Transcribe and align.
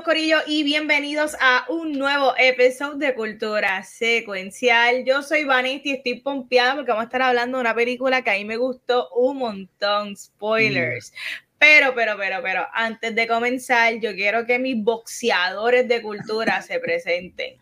Saludos 0.00 0.14
Corillo 0.14 0.38
y 0.46 0.62
bienvenidos 0.62 1.36
a 1.40 1.66
un 1.68 1.92
nuevo 1.92 2.32
episodio 2.38 2.96
de 2.96 3.14
Cultura 3.14 3.82
Secuencial. 3.82 5.04
Yo 5.04 5.22
soy 5.22 5.44
Vanessa 5.44 5.82
y 5.84 5.90
estoy 5.90 6.20
pompeada 6.20 6.76
porque 6.76 6.90
vamos 6.90 7.02
a 7.02 7.04
estar 7.04 7.20
hablando 7.20 7.58
de 7.58 7.62
una 7.62 7.74
película 7.74 8.22
que 8.22 8.30
a 8.30 8.34
mí 8.34 8.46
me 8.46 8.56
gustó 8.56 9.10
un 9.10 9.36
montón, 9.38 10.16
spoilers. 10.16 11.12
Pero, 11.58 11.92
pero, 11.94 12.16
pero, 12.16 12.38
pero, 12.42 12.66
antes 12.72 13.14
de 13.14 13.26
comenzar, 13.26 13.94
yo 14.00 14.14
quiero 14.14 14.46
que 14.46 14.58
mis 14.58 14.82
boxeadores 14.82 15.86
de 15.86 16.00
cultura 16.00 16.62
se 16.62 16.78
presenten. 16.78 17.58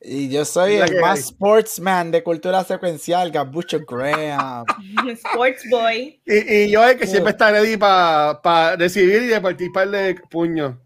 Y 0.00 0.28
yo 0.28 0.44
soy 0.44 0.76
el 0.76 1.00
más 1.00 1.18
sportsman 1.26 2.12
de 2.12 2.22
cultura 2.22 2.62
secuencial, 2.62 3.32
Gabucho 3.32 3.80
Graham. 3.80 4.64
Sports 5.08 5.64
boy. 5.68 6.20
Y, 6.24 6.54
y 6.54 6.70
yo 6.70 6.84
es 6.84 6.96
que 6.96 7.06
siempre 7.08 7.32
está 7.32 7.50
ready 7.50 7.76
para 7.76 8.76
recibir 8.76 9.22
y 9.22 9.26
de 9.26 9.40
participar 9.40 9.90
de 9.90 10.14
puño. 10.30 10.78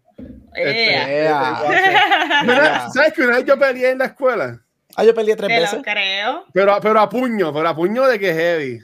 Este, 0.55 1.27
¿Sabes 2.93 3.13
que 3.13 3.21
una 3.23 3.37
vez 3.37 3.45
yo 3.45 3.57
peleé 3.57 3.91
en 3.91 3.97
la 3.99 4.05
escuela? 4.05 4.59
Ah, 4.95 5.03
yo 5.03 5.13
peleé 5.13 5.35
tres 5.35 5.49
Te 5.49 5.59
veces. 5.59 5.77
lo 5.77 5.83
creo. 5.83 6.45
Pero, 6.53 6.77
pero 6.81 6.99
a 6.99 7.09
puño, 7.09 7.53
pero 7.53 7.67
a 7.67 7.75
puño 7.75 8.07
de 8.07 8.19
que 8.19 8.33
heavy. 8.33 8.79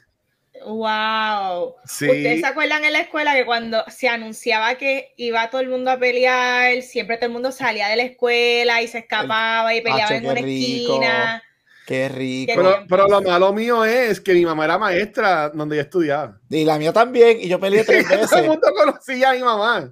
Wow. 0.66 1.75
Sí. 1.85 2.05
¿Ustedes 2.05 2.41
se 2.41 2.45
acuerdan 2.47 2.85
en 2.85 2.94
la 2.94 2.99
escuela 2.99 3.34
que 3.34 3.45
cuando 3.45 3.84
se 3.88 4.07
anunciaba 4.09 4.75
que 4.75 5.13
iba 5.17 5.49
todo 5.49 5.61
el 5.61 5.70
mundo 5.70 5.89
a 5.91 5.97
pelear, 5.97 6.81
siempre 6.83 7.17
todo 7.17 7.27
el 7.27 7.31
mundo 7.33 7.52
salía 7.52 7.88
de 7.88 7.95
la 7.95 8.03
escuela 8.03 8.81
y 8.81 8.88
se 8.88 8.99
escapaba 8.99 9.73
y 9.73 9.81
peleaba 9.81 10.16
en 10.16 10.22
qué 10.22 10.27
una 10.27 10.36
rico. 10.36 10.47
esquina? 10.47 11.44
Qué 11.88 12.09
rico. 12.09 12.53
Pero, 12.55 12.86
pero 12.88 13.08
lo 13.08 13.22
malo 13.22 13.52
mío 13.53 13.83
es 13.83 14.22
que 14.22 14.33
mi 14.33 14.45
mamá 14.45 14.66
era 14.66 14.77
maestra 14.77 15.49
donde 15.49 15.77
yo 15.77 15.81
estudiaba. 15.81 16.38
Y 16.49 16.64
la 16.64 16.77
mía 16.77 16.94
también, 16.94 17.39
y 17.42 17.47
yo 17.47 17.59
peleé 17.59 17.83
tres 17.83 18.03
Todo 18.08 18.14
el 18.16 18.22
veces. 18.22 18.47
mundo 18.47 18.67
conocía 18.75 19.31
a 19.31 19.33
mi 19.33 19.39
mamá. 19.39 19.92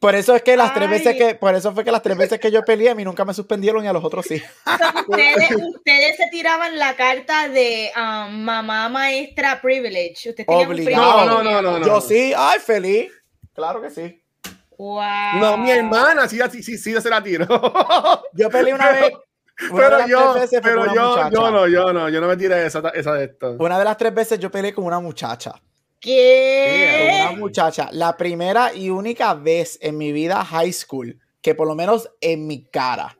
Por 0.00 0.14
eso 0.14 0.34
es 0.34 0.40
que 0.42 0.56
las 0.56 0.72
tres 0.72 0.88
Ay. 0.90 0.98
veces 0.98 1.16
que, 1.16 1.34
por 1.34 1.54
eso 1.54 1.74
fue 1.74 1.84
que 1.84 1.92
las 1.92 2.02
tres 2.02 2.16
veces 2.16 2.40
que 2.40 2.50
yo 2.50 2.64
peleé, 2.64 2.88
a 2.88 2.94
mí 2.94 3.04
nunca 3.04 3.26
me 3.26 3.34
suspendieron 3.34 3.84
y 3.84 3.86
a 3.86 3.92
los 3.92 4.02
otros 4.02 4.24
sí. 4.24 4.42
Ustedes, 5.06 5.50
ustedes 5.74 6.16
se 6.16 6.26
tiraban 6.30 6.78
la 6.78 6.96
carta 6.96 7.50
de 7.50 7.90
um, 7.94 8.42
mamá 8.42 8.88
maestra 8.88 9.60
privilege. 9.60 10.30
Ustedes 10.30 10.46
Obligado. 10.48 11.26
No, 11.26 11.42
no, 11.42 11.60
no, 11.60 11.78
no. 11.78 11.86
Yo 11.86 12.00
sí, 12.00 12.32
ay, 12.34 12.58
feliz. 12.60 13.12
Claro 13.52 13.82
que 13.82 13.90
sí. 13.90 14.22
Wow. 14.78 15.02
No, 15.38 15.58
mi 15.58 15.70
hermana 15.70 16.26
sí, 16.26 16.40
sí, 16.50 16.62
sí, 16.62 16.78
sí 16.78 16.98
se 16.98 17.10
la 17.10 17.22
tiró. 17.22 17.46
Yo 18.32 18.48
peleé 18.48 18.72
una 18.72 18.92
vez. 18.92 19.12
una 19.70 19.82
pero 19.82 20.06
yo, 20.06 20.34
pero 20.62 20.94
yo, 20.94 21.30
yo 21.30 21.50
no, 21.50 21.68
yo 21.68 21.92
no, 21.92 22.08
yo 22.08 22.18
no 22.22 22.26
me 22.26 22.38
tiré 22.38 22.64
esa, 22.64 22.88
esa 22.94 23.12
de 23.12 23.24
esto. 23.24 23.56
Una 23.58 23.78
de 23.78 23.84
las 23.84 23.98
tres 23.98 24.14
veces 24.14 24.38
yo 24.38 24.50
peleé 24.50 24.72
con 24.72 24.86
una 24.86 24.98
muchacha. 24.98 25.52
¿Qué? 26.00 27.28
una 27.28 27.38
muchacha. 27.38 27.90
La 27.92 28.16
primera 28.16 28.74
y 28.74 28.88
única 28.88 29.34
vez 29.34 29.78
en 29.82 29.98
mi 29.98 30.12
vida 30.12 30.44
high 30.44 30.72
school, 30.72 31.20
que 31.42 31.54
por 31.54 31.68
lo 31.68 31.74
menos 31.74 32.10
en 32.20 32.46
mi 32.46 32.64
cara, 32.64 33.18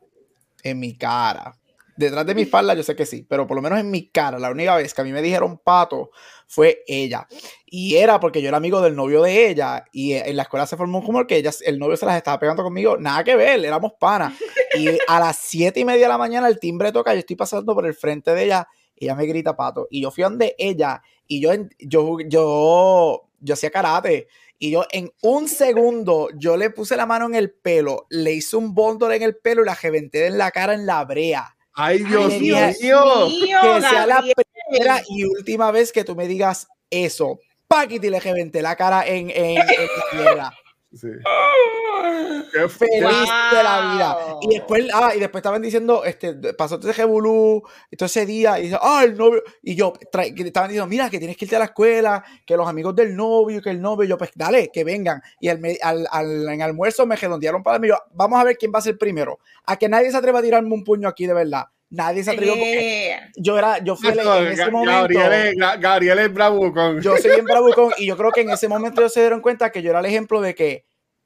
en 0.62 0.80
mi 0.80 0.96
cara, 0.96 1.60
detrás 2.00 2.24
de 2.24 2.34
mi 2.34 2.42
espalda 2.42 2.72
yo 2.74 2.82
sé 2.82 2.96
que 2.96 3.04
sí, 3.04 3.26
pero 3.28 3.46
por 3.46 3.56
lo 3.56 3.62
menos 3.62 3.78
en 3.78 3.90
mi 3.90 4.08
cara, 4.08 4.38
la 4.38 4.50
única 4.50 4.74
vez 4.76 4.94
que 4.94 5.02
a 5.02 5.04
mí 5.04 5.12
me 5.12 5.20
dijeron 5.20 5.58
pato 5.58 6.10
fue 6.48 6.82
ella. 6.86 7.28
Y 7.66 7.96
era 7.96 8.18
porque 8.18 8.40
yo 8.40 8.48
era 8.48 8.56
amigo 8.56 8.80
del 8.80 8.96
novio 8.96 9.22
de 9.22 9.50
ella 9.50 9.84
y 9.92 10.14
en 10.14 10.34
la 10.36 10.44
escuela 10.44 10.66
se 10.66 10.78
formó 10.78 10.98
un 10.98 11.06
rumor 11.06 11.26
que 11.26 11.36
ella, 11.36 11.50
el 11.64 11.78
novio 11.78 11.98
se 11.98 12.06
las 12.06 12.16
estaba 12.16 12.38
pegando 12.38 12.62
conmigo. 12.62 12.96
Nada 12.96 13.22
que 13.22 13.36
ver, 13.36 13.62
éramos 13.64 13.92
panas. 14.00 14.32
Y 14.74 14.88
a 15.06 15.20
las 15.20 15.36
siete 15.36 15.80
y 15.80 15.84
media 15.84 16.02
de 16.02 16.08
la 16.08 16.18
mañana 16.18 16.48
el 16.48 16.58
timbre 16.58 16.92
toca, 16.92 17.12
yo 17.12 17.20
estoy 17.20 17.36
pasando 17.36 17.74
por 17.74 17.86
el 17.86 17.94
frente 17.94 18.34
de 18.34 18.44
ella 18.44 18.66
y 18.96 19.04
ella 19.04 19.14
me 19.14 19.26
grita 19.26 19.54
pato. 19.54 19.86
Y 19.90 20.00
yo 20.02 20.10
fui 20.10 20.24
donde 20.24 20.54
ella 20.58 21.02
y 21.30 21.40
yo, 21.40 21.52
en- 21.52 21.70
yo, 21.78 22.18
yo, 22.26 23.22
yo 23.40 23.54
hacía 23.54 23.70
karate. 23.70 24.26
Y 24.58 24.72
yo 24.72 24.84
en 24.90 25.10
un 25.22 25.48
segundo, 25.48 26.28
yo 26.34 26.56
le 26.56 26.68
puse 26.70 26.96
la 26.96 27.06
mano 27.06 27.24
en 27.26 27.34
el 27.34 27.50
pelo, 27.50 28.06
le 28.10 28.32
hice 28.32 28.56
un 28.56 28.74
bóndolo 28.74 29.14
en 29.14 29.22
el 29.22 29.36
pelo 29.36 29.62
y 29.62 29.66
la 29.66 29.74
reventé 29.74 30.26
en 30.26 30.36
la 30.36 30.50
cara 30.50 30.74
en 30.74 30.84
la 30.84 31.02
brea. 31.04 31.56
Ay, 31.72 32.00
Dios 32.00 32.32
Ay, 32.32 32.40
mío. 32.40 32.56
Dios 32.78 33.32
que 33.62 33.80
sea 33.80 34.06
la 34.06 34.22
primera 34.66 35.02
y 35.08 35.24
última 35.24 35.70
vez 35.70 35.92
que 35.92 36.04
tú 36.04 36.14
me 36.14 36.26
digas 36.26 36.66
eso. 36.90 37.38
Paquiti 37.68 38.10
le 38.10 38.18
reventé 38.20 38.60
la 38.60 38.74
cara 38.76 39.06
en, 39.06 39.30
en, 39.30 39.56
en 39.56 39.56
la 39.56 40.04
tierra. 40.10 40.52
Sí. 40.92 41.06
Qué 42.52 42.68
fu- 42.68 42.78
Feliz 42.80 43.02
Wow. 43.02 43.56
de 43.56 43.62
la 43.62 43.92
vida. 43.94 44.18
Y 44.42 44.54
después, 44.54 44.84
ah, 44.92 45.12
y 45.14 45.20
después 45.20 45.40
estaban 45.40 45.62
diciendo, 45.62 46.04
este, 46.04 46.34
pasó 46.54 46.80
ese 46.80 47.04
y 47.90 47.96
todo 47.96 48.06
ese 48.06 48.26
día, 48.26 48.58
y 48.58 48.62
dice, 48.64 48.78
ah, 48.80 49.02
el 49.04 49.16
novio, 49.16 49.42
y 49.62 49.76
yo, 49.76 49.92
estaban 50.00 50.68
diciendo, 50.68 50.86
mira, 50.88 51.08
que 51.08 51.18
tienes 51.18 51.36
que 51.36 51.44
irte 51.44 51.56
a 51.56 51.60
la 51.60 51.66
escuela, 51.66 52.24
que 52.44 52.56
los 52.56 52.68
amigos 52.68 52.96
del 52.96 53.14
novio, 53.14 53.62
que 53.62 53.70
el 53.70 53.80
novio, 53.80 54.04
y 54.04 54.08
yo, 54.08 54.18
pues 54.18 54.30
dale, 54.34 54.70
que 54.72 54.82
vengan. 54.82 55.22
Y 55.40 55.48
al, 55.48 55.60
me- 55.60 55.78
al, 55.80 56.08
al- 56.10 56.48
en 56.48 56.62
almuerzo 56.62 57.06
me 57.06 57.14
redondearon 57.16 57.62
para 57.62 57.78
mí, 57.78 57.86
yo, 57.88 57.96
vamos 58.12 58.40
a 58.40 58.44
ver 58.44 58.56
quién 58.56 58.72
va 58.74 58.80
a 58.80 58.82
ser 58.82 58.98
primero. 58.98 59.38
A 59.66 59.76
que 59.76 59.88
nadie 59.88 60.10
se 60.10 60.16
atreva 60.16 60.40
a 60.40 60.42
tirarme 60.42 60.74
un 60.74 60.82
puño 60.82 61.08
aquí, 61.08 61.26
de 61.26 61.34
verdad. 61.34 61.66
Nadie 61.90 62.22
se 62.22 62.30
atrevió 62.30 62.54
Yeah. 62.54 63.30
yo 63.36 63.58
era, 63.58 63.78
yo 63.82 63.96
fui 63.96 64.10
el- 64.10 64.16
No, 64.24 64.36
en 64.36 64.46
ese 64.48 64.62
Ga- 64.64 64.70
momento. 64.70 64.92
Gabriel 65.18 65.32
es, 65.32 65.54
Ga- 65.56 65.80
Gabriel 65.80 66.18
es 66.20 66.32
bravucón. 66.32 67.00
Yo 67.02 67.16
soy 67.16 67.30
bien 67.32 67.44
bravucón 67.44 67.92
y 67.98 68.06
yo 68.06 68.16
creo 68.16 68.30
que 68.30 68.42
en 68.42 68.50
ese 68.50 68.68
momento 68.96 69.00
ellos 69.00 69.12
se 69.12 69.20
dieron 69.20 69.40
cuenta 69.40 69.70
que 69.70 69.82
yo 69.82 69.90
era 69.90 69.98
el 70.00 70.06
ejemplo 70.06 70.40
de 70.40 70.54
que 70.54 70.84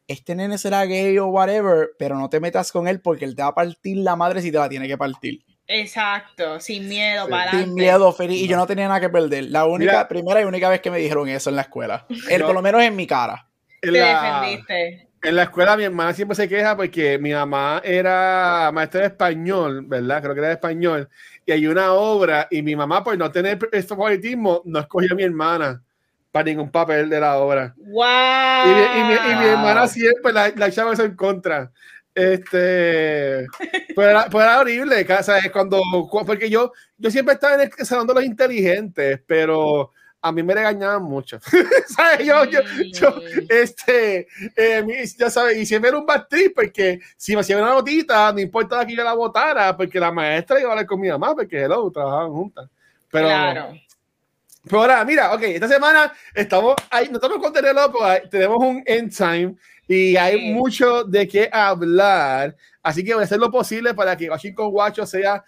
este 0.09 0.35
nene 0.35 0.57
será 0.59 0.85
gay 0.87 1.17
o 1.19 1.27
whatever, 1.27 1.91
pero 1.99 2.17
no 2.19 2.29
te 2.31 2.41
metas 2.41 2.73
con 2.73 2.89
él 2.89 3.01
porque 3.01 3.25
él 3.25 3.35
te 3.37 3.43
va 3.43 3.49
a 3.49 3.55
partir 3.55 3.99
la 3.99 4.17
madre 4.17 4.41
si 4.43 4.51
te 4.51 4.59
la 4.59 4.69
tiene 4.69 4.89
que 4.89 4.97
partir. 4.99 5.41
Exacto, 5.67 6.61
sin 6.61 6.89
miedo, 6.89 7.25
Sí. 7.27 7.31
para 7.31 7.51
Sin 7.53 7.75
miedo, 7.75 8.13
feliz. 8.13 8.41
Y 8.43 8.49
yo 8.49 8.57
no 8.57 8.67
tenía 8.67 8.87
nada 8.89 9.01
que 9.01 9.09
perder. 9.11 9.45
La 9.45 9.65
única, 9.67 9.93
Mira. 9.93 10.09
primera 10.09 10.41
y 10.41 10.45
única 10.45 10.69
vez 10.69 10.81
que 10.81 10.91
me 10.91 10.99
dijeron 10.99 11.29
eso 11.29 11.51
en 11.51 11.57
la 11.57 11.63
escuela. 11.63 12.07
El, 12.31 12.41
Yo- 12.41 12.47
por 12.47 12.55
lo 12.55 12.63
menos 12.63 12.83
en 12.83 12.95
mi 12.97 13.07
cara. 13.07 13.49
Te 13.81 13.91
la, 13.91 14.41
defendiste. 14.43 15.09
En 15.25 15.37
la 15.37 15.45
escuela 15.45 15.77
mi 15.77 15.85
hermana 15.85 16.13
siempre 16.13 16.35
se 16.37 16.49
queja 16.49 16.77
porque 16.77 17.19
mi 17.19 17.33
mamá 17.33 17.81
era 17.85 18.71
maestra 18.73 19.01
de 19.01 19.07
español, 19.07 19.85
¿verdad? 19.87 20.23
Creo 20.23 20.35
que 20.35 20.41
era 20.41 20.49
de 20.49 20.55
español. 20.55 21.09
Y 21.47 21.53
hay 21.53 21.67
una 21.67 21.93
obra 21.95 22.47
y 22.51 22.63
mi 22.63 22.77
mamá, 22.77 23.03
por 23.03 23.17
no 23.19 23.31
tener 23.31 23.59
este 23.73 23.89
favoritismo, 23.95 24.63
no 24.65 24.81
escogió 24.81 25.13
a 25.13 25.17
mi 25.17 25.23
hermana 25.25 25.83
para 26.31 26.45
ningún 26.45 26.71
papel 26.71 27.09
de 27.09 27.21
la 27.21 27.37
obra. 27.39 27.75
Wow. 27.77 28.05
Y, 28.67 28.69
mi- 28.75 29.01
y 29.01 29.05
mi, 29.05 29.33
y 29.33 29.37
mi 29.37 29.45
hermana 29.47 29.87
siempre 29.89 30.33
la, 30.33 30.53
la 30.57 30.67
echaba 30.69 30.93
eso 30.93 31.05
en 31.05 31.15
contra. 31.17 31.71
Este, 32.15 33.47
pues 33.95 34.09
era, 34.09 34.27
pues 34.31 34.45
era 34.45 34.61
horrible, 34.61 35.05
casa 35.05 35.39
es 35.39 35.51
cuando, 35.51 35.81
cu- 36.11 36.25
porque 36.25 36.49
yo, 36.49 36.73
yo 36.97 37.11
siempre 37.11 37.35
estaba 37.35 37.55
en 37.63 37.71
el 37.79 37.87
salón 37.87 38.07
de 38.07 38.15
los 38.15 38.25
inteligentes, 38.25 39.21
pero 39.27 39.91
a 40.25 40.33
mí 40.33 40.43
me 40.43 40.55
regañaban 40.55 41.03
mucho. 41.03 41.39
¿Sabes? 41.95 42.27
Yo, 42.27 42.45
yo, 42.47 42.61
yo, 42.95 43.15
este, 43.51 44.27
eh, 44.57 45.05
ya 45.19 45.29
sabes, 45.29 45.59
y 45.59 45.67
siempre 45.67 45.91
era 45.91 45.99
un 45.99 46.07
bad 46.07 46.27
trip, 46.29 46.55
porque 46.55 46.99
si 47.15 47.35
me 47.35 47.43
hacían 47.43 47.61
una 47.61 47.73
notita, 47.75 48.33
no 48.33 48.41
importaba 48.41 48.87
que 48.87 48.97
yo 48.97 49.05
la 49.05 49.13
votara, 49.13 49.77
porque 49.77 50.01
la 50.01 50.11
maestra 50.11 50.59
iba 50.59 50.71
a 50.71 50.73
hablar 50.73 50.87
con 50.87 50.99
mi 50.99 51.09
mamá, 51.11 51.35
porque 51.35 51.61
hello, 51.63 51.91
trabajaban 51.91 52.33
juntas. 52.33 52.71
Pero, 53.11 53.27
claro. 53.27 53.75
pero 54.65 54.81
ahora, 54.81 55.05
mira, 55.05 55.35
ok, 55.35 55.43
esta 55.43 55.69
semana 55.69 56.11
estamos 56.35 56.75
ahí, 56.91 57.09
no 57.11 57.19
estamos 57.19 57.39
con 57.39 57.53
hay- 58.03 58.29
tenemos 58.31 58.57
un 58.61 58.83
end 58.87 59.15
time 59.15 59.55
y 59.87 60.17
hay 60.17 60.39
Sí. 60.39 60.53
mucho 60.55 61.05
de 61.05 61.29
qué 61.29 61.51
hablar. 61.53 62.57
Así 62.83 63.05
que 63.05 63.13
voy 63.13 63.21
a 63.23 63.25
hacer 63.25 63.39
lo 63.39 63.51
posible 63.51 63.93
para 63.93 64.17
que 64.17 64.31
Watching 64.31 64.55
con 64.55 64.71
Guacho 64.71 65.05
sea, 65.05 65.45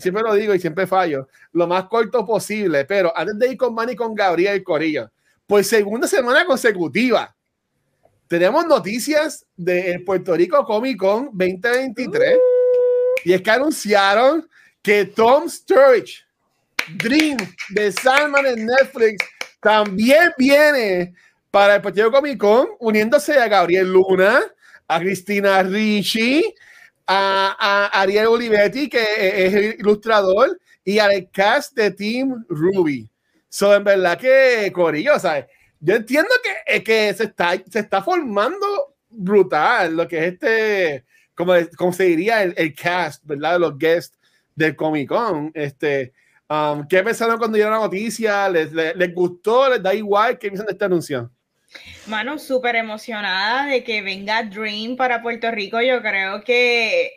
siempre 0.00 0.22
lo 0.22 0.34
digo 0.34 0.54
y 0.54 0.58
siempre 0.58 0.86
fallo, 0.86 1.28
lo 1.52 1.66
más 1.66 1.84
corto 1.84 2.26
posible. 2.26 2.84
Pero 2.84 3.16
antes 3.16 3.38
de 3.38 3.52
ir 3.52 3.56
con 3.56 3.74
Manny 3.74 3.94
con 3.94 4.14
Gabriel 4.14 4.56
y 4.56 4.62
Corillo, 4.62 5.10
por 5.46 5.62
segunda 5.64 6.06
semana 6.06 6.44
consecutiva, 6.44 7.34
tenemos 8.28 8.64
noticias 8.66 9.44
de 9.56 10.00
Puerto 10.06 10.34
Rico 10.36 10.64
Comic 10.64 10.98
Con 10.98 11.30
2023 11.32 12.38
y 13.24 13.32
es 13.32 13.42
que 13.42 13.50
anunciaron 13.50 14.48
que 14.82 15.04
Tom 15.06 15.48
Sturridge 15.48 16.24
Dream 16.96 17.36
de 17.70 17.90
Salman 17.90 18.46
en 18.46 18.66
Netflix 18.66 19.24
también 19.60 20.32
viene 20.38 21.12
para 21.50 21.74
el 21.74 21.82
Partido 21.82 22.12
Comic 22.12 22.38
Con, 22.38 22.68
uniéndose 22.78 23.36
a 23.38 23.48
Gabriel 23.48 23.92
Luna, 23.92 24.40
a 24.86 25.00
Cristina 25.00 25.62
Ricci, 25.64 26.54
a, 27.12 27.56
a 27.58 28.00
Ariel 28.02 28.28
Olivetti, 28.28 28.88
que 28.88 29.02
es 29.46 29.54
el 29.54 29.76
ilustrador, 29.80 30.58
y 30.84 30.98
al 30.98 31.28
cast 31.30 31.74
de 31.76 31.90
Team 31.90 32.44
Ruby. 32.48 33.10
So, 33.48 33.74
en 33.74 33.84
verdad 33.84 34.18
que, 34.18 34.70
Corillo, 34.72 35.18
¿sabes? 35.18 35.46
Yo 35.80 35.96
entiendo 35.96 36.30
que, 36.42 36.76
eh, 36.76 36.84
que 36.84 37.12
se, 37.14 37.24
está, 37.24 37.52
se 37.68 37.80
está 37.80 38.02
formando 38.02 38.66
brutal 39.08 39.96
lo 39.96 40.06
que 40.06 40.18
es 40.18 40.32
este, 40.34 41.04
como, 41.34 41.54
como 41.76 41.92
se 41.92 42.04
diría, 42.04 42.42
el, 42.42 42.54
el 42.56 42.74
cast, 42.74 43.24
¿verdad? 43.24 43.54
De 43.54 43.58
los 43.58 43.78
guests 43.78 44.18
del 44.54 44.76
Comic 44.76 45.08
Con. 45.08 45.50
Este, 45.54 46.12
Um, 46.50 46.84
¿Qué 46.88 47.00
pensaron 47.04 47.38
cuando 47.38 47.54
dieron 47.54 47.74
la 47.74 47.78
noticia? 47.78 48.48
¿Les, 48.48 48.72
les, 48.72 49.14
gustó? 49.14 49.70
¿Les 49.70 49.80
da 49.80 49.94
igual? 49.94 50.36
¿Qué 50.36 50.48
piensan 50.48 50.66
de 50.66 50.72
este 50.72 50.84
anuncio? 50.84 51.30
Mano, 52.06 52.38
súper 52.38 52.76
emocionada 52.76 53.66
de 53.66 53.84
que 53.84 54.02
venga 54.02 54.42
Dream 54.42 54.96
para 54.96 55.22
Puerto 55.22 55.50
Rico. 55.50 55.80
Yo 55.80 56.00
creo 56.02 56.42
que 56.42 57.12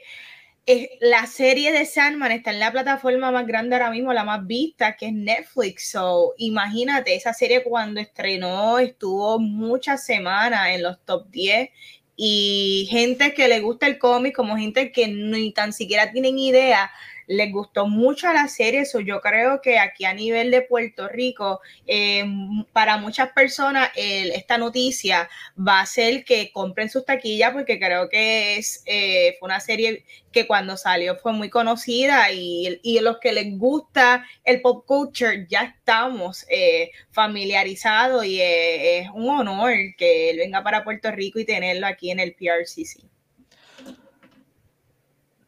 la 1.01 1.25
serie 1.25 1.71
de 1.71 1.85
Sandman 1.85 2.31
está 2.31 2.51
en 2.51 2.59
la 2.59 2.71
plataforma 2.71 3.31
más 3.31 3.45
grande 3.45 3.75
ahora 3.75 3.89
mismo, 3.89 4.13
la 4.13 4.23
más 4.23 4.45
vista, 4.45 4.95
que 4.95 5.07
es 5.07 5.13
Netflix. 5.13 5.89
So, 5.91 6.33
imagínate, 6.37 7.15
esa 7.15 7.33
serie 7.33 7.63
cuando 7.63 7.99
estrenó 7.99 8.79
estuvo 8.79 9.39
muchas 9.39 10.05
semanas 10.05 10.69
en 10.69 10.83
los 10.83 11.03
top 11.03 11.29
10 11.31 11.69
y 12.15 12.87
gente 12.91 13.33
que 13.33 13.47
le 13.47 13.59
gusta 13.59 13.87
el 13.87 13.97
cómic 13.97 14.35
como 14.35 14.55
gente 14.55 14.91
que 14.91 15.07
ni 15.07 15.51
tan 15.51 15.73
siquiera 15.73 16.11
tienen 16.11 16.37
idea 16.37 16.91
les 17.27 17.51
gustó 17.51 17.87
mucho 17.87 18.31
la 18.33 18.47
serie, 18.47 18.81
eso 18.81 18.99
yo 18.99 19.21
creo 19.21 19.61
que 19.61 19.79
aquí 19.79 20.05
a 20.05 20.13
nivel 20.13 20.51
de 20.51 20.61
Puerto 20.61 21.07
Rico, 21.07 21.61
eh, 21.87 22.25
para 22.71 22.97
muchas 22.97 23.29
personas 23.31 23.89
esta 23.95 24.57
noticia 24.57 25.29
va 25.57 25.81
a 25.81 25.85
ser 25.85 26.23
que 26.23 26.51
compren 26.51 26.89
sus 26.89 27.05
taquillas 27.05 27.51
porque 27.53 27.79
creo 27.79 28.09
que 28.09 28.57
es 28.57 28.83
eh, 28.85 29.35
fue 29.39 29.47
una 29.47 29.59
serie 29.59 30.05
que 30.31 30.47
cuando 30.47 30.77
salió 30.77 31.15
fue 31.15 31.33
muy 31.33 31.49
conocida 31.49 32.31
y, 32.31 32.79
y 32.83 32.99
los 32.99 33.19
que 33.19 33.33
les 33.33 33.57
gusta 33.57 34.25
el 34.43 34.61
pop 34.61 34.85
culture 34.85 35.45
ya 35.49 35.63
estamos 35.63 36.45
eh, 36.49 36.91
familiarizados 37.11 38.25
y 38.25 38.41
es 38.41 39.09
un 39.13 39.29
honor 39.29 39.73
que 39.97 40.29
él 40.31 40.37
venga 40.37 40.63
para 40.63 40.83
Puerto 40.83 41.11
Rico 41.11 41.39
y 41.39 41.45
tenerlo 41.45 41.87
aquí 41.87 42.11
en 42.11 42.19
el 42.19 42.33
PRCC 42.33 43.12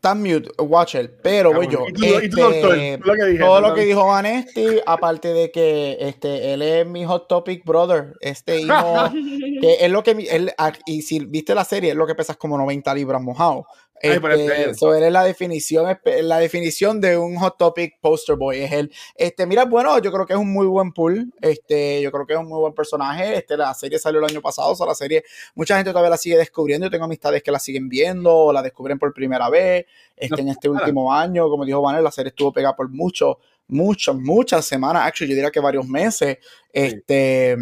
está 0.05 0.13
mute, 0.13 0.51
Watcher, 0.61 1.17
pero 1.23 1.51
voy 1.51 1.67
yo. 1.67 1.85
Este, 1.87 2.99
todo 3.39 3.61
lo 3.61 3.73
que 3.73 3.81
dijo 3.81 4.05
Vanesti, 4.05 4.79
aparte 4.85 5.29
de 5.33 5.51
que 5.51 5.97
este, 5.99 6.53
él 6.53 6.61
es 6.61 6.85
mi 6.85 7.05
hot 7.05 7.27
topic 7.27 7.65
brother, 7.65 8.13
este 8.21 8.61
hijo, 8.61 9.09
que 9.61 9.77
es 9.79 9.91
lo 9.91 10.03
que 10.03 10.11
él, 10.11 10.53
ah, 10.59 10.73
y 10.85 11.01
si 11.01 11.25
viste 11.25 11.55
la 11.55 11.65
serie, 11.65 11.91
es 11.91 11.95
lo 11.95 12.05
que 12.05 12.13
pesas 12.13 12.37
como 12.37 12.55
90 12.57 12.93
libras 12.93 13.21
mojado. 13.21 13.65
Este, 14.01 14.69
eso 14.69 14.93
es 14.93 15.11
la 15.11 15.23
definición, 15.23 15.97
la 16.21 16.37
definición 16.37 16.99
de 16.99 17.17
un 17.17 17.37
hot 17.37 17.57
topic 17.57 17.99
poster 18.01 18.35
boy. 18.35 18.59
Es 18.59 18.71
el, 18.71 18.91
este, 19.15 19.45
mira, 19.45 19.65
bueno, 19.65 19.97
yo 19.99 20.11
creo 20.11 20.25
que 20.25 20.33
es 20.33 20.39
un 20.39 20.51
muy 20.51 20.65
buen 20.67 20.91
pool. 20.91 21.33
Este, 21.41 22.01
yo 22.01 22.11
creo 22.11 22.25
que 22.25 22.33
es 22.33 22.39
un 22.39 22.47
muy 22.47 22.59
buen 22.59 22.73
personaje. 22.73 23.37
Este, 23.37 23.55
la 23.55 23.73
serie 23.73 23.97
salió 23.97 24.19
el 24.19 24.25
año 24.25 24.41
pasado, 24.41 24.71
o 24.71 24.75
sea, 24.75 24.85
la 24.85 24.95
serie, 24.95 25.23
mucha 25.55 25.77
gente 25.77 25.91
todavía 25.91 26.09
la 26.09 26.17
sigue 26.17 26.37
descubriendo. 26.37 26.87
Yo 26.87 26.91
tengo 26.91 27.05
amistades 27.05 27.41
que 27.41 27.51
la 27.51 27.59
siguen 27.59 27.87
viendo, 27.87 28.33
o 28.35 28.53
la 28.53 28.61
descubren 28.61 28.99
por 28.99 29.13
primera 29.13 29.49
vez. 29.49 29.85
Este, 30.15 30.41
en 30.41 30.49
este 30.49 30.69
último 30.69 31.13
año, 31.13 31.49
como 31.49 31.65
dijo 31.65 31.81
Vanel, 31.81 32.03
la 32.03 32.11
serie 32.11 32.29
estuvo 32.29 32.51
pegada 32.51 32.75
por 32.75 32.89
muchos, 32.89 33.37
muchas, 33.67 34.15
muchas 34.15 34.65
semanas, 34.65 35.03
actually, 35.05 35.31
yo 35.31 35.35
diría 35.35 35.51
que 35.51 35.59
varios 35.59 35.87
meses. 35.87 36.37
Este 36.71 37.57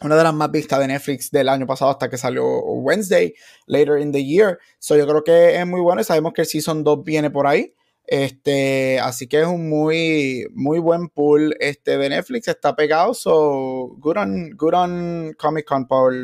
una 0.00 0.16
de 0.16 0.22
las 0.22 0.34
más 0.34 0.50
vistas 0.50 0.78
de 0.78 0.88
Netflix 0.88 1.30
del 1.30 1.48
año 1.48 1.66
pasado 1.66 1.90
hasta 1.90 2.08
que 2.08 2.16
salió 2.16 2.44
Wednesday, 2.60 3.34
later 3.66 3.98
in 3.98 4.12
the 4.12 4.24
year. 4.24 4.58
So 4.78 4.96
yo 4.96 5.06
creo 5.06 5.24
que 5.24 5.56
es 5.56 5.66
muy 5.66 5.80
bueno 5.80 6.00
y 6.00 6.04
sabemos 6.04 6.32
que 6.32 6.42
el 6.42 6.46
Season 6.46 6.84
2 6.84 7.04
viene 7.04 7.30
por 7.30 7.46
ahí. 7.46 7.74
Este, 8.06 8.98
así 9.00 9.26
que 9.26 9.40
es 9.40 9.46
un 9.46 9.68
muy, 9.68 10.46
muy 10.54 10.78
buen 10.78 11.08
pool 11.08 11.54
este, 11.60 11.98
de 11.98 12.08
Netflix. 12.08 12.48
Está 12.48 12.74
pegado, 12.74 13.12
so 13.12 13.96
good 13.98 14.16
on, 14.16 14.50
good 14.56 14.74
on 14.74 15.34
Comic 15.38 15.66
Con 15.66 15.86
por, 15.86 16.14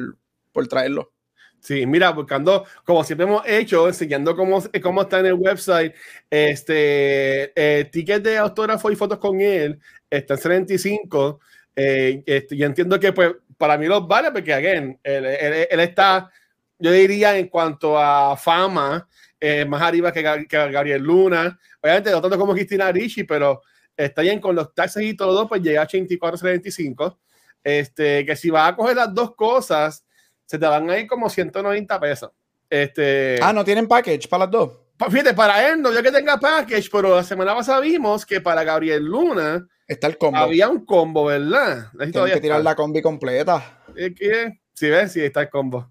por 0.52 0.66
traerlo. 0.68 1.12
Sí, 1.60 1.86
mira, 1.86 2.10
buscando, 2.10 2.64
como 2.84 3.02
siempre 3.04 3.26
hemos 3.26 3.42
hecho, 3.46 3.88
enseñando 3.88 4.36
cómo, 4.36 4.62
cómo 4.82 5.02
está 5.02 5.20
en 5.20 5.26
el 5.26 5.34
website, 5.34 5.94
este, 6.28 7.52
eh, 7.56 7.86
ticket 7.86 8.22
de 8.22 8.36
autógrafo 8.36 8.90
y 8.90 8.96
fotos 8.96 9.18
con 9.18 9.40
él, 9.40 9.80
está 10.10 10.34
en 10.34 10.40
75. 10.40 11.40
Eh, 11.74 12.22
este, 12.26 12.56
yo 12.56 12.66
entiendo 12.66 13.00
que 13.00 13.12
pues 13.12 13.32
para 13.56 13.78
mí 13.78 13.86
los 13.86 14.06
vale 14.06 14.30
porque, 14.32 14.52
again, 14.52 14.98
él, 15.02 15.24
él, 15.24 15.80
está, 15.80 16.30
yo 16.78 16.90
diría, 16.90 17.36
en 17.36 17.48
cuanto 17.48 17.98
a 17.98 18.36
fama, 18.36 19.08
eh, 19.40 19.64
más 19.64 19.82
arriba 19.82 20.12
que, 20.12 20.22
Gabriel 20.22 21.02
Luna. 21.02 21.58
Obviamente, 21.82 22.10
no 22.10 22.22
tanto 22.22 22.38
como 22.38 22.54
Cristina 22.54 22.90
Ricci, 22.90 23.24
pero 23.24 23.62
está 23.96 24.22
bien 24.22 24.40
con 24.40 24.54
los 24.54 24.74
taxes 24.74 25.02
y 25.02 25.14
todo, 25.14 25.48
pues 25.48 25.62
llega 25.62 25.82
a 25.82 25.86
84.75. 25.86 27.18
Este, 27.62 28.24
que 28.24 28.36
si 28.36 28.50
vas 28.50 28.70
a 28.70 28.76
coger 28.76 28.96
las 28.96 29.12
dos 29.12 29.34
cosas, 29.34 30.04
se 30.44 30.58
te 30.58 30.66
van 30.66 30.88
a 30.90 30.98
ir 30.98 31.06
como 31.06 31.28
190 31.28 32.00
pesos. 32.00 32.30
Este, 32.68 33.38
ah, 33.42 33.52
no 33.52 33.64
tienen 33.64 33.86
package 33.86 34.28
para 34.28 34.44
las 34.44 34.50
dos. 34.50 34.83
Fíjate, 35.10 35.34
para 35.34 35.68
él 35.68 35.82
no 35.82 35.92
yo 35.92 36.02
que 36.02 36.12
tenga 36.12 36.38
package, 36.38 36.88
pero 36.90 37.16
la 37.16 37.24
semana 37.24 37.54
pasada 37.54 37.80
vimos 37.80 38.24
que 38.24 38.40
para 38.40 38.62
Gabriel 38.62 39.04
Luna 39.04 39.66
Está 39.86 40.06
el 40.06 40.16
combo. 40.16 40.38
Había 40.38 40.68
un 40.68 40.84
combo, 40.84 41.26
¿verdad? 41.26 41.88
Tienes 41.98 42.32
que 42.34 42.40
tirar 42.40 42.62
la 42.62 42.74
combi 42.74 43.02
completa. 43.02 43.82
Que, 43.94 44.60
si 44.72 44.88
ves, 44.88 45.12
sí 45.12 45.20
está 45.20 45.42
el 45.42 45.50
combo. 45.50 45.90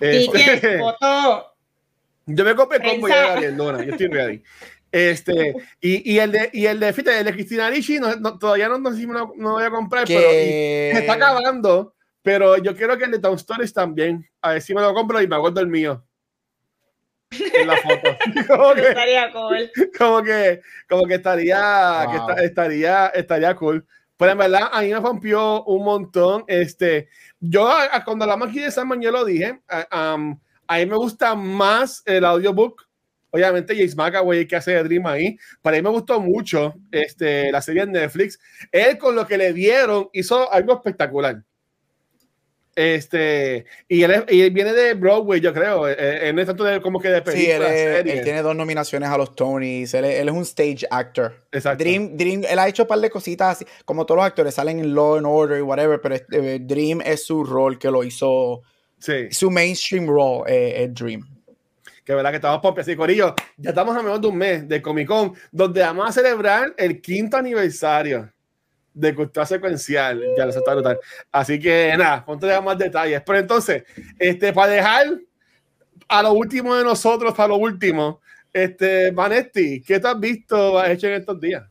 ¿Y 0.00 0.30
qué 0.30 0.54
este, 0.54 0.78
foto? 0.80 1.46
Yo 2.26 2.44
me 2.44 2.54
compré 2.54 2.78
el 2.78 2.90
combo 2.90 3.08
ya 3.08 3.40
de 3.40 3.52
Luna, 3.52 3.84
yo 3.84 3.92
estoy 3.92 4.08
ready. 4.08 4.42
Este, 4.92 5.54
y, 5.80 6.12
y, 6.12 6.18
el 6.18 6.32
de, 6.32 6.50
y 6.52 6.66
el 6.66 6.80
de, 6.80 6.92
fíjate, 6.92 7.20
el 7.20 7.24
de 7.24 7.32
Cristina 7.32 7.70
Ricci 7.70 8.00
no, 8.00 8.38
todavía 8.38 8.68
no, 8.68 8.76
no, 8.78 8.90
no, 8.90 9.32
no, 9.36 9.52
voy 9.52 9.64
a 9.64 9.70
comprar, 9.70 10.04
pero 10.06 10.20
se 10.28 10.98
está 10.98 11.12
acabando. 11.14 11.94
Pero 12.22 12.58
yo 12.58 12.76
quiero 12.76 12.98
que 12.98 13.04
el 13.04 13.12
de 13.12 13.18
Town 13.20 13.36
Stories 13.36 13.72
también. 13.72 14.28
A 14.42 14.52
ver 14.52 14.62
si 14.62 14.74
me 14.74 14.82
lo 14.82 14.92
compro 14.92 15.22
y 15.22 15.26
me 15.26 15.36
acuerdo 15.36 15.60
el 15.60 15.68
mío 15.68 16.04
en 17.30 17.66
la 17.66 17.76
foto. 17.76 18.16
como 18.48 18.74
que, 18.74 18.88
estaría 18.88 19.32
cool. 19.32 19.70
Como 19.96 20.22
que, 20.22 20.60
como 20.88 21.06
que 21.06 21.14
estaría, 21.14 22.06
que 22.10 22.44
estaría, 22.44 23.06
estaría 23.08 23.54
cool. 23.54 23.86
Pero 24.16 24.32
en 24.32 24.38
verdad, 24.38 24.68
a 24.72 24.82
mí 24.82 24.88
me 24.92 25.00
rompió 25.00 25.64
un 25.64 25.84
montón. 25.84 26.44
Este, 26.46 27.08
yo, 27.38 27.72
cuando 28.04 28.26
la 28.26 28.36
magia 28.36 28.64
de 28.64 28.70
Sandman, 28.70 29.00
yo 29.00 29.10
lo 29.10 29.24
dije, 29.24 29.60
a, 29.66 30.16
a 30.66 30.76
mí 30.76 30.86
me 30.86 30.96
gusta 30.96 31.34
más 31.34 32.02
el 32.04 32.24
audiobook. 32.24 32.86
Obviamente, 33.32 33.74
James 33.74 33.96
McAvoy 33.96 34.46
que 34.46 34.56
hace 34.56 34.72
de 34.72 34.82
Dream 34.82 35.06
ahí. 35.06 35.38
Para 35.62 35.76
mí 35.76 35.82
me 35.82 35.90
gustó 35.90 36.20
mucho 36.20 36.74
este, 36.90 37.50
la 37.52 37.62
serie 37.62 37.86
de 37.86 37.92
Netflix. 37.92 38.38
Él, 38.72 38.98
con 38.98 39.14
lo 39.14 39.26
que 39.26 39.38
le 39.38 39.52
dieron, 39.52 40.10
hizo 40.12 40.52
algo 40.52 40.74
espectacular. 40.74 41.42
Este, 42.74 43.66
y 43.88 44.02
él, 44.02 44.24
viene 44.52 44.72
de 44.72 44.94
Broadway, 44.94 45.40
yo 45.40 45.52
creo. 45.52 45.88
Eh, 45.88 45.96
eh, 45.98 46.28
en 46.28 46.46
tanto 46.46 46.64
de 46.64 46.80
como 46.80 47.00
que 47.00 47.08
de 47.08 47.20
películas. 47.20 47.70
Sí, 47.70 48.10
él, 48.10 48.22
tiene 48.22 48.42
dos 48.42 48.54
nominaciones 48.54 49.08
a 49.08 49.18
los 49.18 49.34
Tonys. 49.34 49.92
Él, 49.94 50.04
es 50.04 50.30
un 50.30 50.42
stage 50.42 50.86
actor. 50.90 51.34
Exacto. 51.50 51.82
Dream, 51.82 52.16
Dream, 52.16 52.42
él 52.48 52.58
ha 52.58 52.68
hecho 52.68 52.84
un 52.84 52.88
par 52.88 53.00
de 53.00 53.10
cositas 53.10 53.56
así, 53.56 53.66
como 53.84 54.06
todos 54.06 54.18
los 54.18 54.26
actores 54.26 54.54
salen 54.54 54.78
en 54.78 54.94
Law 54.94 55.16
and 55.16 55.26
Order 55.26 55.58
y 55.58 55.62
whatever, 55.62 56.00
pero 56.00 56.14
eh, 56.14 56.58
Dream 56.60 57.00
es 57.04 57.24
su 57.24 57.44
rol 57.44 57.78
que 57.78 57.90
lo 57.90 58.04
hizo. 58.04 58.62
Sí. 58.98 59.30
Su 59.30 59.50
mainstream 59.50 60.06
role 60.06 60.44
es 60.46 60.94
Dream. 60.94 61.26
Que 62.04 62.14
verdad 62.14 62.30
que 62.30 62.36
estamos 62.36 62.60
por 62.60 62.78
así, 62.78 62.96
Corillo. 62.96 63.34
Ya 63.56 63.70
estamos 63.70 63.96
a 63.96 64.02
menos 64.02 64.20
de 64.20 64.26
un 64.28 64.36
mes 64.36 64.68
de 64.68 64.80
Comic 64.80 65.08
Con, 65.08 65.34
donde 65.50 65.80
vamos 65.80 66.08
a 66.08 66.12
celebrar 66.12 66.74
el 66.76 67.00
quinto 67.00 67.36
aniversario 67.36 68.30
de 68.92 69.14
cultura 69.14 69.46
secuencial. 69.46 70.22
Ya 70.36 70.46
les 70.46 70.56
está 70.56 70.74
brutal. 70.74 70.98
Así 71.30 71.58
que 71.58 71.94
nada, 71.96 72.24
ponte 72.24 72.60
más 72.60 72.78
detalles. 72.78 73.22
Pero 73.24 73.38
entonces, 73.38 73.84
este, 74.18 74.52
para 74.52 74.72
dejar 74.72 75.06
a 76.08 76.22
lo 76.22 76.32
último 76.32 76.74
de 76.74 76.84
nosotros, 76.84 77.34
para 77.34 77.48
lo 77.48 77.56
último, 77.56 78.20
este, 78.52 79.10
Vanetti, 79.12 79.80
¿qué 79.82 80.00
te 80.00 80.08
has 80.08 80.18
visto, 80.18 80.78
has 80.78 80.90
hecho 80.90 81.06
en 81.06 81.14
estos 81.14 81.40
días? 81.40 81.69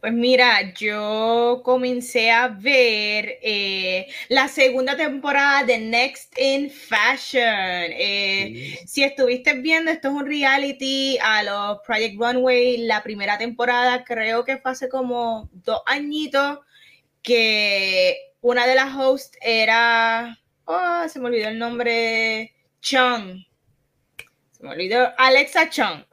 Pues 0.00 0.14
mira, 0.14 0.72
yo 0.72 1.60
comencé 1.62 2.30
a 2.30 2.48
ver 2.48 3.38
eh, 3.42 4.06
la 4.30 4.48
segunda 4.48 4.96
temporada 4.96 5.62
de 5.64 5.76
Next 5.76 6.38
in 6.38 6.70
Fashion. 6.70 7.42
Eh, 7.44 8.78
si 8.86 9.04
estuviste 9.04 9.52
viendo, 9.60 9.90
esto 9.90 10.08
es 10.08 10.14
un 10.14 10.24
reality 10.24 11.18
a 11.22 11.42
los 11.42 11.80
Project 11.86 12.16
Runway. 12.18 12.78
La 12.78 13.02
primera 13.02 13.36
temporada 13.36 14.02
creo 14.04 14.42
que 14.42 14.56
fue 14.56 14.70
hace 14.70 14.88
como 14.88 15.50
dos 15.52 15.82
añitos 15.84 16.60
que 17.22 18.16
una 18.40 18.66
de 18.66 18.76
las 18.76 18.96
hosts 18.96 19.36
era... 19.42 20.38
Oh, 20.64 21.04
se 21.08 21.20
me 21.20 21.26
olvidó 21.26 21.48
el 21.48 21.58
nombre. 21.58 22.54
Chung. 22.80 23.44
Se 24.52 24.62
me 24.62 24.70
olvidó. 24.70 25.12
Alexa 25.18 25.68
Chung. 25.68 26.04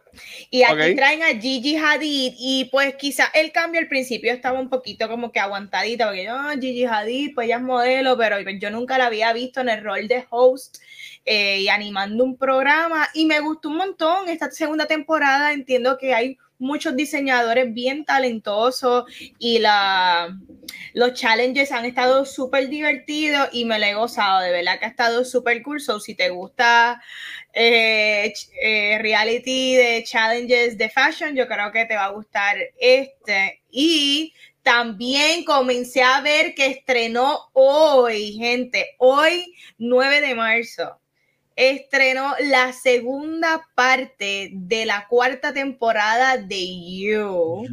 Y 0.50 0.64
aquí 0.64 0.96
traen 0.96 1.24
a 1.24 1.40
Gigi 1.40 1.76
Hadid 1.76 2.34
y 2.38 2.66
pues 2.72 2.96
quizá 2.96 3.26
el 3.34 3.52
cambio 3.52 3.80
al 3.82 3.88
principio 3.88 4.32
estaba 4.34 4.60
un 4.60 4.70
poquito 4.70 5.08
como 5.08 5.32
que 5.32 5.40
aguantadita 5.40 6.08
porque 6.08 6.26
yo, 6.26 6.36
Gigi 6.60 6.86
Hadid, 6.86 7.34
pues 7.36 7.46
ella 7.46 7.58
es 7.58 7.64
modelo, 7.64 8.18
pero 8.18 8.40
yo 8.40 8.70
nunca 8.72 8.98
la 8.98 9.08
había 9.08 9.34
visto 9.34 9.62
en 9.62 9.70
el 9.70 9.84
rol 9.84 10.08
de 10.08 10.26
host 10.30 10.78
eh, 11.26 11.60
y 11.62 11.70
animando 11.70 12.24
un 12.24 12.38
programa 12.38 13.10
y 13.14 13.26
me 13.26 13.40
gustó 13.40 13.70
un 13.70 13.78
montón 13.78 14.30
esta 14.30 14.50
segunda 14.52 14.86
temporada, 14.86 15.54
entiendo 15.54 15.98
que 15.98 16.14
hay 16.14 16.38
muchos 16.60 16.96
diseñadores 16.96 17.74
bien 17.74 18.06
talentosos 18.06 19.06
y 19.40 19.60
la, 19.60 20.38
los 20.94 21.14
challenges 21.14 21.72
han 21.72 21.86
estado 21.86 22.26
súper 22.26 22.70
divertidos 22.70 23.50
y 23.52 23.66
me 23.66 23.80
lo 23.80 23.86
he 23.86 23.94
gozado, 23.94 24.42
de 24.42 24.52
verdad 24.52 24.80
que 24.80 24.86
ha 24.86 24.90
estado 24.90 25.24
súper 25.26 25.62
cool. 25.64 25.80
Si 25.80 26.16
te 26.16 26.30
gusta 26.30 27.02
eh, 27.54 28.34
eh, 28.62 28.98
reality 29.00 29.76
de 29.76 30.04
challenges 30.04 30.78
de 30.78 30.90
fashion, 30.90 31.36
yo 31.36 31.48
creo 31.48 31.72
que 31.72 31.86
te 31.86 31.96
va 31.96 32.06
a 32.06 32.12
gustar 32.12 32.58
este. 32.80 33.62
Y 33.70 34.34
también 34.64 35.44
comencé 35.46 36.02
a 36.02 36.22
ver 36.22 36.56
que 36.56 36.68
estrenó 36.68 37.50
hoy, 37.54 38.34
gente, 38.34 38.96
hoy 38.98 39.54
9 39.78 40.22
de 40.22 40.36
marzo 40.36 41.00
estrenó 41.58 42.36
la 42.40 42.72
segunda 42.72 43.68
parte 43.76 44.52
de 44.54 44.86
la 44.86 45.08
cuarta 45.10 45.54
temporada 45.54 46.38
de 46.38 46.90
You. 46.90 47.66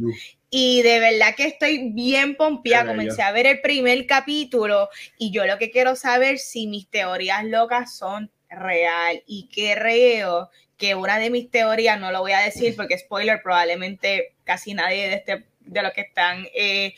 Y 0.49 0.81
de 0.81 0.99
verdad 0.99 1.35
que 1.35 1.45
estoy 1.45 1.91
bien 1.91 2.35
pompeada. 2.35 2.87
Comencé 2.87 3.21
a 3.21 3.31
ver 3.31 3.45
el 3.45 3.61
primer 3.61 4.05
capítulo 4.07 4.89
y 5.17 5.31
yo 5.31 5.45
lo 5.45 5.57
que 5.57 5.71
quiero 5.71 5.95
saber 5.95 6.39
si 6.39 6.67
mis 6.67 6.89
teorías 6.89 7.45
locas 7.45 7.95
son 7.95 8.31
real 8.49 9.21
y 9.27 9.49
creo 9.53 10.49
que 10.77 10.95
una 10.95 11.19
de 11.19 11.29
mis 11.29 11.49
teorías, 11.51 11.99
no 11.99 12.11
lo 12.11 12.21
voy 12.21 12.31
a 12.31 12.39
decir 12.39 12.75
porque 12.75 12.97
spoiler, 12.99 13.41
probablemente 13.41 14.33
casi 14.43 14.73
nadie 14.73 15.09
de 15.09 15.15
este 15.15 15.45
de 15.65 15.81
los 15.81 15.93
que 15.93 16.01
están 16.01 16.47
eh, 16.53 16.93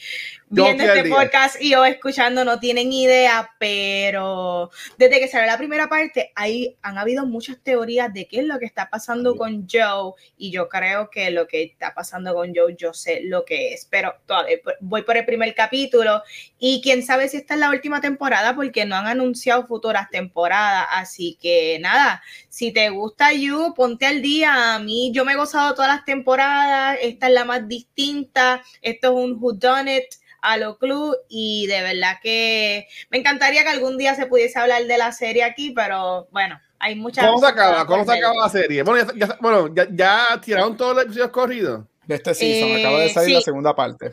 viendo 0.50 0.84
este 0.84 1.10
podcast 1.10 1.62
y 1.62 1.76
o 1.76 1.84
escuchando 1.84 2.46
no 2.46 2.60
tienen 2.60 2.92
idea, 2.92 3.52
pero 3.60 4.72
desde 4.98 5.20
que 5.20 5.28
salió 5.28 5.48
la 5.48 5.58
primera 5.58 5.90
parte, 5.90 6.32
ahí 6.36 6.78
han 6.82 6.98
habido 6.98 7.26
muchas 7.26 7.58
teorías 7.62 8.14
de 8.14 8.28
qué 8.28 8.40
es 8.40 8.46
lo 8.46 8.58
que 8.60 8.66
está 8.66 8.90
pasando 8.90 9.36
con 9.36 9.68
Joe 9.70 10.14
y 10.38 10.52
yo 10.52 10.70
creo 10.70 11.10
que 11.10 11.32
lo 11.32 11.48
que 11.48 11.64
está 11.64 11.94
pasando 11.94 12.34
con 12.34 12.54
Joe, 12.56 12.76
yo 12.78 12.94
sé 12.94 13.22
lo 13.24 13.44
que 13.44 13.74
es, 13.74 13.88
pero 13.90 14.16
todavía 14.26 14.58
voy 14.80 15.02
por 15.02 15.18
el 15.18 15.26
primer 15.26 15.54
capítulo 15.54 16.24
y 16.58 16.82
quién 16.82 17.04
sabe 17.04 17.28
si 17.28 17.38
esta 17.38 17.56
es 17.56 17.60
la 17.60 17.70
última 17.70 18.00
temporada 18.00 18.56
porque 18.56 18.86
no 18.86 18.96
han 18.96 19.08
anunciado 19.08 19.68
futuras 19.68 20.10
temporadas, 20.10 20.88
así 20.92 21.38
que 21.42 21.78
nada, 21.82 22.22
si 22.50 22.72
te 22.72 22.90
gusta 22.90 23.34
You, 23.34 23.74
ponte 23.76 24.06
al 24.06 24.22
día, 24.22 24.76
a 24.76 24.80
mí 24.80 25.12
yo 25.14 25.26
me 25.26 25.34
he 25.34 25.36
gozado 25.36 25.74
todas 25.74 25.94
las 25.94 26.06
temporadas, 26.06 26.98
esta 27.02 27.28
es 27.28 27.34
la 27.34 27.44
más 27.44 27.68
distinta, 27.68 28.64
esto 28.82 29.08
es 29.10 29.14
un 29.14 29.38
Who 29.40 29.54
Done 29.54 29.98
It, 29.98 30.06
a 30.42 30.58
lo 30.58 30.78
club 30.78 31.16
y 31.30 31.68
de 31.68 31.82
verdad 31.82 32.18
que 32.22 32.88
me 33.10 33.18
encantaría 33.18 33.64
que 33.64 33.70
algún 33.70 33.98
día 33.98 34.16
se 34.16 34.26
pudiese 34.26 34.60
hablar 34.60 34.86
de 34.86 34.98
la 34.98 35.12
serie 35.12 35.44
aquí, 35.44 35.72
pero 35.72 36.28
bueno, 36.32 36.60
hay 36.80 36.96
muchas... 36.96 37.26
¿Cómo 37.26 37.40
se 37.40 37.48
acaba? 37.48 37.86
¿Cómo 37.86 38.06
se 38.06 38.18
acaba 38.18 38.36
la 38.44 38.50
serie? 38.50 38.84
Bueno, 38.84 39.12
ya, 39.16 39.38
bueno, 39.42 39.74
ya, 39.92 40.40
tiraron 40.44 40.78
todos 40.78 40.96
los 40.96 41.06
episodios 41.06 41.32
corridos. 41.32 41.86
De 42.06 42.16
este 42.16 42.34
season, 42.34 42.70
eh, 42.70 42.82
acaba 42.82 43.00
de 43.00 43.10
salir 43.10 43.36
la 43.36 43.42
segunda 43.42 43.76
parte. 43.76 44.12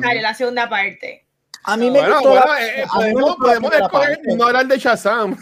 Sale 0.00 0.22
la 0.22 0.32
segunda 0.32 0.68
parte. 0.68 1.26
A 1.64 1.76
mí 1.76 1.90
me 1.90 2.00
gustó. 2.00 2.28
Bueno, 2.28 2.44
eh, 2.60 2.84
podemos, 2.92 3.36
podemos 3.36 3.72
escoger 3.72 4.20
no 4.24 4.44
hablar 4.46 4.66
de 4.66 4.78
Shazam. 4.78 5.36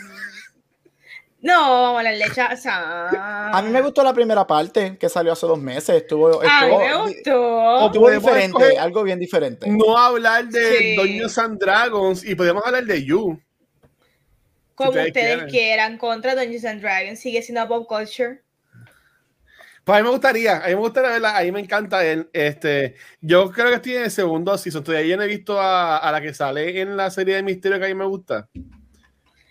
No, 1.42 2.02
la 2.02 2.12
leche. 2.12 2.42
A 2.42 3.62
mí 3.64 3.70
me 3.70 3.80
gustó 3.80 4.02
la 4.02 4.12
primera 4.12 4.46
parte 4.46 4.98
que 4.98 5.08
salió 5.08 5.32
hace 5.32 5.46
dos 5.46 5.58
meses. 5.58 6.02
Estuvo, 6.02 6.42
a 6.42 6.66
mí 6.66 6.76
me 6.76 6.96
gustó. 6.96 7.86
Estuvo 7.86 8.10
diferente, 8.10 8.78
algo 8.78 9.02
bien 9.02 9.18
diferente. 9.18 9.68
No 9.68 9.96
hablar 9.96 10.48
de 10.48 10.96
Dungeons 10.96 11.38
and 11.38 11.58
Dragons 11.58 12.24
y 12.24 12.34
podemos 12.34 12.64
hablar 12.66 12.84
de 12.84 13.04
You. 13.04 13.40
Como 14.74 14.90
ustedes, 14.90 15.44
quieran. 15.50 15.98
contra 15.98 16.34
Dungeons 16.34 16.64
and 16.64 16.80
Dragons, 16.80 17.20
sigue 17.20 17.42
siendo 17.42 17.66
pop 17.68 17.86
culture. 17.86 18.42
Pues 19.84 19.98
a 19.98 20.02
mí 20.02 20.04
me 20.04 20.10
gustaría, 20.10 20.58
a 20.58 20.68
mí 20.68 20.74
me 20.74 20.80
gustaría 20.80 21.10
verla, 21.10 21.38
a 21.38 21.42
mí 21.42 21.52
me 21.52 21.60
encanta 21.60 22.04
él. 22.04 22.28
Este, 22.32 22.96
yo 23.20 23.50
creo 23.50 23.68
que 23.68 23.76
estoy 23.76 23.96
en 23.96 24.04
el 24.04 24.10
segundo 24.10 24.56
season, 24.56 24.84
todavía 24.84 25.16
no 25.16 25.22
he 25.22 25.26
visto 25.26 25.58
a, 25.58 25.96
a 25.96 26.12
la 26.12 26.20
que 26.20 26.34
sale 26.34 26.80
en 26.80 26.96
la 26.96 27.10
serie 27.10 27.36
de 27.36 27.42
misterio 27.42 27.78
que 27.78 27.86
a 27.86 27.88
mí 27.88 27.94
me 27.94 28.04
gusta. 28.04 28.48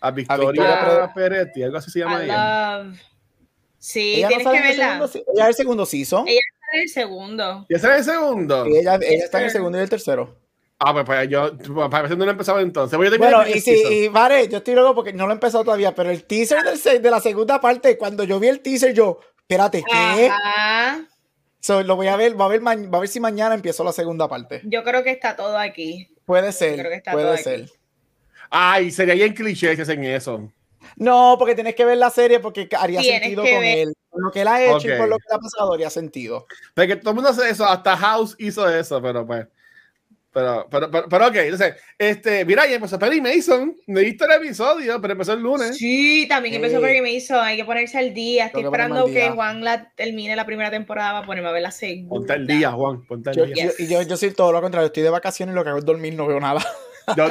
A 0.01 0.11
Victoria, 0.11 1.11
Peretti, 1.13 1.63
algo 1.63 1.77
así 1.77 1.91
se 1.91 1.99
llama 1.99 2.23
ella. 2.23 2.93
Sí, 3.77 4.15
tienes 4.27 4.37
que 4.39 4.61
verla. 4.61 5.09
ella 5.33 5.43
es 5.43 5.47
el 5.49 5.53
segundo 5.53 5.85
season. 5.85 6.27
Ella 6.27 6.39
está 6.39 6.77
en 6.77 6.81
el 6.81 6.89
segundo. 6.89 7.65
¿Ella 7.69 7.77
está 7.77 7.87
en 7.87 7.97
el 7.97 8.03
segundo? 8.03 8.65
ella, 8.65 8.95
ella 8.95 9.25
está 9.25 9.39
en 9.39 9.45
el 9.45 9.51
segundo 9.51 9.77
y 9.77 9.81
el 9.81 9.89
tercero. 9.89 10.37
Ah, 10.81 10.93
pues, 10.93 11.05
pues 11.05 11.29
yo, 11.29 11.57
para 11.89 12.07
ver 12.07 12.17
no 12.17 12.23
lo 12.23 12.31
he 12.31 12.33
empezado 12.33 12.59
entonces. 12.61 12.97
Voy 12.97 13.07
a 13.07 13.17
bueno, 13.17 13.45
y 13.45 13.59
sí, 13.59 13.83
y 13.89 14.07
vale, 14.07 14.47
yo 14.47 14.59
estoy 14.59 14.75
loco 14.75 14.95
porque 14.95 15.11
no 15.11 15.25
lo 15.25 15.31
he 15.31 15.33
empezado 15.33 15.65
todavía, 15.65 15.93
pero 15.93 16.09
el 16.09 16.23
teaser 16.23 16.63
del, 16.63 17.01
de 17.01 17.11
la 17.11 17.19
segunda 17.19 17.59
parte, 17.59 17.97
cuando 17.97 18.23
yo 18.23 18.39
vi 18.39 18.47
el 18.47 18.61
teaser, 18.61 18.93
yo, 18.93 19.19
espérate, 19.39 19.83
¿qué? 19.83 20.29
Ajá. 20.29 21.05
So, 21.59 21.83
lo 21.83 21.97
voy 21.97 22.07
a 22.07 22.15
ver, 22.15 22.39
va 22.39 22.45
a 22.45 22.47
ver, 22.47 22.65
va 22.65 22.71
a 22.71 22.99
ver 23.01 23.09
si 23.09 23.19
mañana 23.19 23.55
empiezo 23.55 23.83
la 23.83 23.91
segunda 23.91 24.29
parte. 24.29 24.61
Yo 24.63 24.85
creo 24.85 25.03
que 25.03 25.11
está 25.11 25.35
todo 25.35 25.57
aquí. 25.57 26.15
Puede 26.23 26.53
ser, 26.53 27.03
puede 27.11 27.37
ser. 27.39 27.69
Ay, 28.49 28.91
sería 28.91 29.13
bien 29.13 29.33
cliché 29.33 29.75
si 29.75 29.81
hacen 29.81 30.03
eso. 30.03 30.51
No, 30.95 31.35
porque 31.37 31.55
tienes 31.55 31.75
que 31.75 31.85
ver 31.85 31.97
la 31.97 32.09
serie 32.09 32.39
porque 32.39 32.67
haría 32.77 33.01
sentido 33.01 33.43
con 33.43 33.63
él. 33.63 33.93
Por 34.09 34.23
lo 34.23 34.31
que 34.31 34.41
él 34.41 34.47
ha 34.47 34.63
hecho 34.63 34.87
y 34.87 34.97
por 34.97 35.07
lo 35.07 35.17
que 35.17 35.25
le 35.29 35.35
ha 35.35 35.39
pasado 35.39 35.73
haría 35.73 35.89
sentido. 35.89 36.45
Porque 36.73 36.95
todo 36.95 37.11
el 37.11 37.15
mundo 37.15 37.29
hace 37.29 37.49
eso, 37.49 37.65
hasta 37.65 37.95
House 37.95 38.35
hizo 38.39 38.67
eso, 38.67 39.01
pero 39.01 39.25
pues. 39.25 39.47
Pero, 40.31 40.67
pero, 40.69 40.91
pero, 41.09 41.27
ok, 41.27 41.35
entonces, 41.37 41.75
este, 41.97 42.45
mira, 42.45 42.67
ya 42.67 42.75
empezó 42.75 42.99
Perry 42.99 43.19
Mason, 43.19 43.75
me 43.87 44.01
diste 44.01 44.25
el 44.25 44.31
episodio, 44.33 45.01
pero 45.01 45.13
empezó 45.13 45.33
el 45.33 45.39
lunes. 45.39 45.75
Sí, 45.75 46.27
también 46.29 46.53
empezó 46.53 46.79
Perry 46.79 47.01
Mason, 47.01 47.39
hay 47.39 47.57
que 47.57 47.65
ponerse 47.65 47.97
al 47.97 48.13
día. 48.13 48.45
Estoy 48.45 48.63
esperando 48.63 49.07
que 49.07 49.31
Juan 49.31 49.63
la 49.63 49.89
termine 49.95 50.35
la 50.35 50.45
primera 50.45 50.69
temporada 50.69 51.13
para 51.13 51.25
ponerme 51.25 51.49
a 51.49 51.53
ver 51.53 51.63
la 51.63 51.71
segunda. 51.71 52.09
Ponte 52.09 52.33
al 52.33 52.45
día, 52.45 52.71
Juan, 52.71 53.03
ponte 53.07 53.31
al 53.31 53.53
día. 53.53 53.71
y 53.79 53.87
yo, 53.87 54.03
yo 54.03 54.17
soy 54.17 54.31
todo 54.31 54.51
lo 54.51 54.61
contrario, 54.61 54.87
estoy 54.87 55.01
de 55.01 55.09
vacaciones 55.09 55.53
y 55.53 55.55
lo 55.55 55.63
que 55.63 55.69
hago 55.69 55.79
es 55.79 55.85
dormir, 55.85 56.13
no 56.13 56.27
veo 56.27 56.39
nada. 56.39 56.63
Yo, 57.15 57.25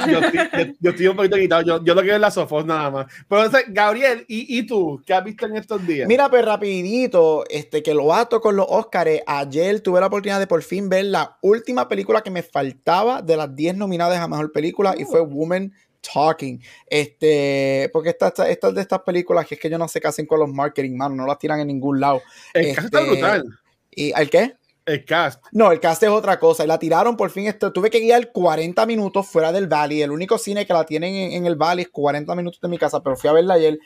estoy, 0.91 1.07
un 1.07 1.17
poquito 1.17 1.37
quitado. 1.37 1.63
Yo, 1.63 1.85
yo 1.85 1.95
lo 1.95 2.01
quiero 2.01 2.17
en 2.17 2.23
la 2.23 2.31
Sofos 2.31 2.65
nada 2.65 2.91
más. 2.91 3.07
Pero 3.29 3.45
entonces, 3.45 3.69
Gabriel, 3.73 4.25
¿y, 4.29 4.59
¿y, 4.59 4.67
tú? 4.67 5.03
¿Qué 5.07 5.15
has 5.15 5.25
visto 5.25 5.47
en 5.47 5.57
estos 5.57 5.87
días? 5.87 6.09
Mira, 6.09 6.29
pues 6.29 6.45
rapidito, 6.45 7.45
este, 7.49 7.83
que 7.83 7.95
lo 7.95 8.15
ato 8.15 8.41
con 8.41 8.57
los 8.57 8.67
Oscars. 8.69 9.21
Ayer 9.27 9.81
tuve 9.81 10.01
la 10.01 10.07
oportunidad 10.07 10.39
de 10.39 10.47
por 10.47 10.63
fin 10.63 10.89
ver 10.89 11.07
la 11.07 11.39
última 11.43 11.89
película 11.89 12.23
que 12.23 12.31
me 12.31 12.43
faltaba 12.43 13.23
de 13.23 13.37
las 13.37 13.55
10 13.55 13.77
nominadas 13.77 14.19
a 14.19 14.29
Mejor 14.29 14.53
Película 14.53 14.95
y 14.97 15.05
fue 15.05 15.21
Woman 15.21 15.73
Talking. 16.01 16.63
Este, 16.87 17.91
porque 17.93 18.11
estas 18.11 18.39
esta, 18.39 18.71
de 18.71 18.81
estas 18.81 19.01
películas 19.01 19.47
que 19.47 19.55
es 19.55 19.61
que 19.61 19.71
yo 19.71 19.79
no 19.79 19.89
sé 19.89 20.01
qué 20.01 20.09
hacen 20.09 20.27
con 20.27 20.41
los 20.41 20.49
marketing, 20.49 20.97
mano, 20.97 21.15
no 21.15 21.27
las 21.27 21.39
tiran 21.39 21.61
en 21.61 21.69
ningún 21.69 22.01
lado. 22.01 22.23
El 22.55 22.67
este, 22.67 22.85
está 22.85 23.01
brutal. 23.01 23.45
¿Y 23.91 24.13
el 24.19 24.31
qué? 24.31 24.55
El 24.89 25.05
cast. 25.05 25.45
No, 25.53 25.71
el 25.71 25.81
cast 25.81 26.03
es 26.03 26.09
otra 26.09 26.39
cosa. 26.39 26.65
Y 26.65 26.67
la 26.67 26.79
tiraron 26.79 27.15
por 27.15 27.31
fin. 27.31 27.47
Esto, 27.47 27.71
tuve 27.75 27.91
que 27.91 28.01
guiar 28.01 28.33
40 28.33 28.87
minutos 28.87 29.29
fuera 29.29 29.53
del 29.53 29.69
Valley. 29.69 30.01
El 30.01 30.11
único 30.11 30.39
cine 30.39 30.67
que 30.67 30.73
la 30.73 30.85
tienen 30.85 31.15
en, 31.15 31.45
el 31.45 31.57
Valley 31.57 31.83
es 31.83 31.91
40 31.91 32.35
minutos 32.35 32.59
de 32.59 32.69
mi 32.69 32.79
casa, 32.79 33.03
pero 33.03 33.15
fui 33.15 33.29
a 33.29 33.35
verla 33.35 33.55
ayer. 33.55 33.79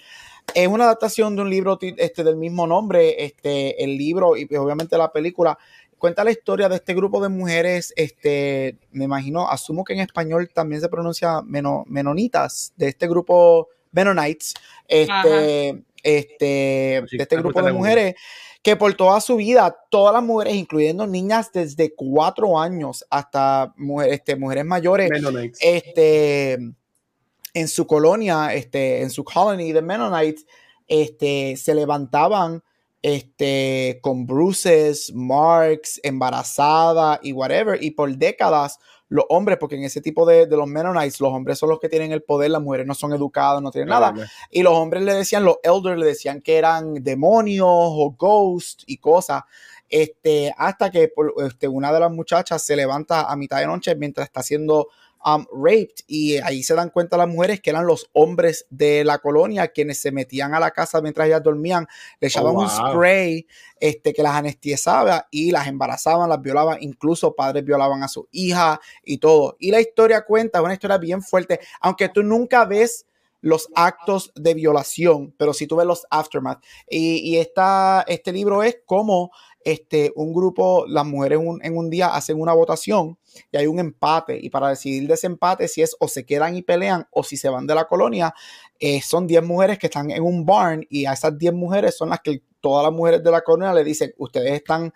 Es 0.55 0.69
una 0.69 0.85
adaptación 0.85 1.35
de 1.35 1.43
un 1.43 1.51
libro 1.51 1.77
este, 1.81 2.23
del 2.23 2.37
mismo 2.37 2.69
nombre. 2.69 3.25
Este, 3.25 3.83
el 3.83 3.97
libro 3.97 4.37
y 4.37 4.47
pues, 4.47 4.61
obviamente 4.61 4.97
la 4.97 5.11
película 5.11 5.59
cuenta 5.99 6.23
la 6.23 6.31
historia 6.31 6.69
de 6.69 6.77
este 6.77 6.95
grupo 6.95 7.21
de 7.21 7.31
mujeres. 7.31 7.93
Este, 7.97 8.77
me 8.93 9.05
imagino, 9.05 9.49
asumo 9.51 9.83
que 9.83 9.95
en 9.95 10.01
español 10.01 10.51
también 10.55 10.81
se 10.81 10.89
pronuncia 10.89 11.43
menonitas, 11.43 12.73
de 12.77 12.89
este 12.89 13.09
grupo 13.09 13.71
Mennonites. 13.91 14.55
Este, 14.87 15.83
este, 16.05 16.45
de 16.45 17.07
este 17.11 17.37
grupo 17.37 17.61
de 17.61 17.73
mujeres 17.73 18.15
que 18.63 18.77
por 18.77 18.95
toda 18.95 19.21
su 19.21 19.37
vida, 19.37 19.77
todas 19.91 20.15
las 20.15 20.23
mujeres, 20.23 20.55
incluyendo 20.55 21.07
niñas 21.07 21.51
desde 21.53 21.95
cuatro 21.95 22.59
años 22.59 23.05
hasta 23.11 23.75
mujeres, 23.77 24.15
este, 24.15 24.37
mujeres 24.37 24.65
mayores, 24.65 25.11
este, 25.61 26.53
en 27.55 27.69
su 27.69 27.87
colonia, 27.87 28.55
este, 28.55 29.03
en 29.03 29.11
su 29.11 29.25
colony 29.25 29.73
de 29.73 29.83
Mennonites, 29.83 30.47
este, 30.87 31.57
se 31.57 31.75
levantaban 31.75 32.63
este, 33.03 33.99
con 34.01 34.27
bruces, 34.27 35.13
marks, 35.13 36.01
embarazada 36.05 37.19
y 37.21 37.33
whatever, 37.33 37.83
y 37.83 37.91
por 37.91 38.17
décadas 38.17 38.79
los 39.13 39.27
hombres, 39.29 39.59
porque 39.59 39.77
en 39.77 39.85
ese 39.85 40.01
tipo 40.01 40.25
de, 40.25 40.47
de, 40.47 40.57
los 40.57 40.67
Mennonites, 40.67 41.21
los 41.21 41.33
hombres 41.33 41.59
son 41.59 41.69
los 41.69 41.79
que 41.79 41.91
tienen 41.91 42.13
el 42.13 42.23
poder, 42.23 42.51
las 42.51 42.63
mujeres 42.63 42.87
no 42.87 42.95
son 42.95 43.13
educadas, 43.13 43.61
no 43.61 43.71
tienen 43.71 43.91
nada. 43.91 44.15
Y 44.51 44.63
los 44.63 44.73
hombres 44.73 45.03
le 45.03 45.13
decían, 45.13 45.45
los 45.45 45.57
elders 45.63 45.99
le 45.99 46.07
decían 46.07 46.41
que 46.41 46.57
eran 46.57 46.95
demonios 46.95 47.69
o 47.69 48.15
ghosts 48.19 48.85
y 48.87 48.97
cosas. 48.97 49.43
Este, 49.87 50.55
hasta 50.57 50.91
que 50.91 51.13
este, 51.45 51.69
una 51.69 51.93
de 51.93 52.01
las 52.01 52.11
muchachas 52.11 52.63
se 52.63 52.75
levanta 52.75 53.31
a 53.31 53.37
mitad 53.37 53.59
de 53.59 53.67
noche 53.67 53.95
mientras 53.97 54.27
está 54.27 54.41
haciendo 54.41 54.89
um, 55.25 55.47
raped 55.53 56.05
y 56.07 56.37
ahí 56.39 56.63
se 56.63 56.75
dan 56.75 56.91
cuenta 56.91 57.17
las 57.17 57.29
mujeres 57.29 57.61
que 57.61 57.71
eran 57.71 57.87
los 57.87 58.09
hombres 58.13 58.67
de 58.71 59.05
la 59.05 59.19
colonia 59.19 59.69
quienes 59.69 59.99
se 59.99 60.13
metían 60.13 60.55
a 60.55 60.61
la 60.61 60.71
casa 60.71 61.01
mientras 61.01 61.27
ellas 61.27 61.43
dormían, 61.43 61.87
le 62.21 62.29
echaban 62.29 62.57
un 62.57 62.67
oh, 62.67 62.69
spray 62.69 63.47
este, 63.79 64.13
que 64.13 64.23
las 64.23 64.35
anestesiaba 64.35 65.29
y 65.31 65.51
las 65.51 65.67
embarazaban, 65.67 66.29
las 66.29 66.41
violaban, 66.41 66.79
incluso 66.81 67.35
padres 67.35 67.65
violaban 67.65 68.03
a 68.03 68.09
su 68.09 68.29
hija 68.31 68.81
y 69.05 69.19
todo. 69.19 69.57
Y 69.59 69.71
la 69.71 69.81
historia 69.81 70.25
cuenta, 70.25 70.63
una 70.63 70.75
historia 70.75 70.99
bien 70.99 71.23
fuerte, 71.23 71.61
aunque 71.81 72.09
tú 72.09 72.23
nunca 72.23 72.65
ves 72.65 73.07
los 73.43 73.69
actos 73.75 74.33
de 74.37 74.55
violación, 74.55 75.35
pero 75.37 75.53
si 75.53 75.67
tú 75.67 75.77
ves 75.77 75.87
los 75.87 76.07
aftermath. 76.11 76.63
Y, 76.89 77.17
y 77.19 77.39
esta, 77.39 78.05
este 78.07 78.33
libro 78.33 78.63
es 78.63 78.79
como 78.87 79.33
este, 79.65 80.13
un 80.17 80.33
grupo, 80.33 80.85
las 80.87 81.05
mujeres 81.05 81.41
en 81.63 81.77
un 81.77 81.91
día 81.91 82.09
hacen 82.09 82.41
una 82.41 82.53
votación 82.53 83.19
y 83.51 83.57
hay 83.57 83.67
un 83.67 83.79
empate. 83.79 84.39
Y 84.41 84.51
para 84.51 84.69
decidir 84.69 85.09
de 85.09 85.15
ese 85.15 85.27
empate, 85.27 85.69
si 85.69 85.83
es 85.83 85.97
o 86.01 86.09
se 86.09 86.25
quedan 86.25 86.57
y 86.57 86.63
pelean 86.63 87.07
o 87.11 87.23
si 87.23 87.37
se 87.37 87.49
van 87.49 87.67
de 87.67 87.75
la 87.75 87.87
colonia, 87.87 88.35
eh, 88.79 89.01
son 89.01 89.27
10 89.27 89.43
mujeres 89.45 89.79
que 89.79 89.87
están 89.87 90.11
en 90.11 90.23
un 90.23 90.45
barn 90.45 90.85
y 90.89 91.07
a 91.07 91.13
esas 91.13 91.39
10 91.39 91.55
mujeres 91.55 91.97
son 91.97 92.11
las 92.11 92.21
que 92.21 92.43
todas 92.61 92.85
las 92.85 92.93
mujeres 92.93 93.23
de 93.23 93.31
la 93.31 93.43
colonia 93.43 93.75
le 93.75 93.85
dicen, 93.85 94.13
ustedes 94.19 94.53
están 94.53 94.93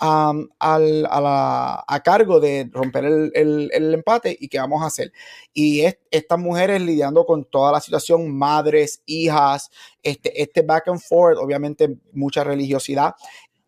a, 0.00 2.00
cargo 2.02 2.40
de 2.40 2.68
romper 2.72 3.04
el, 3.04 3.94
empate 3.94 4.36
y 4.38 4.48
qué 4.48 4.58
vamos 4.58 4.82
a 4.82 4.86
hacer. 4.86 5.12
Y 5.52 5.84
estas 6.10 6.38
mujeres 6.38 6.80
lidiando 6.80 7.24
con 7.24 7.44
toda 7.44 7.72
la 7.72 7.80
situación, 7.80 8.36
madres, 8.36 9.02
hijas, 9.06 9.70
este, 10.02 10.40
este 10.40 10.62
back 10.62 10.88
and 10.88 11.00
forth, 11.00 11.38
obviamente 11.38 11.96
mucha 12.12 12.44
religiosidad 12.44 13.14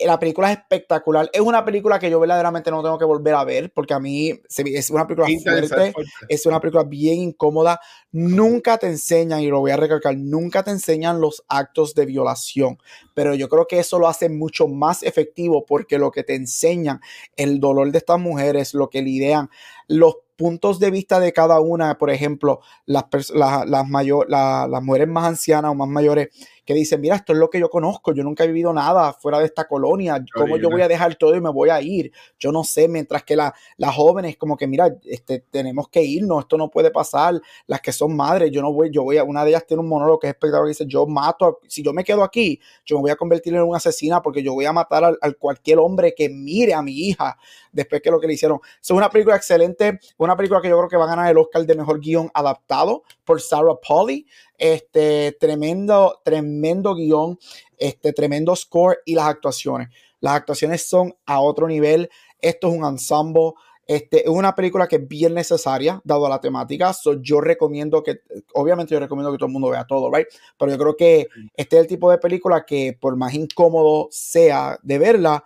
la 0.06 0.18
película 0.18 0.52
es 0.52 0.58
espectacular. 0.58 1.30
Es 1.32 1.40
una 1.40 1.64
película 1.64 1.98
que 1.98 2.10
yo 2.10 2.20
verdaderamente 2.20 2.70
no 2.70 2.82
tengo 2.82 2.98
que 2.98 3.04
volver 3.04 3.34
a 3.34 3.44
ver 3.44 3.72
porque 3.72 3.94
a 3.94 4.00
mí 4.00 4.40
es 4.48 4.90
una 4.90 5.06
película 5.06 5.28
fuerte, 5.42 5.92
es 6.28 6.46
una 6.46 6.60
película 6.60 6.84
bien 6.84 7.18
incómoda. 7.18 7.80
Nunca 8.10 8.78
te 8.78 8.86
enseñan, 8.86 9.40
y 9.40 9.48
lo 9.48 9.60
voy 9.60 9.70
a 9.70 9.76
recalcar, 9.76 10.16
nunca 10.16 10.62
te 10.62 10.70
enseñan 10.70 11.20
los 11.20 11.44
actos 11.48 11.94
de 11.94 12.06
violación, 12.06 12.78
pero 13.14 13.34
yo 13.34 13.48
creo 13.48 13.66
que 13.66 13.78
eso 13.78 13.98
lo 13.98 14.08
hace 14.08 14.28
mucho 14.28 14.68
más 14.68 15.02
efectivo 15.02 15.64
porque 15.66 15.98
lo 15.98 16.10
que 16.10 16.22
te 16.22 16.34
enseñan, 16.34 17.00
el 17.36 17.60
dolor 17.60 17.90
de 17.90 17.98
estas 17.98 18.18
mujeres, 18.18 18.74
lo 18.74 18.90
que 18.90 19.02
lidian, 19.02 19.48
los 19.88 20.16
puntos 20.36 20.80
de 20.80 20.90
vista 20.90 21.20
de 21.20 21.32
cada 21.32 21.60
una, 21.60 21.98
por 21.98 22.10
ejemplo, 22.10 22.60
las, 22.84 23.04
las, 23.30 23.66
las 23.66 24.82
mujeres 24.82 25.08
más 25.08 25.24
ancianas 25.24 25.70
o 25.70 25.74
más 25.74 25.88
mayores 25.88 26.30
que 26.64 26.74
dicen, 26.74 27.00
mira, 27.00 27.16
esto 27.16 27.32
es 27.32 27.38
lo 27.38 27.50
que 27.50 27.58
yo 27.58 27.68
conozco, 27.68 28.12
yo 28.12 28.22
nunca 28.22 28.44
he 28.44 28.46
vivido 28.46 28.72
nada 28.72 29.12
fuera 29.12 29.38
de 29.38 29.46
esta 29.46 29.66
colonia, 29.66 30.24
¿cómo 30.34 30.56
yo 30.56 30.70
voy 30.70 30.82
a 30.82 30.88
dejar 30.88 31.16
todo 31.16 31.34
y 31.34 31.40
me 31.40 31.50
voy 31.50 31.70
a 31.70 31.80
ir? 31.80 32.12
Yo 32.38 32.52
no 32.52 32.62
sé, 32.64 32.88
mientras 32.88 33.24
que 33.24 33.36
las 33.36 33.52
jóvenes 33.94 34.36
como 34.36 34.56
que, 34.56 34.66
mira, 34.66 34.94
este, 35.04 35.40
tenemos 35.50 35.88
que 35.88 36.02
irnos, 36.02 36.40
esto 36.40 36.56
no 36.56 36.70
puede 36.70 36.90
pasar, 36.90 37.40
las 37.66 37.80
que 37.80 37.92
son 37.92 38.14
madres, 38.14 38.50
yo 38.50 38.62
no 38.62 38.72
voy, 38.72 38.90
yo 38.90 39.02
voy 39.02 39.18
a, 39.18 39.24
una 39.24 39.44
de 39.44 39.50
ellas 39.50 39.66
tiene 39.66 39.82
un 39.82 39.88
monólogo 39.88 40.18
que 40.18 40.28
es 40.28 40.32
espectacular, 40.32 40.64
que 40.64 40.68
dice, 40.68 40.86
yo 40.86 41.06
mato, 41.06 41.60
si 41.66 41.82
yo 41.82 41.92
me 41.92 42.04
quedo 42.04 42.22
aquí, 42.22 42.60
yo 42.84 42.96
me 42.96 43.02
voy 43.02 43.10
a 43.10 43.16
convertir 43.16 43.54
en 43.54 43.62
una 43.62 43.78
asesina 43.78 44.22
porque 44.22 44.42
yo 44.42 44.54
voy 44.54 44.64
a 44.64 44.72
matar 44.72 45.04
a, 45.04 45.32
cualquier 45.38 45.78
hombre 45.78 46.14
que 46.14 46.28
mire 46.28 46.74
a 46.74 46.82
mi 46.82 46.92
hija 46.92 47.36
después 47.72 48.02
que 48.02 48.10
lo 48.10 48.20
que 48.20 48.26
le 48.26 48.34
hicieron. 48.34 48.60
Es 48.80 48.90
una 48.90 49.10
película 49.10 49.36
excelente, 49.36 49.98
una 50.18 50.36
película 50.36 50.60
que 50.60 50.68
yo 50.68 50.76
creo 50.78 50.88
que 50.88 50.96
va 50.96 51.04
a 51.04 51.08
ganar 51.08 51.30
el 51.30 51.38
Oscar 51.38 51.64
de 51.64 51.74
Mejor 51.74 52.00
Guión 52.00 52.30
Adaptado 52.34 53.02
por 53.24 53.40
Sarah 53.40 53.74
Polly. 53.86 54.26
Este, 54.64 55.36
tremendo, 55.40 56.20
tremendo 56.22 56.94
guion, 56.94 57.36
este, 57.76 58.12
tremendo 58.12 58.54
score 58.54 59.00
y 59.04 59.16
las 59.16 59.26
actuaciones. 59.26 59.88
Las 60.20 60.34
actuaciones 60.34 60.86
son 60.86 61.16
a 61.26 61.40
otro 61.40 61.66
nivel. 61.66 62.08
Esto 62.40 62.68
es 62.68 62.78
un 62.78 62.84
ensemble. 62.84 63.54
Este, 63.88 64.22
es 64.22 64.28
una 64.28 64.54
película 64.54 64.86
que 64.86 64.96
es 64.96 65.08
bien 65.08 65.34
necesaria, 65.34 66.00
dado 66.04 66.28
la 66.28 66.40
temática. 66.40 66.94
yo 67.22 67.40
recomiendo 67.40 68.04
que, 68.04 68.20
obviamente, 68.54 68.94
yo 68.94 69.00
recomiendo 69.00 69.32
que 69.32 69.38
todo 69.38 69.48
el 69.48 69.52
mundo 69.52 69.68
vea 69.68 69.84
todo, 69.84 70.08
¿right? 70.12 70.28
Pero 70.56 70.70
yo 70.70 70.78
creo 70.78 70.96
que 70.96 71.26
este 71.56 71.76
es 71.78 71.82
el 71.82 71.88
tipo 71.88 72.08
de 72.08 72.18
película 72.18 72.64
que, 72.64 72.96
por 73.00 73.16
más 73.16 73.34
incómodo 73.34 74.06
sea 74.12 74.78
de 74.84 74.98
verla, 74.98 75.42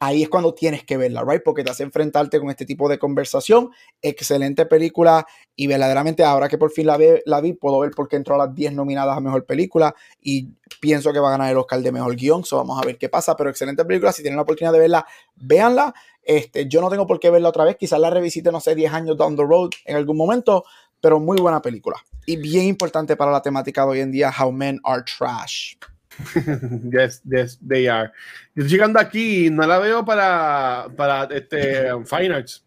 ahí 0.00 0.22
es 0.22 0.30
cuando 0.30 0.54
tienes 0.54 0.82
que 0.84 0.96
verla, 0.96 1.22
right? 1.24 1.42
Porque 1.44 1.62
te 1.62 1.70
hace 1.70 1.82
enfrentarte 1.82 2.40
con 2.40 2.48
este 2.48 2.64
tipo 2.64 2.88
de 2.88 2.98
conversación. 2.98 3.70
Excelente 4.00 4.64
película 4.64 5.26
y 5.54 5.66
verdaderamente 5.66 6.24
ahora 6.24 6.48
que 6.48 6.56
por 6.56 6.72
fin 6.72 6.86
la, 6.86 6.96
vi, 6.96 7.52
puedo 7.52 7.78
ver 7.80 7.90
por 7.90 8.08
qué 8.08 8.16
entró 8.16 8.34
a 8.34 8.38
las 8.46 8.54
10 8.54 8.72
nominadas 8.72 9.16
a 9.16 9.20
Mejor 9.20 9.44
Película 9.44 9.94
y 10.18 10.48
pienso 10.80 11.12
que 11.12 11.20
va 11.20 11.28
a 11.28 11.32
ganar 11.32 11.50
el 11.50 11.58
Oscar 11.58 11.80
de 11.82 11.92
Mejor 11.92 12.16
Guión, 12.16 12.44
so 12.44 12.56
vamos 12.56 12.82
a 12.82 12.86
ver 12.86 12.96
qué 12.96 13.10
pasa, 13.10 13.36
pero 13.36 13.50
excelente 13.50 13.84
película, 13.84 14.10
si 14.10 14.22
tienen 14.22 14.36
la 14.36 14.42
oportunidad 14.42 14.72
de 14.72 14.78
verla, 14.78 15.06
véanla. 15.36 15.94
Este, 16.22 16.66
yo 16.66 16.80
no 16.80 16.88
tengo 16.88 17.06
por 17.06 17.20
qué 17.20 17.28
verla 17.28 17.50
otra 17.50 17.64
vez, 17.64 17.76
quizás 17.76 18.00
la 18.00 18.08
revisite, 18.08 18.50
no 18.50 18.60
sé, 18.60 18.74
10 18.74 18.92
años 18.94 19.16
down 19.18 19.36
the 19.36 19.42
road 19.42 19.70
en 19.84 19.96
algún 19.96 20.16
momento, 20.16 20.64
pero 20.98 21.20
muy 21.20 21.38
buena 21.38 21.60
película. 21.60 21.96
Y 22.24 22.36
bien 22.36 22.64
importante 22.64 23.16
para 23.16 23.30
la 23.30 23.42
temática 23.42 23.82
de 23.82 23.88
hoy 23.88 24.00
en 24.00 24.12
día, 24.12 24.32
How 24.38 24.50
Men 24.50 24.80
Are 24.82 25.02
Trash. 25.02 25.74
yes, 26.92 27.22
yes, 27.24 27.58
they 27.66 27.86
are. 27.86 28.12
Yo 28.54 28.62
estoy 28.62 28.76
llegando 28.76 28.98
aquí 28.98 29.46
y 29.46 29.50
no 29.50 29.66
la 29.66 29.78
veo 29.78 30.04
para, 30.04 30.88
para 30.96 31.24
este, 31.24 31.88
Fine 32.04 32.34
Arts. 32.34 32.64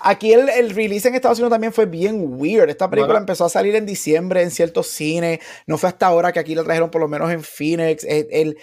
Aquí 0.00 0.32
el, 0.32 0.48
el, 0.48 0.70
release 0.70 1.06
en 1.06 1.14
Estados 1.14 1.38
Unidos 1.38 1.52
también 1.52 1.72
fue 1.72 1.86
bien 1.86 2.24
weird. 2.26 2.70
Esta 2.70 2.88
película 2.88 3.18
empezó 3.18 3.44
a 3.44 3.48
salir 3.48 3.74
en 3.76 3.86
diciembre 3.86 4.42
en 4.42 4.50
ciertos 4.50 4.86
cines. 4.86 5.40
No 5.66 5.76
fue 5.78 5.88
hasta 5.88 6.06
ahora 6.06 6.32
que 6.32 6.38
aquí 6.38 6.54
la 6.54 6.64
trajeron, 6.64 6.90
por 6.90 7.00
lo 7.00 7.08
menos 7.08 7.30
en 7.30 7.42
Phoenix. 7.42 8.04
El, 8.04 8.56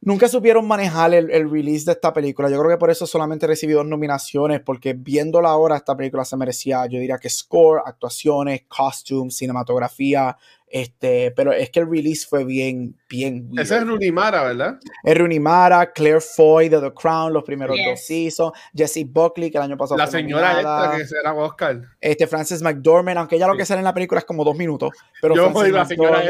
nunca 0.00 0.28
supieron 0.28 0.66
manejar 0.66 1.14
el, 1.14 1.30
el, 1.30 1.50
release 1.50 1.84
de 1.84 1.92
esta 1.92 2.12
película. 2.12 2.48
Yo 2.48 2.58
creo 2.58 2.70
que 2.70 2.78
por 2.78 2.90
eso 2.90 3.06
solamente 3.06 3.46
recibió 3.46 3.78
dos 3.78 3.86
nominaciones, 3.86 4.60
porque 4.60 4.94
viéndola 4.94 5.50
ahora, 5.50 5.76
esta 5.76 5.96
película 5.96 6.24
se 6.24 6.36
merecía, 6.36 6.86
yo 6.86 6.98
diría 6.98 7.18
que 7.18 7.30
score, 7.30 7.82
actuaciones, 7.84 8.62
costumes, 8.68 9.36
cinematografía, 9.36 10.36
este, 10.72 11.30
pero 11.32 11.52
es 11.52 11.68
que 11.68 11.80
el 11.80 11.90
release 11.90 12.26
fue 12.26 12.46
bien, 12.46 12.96
bien. 13.06 13.50
Ese 13.58 13.76
es 13.76 13.86
Runimara, 13.86 14.42
¿verdad? 14.42 14.78
Es 15.04 15.18
Runimara, 15.18 15.92
Claire 15.92 16.22
Foy 16.22 16.70
de 16.70 16.80
The 16.80 16.94
Crown, 16.94 17.34
los 17.34 17.44
primeros 17.44 17.76
dos 17.76 18.00
seasons, 18.00 18.52
Jesse 18.74 19.04
Buckley, 19.06 19.50
que 19.50 19.58
el 19.58 19.64
año 19.64 19.76
pasado. 19.76 19.98
La 19.98 20.06
señora 20.06 20.58
esta 20.58 20.94
que 20.96 21.06
será 21.06 21.34
Oscar. 21.34 21.82
Este, 22.00 22.26
Frances 22.26 22.62
McDormand, 22.62 23.18
aunque 23.18 23.38
ya 23.38 23.46
lo 23.46 23.54
que 23.54 23.66
sale 23.66 23.80
en 23.80 23.84
la 23.84 23.92
película 23.92 24.20
es 24.20 24.24
como 24.24 24.44
dos 24.44 24.56
minutos. 24.56 24.92
Pero 25.20 25.34
Yo 25.36 25.50
Frances 25.50 25.72
la 25.74 25.84
señora 25.84 26.22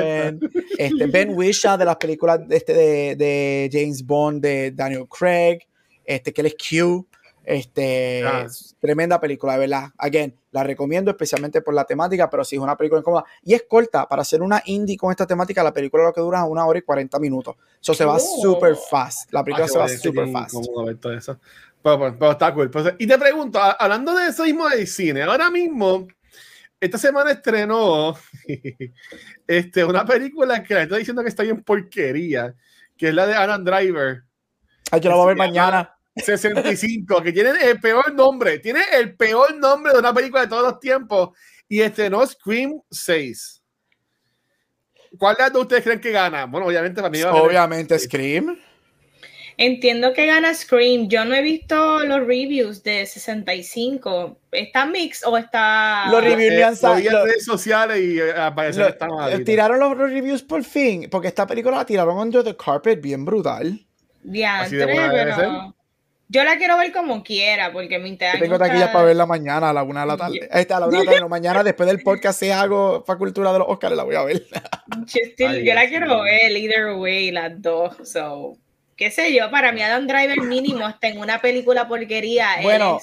este, 0.76 1.07
Ben 1.07 1.31
Wisha 1.37 1.76
de 1.76 1.85
las 1.85 1.96
películas 1.96 2.40
de, 2.48 2.57
este, 2.57 2.74
de, 2.74 3.14
de 3.14 3.70
James 3.72 4.05
Bond, 4.05 4.42
de 4.42 4.72
Daniel 4.72 5.07
Craig, 5.09 5.61
este, 6.05 6.33
que 6.33 6.40
él 6.40 6.48
es 6.48 6.57
Q. 6.57 7.07
Este, 7.44 8.22
ah. 8.24 8.46
tremenda 8.81 9.20
película, 9.20 9.55
de 9.55 9.59
verdad. 9.61 9.90
Again, 9.98 10.37
la 10.52 10.62
recomiendo 10.62 11.11
especialmente 11.11 11.61
por 11.61 11.74
la 11.74 11.85
temática, 11.85 12.31
pero 12.31 12.44
si 12.44 12.57
es 12.57 12.62
una 12.62 12.76
película 12.76 13.00
incómoda. 13.00 13.24
Y 13.42 13.55
es 13.55 13.64
corta, 13.68 14.09
para 14.09 14.22
hacer 14.22 14.42
una 14.42 14.62
indie 14.66 14.96
con 14.96 15.11
esta 15.11 15.26
temática, 15.26 15.62
la 15.62 15.72
película 15.72 16.05
lo 16.05 16.12
que 16.12 16.20
dura 16.20 16.44
una 16.44 16.66
hora 16.66 16.78
y 16.78 16.83
40 16.83 17.18
minutos. 17.18 17.57
Eso 17.81 17.94
se 17.94 18.05
va 18.05 18.14
oh. 18.14 18.18
super 18.18 18.76
fast. 18.76 19.33
La 19.33 19.42
película 19.42 19.66
ah, 19.66 19.68
se 19.68 19.78
va 19.78 19.88
super 19.88 20.28
fast. 20.28 20.55
Pero, 21.83 22.31
está 22.31 22.55
cool. 22.55 22.70
Pues, 22.70 22.94
y 22.98 23.07
te 23.07 23.18
pregunto, 23.18 23.59
hablando 23.61 24.14
de 24.14 24.28
eso 24.28 24.44
mismo 24.44 24.68
del 24.68 24.87
cine, 24.87 25.22
ahora 25.22 25.50
mismo, 25.50 26.07
esta 26.81 26.96
semana 26.96 27.33
estrenó 27.33 28.16
este, 29.46 29.85
una 29.85 30.05
película 30.05 30.62
que 30.62 30.74
le 30.74 30.83
estoy 30.83 31.00
diciendo 31.00 31.22
que 31.22 31.28
está 31.28 31.42
bien 31.42 31.62
porquería, 31.64 32.55
que 32.96 33.09
es 33.09 33.14
la 33.14 33.26
de 33.26 33.35
Adam 33.35 33.64
Driver. 33.64 34.22
Ay, 34.92 35.00
yo 35.00 35.11
la 35.11 35.16
voy 35.16 35.24
a 35.24 35.28
ver 35.28 35.37
mañana. 35.37 35.96
65, 36.16 37.22
que 37.22 37.33
tiene 37.33 37.51
el 37.62 37.81
peor 37.81 38.12
nombre, 38.14 38.59
tiene 38.59 38.81
el 38.92 39.16
peor 39.16 39.57
nombre 39.57 39.92
de 39.92 39.98
una 39.98 40.12
película 40.12 40.42
de 40.42 40.48
todos 40.48 40.62
los 40.62 40.81
tiempos 40.81 41.31
y 41.68 41.81
estrenó 41.81 42.27
Scream 42.27 42.81
6. 42.90 43.62
¿Cuál 45.18 45.37
de 45.53 45.59
ustedes 45.59 45.83
creen 45.83 46.01
que 46.01 46.11
gana? 46.11 46.46
Bueno, 46.46 46.66
obviamente 46.66 47.01
para 47.01 47.11
mí 47.11 47.22
Obviamente 47.22 47.98
Scream. 47.98 48.59
Entiendo 49.59 50.12
que 50.14 50.27
gana 50.27 50.55
Scream. 50.55 51.09
Yo 51.09 51.25
no 51.25 51.35
he 51.35 51.42
visto 51.42 52.01
los 52.05 52.20
reviews 52.27 52.83
de 52.83 53.05
65. 53.07 54.38
¿Está 54.51 54.87
mix 54.87 55.25
o 55.25 55.37
está.? 55.37 56.07
Los 56.11 56.25
reviews 56.25 56.53
eh, 56.53 56.87
han 56.87 56.98
en 56.98 57.12
redes 57.12 57.44
sociales 57.44 57.98
y 57.98 58.18
eh, 58.18 58.33
eh, 58.35 59.44
Tiraron 59.44 59.79
los 59.79 59.96
reviews 59.96 60.42
por 60.42 60.64
fin, 60.64 61.09
porque 61.11 61.29
esta 61.29 61.46
película 61.46 61.77
la 61.79 61.87
tiraron 61.87 62.16
under 62.18 62.42
the 62.42 62.57
carpet 62.57 63.01
bien 63.01 63.25
brutal. 63.25 63.79
Ya, 64.25 64.66
pero. 64.70 65.75
Yo 66.33 66.45
la 66.45 66.57
quiero 66.57 66.79
ver 66.79 66.92
como 66.92 67.23
quiera, 67.23 67.71
porque 67.75 67.99
me 67.99 68.09
interesa. 68.09 68.38
Tengo 68.38 68.59
taquillas 68.59 68.88
para 68.88 69.05
verla 69.05 69.27
mañana 69.27 69.68
a 69.68 69.73
la 69.75 69.83
una 69.83 70.01
de 70.01 70.07
la 70.07 70.16
tarde. 70.16 70.49
Esta, 70.51 70.79
a 70.79 70.81
la 70.81 70.87
una 70.87 71.01
de 71.01 71.05
la 71.05 71.12
tarde. 71.12 71.29
mañana, 71.29 71.62
después 71.62 71.87
del 71.87 72.03
podcast, 72.03 72.40
si 72.40 72.51
hago 72.51 73.05
Facultura 73.07 73.53
de 73.53 73.59
los 73.59 73.68
Oscars, 73.68 73.95
la 73.95 74.05
voy 74.05 74.14
a 74.14 74.23
ver. 74.25 74.42
yo 75.07 75.75
la 75.75 75.87
quiero 75.88 76.23
ver, 76.23 76.53
either 76.53 76.95
way, 76.95 77.31
las 77.33 77.61
dos. 77.61 77.97
So, 78.09 78.57
qué 78.97 79.11
sé 79.11 79.35
yo, 79.35 79.51
para 79.51 79.73
mí 79.73 79.83
Adam 79.83 80.07
Driver 80.07 80.40
mínimo 80.40 80.88
está 80.88 81.09
en 81.09 81.18
una 81.18 81.38
película 81.38 81.87
porquería. 81.87 82.49
Bueno. 82.62 82.99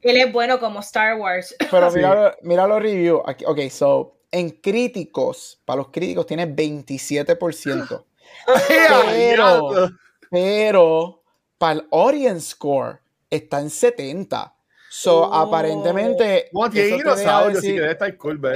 Él 0.00 0.16
es, 0.16 0.32
bueno 0.32 0.58
como 0.58 0.80
Star 0.80 1.16
Wars. 1.18 1.54
Pero 1.70 1.88
mira, 1.92 2.36
mira 2.42 2.66
los 2.66 2.82
reviews. 2.82 3.22
Ok, 3.46 3.60
so, 3.70 4.18
en 4.32 4.50
críticos, 4.50 5.62
para 5.64 5.76
los 5.76 5.90
críticos 5.90 6.26
tiene 6.26 6.48
27%. 6.48 8.04
pero, 8.66 9.90
pero 10.28 11.21
para 11.62 11.74
el 11.74 11.86
audience 11.92 12.50
score 12.50 12.98
está 13.30 13.60
en 13.60 13.70
70. 13.70 14.52
So, 14.90 15.32
aparentemente. 15.32 16.50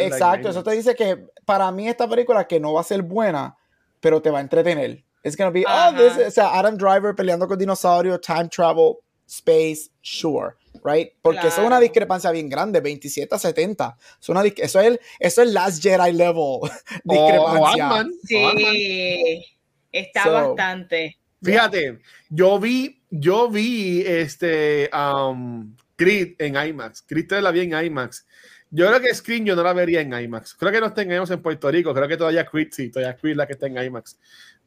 exacto, 0.01 0.49
eso 0.49 0.65
te 0.65 0.73
dice 0.73 0.97
que 0.97 1.17
para 1.45 1.71
mí 1.71 1.89
esta 1.89 2.09
película 2.09 2.49
que 2.49 2.59
no 2.59 2.73
va 2.73 2.81
a 2.81 2.85
ser 2.85 3.03
buena, 3.03 3.57
pero 4.01 4.21
te 4.21 4.29
va 4.29 4.39
a 4.39 4.41
entretener. 4.41 5.05
Es 5.23 5.37
gonna 5.37 5.51
be, 5.51 5.63
oh, 5.69 5.93
this, 5.97 6.27
o 6.27 6.31
sea, 6.33 6.59
Adam 6.59 6.77
Driver 6.77 7.15
peleando 7.15 7.47
con 7.47 7.57
dinosaurios, 7.57 8.21
time 8.23 8.49
travel, 8.49 8.97
space, 9.25 9.89
sure, 10.03 10.57
right? 10.83 11.13
Porque 11.23 11.47
eso 11.47 11.61
es 11.61 11.67
una 11.67 11.79
discrepancia 11.79 12.33
bien 12.33 12.49
grande, 12.49 12.81
27 12.81 13.33
a 13.33 13.39
70. 13.39 13.97
Es 14.21 14.29
una, 14.29 14.43
eso, 14.45 14.81
es 14.81 14.87
el, 14.87 15.01
eso 15.21 15.43
es 15.43 15.53
Last 15.53 15.81
Jedi 15.81 16.13
level 16.13 16.59
discrepancia. 17.05 18.05
sí, 18.25 19.45
está 19.93 20.29
bastante. 20.29 21.19
Fíjate, 21.47 21.99
yo 22.29 22.59
vi, 22.59 23.03
yo 23.11 23.49
vi 23.49 24.03
este 24.07 24.91
um, 24.93 25.75
Creed 25.97 26.35
en 26.39 26.57
IMAX. 26.57 27.03
Creed 27.03 27.27
3 27.29 27.43
la 27.43 27.51
vi 27.51 27.61
en 27.61 27.85
IMAX. 27.85 28.27
Yo 28.71 28.89
creo 28.89 29.01
que 29.01 29.15
Screen 29.15 29.47
yo 29.47 29.55
no 29.55 29.63
la 29.63 29.73
vería 29.73 30.01
en 30.01 30.13
IMAX. 30.13 30.55
Creo 30.55 30.73
que 30.73 30.81
no 30.81 30.93
tengamos 30.93 31.31
en 31.31 31.41
Puerto 31.41 31.71
Rico. 31.71 31.95
Creo 31.95 32.09
que 32.09 32.17
todavía 32.17 32.45
Creed 32.45 32.69
sí, 32.73 32.91
todavía 32.91 33.17
Creed 33.17 33.37
la 33.37 33.47
que 33.47 33.53
está 33.53 33.67
en 33.67 33.79
IMAX. 33.79 34.19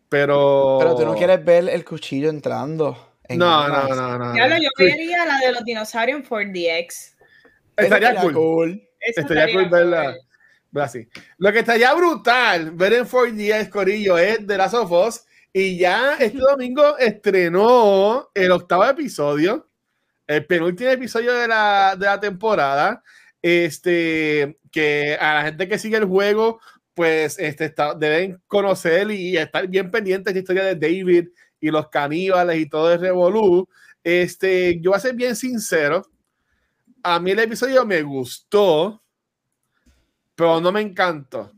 Pero. 0.07 0.77
Pero 0.79 0.95
tú 0.95 1.05
no 1.05 1.15
quieres 1.15 1.43
ver 1.43 1.69
el 1.69 1.85
cuchillo 1.85 2.29
entrando. 2.29 3.15
no, 3.29 3.67
no, 3.67 3.87
no, 3.89 4.17
no, 4.17 4.35
Ya 4.35 4.57
yo 4.57 4.69
vería 4.77 5.25
la 5.25 5.37
de 5.39 5.51
los 5.51 5.63
dinosaurios 5.63 6.19
en 6.19 6.25
4DX. 6.25 7.13
Estaría, 7.77 8.15
cool. 8.33 8.81
Estaría, 8.99 9.53
cool 9.53 9.69
verla. 9.69 10.15
Así. 10.75 11.07
Lo 11.37 11.51
que 11.51 11.59
estaría 11.59 11.93
brutal 11.93 12.71
ver 12.71 12.93
en 12.93 13.05
4DX, 13.05 13.69
Corillo, 13.69 14.17
es 14.17 14.45
de 14.45 14.57
las 14.57 14.73
of 14.73 14.91
Y 15.51 15.77
ya 15.77 16.15
este 16.15 16.37
domingo 16.37 16.97
estrenó 16.97 18.29
el 18.33 18.51
octavo 18.51 18.85
episodio, 18.85 19.67
el 20.27 20.45
penúltimo 20.45 20.89
episodio 20.91 21.33
de 21.33 21.47
la, 21.47 21.95
de 21.97 22.05
la 22.05 22.19
temporada. 22.19 23.03
Este, 23.41 24.59
que 24.71 25.17
a 25.19 25.35
la 25.35 25.43
gente 25.43 25.67
que 25.67 25.79
sigue 25.79 25.97
el 25.97 26.05
juego, 26.05 26.59
pues 26.93 27.39
este, 27.39 27.73
deben 27.97 28.41
conocer 28.47 29.09
y 29.11 29.37
estar 29.37 29.67
bien 29.67 29.89
pendientes 29.89 30.33
de 30.33 30.39
la 30.39 30.41
historia 30.41 30.63
de 30.65 30.75
David 30.75 31.29
y 31.59 31.71
los 31.71 31.87
caníbales 31.89 32.59
y 32.59 32.69
todo 32.69 32.93
el 32.93 32.99
revolú. 32.99 33.67
Este, 34.03 34.79
yo 34.81 34.91
voy 34.91 34.97
a 34.97 35.01
ser 35.01 35.15
bien 35.15 35.35
sincero, 35.35 36.03
a 37.03 37.19
mí 37.19 37.31
el 37.31 37.39
episodio 37.39 37.85
me 37.85 38.01
gustó, 38.01 39.01
pero 40.35 40.59
no 40.59 40.71
me 40.71 40.81
encantó 40.81 41.51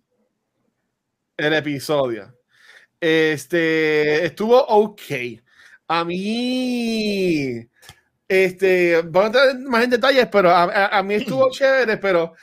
el 1.38 1.54
episodio. 1.54 2.34
Este, 3.02 4.26
estuvo 4.26 4.64
ok. 4.64 5.02
A 5.88 6.06
mí, 6.06 7.68
este, 8.28 9.02
vamos 9.02 9.36
a 9.36 9.50
entrar 9.50 9.60
más 9.68 9.84
en 9.84 9.90
detalles, 9.90 10.28
pero 10.32 10.52
a, 10.52 11.04
mí 11.04 11.16
estuvo 11.16 11.50
chévere, 11.52 11.98
pero 11.98 12.34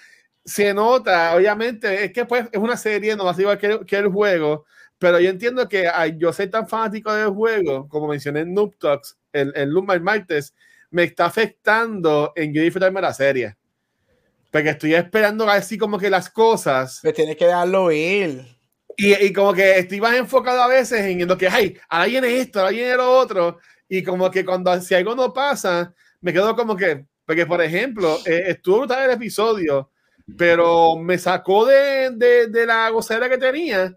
se 0.44 0.74
nota, 0.74 1.34
obviamente, 1.36 2.04
es 2.04 2.12
que 2.12 2.24
pues 2.26 2.46
es 2.52 2.58
una 2.58 2.76
serie, 2.76 3.16
no 3.16 3.24
va 3.24 3.30
a 3.30 3.34
ser 3.34 3.42
igual 3.42 3.58
que, 3.58 3.86
que 3.86 3.96
el 3.96 4.08
juego, 4.08 4.66
pero 4.98 5.20
yo 5.20 5.30
entiendo 5.30 5.68
que 5.68 5.88
yo 6.16 6.32
soy 6.32 6.48
tan 6.48 6.68
fanático 6.68 7.12
del 7.14 7.30
juego, 7.30 7.88
como 7.88 8.08
mencioné 8.08 8.40
en 8.40 8.52
Noob 8.52 8.76
Talks, 8.78 9.16
el, 9.32 9.52
el 9.54 9.70
Lumbar 9.70 10.00
Martes, 10.00 10.54
me 10.90 11.04
está 11.04 11.26
afectando 11.26 12.32
en 12.34 12.52
yo 12.52 12.62
disfrutarme 12.62 13.00
la 13.00 13.14
serie. 13.14 13.56
Porque 14.50 14.70
estoy 14.70 14.94
esperando 14.94 15.48
así 15.48 15.78
como 15.78 15.98
que 15.98 16.10
las 16.10 16.30
cosas. 16.30 17.00
Me 17.04 17.12
tienes 17.12 17.36
que 17.36 17.46
dejarlo 17.46 17.92
ir. 17.92 18.57
Y, 19.00 19.14
y, 19.14 19.32
como 19.32 19.54
que 19.54 19.78
estoy 19.78 20.00
más 20.00 20.16
enfocado 20.16 20.60
a 20.60 20.66
veces 20.66 21.00
en 21.02 21.26
lo 21.28 21.38
que, 21.38 21.46
hay 21.46 21.78
ahora 21.88 22.06
viene 22.06 22.38
esto, 22.40 22.58
ahora 22.58 22.72
viene 22.72 22.96
lo 22.96 23.12
otro 23.12 23.58
y 23.88 24.02
como 24.02 24.28
que 24.28 24.44
cuando 24.44 24.80
si 24.80 24.92
algo 24.94 25.14
no 25.14 25.32
pasa, 25.32 25.94
me 26.20 26.32
quedo 26.32 26.56
como 26.56 26.76
que, 26.76 27.06
porque 27.24 27.46
por 27.46 27.62
ejemplo, 27.62 28.18
eh, 28.26 28.44
estuvo 28.48 28.78
brutal 28.80 29.04
el 29.04 29.12
episodio, 29.12 29.92
pero 30.36 30.96
me 30.96 31.16
sacó 31.16 31.64
de, 31.64 32.10
de, 32.10 32.48
de, 32.48 32.66
la 32.66 32.90
gozera 32.90 33.28
que 33.28 33.38
tenía 33.38 33.96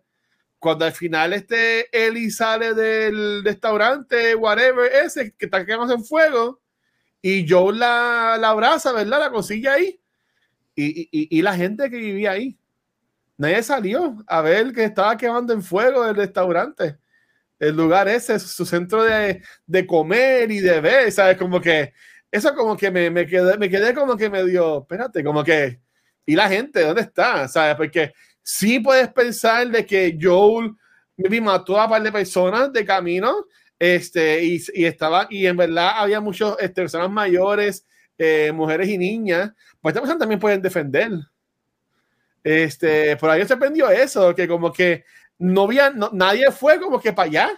cuando 0.62 0.86
al 0.86 0.92
final 0.92 1.34
este 1.34 1.90
Eli 1.92 2.30
sale 2.30 2.76
del 2.76 3.44
restaurante, 3.44 4.36
whatever, 4.36 4.92
ese 4.94 5.34
que 5.36 5.46
está 5.46 5.66
quedando 5.66 5.92
en 5.92 6.06
fuego, 6.06 6.62
y 7.20 7.50
Joe 7.50 7.74
la, 7.76 8.38
la 8.40 8.50
abraza, 8.50 8.92
¿verdad? 8.94 9.20
La 9.20 9.32
consigue 9.32 9.68
ahí. 9.68 10.00
Y, 10.76 11.02
y, 11.12 11.40
y, 11.40 11.42
la 11.42 11.56
gente 11.56 11.90
que 11.90 11.98
vivía 11.98 12.32
ahí. 12.32 12.60
Nadie 13.38 13.64
salió 13.64 14.18
a 14.28 14.42
ver 14.42 14.72
que 14.72 14.84
estaba 14.84 15.18
quemando 15.18 15.54
en 15.54 15.64
fuego 15.64 16.06
el 16.06 16.16
restaurante 16.16 16.98
el 17.62 17.76
lugar 17.76 18.08
ese, 18.08 18.40
su 18.40 18.66
centro 18.66 19.04
de, 19.04 19.42
de, 19.68 19.86
comer 19.86 20.52
y 20.52 20.60
de 20.60 20.82
ver, 20.82 21.12
¿sabes? 21.12 21.38
Como 21.38 21.62
que 21.62 21.94
eso 22.32 22.56
como 22.56 22.76
que 22.76 22.90
me, 22.90 23.12
me, 23.12 23.28
quedé, 23.28 23.56
me 23.58 23.70
quedé 23.70 23.94
como 23.94 24.18
que 24.18 24.32
me 24.32 24.44
dio, 24.46 24.80
espérate, 24.80 25.24
como 25.24 25.44
que, 25.44 25.80
¿y 26.26 26.36
la 26.36 26.50
gente 26.50 26.82
dónde 26.82 27.02
está? 27.04 27.48
¿Sabes? 27.48 27.76
Porque 27.76 28.14
sí 28.42 28.80
puedes 28.80 29.10
pensar 29.10 29.70
de 29.70 29.86
que 29.86 30.18
Joel 30.20 30.74
mató 31.42 31.80
a 31.80 31.86
un 31.86 31.92
par 31.92 32.02
de 32.02 32.12
personas 32.12 32.74
de 32.74 32.84
camino, 32.84 33.46
este, 33.78 34.44
y, 34.44 34.60
y 34.74 34.86
estaba, 34.86 35.28
y 35.30 35.46
en 35.46 35.56
verdad 35.58 35.92
había 35.98 36.20
muchos 36.20 36.56
este, 36.60 36.82
personas 36.82 37.12
mayores, 37.12 37.86
eh, 38.18 38.52
mujeres 38.52 38.90
y 38.90 38.98
niñas, 38.98 39.52
pues 39.82 39.96
estas 39.96 40.18
también 40.18 40.40
pueden 40.40 40.64
defender. 40.64 41.12
Este, 42.44 43.18
por 43.18 43.30
ahí 43.30 43.46
se 43.46 43.54
aprendió 43.54 43.90
eso, 43.90 44.34
que 44.34 44.48
como 44.48 44.72
que 44.74 45.06
no 45.38 45.64
había, 45.64 45.92
nadie 45.92 46.52
fue 46.52 46.80
como 46.80 47.00
que 47.00 47.14
para 47.14 47.28
allá. 47.28 47.52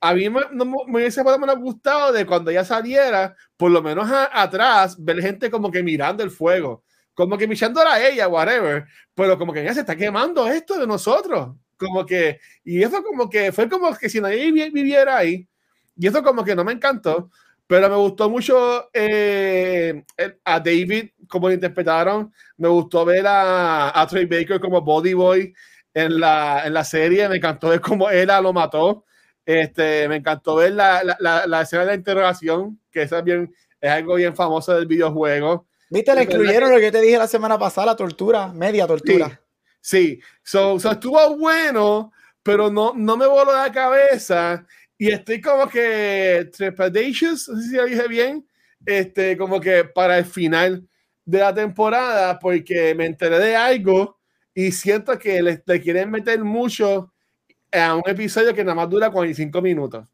A 0.00 0.14
mí 0.14 0.28
me, 0.28 0.40
no, 0.52 0.64
me 0.64 0.98
hubiese 0.98 1.22
gustado 1.22 2.12
de 2.12 2.26
cuando 2.26 2.50
ya 2.50 2.64
saliera, 2.64 3.34
por 3.56 3.70
lo 3.70 3.82
menos 3.82 4.08
atrás, 4.10 4.96
ver 5.02 5.20
gente 5.20 5.50
como 5.50 5.70
que 5.70 5.82
mirando 5.82 6.22
el 6.22 6.30
fuego, 6.30 6.84
como 7.14 7.38
que 7.38 7.48
mirándola 7.48 7.94
a 7.94 8.06
ella, 8.06 8.28
whatever, 8.28 8.84
pero 9.14 9.38
como 9.38 9.52
que 9.52 9.64
ya 9.64 9.72
se 9.72 9.80
está 9.80 9.96
quemando 9.96 10.46
esto 10.46 10.78
de 10.78 10.86
nosotros, 10.86 11.56
como 11.78 12.04
que, 12.04 12.38
y 12.64 12.82
eso 12.82 13.02
como 13.02 13.30
que 13.30 13.50
fue 13.52 13.68
como 13.68 13.94
que 13.96 14.10
si 14.10 14.20
nadie 14.20 14.50
viviera 14.70 15.16
ahí, 15.16 15.48
y 15.96 16.06
eso 16.06 16.22
como 16.22 16.44
que 16.44 16.54
no 16.54 16.64
me 16.64 16.72
encantó, 16.72 17.30
pero 17.66 17.88
me 17.88 17.96
gustó 17.96 18.28
mucho 18.28 18.90
eh, 18.92 20.04
a 20.44 20.60
David, 20.60 21.10
como 21.28 21.48
lo 21.48 21.54
interpretaron, 21.54 22.32
me 22.56 22.68
gustó 22.68 23.04
ver 23.04 23.26
a, 23.26 23.98
a 24.00 24.06
Trey 24.06 24.26
Baker 24.26 24.60
como 24.60 24.82
Body 24.82 25.14
Boy, 25.14 25.54
en 25.94 26.20
la, 26.20 26.66
en 26.66 26.74
la 26.74 26.84
serie. 26.84 27.28
Me 27.28 27.36
encantó 27.36 27.68
ver 27.68 27.80
cómo 27.80 28.10
ella 28.10 28.40
lo 28.40 28.52
mató. 28.52 29.04
Este, 29.46 30.08
me 30.08 30.16
encantó 30.16 30.56
ver 30.56 30.72
la, 30.72 31.02
la, 31.18 31.46
la, 31.46 31.60
escena 31.62 31.82
de 31.82 31.88
la 31.88 31.94
interrogación, 31.94 32.80
que 32.90 33.02
es, 33.02 33.24
bien, 33.24 33.54
es 33.80 33.90
algo 33.90 34.14
bien 34.14 34.34
famoso 34.34 34.74
del 34.74 34.86
videojuego. 34.86 35.66
¿Viste? 35.90 36.14
Le 36.14 36.24
incluyeron 36.24 36.70
lo 36.70 36.76
que 36.78 36.84
yo 36.84 36.92
te 36.92 37.00
dije 37.00 37.18
la 37.18 37.28
semana 37.28 37.58
pasada, 37.58 37.88
la 37.88 37.96
tortura, 37.96 38.48
media 38.48 38.86
tortura. 38.86 39.40
Sí, 39.80 40.18
So, 40.42 40.76
estuvo 40.76 41.36
bueno, 41.36 42.10
pero 42.42 42.70
no, 42.70 42.94
no 42.96 43.18
me 43.18 43.26
voló 43.26 43.52
la 43.52 43.70
cabeza. 43.70 44.66
Y 44.96 45.10
estoy 45.10 45.40
como 45.40 45.68
que 45.68 46.50
trepidatious, 46.56 47.48
no 47.48 47.60
sé 47.60 47.68
si 47.68 47.76
lo 47.76 47.84
dije 47.84 48.08
bien, 48.08 48.46
este, 48.86 49.36
como 49.36 49.60
que 49.60 49.84
para 49.84 50.18
el 50.18 50.24
final 50.24 50.86
de 51.24 51.38
la 51.38 51.54
temporada, 51.54 52.38
porque 52.38 52.94
me 52.94 53.06
enteré 53.06 53.38
de 53.38 53.56
algo 53.56 54.18
y 54.54 54.70
siento 54.70 55.18
que 55.18 55.42
le, 55.42 55.62
quieren 55.80 56.10
meter 56.10 56.42
mucho 56.44 57.12
a 57.72 57.96
un 57.96 58.02
episodio 58.06 58.54
que 58.54 58.62
nada 58.62 58.76
más 58.76 58.88
dura 58.88 59.10
45 59.10 59.60
minutos. 59.60 60.06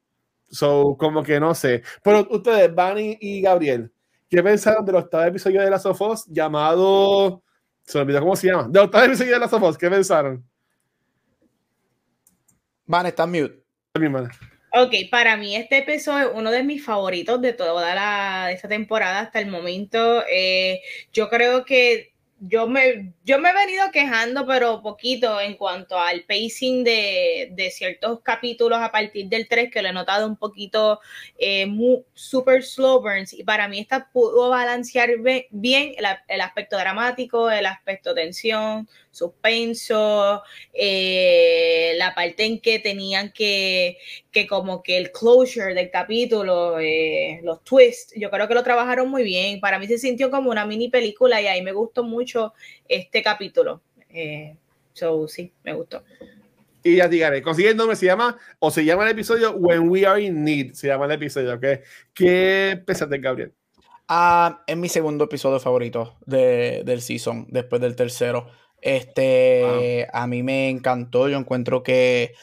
So, 0.49 0.97
como 0.99 1.23
que 1.23 1.39
no 1.39 1.55
sé. 1.55 1.83
Pero 2.03 2.27
ustedes, 2.31 2.75
Bunny 2.75 3.19
y 3.21 3.43
Gabriel, 3.43 3.93
¿qué 4.29 4.43
pensaron 4.43 4.85
del 4.85 4.97
octavo 4.97 5.25
episodio 5.25 5.61
de 5.61 5.71
la 5.71 5.79
Sofos 5.79 6.25
llamado. 6.27 7.43
Se 7.83 7.99
me 7.99 8.03
olvidó 8.03 8.21
cómo 8.21 8.37
se 8.37 8.49
llama. 8.49 8.67
Del 8.69 8.85
octavo 8.85 9.05
episodio 9.05 9.35
de 9.35 9.39
la 9.39 9.49
Sofos, 9.49 9.77
¿qué 9.77 9.91
pensaron? 9.91 10.45
Van, 12.87 13.07
está 13.07 13.27
mute. 13.27 13.63
Ok, 14.73 14.95
para 15.11 15.37
mí 15.37 15.57
este 15.57 15.79
episodio 15.79 16.31
es 16.31 16.33
uno 16.37 16.51
de 16.53 16.63
mis 16.63 16.85
favoritos 16.85 17.41
de 17.41 17.53
toda 17.53 17.95
la, 17.95 18.53
esta 18.53 18.69
temporada 18.69 19.21
hasta 19.21 19.41
el 19.41 19.49
momento. 19.49 20.23
Eh, 20.31 20.81
yo 21.13 21.29
creo 21.29 21.65
que 21.65 22.13
yo 22.39 22.69
me, 22.69 23.13
yo 23.25 23.39
me 23.39 23.51
he 23.51 23.55
venido 23.55 23.91
quejando, 23.93 24.47
pero 24.47 24.81
poquito 24.81 25.41
en 25.41 25.57
cuanto 25.57 25.99
al 25.99 26.23
pacing 26.23 26.85
de, 26.85 27.51
de 27.53 27.71
ciertos 27.71 28.21
capítulos 28.23 28.79
a 28.81 28.93
partir 28.93 29.29
del 29.29 29.49
3, 29.49 29.71
que 29.73 29.83
lo 29.83 29.89
he 29.89 29.93
notado 29.93 30.27
un 30.27 30.37
poquito 30.37 31.01
eh, 31.37 31.67
muy, 31.67 32.05
super 32.15 32.63
slow 32.63 33.03
burns. 33.03 33.33
Y 33.33 33.43
para 33.45 33.69
mí 33.69 33.81
esta 33.81 34.09
pudo 34.11 34.51
balancear 34.51 35.11
bien 35.51 35.95
el, 35.99 36.07
el 36.29 36.41
aspecto 36.41 36.79
dramático, 36.79 37.51
el 37.51 37.67
aspecto 37.67 38.15
tensión, 38.15 38.89
suspenso, 39.11 40.43
eh, 40.73 41.95
la 41.97 42.15
parte 42.15 42.45
en 42.45 42.61
que 42.61 42.79
tenían 42.79 43.33
que, 43.33 43.99
que 44.31 44.47
como 44.47 44.83
que 44.83 44.97
el 44.97 45.13
closure 45.13 45.75
del 45.75 45.91
capítulo, 45.91 46.79
eh, 46.79 47.41
los 47.43 47.63
twists, 47.65 48.15
yo 48.17 48.31
creo 48.31 48.49
que 48.49 48.55
lo 48.55 48.63
trabajaron 48.63 49.11
muy 49.11 49.23
bien. 49.23 49.61
Para 49.61 49.79
mí 49.79 49.87
se 49.87 49.99
sintió 49.99 50.31
como 50.31 50.51
una 50.51 50.65
mini 50.65 50.89
película 50.89 51.41
y 51.41 51.47
ahí 51.47 51.63
me 51.63 51.73
gustó 51.73 52.05
mucho 52.05 52.55
este 52.89 53.23
capítulo. 53.23 53.83
Eh, 54.11 54.57
so, 54.93 55.29
sí, 55.29 55.53
me 55.65 55.75
gustó. 55.75 56.03
Y 56.83 56.97
ya 56.97 57.09
dígame, 57.09 57.43
consigue 57.43 57.71
el 57.71 57.77
nombre, 57.77 57.95
se 57.95 58.07
llama, 58.07 58.39
o 58.59 58.71
se 58.71 58.85
llama 58.85 59.05
el 59.05 59.11
episodio 59.11 59.53
When 59.53 59.91
We 59.91 60.07
Are 60.07 60.23
in 60.23 60.43
Need, 60.45 60.73
se 60.73 60.87
llama 60.87 61.05
el 61.05 61.13
episodio, 61.13 61.55
¿ok? 61.55 61.65
¿Qué 62.15 62.81
pensaste, 62.87 63.19
Gabriel? 63.19 63.53
Ah, 64.09 64.65
es 64.67 64.77
mi 64.77 64.89
segundo 64.89 65.25
episodio 65.25 65.61
favorito 65.61 66.17
de, 66.25 66.83
del 66.85 67.03
season, 67.03 67.47
después 67.51 67.83
del 67.83 67.97
tercero. 67.97 68.49
Este, 68.81 70.07
a 70.13 70.27
mí 70.27 70.43
me 70.43 70.69
encantó. 70.69 71.29
Yo 71.29 71.39
encuentro 71.39 71.83
que 71.83 72.35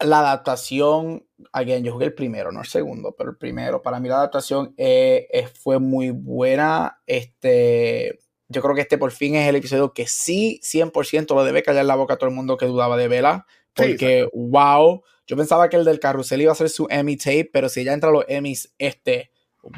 la 0.00 0.20
adaptación, 0.20 1.26
again, 1.52 1.84
yo 1.84 1.92
jugué 1.92 2.06
el 2.06 2.14
primero, 2.14 2.52
no 2.52 2.60
el 2.60 2.66
segundo, 2.66 3.14
pero 3.16 3.30
el 3.30 3.36
primero. 3.36 3.82
Para 3.82 4.00
mí 4.00 4.08
la 4.08 4.16
adaptación 4.16 4.74
eh, 4.76 5.48
fue 5.54 5.78
muy 5.78 6.10
buena. 6.10 7.00
Este, 7.06 8.20
yo 8.48 8.62
creo 8.62 8.74
que 8.74 8.82
este 8.82 8.98
por 8.98 9.12
fin 9.12 9.34
es 9.36 9.48
el 9.48 9.56
episodio 9.56 9.92
que 9.92 10.06
sí, 10.06 10.60
100% 10.62 11.34
lo 11.34 11.44
debe 11.44 11.62
callar 11.62 11.84
la 11.84 11.96
boca 11.96 12.14
a 12.14 12.16
todo 12.16 12.28
el 12.28 12.36
mundo 12.36 12.56
que 12.56 12.66
dudaba 12.66 12.96
de 12.96 13.08
Vela. 13.08 13.46
Porque, 13.74 14.28
wow, 14.34 15.02
yo 15.26 15.36
pensaba 15.36 15.70
que 15.70 15.76
el 15.76 15.84
del 15.84 15.98
carrusel 15.98 16.42
iba 16.42 16.52
a 16.52 16.56
ser 16.56 16.68
su 16.68 16.86
Emmy 16.90 17.16
tape, 17.16 17.48
pero 17.50 17.68
si 17.68 17.80
ella 17.80 17.94
entra 17.94 18.10
a 18.10 18.12
los 18.12 18.24
Emmys, 18.28 18.74
este, 18.76 19.30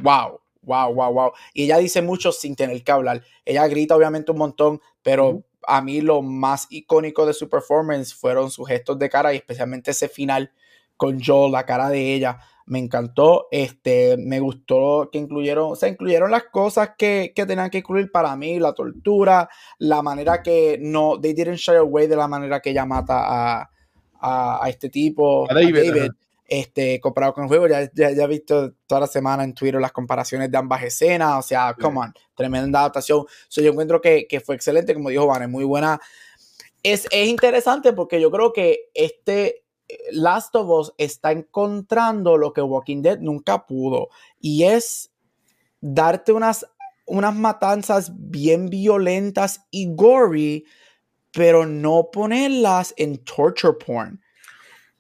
wow, 0.03 0.41
wow, 0.63 0.93
wow, 0.93 1.13
wow. 1.13 1.33
Y 1.53 1.65
ella 1.65 1.79
dice 1.79 2.03
mucho 2.03 2.33
sin 2.33 2.57
tener 2.57 2.83
que 2.83 2.93
hablar. 2.93 3.23
Ella 3.45 3.67
grita 3.69 3.95
obviamente 3.95 4.33
un 4.33 4.39
montón, 4.39 4.81
pero 5.03 5.45
a 5.67 5.81
mí 5.83 6.01
lo 6.01 6.23
más 6.23 6.67
icónico 6.71 7.27
de 7.27 7.35
su 7.35 7.49
performance 7.49 8.15
fueron 8.15 8.51
sus 8.51 8.69
gestos 8.69 8.99
de 8.99 9.09
cara 9.09 9.33
y 9.33 9.37
especialmente 9.37 9.91
ese 9.91 10.09
final 10.09 10.53
con 10.97 11.21
Joel, 11.23 11.53
la 11.53 11.67
cara 11.67 11.89
de 11.89 12.15
ella. 12.15 12.39
Me 12.67 12.79
encantó, 12.79 13.49
este, 13.51 14.17
me 14.17 14.41
gustó 14.41 15.11
que 15.13 15.19
incluyeron, 15.19 15.77
se 15.77 15.89
incluyeron 15.89 16.31
las 16.31 16.45
cosas 16.45 16.93
que, 16.97 17.33
que, 17.35 17.45
tenían 17.45 17.69
que 17.69 17.79
incluir 17.79 18.11
para 18.11 18.35
mí, 18.37 18.59
la 18.59 18.73
tortura, 18.73 19.51
la 19.79 20.01
manera 20.01 20.43
que 20.43 20.79
no, 20.81 21.21
they 21.21 21.35
didn't 21.35 21.59
shy 21.59 21.75
away 21.75 22.07
de 22.07 22.17
la 22.17 22.27
manera 22.27 22.61
que 22.61 22.71
ella 22.71 22.87
mata 22.87 23.61
a, 23.61 23.71
a, 24.19 24.69
este 24.71 24.89
tipo, 24.89 25.51
a 25.51 25.55
David, 25.55 26.11
este, 26.47 27.01
comparado 27.01 27.35
con 27.35 27.45
el 27.45 27.49
juego. 27.49 27.69
Ya, 27.69 27.91
ya, 27.95 28.09
he 28.09 28.27
visto 28.27 28.73
toda 28.87 29.03
la 29.03 29.07
semana 29.07 29.45
en 29.45 29.55
Twitter 29.55 29.81
las 29.81 29.93
comparaciones 29.93 30.51
de 30.51 30.59
ambas 30.59 30.83
escenas. 30.83 31.39
O 31.39 31.43
sea, 31.43 31.75
come 31.75 32.01
on, 32.01 32.15
tremenda 32.35 32.81
adaptación. 32.81 33.25
So, 33.49 33.61
yo 33.61 33.71
encuentro 33.71 34.01
que, 34.01 34.27
que, 34.29 34.41
fue 34.41 34.55
excelente, 34.55 34.95
como 34.95 35.11
dijo 35.11 35.27
Van, 35.27 35.43
es 35.43 35.49
muy 35.49 35.65
buena. 35.65 36.01
Es, 36.83 37.07
es 37.11 37.29
interesante 37.29 37.93
porque 37.93 38.21
yo 38.21 38.31
creo 38.31 38.53
que 38.53 38.91
este 38.95 39.65
eh, 39.89 39.99
Last 40.13 40.55
of 40.55 40.69
Us 40.69 40.95
está 40.99 41.33
encontrando 41.33 42.37
lo 42.37 42.53
que 42.53 42.61
Walking 42.61 43.03
Dead 43.03 43.19
nunca 43.19 43.67
pudo. 43.67 44.09
Y 44.39 44.65
es 44.65 45.11
darte 45.81 46.33
unas, 46.33 46.67
unas 47.07 47.35
matanzas 47.35 48.13
bien 48.15 48.69
violentas 48.69 49.67
y 49.71 49.95
gory 49.95 50.65
pero 51.35 51.67
no 51.67 52.11
ponerlas 52.13 52.95
en 52.97 53.19
torture 53.25 53.75
porn. 53.75 54.21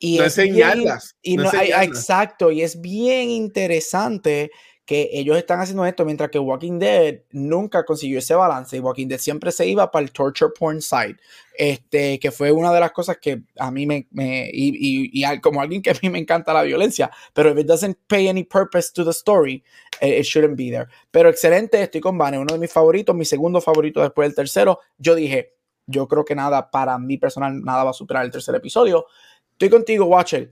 Y 0.05 0.19
no 0.19 0.25
enseñarlas. 0.25 1.17
y 1.23 1.37
no, 1.37 1.51
exacto, 1.51 2.53
y 2.53 2.63
es 2.63 2.81
bien 2.81 3.31
interesante 3.31 4.51
que 4.85 5.09
ellos 5.13 5.39
están 5.39 5.61
haciendo 5.61 5.87
esto 5.87 6.05
mientras 6.05 6.31
que 6.31 6.39
Walking 6.39 6.79
Dead 6.79 7.21
nunca 7.31 7.85
consiguió 7.85 8.19
ese 8.19 8.35
balance 8.35 8.77
y 8.77 8.81
Walking 8.81 9.09
Dead 9.09 9.19
siempre 9.19 9.51
se 9.51 9.67
iba 9.67 9.91
para 9.91 10.05
el 10.05 10.13
torture 10.13 10.53
porn 10.59 10.83
side, 10.83 11.17
este, 11.57 12.19
que 12.19 12.31
fue 12.31 12.53
una 12.53 12.71
de 12.71 12.81
las 12.81 12.93
cosas 12.93 13.17
que 13.17 13.45
a 13.59 13.71
mí 13.71 13.87
me, 13.87 14.07
me 14.11 14.51
y, 14.53 14.69
y, 15.15 15.25
y, 15.25 15.41
como 15.41 15.63
alguien 15.63 15.81
que 15.81 15.91
a 15.91 15.95
mí 16.03 16.11
me 16.11 16.19
encanta 16.19 16.53
la 16.53 16.63
violencia, 16.63 17.11
pero 17.33 17.51
if 17.51 17.59
it 17.59 17.67
doesn't 17.67 17.97
pay 18.07 18.29
any 18.29 18.45
purpose 18.45 18.93
to 18.93 19.05
the 19.05 19.13
story, 19.13 19.65
eh, 20.01 20.19
it, 20.19 20.27
shouldn't 20.27 20.57
be 20.57 20.71
there. 20.71 20.87
Pero 21.11 21.31
excelente, 21.31 21.83
estoy 21.83 22.03
con 22.03 22.19
Vane, 22.19 22.39
uno 22.39 22.53
de 22.53 22.61
mis 22.61 22.71
favoritos, 22.71 23.17
mi 23.17 23.25
segundo 23.25 23.63
favorito 23.63 24.03
después 24.03 24.29
del 24.29 24.37
tercero, 24.37 24.81
yo 24.99 25.15
dije, 25.15 25.55
yo 25.87 26.09
creo 26.09 26.25
que 26.25 26.35
nada, 26.35 26.71
para 26.71 26.99
mí 26.99 27.17
personal, 27.17 27.63
nada 27.63 27.85
va 27.85 27.91
a 27.91 27.95
superar 27.95 28.25
el 28.25 28.31
tercer 28.31 28.55
episodio. 28.55 29.07
Estoy 29.55 29.71
contigo, 29.71 30.07
Watcher. 30.07 30.51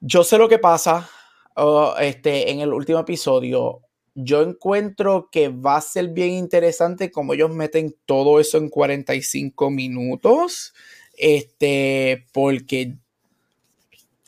Yo 0.00 0.24
sé 0.24 0.36
lo 0.36 0.48
que 0.48 0.58
pasa 0.58 1.08
uh, 1.56 1.92
este, 2.00 2.50
en 2.50 2.60
el 2.60 2.72
último 2.72 2.98
episodio. 2.98 3.82
Yo 4.14 4.42
encuentro 4.42 5.28
que 5.30 5.48
va 5.48 5.76
a 5.76 5.80
ser 5.80 6.08
bien 6.08 6.30
interesante 6.30 7.12
como 7.12 7.34
ellos 7.34 7.50
meten 7.50 7.94
todo 8.04 8.40
eso 8.40 8.58
en 8.58 8.68
45 8.68 9.70
minutos. 9.70 10.74
Este, 11.16 12.26
porque 12.32 12.96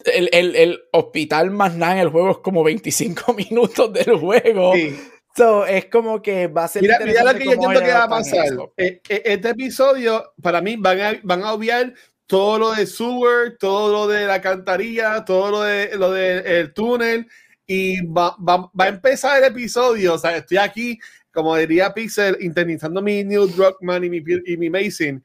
el, 0.04 0.28
el, 0.32 0.54
el, 0.54 0.80
hospital 0.92 1.50
más 1.50 1.74
nada 1.76 1.94
en 1.94 1.98
el 1.98 2.08
juego 2.08 2.30
es 2.30 2.38
como 2.38 2.62
25 2.62 3.34
minutos 3.50 3.92
del 3.92 4.16
juego. 4.16 4.74
Sí. 4.74 4.96
So, 5.36 5.66
es 5.66 5.86
como 5.86 6.22
que 6.22 6.46
va 6.46 6.64
a 6.64 6.68
ser. 6.68 6.82
Mira, 6.82 6.98
mira 7.04 7.24
lo 7.24 7.38
que 7.38 7.44
yo 7.44 7.52
entiendo 7.52 7.80
que 7.80 7.92
va 7.92 8.04
a 8.04 8.08
pasar. 8.08 8.46
Eh, 8.76 9.00
eh, 9.08 9.22
este 9.24 9.50
episodio, 9.50 10.34
para 10.40 10.60
mí, 10.60 10.76
van 10.76 11.00
a, 11.00 11.20
van 11.22 11.42
a 11.42 11.52
obviar 11.52 11.94
todo 12.30 12.60
lo 12.60 12.70
de 12.70 12.86
Sewer, 12.86 13.56
todo 13.58 13.92
lo 13.92 14.06
de 14.06 14.24
la 14.24 14.40
cantaría, 14.40 15.24
todo 15.24 15.50
lo 15.50 15.62
de 15.62 15.96
lo 15.96 16.12
del 16.12 16.72
túnel. 16.72 17.26
Y 17.66 18.06
va, 18.06 18.36
va, 18.36 18.70
va, 18.78 18.84
a 18.84 18.88
empezar 18.88 19.38
el 19.42 19.50
episodio. 19.50 20.14
O 20.14 20.18
sea, 20.18 20.36
estoy 20.36 20.58
aquí, 20.58 20.98
como 21.32 21.56
diría 21.56 21.92
Pixel, 21.92 22.36
internizando 22.40 23.02
mi 23.02 23.24
New 23.24 23.48
Druckmann 23.48 24.04
y 24.04 24.10
mi, 24.10 24.22
y 24.46 24.56
mi 24.56 24.70
Mason. 24.70 25.24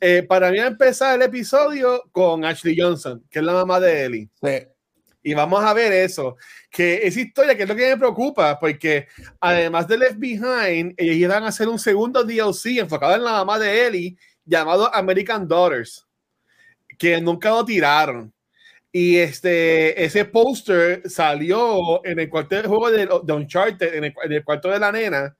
Eh, 0.00 0.22
para 0.28 0.52
mí 0.52 0.58
va 0.58 0.66
a 0.66 0.68
empezar 0.68 1.16
el 1.16 1.22
episodio 1.22 2.04
con 2.12 2.44
Ashley 2.44 2.76
Johnson, 2.78 3.24
que 3.28 3.40
es 3.40 3.44
la 3.44 3.52
mamá 3.52 3.80
de 3.80 4.04
Ellie. 4.04 4.28
Sí. 4.40 4.68
Y 5.24 5.34
vamos 5.34 5.64
a 5.64 5.74
ver 5.74 5.92
eso, 5.92 6.36
que 6.70 7.00
esa 7.04 7.20
historia 7.20 7.56
que 7.56 7.64
es 7.64 7.68
lo 7.68 7.74
que 7.74 7.88
me 7.88 7.96
preocupa, 7.96 8.60
porque 8.60 9.08
además 9.40 9.88
de 9.88 9.98
Left 9.98 10.18
Behind, 10.18 10.94
ellos 10.98 11.16
iban 11.16 11.42
a 11.42 11.48
hacer 11.48 11.66
un 11.66 11.80
segundo 11.80 12.22
DLC 12.22 12.78
enfocado 12.78 13.16
en 13.16 13.24
la 13.24 13.32
mamá 13.32 13.58
de 13.58 13.86
Ellie, 13.86 14.16
llamado 14.44 14.94
American 14.94 15.48
Daughters, 15.48 16.06
que 16.98 17.20
nunca 17.20 17.50
lo 17.50 17.64
tiraron. 17.64 18.32
Y 18.92 19.16
este, 19.16 20.04
ese 20.04 20.24
póster 20.24 21.02
salió 21.10 22.04
en 22.04 22.20
el 22.20 22.28
cuarto 22.28 22.54
del 22.54 22.66
juego 22.66 22.90
de, 22.90 23.08
de 23.24 23.32
Uncharted, 23.32 23.94
en 23.94 24.04
el, 24.04 24.14
en 24.24 24.32
el, 24.32 24.44
cuarto 24.44 24.68
de 24.68 24.78
la 24.78 24.92
nena. 24.92 25.36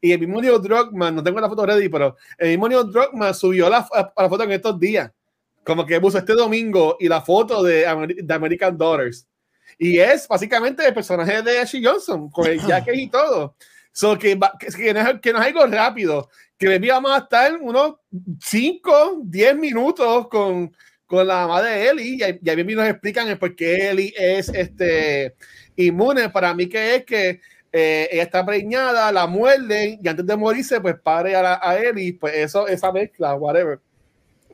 Y 0.00 0.12
el 0.12 0.20
mismo 0.20 0.40
Neil 0.40 0.60
Druckmann, 0.62 1.14
no 1.14 1.22
tengo 1.22 1.40
la 1.40 1.48
foto 1.48 1.66
ready, 1.66 1.88
pero 1.88 2.16
el 2.38 2.50
mismo 2.50 2.68
Neil 2.68 2.92
Druckmann 2.92 3.34
subió 3.34 3.68
la, 3.68 3.86
la 4.16 4.28
foto 4.28 4.44
en 4.44 4.52
estos 4.52 4.78
días 4.78 5.10
como 5.64 5.86
que 5.86 6.00
puso 6.00 6.18
este 6.18 6.34
domingo 6.34 6.96
y 6.98 7.08
la 7.08 7.20
foto 7.20 7.62
de, 7.62 7.86
de 8.22 8.34
American 8.34 8.76
Daughters. 8.76 9.26
Y 9.78 9.98
es 9.98 10.28
básicamente 10.28 10.86
el 10.86 10.94
personaje 10.94 11.42
de 11.42 11.58
Ashley 11.58 11.84
Johnson, 11.84 12.30
con 12.30 12.46
el 12.46 12.60
jacket 12.60 12.94
y 12.96 13.08
todo. 13.08 13.56
So 13.92 14.18
que, 14.18 14.38
que, 14.76 14.94
no 14.94 15.00
es, 15.00 15.20
que 15.20 15.32
no 15.32 15.40
es 15.40 15.46
algo 15.46 15.66
rápido, 15.66 16.28
que 16.58 16.78
vamos 16.78 17.12
a 17.12 17.18
estar 17.18 17.56
unos 17.60 17.96
5, 18.40 19.22
10 19.24 19.56
minutos 19.56 20.28
con, 20.28 20.74
con 21.12 21.26
la 21.26 21.46
mamá 21.46 21.60
de 21.60 21.90
Ellie 21.90 22.16
y, 22.16 22.38
y 22.42 22.50
ahí 22.50 22.64
nos 22.64 22.88
explican 22.88 23.28
el 23.28 23.36
por 23.36 23.54
qué 23.54 23.90
Ellie 23.90 24.14
es 24.16 24.48
este, 24.48 25.34
inmune. 25.76 26.30
Para 26.30 26.54
mí 26.54 26.66
que 26.70 26.94
es 26.94 27.04
que 27.04 27.40
eh, 27.70 28.08
ella 28.10 28.22
está 28.22 28.46
preñada, 28.46 29.12
la 29.12 29.26
muerden 29.26 30.00
y 30.02 30.08
antes 30.08 30.24
de 30.24 30.36
morirse 30.38 30.80
pues 30.80 30.94
pare 30.98 31.36
a, 31.36 31.42
la, 31.42 31.60
a 31.62 31.78
Ellie, 31.78 32.14
pues 32.14 32.34
eso, 32.36 32.66
esa 32.66 32.90
mezcla, 32.90 33.34
whatever 33.34 33.78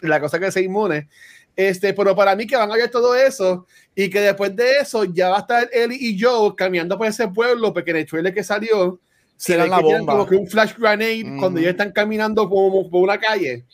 la 0.00 0.18
cosa 0.18 0.40
que 0.40 0.50
se 0.50 0.60
inmune. 0.60 1.08
Este, 1.54 1.94
pero 1.94 2.16
para 2.16 2.34
mí 2.34 2.44
que 2.44 2.56
van 2.56 2.72
a 2.72 2.74
ver 2.74 2.90
todo 2.90 3.14
eso 3.14 3.64
y 3.94 4.10
que 4.10 4.20
después 4.20 4.56
de 4.56 4.78
eso 4.80 5.04
ya 5.04 5.28
va 5.28 5.36
a 5.36 5.40
estar 5.40 5.68
él 5.72 5.92
y 5.92 6.16
yo 6.16 6.56
caminando 6.56 6.98
por 6.98 7.06
ese 7.06 7.28
pueblo, 7.28 7.72
porque 7.72 7.92
en 7.92 7.98
el 7.98 8.06
trailer 8.06 8.34
que 8.34 8.42
salió 8.42 8.98
se 9.36 9.56
ve 9.56 9.68
la 9.68 9.78
bomba. 9.78 10.12
como 10.12 10.26
que 10.26 10.34
un 10.34 10.48
flash 10.48 10.74
grenade 10.76 11.36
cuando 11.38 11.60
ellos 11.60 11.70
están 11.70 11.92
caminando 11.92 12.48
como 12.48 12.90
por 12.90 13.00
una 13.00 13.20
calle, 13.20 13.64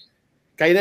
que 0.54 0.64
hay 0.64 0.74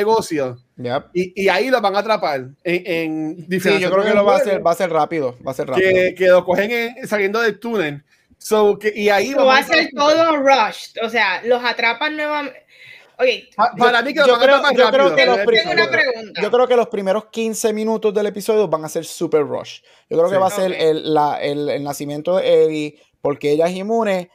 negocio. 0.76 1.10
Y, 1.14 1.44
y, 1.44 1.50
ahí 1.50 1.70
lo 1.70 1.82
van 1.82 1.96
a 1.96 2.00
atrapar 2.00 2.48
en, 2.64 3.46
en 3.48 3.62
Sí, 3.62 3.80
yo 3.80 3.92
creo 3.92 4.04
que 4.04 4.14
lo 4.14 4.26
va 4.26 4.36
a 4.36 4.38
hacer, 4.38 4.66
va 4.66 4.72
a 4.72 4.76
ser 4.76 4.90
rápido, 4.90 5.36
va 5.46 5.52
a 5.52 5.56
ser 5.56 5.68
rápido. 5.68 5.90
Que, 5.90 6.16
que 6.16 6.28
lo 6.28 6.44
cogen 6.44 7.08
saliendo 7.08 7.42
del 7.42 7.60
túnel. 7.60 8.04
So, 8.38 8.78
que, 8.78 8.92
y 8.94 9.10
ahí 9.10 9.34
va 9.34 9.58
a 9.58 9.64
ser 9.64 9.90
todo 9.96 10.36
rushed, 10.38 11.02
o 11.02 11.10
sea, 11.10 11.42
los 11.44 11.64
atrapan 11.64 12.18
nuevamente 12.18 12.64
Okay. 13.16 13.50
Para 13.78 14.02
mí 14.02 14.14
que 14.14 14.22
yo, 14.26 14.40
creo, 14.40 14.62
yo 14.74 14.90
creo 14.90 15.16
que 15.16 15.26
los 15.26 15.40
yo 16.42 16.52
creo 16.52 16.68
que 16.68 16.76
los 16.76 16.88
primeros 16.88 17.26
15 17.26 17.72
minutos 17.72 18.14
del 18.14 18.26
episodio 18.26 18.68
van 18.68 18.86
a 18.86 18.90
ser 18.90 19.06
super 19.06 19.46
rush. 19.46 19.82
Yo 20.10 20.18
creo 20.18 20.30
que 20.30 20.38
va 20.38 20.48
a 20.48 20.52
ser 20.52 20.74
el, 20.74 21.14
la, 21.14 21.42
el, 21.42 21.70
el, 21.70 21.84
nacimiento 21.84 22.38
de 22.38 22.64
Eddie, 22.64 23.00
porque 23.22 23.52
ella 23.52 23.68
es 23.68 23.76
inmune. 23.76 24.32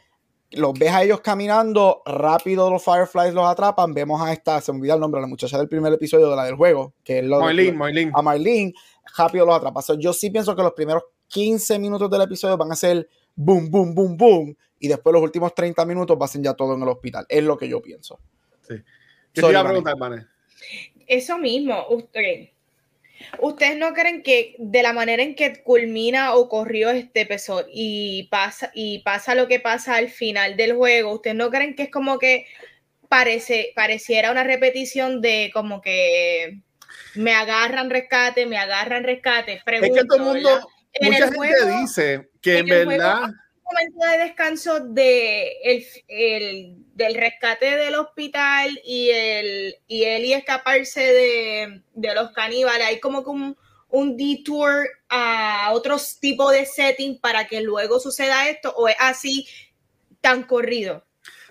Los 0.51 0.79
ves 0.79 0.91
a 0.91 1.03
ellos 1.03 1.21
caminando, 1.21 2.03
rápido 2.07 2.71
los 2.71 2.83
Fireflies 2.83 3.35
los 3.35 3.47
atrapan. 3.47 3.93
Vemos 3.93 4.21
a 4.23 4.33
esta, 4.33 4.61
se 4.61 4.73
me 4.73 4.79
olvida 4.79 4.95
el 4.95 5.01
nombre, 5.01 5.21
la 5.21 5.27
muchacha 5.27 5.59
del 5.59 5.69
primer 5.69 5.93
episodio 5.93 6.31
de 6.31 6.37
la 6.37 6.45
del 6.45 6.55
juego, 6.55 6.95
que 7.05 7.19
es 7.19 7.25
lo, 7.25 7.41
Marlene, 7.41 7.77
Marlene. 7.77 8.13
A 8.15 8.23
Marlene, 8.23 8.73
rápido 9.17 9.45
los 9.45 9.57
atrapa. 9.57 9.83
So, 9.83 9.95
yo 9.95 10.13
sí 10.13 10.31
pienso 10.31 10.57
que 10.57 10.63
los 10.63 10.73
primeros 10.73 11.03
15 11.29 11.79
minutos 11.79 12.11
del 12.11 12.23
episodio 12.23 12.57
van 12.57 12.73
a 12.73 12.77
ser 12.77 13.09
boom, 13.35 13.71
boom, 13.71 13.95
boom, 13.95 14.17
boom. 14.17 14.57
Y 14.81 14.89
después 14.89 15.13
los 15.13 15.23
últimos 15.23 15.55
30 15.55 15.85
minutos 15.85 16.17
va 16.21 16.25
a 16.25 16.29
ser 16.29 16.41
ya 16.43 16.55
todo 16.55 16.75
en 16.75 16.83
el 16.83 16.89
hospital. 16.89 17.27
Es 17.29 17.45
lo 17.45 17.57
que 17.57 17.69
yo 17.69 17.83
pienso. 17.83 18.19
¿Qué 18.67 18.83
te 19.33 19.51
iba 19.51 19.61
a 19.61 19.65
preguntar, 19.65 19.97
Mane? 19.99 20.27
Eso 21.07 21.39
mismo, 21.39 21.89
usted, 21.91 22.51
¿Ustedes 23.41 23.77
no 23.77 23.93
creen 23.93 24.23
que 24.23 24.55
de 24.59 24.83
la 24.83 24.93
manera 24.93 25.23
en 25.23 25.35
que 25.35 25.63
culmina 25.63 26.35
o 26.35 26.49
corrió 26.49 26.91
este 26.91 27.23
episodio 27.23 27.67
y 27.73 28.29
pasa, 28.31 28.71
y 28.75 29.01
pasa 29.01 29.35
lo 29.35 29.49
que 29.49 29.61
pasa 29.61 29.97
al 29.97 30.09
final 30.09 30.57
del 30.57 30.75
juego, 30.75 31.15
¿ustedes 31.15 31.37
no 31.37 31.51
creen 31.51 31.75
que 31.75 31.85
es 31.85 31.91
como 31.91 32.19
que 32.19 32.47
parece, 33.09 33.73
pareciera 33.75 34.31
una 34.31 34.45
repetición 34.45 35.21
de 35.21 35.51
como 35.53 35.81
que 35.81 36.61
me 37.15 37.35
agarran 37.35 37.91
rescate, 37.91 38.47
me 38.47 38.59
agarran 38.59 39.05
rescate? 39.05 39.61
Pregunto, 39.65 39.95
es 39.95 40.03
que 40.03 40.09
todo 40.09 40.19
el 40.19 40.25
mundo, 40.25 40.69
mucha 41.01 41.33
gente 41.33 41.81
dice 41.81 42.29
que 42.41 42.59
en, 42.59 42.67
verdad 42.67 43.31
momento 43.71 44.07
de 44.07 44.25
descanso 44.25 44.81
de 44.81 45.53
el, 45.63 45.85
el, 46.09 46.77
del 46.95 47.15
rescate 47.15 47.77
del 47.77 47.95
hospital 47.95 48.81
y 48.85 49.11
el 49.11 49.75
y 49.87 50.05
él 50.05 50.25
y 50.25 50.33
escaparse 50.33 51.01
de, 51.01 51.83
de 51.95 52.15
los 52.15 52.33
caníbales. 52.33 52.87
Hay 52.87 53.01
como 53.01 53.25
que 53.25 53.31
un, 53.31 54.17
detour 54.17 54.87
a 55.09 55.71
otros 55.73 56.19
tipos 56.21 56.53
de 56.53 56.67
setting 56.67 57.21
para 57.21 57.47
que 57.47 57.61
luego 57.61 58.01
suceda 58.01 58.49
esto 58.49 58.75
o 58.77 58.89
es 58.89 58.97
así 58.99 59.47
tan 60.21 60.43
corrido. 60.43 61.05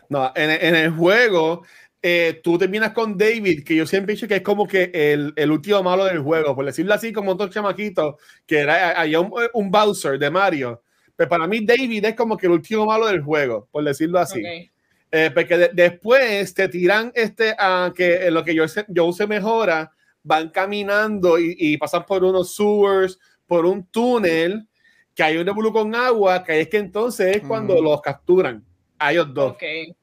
No, 0.09 0.31
en, 0.35 0.51
en 0.51 0.75
el 0.75 0.91
juego, 0.91 1.63
eh, 2.01 2.39
tú 2.43 2.57
terminas 2.57 2.91
con 2.93 3.17
David, 3.17 3.63
que 3.65 3.75
yo 3.75 3.85
siempre 3.85 4.13
he 4.13 4.15
dicho 4.15 4.27
que 4.27 4.35
es 4.35 4.41
como 4.41 4.67
que 4.67 4.91
el, 4.93 5.33
el 5.35 5.51
último 5.51 5.81
malo 5.81 6.05
del 6.05 6.19
juego, 6.19 6.55
por 6.55 6.65
decirlo 6.65 6.93
así, 6.93 7.11
como 7.11 7.31
otros 7.31 7.49
chamaquitos, 7.49 8.15
que 8.45 8.59
era 8.59 8.99
allá 8.99 9.19
un, 9.19 9.33
un, 9.53 9.71
Bowser 9.71 10.19
de 10.19 10.29
Mario. 10.29 10.83
Pero 11.17 11.29
para 11.29 11.47
mí, 11.47 11.65
David 11.65 12.05
es 12.05 12.15
como 12.15 12.37
que 12.37 12.45
el 12.45 12.53
último 12.53 12.85
malo 12.85 13.07
del 13.07 13.21
juego, 13.21 13.67
por 13.71 13.83
decirlo 13.83 14.19
así. 14.19 14.39
Okay. 14.39 14.71
Eh, 15.11 15.31
porque 15.33 15.57
de, 15.57 15.69
después 15.73 16.53
te 16.53 16.69
tiran 16.69 17.11
este 17.15 17.55
a 17.57 17.91
que 17.95 18.27
en 18.27 18.33
lo 18.33 18.43
que 18.43 18.53
yo, 18.53 18.65
yo 18.87 19.11
se 19.11 19.25
mejora, 19.25 19.91
van 20.21 20.49
caminando 20.49 21.39
y, 21.39 21.55
y, 21.57 21.77
pasan 21.77 22.05
por 22.05 22.23
unos 22.23 22.55
sewers, 22.55 23.17
por 23.47 23.65
un 23.65 23.85
túnel, 23.87 24.67
que 25.15 25.23
hay 25.23 25.37
un 25.37 25.45
revolú 25.45 25.71
con 25.71 25.95
agua, 25.95 26.43
que 26.43 26.61
es 26.61 26.67
que 26.67 26.77
entonces 26.77 27.37
es 27.37 27.41
cuando 27.41 27.81
mm. 27.81 27.83
los 27.83 28.01
capturan 28.01 28.63
a 28.99 29.11
ellos 29.11 29.33
dos. 29.33 29.53
Okay. 29.53 29.95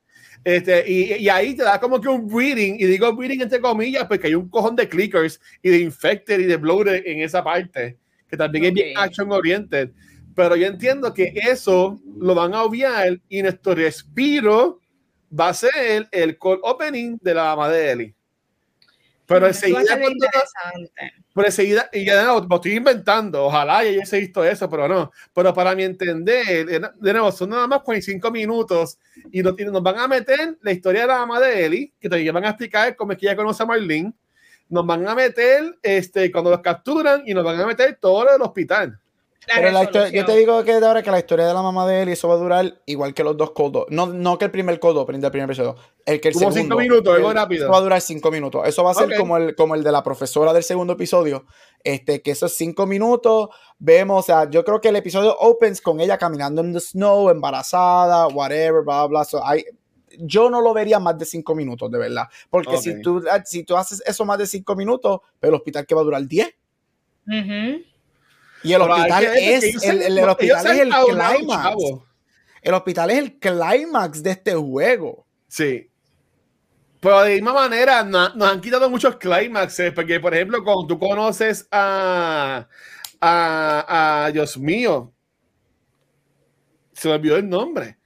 Este, 0.43 0.91
y, 0.91 1.15
y, 1.15 1.29
ahí 1.29 1.55
te 1.55 1.63
da 1.63 1.79
como 1.79 2.01
que 2.01 2.09
un 2.09 2.27
breeding, 2.27 2.77
y 2.81 2.85
digo 2.87 3.15
breeding 3.15 3.43
entre 3.43 3.61
comillas, 3.61 4.07
porque 4.07 4.27
hay 4.27 4.35
un 4.35 4.49
cojón 4.49 4.75
de 4.75 4.89
clickers 4.89 5.41
y 5.63 5.71
de 5.71 5.79
infected 5.79 6.41
y 6.41 6.45
de 6.45 6.57
bloated 6.57 7.07
en 7.07 7.21
esa 7.21 7.45
parte, 7.45 7.99
que 8.27 8.37
también 8.37 8.65
okay. 8.65 8.71
es 8.71 8.75
bien 8.75 8.99
action 8.99 9.31
oriented. 9.31 9.91
Pero 10.35 10.57
yo 10.57 10.67
entiendo 10.67 11.15
que 11.15 11.33
eso 11.49 12.01
lo 12.19 12.35
van 12.35 12.55
a 12.55 12.63
obviar 12.63 13.21
y 13.29 13.43
nuestro 13.43 13.75
respiro 13.75 14.81
va 15.39 15.49
a 15.49 15.55
ser 15.55 16.09
el 16.11 16.39
call 16.39 16.59
opening 16.63 17.19
de 17.21 17.35
la 17.35 17.45
mamá 17.45 17.69
de 17.69 17.93
Ellie. 17.93 18.15
Pero 19.27 19.47
enseguida, 19.47 19.99
pero 21.35 21.47
enseguida, 21.47 21.89
y 21.93 22.05
ya 22.05 22.25
no, 22.25 22.41
lo 22.41 22.57
estoy 22.57 22.75
inventando, 22.75 23.45
ojalá 23.47 23.83
ya 23.83 23.91
hubiese 23.91 24.21
visto 24.21 24.45
eso, 24.45 24.69
pero 24.69 24.87
no. 24.87 25.11
Pero 25.33 25.55
para 25.55 25.75
mi 25.75 25.83
entender, 25.83 26.67
de 26.67 27.13
nuevo, 27.13 27.33
son 27.33 27.51
nada 27.51 27.67
más 27.67 27.81
45 27.81 28.31
minutos 28.31 28.99
y 29.33 29.43
nos, 29.43 29.59
nos 29.59 29.83
van 29.83 29.99
a 29.99 30.09
meter 30.09 30.59
la 30.61 30.73
historia 30.73 31.03
de 31.03 31.07
la 31.07 31.19
mamá 31.21 31.41
de 31.41 31.65
Ellie, 31.65 31.93
que 31.99 32.09
todavía 32.09 32.33
van 32.33 32.45
a 32.45 32.51
explicar 32.51 32.95
cómo 32.97 33.13
es 33.13 33.19
que 33.19 33.27
ella 33.27 33.37
conoce 33.37 33.63
a 33.63 33.67
Marlene. 33.67 34.13
Nos 34.69 34.87
van 34.87 35.07
a 35.09 35.15
meter 35.15 35.79
este, 35.83 36.31
cuando 36.31 36.51
los 36.51 36.61
capturan 36.61 37.23
y 37.27 37.33
nos 37.33 37.45
van 37.45 37.61
a 37.61 37.67
meter 37.67 37.97
todo 38.01 38.25
lo 38.25 38.33
del 38.33 38.43
hospital. 38.43 39.01
Pero 39.47 39.71
la 39.71 39.85
historia, 39.85 40.11
yo 40.11 40.25
te 40.25 40.37
digo 40.37 40.63
que 40.65 40.81
de 40.81 40.87
ahora 40.87 41.03
que 41.03 41.11
la 41.11 41.19
historia 41.19 41.47
de 41.47 41.55
la 41.55 41.63
mamá 41.63 41.87
de 41.87 42.03
él, 42.03 42.09
eso 42.09 42.29
va 42.29 42.35
a 42.35 42.39
durar 42.39 42.81
igual 42.87 43.15
que 43.15 43.25
los 43.25 43.37
dos 43.37 43.51
cold 43.51 43.87
no, 43.91 44.07
no 44.07 44.39
que 44.39 44.47
el 44.47 44.51
primer 44.51 44.79
cold 44.79 44.99
opening 44.99 45.21
del 45.21 45.31
primer 45.31 45.49
episodio, 45.51 45.77
el 46.05 46.21
que 46.21 46.29
el 46.29 46.35
como 46.35 46.53
segundo. 46.53 46.77
cinco 46.77 46.81
minutos, 46.81 47.15
algo 47.15 47.31
el, 47.31 47.37
rápido. 47.37 47.65
Eso 47.65 47.73
va 47.73 47.79
a 47.79 47.83
durar 47.83 48.01
cinco 48.01 48.31
minutos. 48.31 48.63
Eso 48.67 48.85
va 48.85 48.93
a 48.93 48.95
ser 48.95 49.05
okay. 49.05 49.19
como, 49.19 49.37
el, 49.37 49.55
como 49.55 49.75
el 49.75 49.83
de 49.83 49.93
la 49.93 50.03
profesora 50.03 50.53
del 50.53 50.63
segundo 50.63 50.95
episodio, 50.95 51.45
este, 51.83 52.23
que 52.23 52.31
esos 52.31 52.53
cinco 52.53 52.87
minutos, 52.87 53.49
vemos, 53.79 54.21
o 54.21 54.27
sea, 54.27 54.49
yo 54.49 54.65
creo 54.65 54.81
que 54.81 54.89
el 54.89 54.97
episodio 54.97 55.37
opens 55.39 55.81
con 55.81 56.01
ella 56.01 56.19
caminando 56.19 56.63
en 56.63 56.73
the 56.73 56.81
snow, 56.81 57.31
embarazada, 57.31 58.29
whatever, 58.29 58.83
bla, 58.83 59.07
bla, 59.07 59.25
so 59.25 59.43
I, 59.55 59.65
yo 60.19 60.51
no 60.51 60.61
lo 60.61 60.73
vería 60.73 60.99
más 60.99 61.19
de 61.19 61.25
cinco 61.25 61.55
minutos, 61.55 61.91
de 61.91 61.99
verdad. 61.99 62.25
Porque 62.51 62.77
okay. 62.77 62.95
si, 62.95 63.03
tú, 63.03 63.23
si 63.45 63.65
tú 63.65 63.77
haces 63.77 64.03
eso 64.07 64.25
más 64.25 64.39
de 64.39 64.47
cinco 64.47 64.77
minutos, 64.77 65.21
el 65.41 65.55
hospital 65.55 65.87
que 65.87 65.95
va 65.95 66.01
a 66.01 66.05
durar 66.05 66.27
diez. 66.27 66.55
Uh 67.27 67.33
-huh. 67.33 67.94
Y 68.65 68.73
el 68.73 68.83
hospital 68.83 69.25
es 69.37 69.85
el, 69.85 70.03
el, 70.03 70.19
el, 70.19 70.29
hospital 70.29 70.67
es 70.67 70.79
el 70.81 70.89
clímax. 70.91 71.77
El 72.63 72.75
hospital 72.75 73.11
es 73.11 73.19
el 73.19 73.39
clímax 73.39 74.23
de 74.23 74.31
este 74.31 74.55
juego. 74.55 75.27
Sí. 75.47 75.91
Pero 76.99 77.23
de 77.23 77.35
misma 77.35 77.53
manera 77.53 78.03
no, 78.03 78.35
nos 78.35 78.49
han 78.51 78.61
quitado 78.63 78.89
muchos 78.89 79.17
clímaxes, 79.17 79.93
porque 79.93 80.19
por 80.19 80.35
ejemplo, 80.35 80.65
cuando 80.65 80.87
tú 80.87 80.99
conoces 80.99 81.69
a, 81.71 82.67
a, 83.21 84.25
a 84.25 84.31
Dios 84.33 84.57
mío, 84.57 85.13
se 86.95 87.09
me 87.09 87.15
olvidó 87.15 87.37
el 87.37 87.49
nombre. 87.49 87.99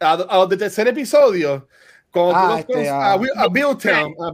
A, 0.00 0.14
a 0.14 0.38
los 0.38 0.48
de 0.48 0.56
tercer 0.56 0.88
episodio, 0.88 1.68
cuando 2.10 2.54
ah, 2.54 2.62
tú 2.66 2.72
este, 2.72 2.88
a, 2.88 3.12
a, 3.12 3.16
Bill 3.18 3.30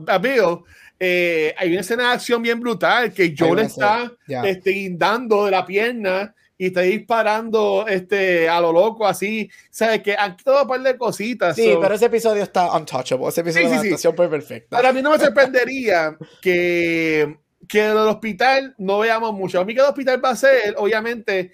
a 0.06 0.18
Bill, 0.18 0.58
eh, 0.98 1.54
hay 1.58 1.72
una 1.72 1.80
escena 1.80 2.04
de 2.04 2.14
acción 2.14 2.42
bien 2.42 2.58
brutal 2.60 3.12
que 3.12 3.34
Joel 3.36 3.60
está 3.60 4.12
yeah. 4.26 4.42
este, 4.44 4.70
guindando 4.70 5.44
de 5.44 5.50
la 5.50 5.66
pierna 5.66 6.34
y 6.58 6.66
está 6.66 6.80
disparando 6.80 7.86
este, 7.86 8.48
a 8.48 8.60
lo 8.60 8.72
loco 8.72 9.06
así. 9.06 9.50
Sabes 9.70 10.02
que 10.02 10.16
han 10.16 10.36
quitado 10.36 10.62
un 10.62 10.68
par 10.68 10.80
de 10.80 10.96
cositas. 10.96 11.54
Sí, 11.54 11.70
so. 11.70 11.80
pero 11.80 11.94
ese 11.94 12.06
episodio 12.06 12.42
está 12.42 12.74
untouchable. 12.74 13.28
Ese 13.28 13.42
episodio 13.42 13.66
sí, 13.66 13.68
de 13.68 13.74
la 13.74 13.80
adaptación 13.80 14.12
sí. 14.12 14.16
fue 14.16 14.30
perfecta. 14.30 14.76
Para 14.76 14.92
mí 14.92 15.02
no 15.02 15.10
me 15.10 15.18
sorprendería 15.24 16.16
que, 16.40 17.36
que 17.68 17.84
en 17.84 17.90
el 17.90 17.98
hospital 17.98 18.74
no 18.78 19.00
veamos 19.00 19.34
mucho. 19.34 19.60
A 19.60 19.64
mí 19.64 19.74
que 19.74 19.80
el 19.80 19.86
hospital 19.86 20.24
va 20.24 20.30
a 20.30 20.36
ser, 20.36 20.74
obviamente, 20.78 21.52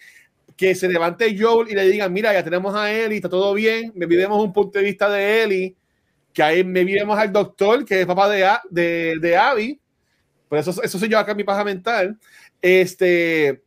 que 0.57 0.77
se 0.77 0.89
levante 0.89 1.37
Joel 1.37 1.69
y 1.71 1.75
le 1.75 1.85
digan, 1.89 2.13
mira, 2.13 2.33
ya 2.33 2.45
tenemos 2.45 2.73
a 2.77 2.93
Ellie, 2.93 3.17
está 3.17 3.29
todo 3.29 3.53
bien, 3.55 3.91
me 3.97 4.07
vivimos 4.07 4.41
un 4.41 4.53
punto 4.53 4.79
de 4.79 4.85
vista 4.85 5.09
de 5.09 5.43
Ellie 5.43 5.77
que 6.33 6.43
ahí 6.43 6.65
me 6.65 6.85
vemos 6.85 7.19
al 7.19 7.33
doctor, 7.33 7.85
que 7.85 8.01
es 8.01 8.07
papá 8.07 8.29
de, 8.29 8.49
de, 8.71 9.17
de 9.21 9.37
Abby, 9.37 9.81
por 10.53 10.59
eso, 10.59 10.83
eso 10.83 10.99
soy 10.99 11.09
yo 11.09 11.19
acá 11.19 11.31
en 11.31 11.39
mi 11.39 11.45
paja 11.45 11.65
mental. 11.65 12.19
Este, 12.61 13.63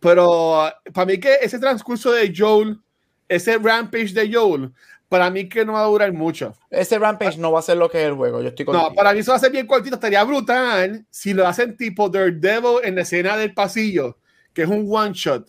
pero 0.00 0.72
para 0.94 1.04
mí 1.04 1.18
que 1.18 1.34
ese 1.42 1.58
transcurso 1.58 2.10
de 2.10 2.32
Joel, 2.34 2.80
ese 3.28 3.58
rampage 3.58 4.14
de 4.14 4.32
Joel, 4.32 4.72
para 5.10 5.28
mí 5.28 5.46
que 5.46 5.62
no 5.66 5.74
va 5.74 5.82
a 5.82 5.86
durar 5.86 6.14
mucho. 6.14 6.54
Ese 6.70 6.98
rampage 6.98 7.36
no 7.36 7.52
va 7.52 7.58
a 7.58 7.62
ser 7.62 7.76
lo 7.76 7.90
que 7.90 8.00
es 8.00 8.08
el 8.08 8.14
juego, 8.14 8.40
yo 8.40 8.48
estoy 8.48 8.64
No, 8.64 8.94
para 8.94 9.12
mí 9.12 9.18
eso 9.18 9.32
va 9.32 9.36
a 9.36 9.40
ser 9.40 9.52
bien 9.52 9.66
cortito, 9.66 9.96
estaría 9.96 10.24
brutal 10.24 11.04
si 11.10 11.34
lo 11.34 11.46
hacen 11.46 11.76
tipo 11.76 12.08
Daredevil 12.08 12.78
en 12.82 12.94
la 12.94 13.02
escena 13.02 13.36
del 13.36 13.52
pasillo, 13.52 14.16
que 14.54 14.62
es 14.62 14.68
un 14.68 14.86
one 14.90 15.12
shot. 15.12 15.46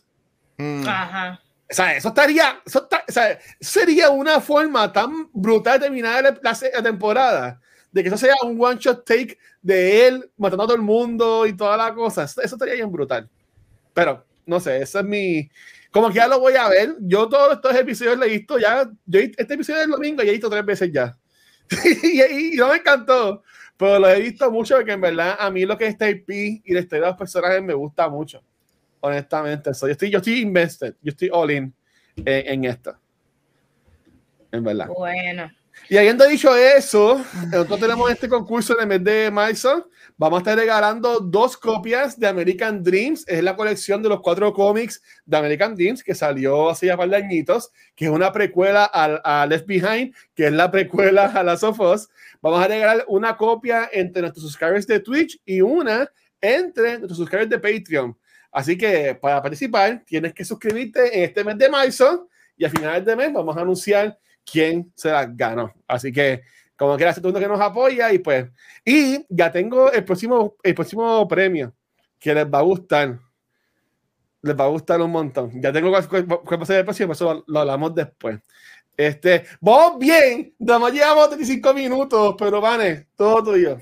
Mm. 0.57 0.83
Ajá. 0.85 1.41
O 1.69 1.73
sea, 1.73 1.97
eso 1.97 2.07
estaría, 2.09 2.61
eso, 2.65 2.87
o 2.87 3.11
sea, 3.11 3.37
sería 3.59 4.09
una 4.09 4.39
forma 4.39 4.91
tan 4.91 5.29
brutal 5.33 5.79
de 5.79 5.85
terminar 5.85 6.23
la, 6.23 6.39
la, 6.41 6.83
temporada, 6.83 7.59
de 7.91 8.01
que 8.01 8.07
eso 8.07 8.17
sea 8.17 8.35
un 8.43 8.57
one 8.63 8.79
shot 8.79 9.05
take 9.05 9.37
de 9.61 10.07
él 10.07 10.31
matando 10.37 10.63
a 10.63 10.67
todo 10.67 10.75
el 10.77 10.81
mundo 10.81 11.45
y 11.45 11.53
toda 11.57 11.75
la 11.75 11.93
cosa. 11.93 12.23
Eso, 12.23 12.41
eso 12.41 12.55
estaría 12.55 12.75
bien 12.75 12.91
brutal. 12.91 13.29
Pero, 13.93 14.25
no 14.45 14.59
sé, 14.61 14.81
ese 14.81 14.99
es 14.99 15.05
mi. 15.05 15.49
Como 15.91 16.09
que 16.09 16.15
ya 16.15 16.27
lo 16.27 16.39
voy 16.39 16.53
a 16.53 16.69
ver. 16.69 16.95
Yo 17.01 17.27
todos 17.27 17.55
estos 17.55 17.75
episodios 17.75 18.17
le 18.17 18.27
he 18.27 18.29
visto 18.29 18.57
ya. 18.57 18.89
Yo 19.05 19.19
este 19.19 19.53
episodio 19.53 19.81
del 19.81 19.91
domingo 19.91 20.23
ya 20.23 20.29
he 20.29 20.33
visto 20.33 20.49
tres 20.49 20.65
veces 20.65 20.89
ya. 20.91 21.17
y, 21.83 22.21
y, 22.21 22.53
y, 22.53 22.55
no 22.55 22.69
me 22.69 22.77
encantó. 22.77 23.43
Pero 23.75 23.99
lo 23.99 24.09
he 24.09 24.21
visto 24.21 24.49
mucho 24.51 24.75
porque 24.75 24.93
en 24.93 25.01
verdad 25.01 25.35
a 25.37 25.49
mí 25.51 25.65
lo 25.65 25.77
que 25.77 25.87
es 25.87 25.97
IP 25.99 26.29
y 26.63 26.73
la 26.73 26.79
historia 26.79 27.05
de 27.05 27.11
los 27.11 27.17
personajes 27.17 27.61
me 27.61 27.73
gusta 27.73 28.07
mucho 28.07 28.41
honestamente. 28.99 29.73
So, 29.73 29.87
yo, 29.87 29.93
estoy, 29.93 30.09
yo 30.09 30.17
estoy 30.17 30.41
invested, 30.41 30.95
yo 31.01 31.11
estoy 31.11 31.29
all 31.31 31.51
in 31.51 31.73
en, 32.17 32.25
en 32.25 32.65
esto. 32.65 32.97
En 34.51 34.63
verdad. 34.63 34.87
Bueno. 34.87 35.51
Y 35.89 35.97
habiendo 35.97 36.25
dicho 36.25 36.53
eso, 36.55 37.23
nosotros 37.49 37.79
tenemos 37.79 38.11
este 38.11 38.27
concurso 38.27 38.73
en 38.73 38.81
el 38.81 38.87
mes 38.87 39.03
de 39.03 39.31
marzo. 39.31 39.89
Vamos 40.17 40.37
a 40.37 40.41
estar 40.41 40.57
regalando 40.57 41.19
dos 41.19 41.55
copias 41.55 42.19
de 42.19 42.27
American 42.27 42.83
Dreams. 42.83 43.23
Es 43.27 43.41
la 43.41 43.55
colección 43.55 44.03
de 44.03 44.09
los 44.09 44.19
cuatro 44.19 44.51
cómics 44.51 45.01
de 45.25 45.37
American 45.37 45.75
Dreams 45.75 46.03
que 46.03 46.13
salió 46.13 46.69
hace 46.69 46.87
ya 46.87 46.97
par 46.97 47.09
de 47.09 47.15
añitos, 47.15 47.71
que 47.95 48.05
es 48.05 48.11
una 48.11 48.33
precuela 48.33 48.89
a, 48.91 49.41
a, 49.41 49.45
Left 49.45 49.65
Behind, 49.65 50.13
que 50.35 50.47
es 50.47 50.51
la 50.51 50.69
precuela 50.69 51.25
a 51.27 51.43
Las 51.43 51.63
of 51.63 51.79
Us. 51.79 52.09
Vamos 52.41 52.61
a 52.61 52.67
regalar 52.67 53.05
una 53.07 53.37
copia 53.37 53.89
entre 53.93 54.23
nuestros 54.23 54.43
subscribers 54.43 54.87
de 54.87 54.99
Twitch 54.99 55.39
y 55.45 55.61
una 55.61 56.11
entre 56.41 56.97
nuestros 56.97 57.17
subscribers 57.17 57.49
de 57.49 57.59
Patreon. 57.59 58.17
Así 58.57 58.75
que 58.75 59.13
para 59.13 59.39
participar 59.39 60.01
tienes 60.03 60.33
que 60.33 60.43
suscribirte 60.43 61.15
en 61.15 61.25
este 61.25 61.43
mes 61.43 61.59
de 61.59 61.69
marzo 61.69 62.27
y 62.57 62.65
a 62.65 62.71
finales 62.71 63.05
de 63.05 63.15
mes 63.15 63.31
vamos 63.31 63.55
a 63.55 63.61
anunciar 63.61 64.17
quién 64.43 64.91
se 64.95 65.11
la 65.11 65.27
ganó. 65.27 65.71
Así 65.87 66.11
que 66.11 66.41
como 66.75 66.97
quiera 66.97 67.13
todo 67.13 67.39
que 67.39 67.47
nos 67.47 67.61
apoya 67.61 68.11
y 68.11 68.17
pues 68.17 68.47
y 68.83 69.23
ya 69.29 69.51
tengo 69.51 69.91
el 69.91 70.03
próximo 70.03 70.55
el 70.63 70.73
próximo 70.73 71.27
premio 71.27 71.71
que 72.17 72.33
les 72.33 72.47
va 72.47 72.57
a 72.57 72.63
gustar. 72.63 73.19
Les 74.41 74.59
va 74.59 74.63
a 74.63 74.69
gustar 74.69 75.01
un 75.01 75.11
montón. 75.11 75.61
Ya 75.61 75.71
tengo 75.71 75.91
que 75.91 76.57
pasar 76.57 76.77
el 76.77 76.83
próximo, 76.83 77.13
eso 77.13 77.43
lo, 77.45 77.59
hablamos 77.59 77.93
después. 77.93 78.39
Este, 78.97 79.45
vos 79.61 79.99
bien, 79.99 80.55
nada 80.57 80.79
más 80.79 80.93
llevamos 80.93 81.27
35 81.27 81.73
minutos, 81.75 82.35
pero 82.39 82.59
vale, 82.59 83.09
todo 83.15 83.43
tuyo. 83.43 83.77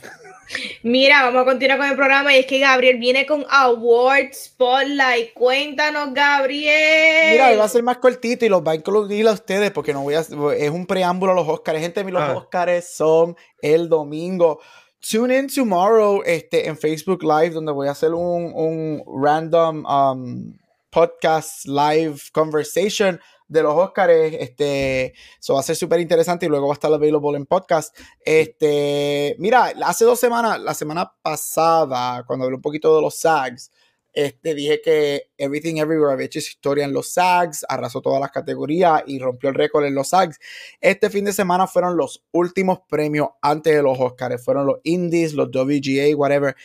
Mira, 0.84 1.24
vamos 1.24 1.42
a 1.42 1.46
continuar 1.46 1.80
con 1.80 1.88
el 1.88 1.96
programa 1.96 2.34
y 2.34 2.40
es 2.40 2.46
que 2.46 2.60
Gabriel 2.60 2.98
viene 2.98 3.26
con 3.26 3.46
Awards 3.50 4.46
Spotlight. 4.46 5.34
Cuéntanos, 5.34 6.14
Gabriel. 6.14 7.32
Mira, 7.32 7.56
va 7.56 7.66
a 7.66 7.70
ser 7.70 7.84
más 7.84 7.98
cortito 7.98 8.46
y 8.46 8.50
los 8.50 8.62
va 8.62 8.74
a 8.74 8.76
incluir 8.76 9.28
a 9.28 9.32
ustedes 9.32 9.72
porque 9.72 9.94
no 9.94 10.04
voy 10.04 10.16
a, 10.16 10.20
es 10.20 10.70
un 10.70 10.86
preámbulo 10.86 11.32
a 11.32 11.36
los 11.36 11.48
Oscars. 11.48 11.80
Gente, 11.80 12.04
los 12.04 12.22
ah. 12.22 12.38
Oscars 12.38 12.96
son 12.96 13.36
el 13.62 13.90
domingo. 13.90 14.60
Tune 15.00 15.38
in 15.38 15.48
tomorrow 15.48 16.22
este, 16.26 16.68
en 16.68 16.78
Facebook 16.78 17.24
Live, 17.24 17.52
donde 17.52 17.72
voy 17.72 17.88
a 17.88 17.92
hacer 17.92 18.14
un, 18.14 18.52
un 18.56 19.04
random 19.22 19.86
um, 19.86 20.54
podcast 20.90 21.66
live 21.66 22.20
conversation 22.32 23.20
de 23.48 23.64
los 23.64 23.74
Oscars. 23.76 24.14
Este, 24.14 25.14
eso 25.40 25.54
va 25.54 25.60
a 25.60 25.64
ser 25.64 25.76
súper 25.76 26.00
interesante 26.00 26.46
y 26.46 26.50
luego 26.50 26.68
va 26.68 26.74
a 26.74 26.76
estar 26.76 26.94
available 26.94 27.38
en 27.38 27.46
podcast. 27.46 27.96
Este, 28.24 29.36
mira, 29.40 29.74
hace 29.86 30.06
dos 30.06 30.20
semanas, 30.20 30.60
la 30.60 30.74
semana 30.74 31.14
pasada, 31.22 32.24
cuando 32.26 32.46
hablé 32.46 32.56
un 32.56 32.62
poquito 32.62 32.96
de 32.96 33.02
los 33.02 33.16
SAGs, 33.20 33.72
Este, 34.18 34.56
dije 34.56 34.80
que 34.82 35.24
Everything 35.38 35.76
Everywhere 35.76 36.14
había 36.14 36.28
hecho 36.28 36.40
historia 36.40 36.86
en 36.86 36.94
los 36.94 37.12
SAGs, 37.12 37.66
arrasó 37.68 38.00
todas 38.00 38.22
las 38.22 38.32
categorías 38.32 39.04
y 39.06 39.20
rompió 39.20 39.50
el 39.50 39.56
récord 39.56 39.84
en 39.84 39.94
los 39.94 40.08
SAGs. 40.08 40.40
Este 40.80 41.10
fin 41.10 41.26
de 41.26 41.34
semana 41.34 41.68
fueron 41.68 41.98
los 41.98 42.24
últimos 42.32 42.80
premios 42.88 43.28
antes 43.42 43.76
de 43.76 43.84
los 43.84 44.00
Oscars. 44.00 44.42
Fueron 44.42 44.68
los 44.68 44.78
Indies, 44.84 45.34
los 45.34 45.50
WGA, 45.50 46.16
whatever. 46.16 46.56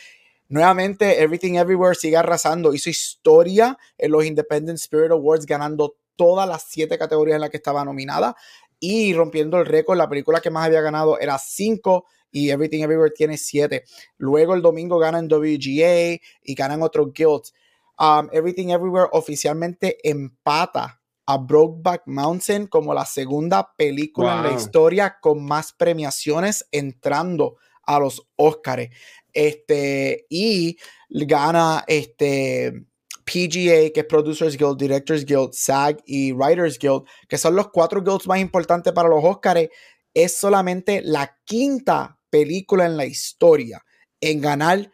Nuevamente, 0.47 1.21
Everything 1.21 1.55
Everywhere 1.55 1.95
sigue 1.95 2.15
arrasando. 2.15 2.73
Hizo 2.73 2.89
historia 2.89 3.77
en 3.97 4.11
los 4.11 4.23
Independent 4.25 4.79
Spirit 4.79 5.11
Awards, 5.11 5.45
ganando 5.45 5.97
todas 6.15 6.47
las 6.47 6.63
siete 6.69 6.97
categorías 6.97 7.35
en 7.35 7.41
las 7.41 7.49
que 7.49 7.57
estaba 7.57 7.85
nominada 7.85 8.35
y 8.79 9.13
rompiendo 9.13 9.59
el 9.59 9.65
récord. 9.65 9.97
La 9.97 10.09
película 10.09 10.41
que 10.41 10.49
más 10.49 10.65
había 10.65 10.81
ganado 10.81 11.19
era 11.19 11.37
cinco 11.37 12.05
y 12.31 12.49
Everything 12.49 12.81
Everywhere 12.81 13.11
tiene 13.15 13.37
7. 13.37 13.83
Luego 14.17 14.55
el 14.55 14.61
domingo 14.61 14.97
ganan 14.97 15.27
WGA 15.27 16.19
y 16.43 16.55
ganan 16.55 16.81
otros 16.81 17.13
guilds. 17.13 17.53
Um, 17.99 18.29
Everything 18.31 18.69
Everywhere 18.69 19.09
oficialmente 19.11 19.97
empata 20.03 21.01
a 21.25 21.37
Brokeback 21.37 22.03
Mountain 22.07 22.67
como 22.67 22.93
la 22.93 23.05
segunda 23.05 23.71
película 23.77 24.37
en 24.37 24.43
la 24.43 24.53
historia 24.53 25.17
con 25.21 25.45
más 25.45 25.71
premiaciones 25.73 26.67
entrando 26.71 27.57
a 27.83 27.99
los 27.99 28.27
Oscars. 28.35 28.89
Este, 29.33 30.25
y 30.29 30.77
gana 31.09 31.83
este 31.87 32.85
PGA, 33.23 33.91
que 33.93 34.01
es 34.01 34.05
Producers 34.05 34.57
Guild, 34.57 34.77
Directors 34.77 35.25
Guild, 35.25 35.53
SAG 35.53 35.97
y 36.05 36.31
Writers 36.31 36.77
Guild, 36.79 37.03
que 37.27 37.37
son 37.37 37.55
los 37.55 37.69
cuatro 37.69 38.01
guilds 38.01 38.27
más 38.27 38.39
importantes 38.39 38.93
para 38.93 39.09
los 39.09 39.23
Oscars, 39.23 39.69
es 40.13 40.37
solamente 40.37 41.01
la 41.03 41.37
quinta 41.45 42.19
película 42.29 42.85
en 42.85 42.97
la 42.97 43.05
historia 43.05 43.83
en 44.19 44.41
ganar 44.41 44.91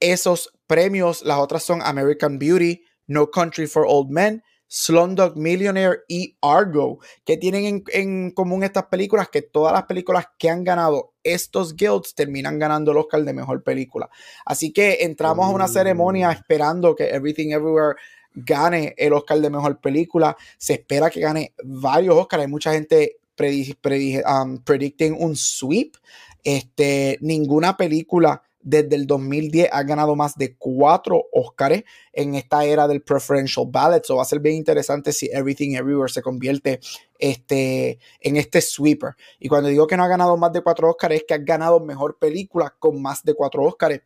esos 0.00 0.52
premios. 0.66 1.22
Las 1.22 1.38
otras 1.38 1.62
son 1.62 1.82
American 1.82 2.38
Beauty, 2.38 2.82
No 3.06 3.30
Country 3.30 3.66
for 3.66 3.84
Old 3.86 4.10
Men, 4.10 4.42
Slumdog 4.68 5.36
Millionaire 5.36 6.02
y 6.08 6.36
Argo, 6.40 6.98
que 7.24 7.36
tienen 7.36 7.82
en, 7.92 8.30
común 8.30 8.62
estas 8.62 8.86
películas, 8.86 9.28
que 9.28 9.42
todas 9.42 9.72
las 9.72 9.84
películas 9.84 10.26
que 10.38 10.48
han 10.48 10.62
ganado 10.62 11.09
estos 11.22 11.76
guilds 11.76 12.14
terminan 12.14 12.58
ganando 12.58 12.92
el 12.92 12.98
Oscar 12.98 13.22
de 13.24 13.32
Mejor 13.32 13.62
Película. 13.62 14.08
Así 14.44 14.72
que 14.72 14.98
entramos 15.00 15.46
a 15.46 15.50
una 15.50 15.68
ceremonia 15.68 16.28
mm. 16.28 16.32
esperando 16.32 16.94
que 16.94 17.08
Everything 17.10 17.50
Everywhere 17.50 17.96
gane 18.32 18.94
el 18.96 19.12
Oscar 19.12 19.40
de 19.40 19.50
Mejor 19.50 19.80
Película. 19.80 20.36
Se 20.58 20.74
espera 20.74 21.10
que 21.10 21.20
gane 21.20 21.54
varios 21.62 22.14
Oscars. 22.14 22.42
Hay 22.42 22.48
mucha 22.48 22.72
gente 22.72 23.16
um, 23.38 24.58
predicting 24.58 25.16
un 25.18 25.36
sweep. 25.36 25.96
Este, 26.42 27.18
ninguna 27.20 27.76
película 27.76 28.42
desde 28.62 28.96
el 28.96 29.06
2010 29.06 29.70
ha 29.72 29.82
ganado 29.82 30.16
más 30.16 30.36
de 30.36 30.56
cuatro 30.56 31.24
Oscars 31.32 31.82
en 32.12 32.34
esta 32.34 32.64
era 32.64 32.86
del 32.88 33.02
preferential 33.02 33.66
ballot. 33.68 34.04
So 34.04 34.16
va 34.16 34.22
a 34.22 34.26
ser 34.26 34.40
bien 34.40 34.56
interesante 34.56 35.12
si 35.12 35.30
Everything 35.32 35.74
Everywhere 35.74 36.12
se 36.12 36.22
convierte 36.22 36.80
este, 37.18 37.98
en 38.20 38.36
este 38.36 38.60
sweeper. 38.60 39.14
Y 39.38 39.48
cuando 39.48 39.68
digo 39.68 39.86
que 39.86 39.96
no 39.96 40.04
ha 40.04 40.08
ganado 40.08 40.36
más 40.36 40.52
de 40.52 40.62
cuatro 40.62 40.90
Oscars, 40.90 41.16
es 41.16 41.24
que 41.26 41.34
ha 41.34 41.38
ganado 41.38 41.80
mejor 41.80 42.18
película 42.18 42.74
con 42.78 43.00
más 43.00 43.24
de 43.24 43.34
cuatro 43.34 43.64
Oscars. 43.64 44.00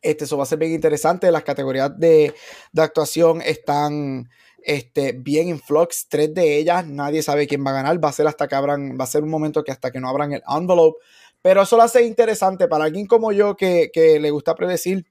Este, 0.00 0.24
eso 0.24 0.36
va 0.36 0.44
a 0.44 0.46
ser 0.46 0.58
bien 0.58 0.72
interesante. 0.72 1.30
Las 1.30 1.44
categorías 1.44 1.98
de, 1.98 2.34
de 2.72 2.82
actuación 2.82 3.42
están 3.42 4.28
este, 4.62 5.12
bien 5.12 5.48
en 5.48 5.60
flux. 5.60 6.08
Tres 6.08 6.34
de 6.34 6.56
ellas, 6.56 6.86
nadie 6.86 7.22
sabe 7.22 7.46
quién 7.46 7.64
va 7.64 7.70
a 7.70 7.74
ganar. 7.74 8.02
Va 8.02 8.08
a 8.08 8.12
ser 8.12 8.26
hasta 8.26 8.48
que 8.48 8.54
abran, 8.54 8.98
va 8.98 9.04
a 9.04 9.08
ser 9.08 9.22
un 9.22 9.30
momento 9.30 9.62
que 9.62 9.72
hasta 9.72 9.90
que 9.90 10.00
no 10.00 10.08
abran 10.08 10.32
el 10.32 10.42
envelope 10.48 10.98
pero 11.42 11.62
eso 11.62 11.76
lo 11.76 11.82
hace 11.82 12.04
interesante 12.04 12.68
para 12.68 12.84
alguien 12.84 13.06
como 13.06 13.32
yo 13.32 13.56
que, 13.56 13.90
le 13.94 14.30
gusta 14.30 14.54
predecir 14.54 15.06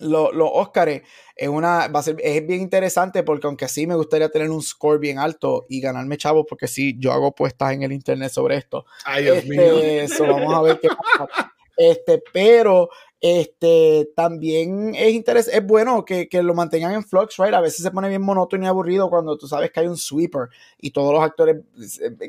los 0.00 0.34
lo 0.34 0.52
Óscares. 0.52 1.02
Es, 1.34 1.48
una, 1.48 1.88
va 1.88 2.00
a 2.00 2.02
ser, 2.02 2.16
es 2.22 2.46
bien 2.46 2.60
interesante 2.60 3.22
porque 3.22 3.46
aunque 3.46 3.68
sí 3.68 3.86
me 3.86 3.94
gustaría 3.94 4.28
tener 4.28 4.50
un 4.50 4.60
score 4.60 4.98
bien 4.98 5.18
alto 5.18 5.64
y 5.68 5.80
ganarme 5.80 6.18
chavos, 6.18 6.44
porque 6.48 6.68
sí, 6.68 6.96
yo 6.98 7.12
hago 7.12 7.34
puestas 7.34 7.72
en 7.72 7.82
el 7.82 7.92
internet 7.92 8.30
sobre 8.30 8.56
esto. 8.56 8.84
Ay, 9.04 9.24
Dios 9.24 9.44
mío. 9.46 9.62
Este, 9.62 10.02
eso, 10.02 10.26
vamos 10.26 10.54
a 10.54 10.62
ver 10.62 10.80
qué 10.80 10.88
pasa. 10.88 11.52
Este, 11.78 12.20
pero 12.32 12.90
este, 13.20 14.10
también 14.14 14.94
es 14.94 15.12
interés, 15.12 15.48
es 15.48 15.66
bueno 15.66 16.04
que, 16.04 16.28
lo 16.32 16.54
mantengan 16.54 16.92
en 16.92 17.02
flux, 17.02 17.36
right? 17.38 17.52
A 17.52 17.60
veces 17.60 17.82
se 17.82 17.90
pone 17.90 18.08
bien 18.08 18.22
monótono 18.22 18.64
y 18.64 18.68
aburrido 18.68 19.10
cuando 19.10 19.36
tú 19.36 19.48
sabes 19.48 19.72
que 19.72 19.80
hay 19.80 19.88
un 19.88 19.96
sweeper 19.96 20.48
y 20.78 20.92
todos 20.92 21.12
los 21.12 21.22
actores 21.22 21.56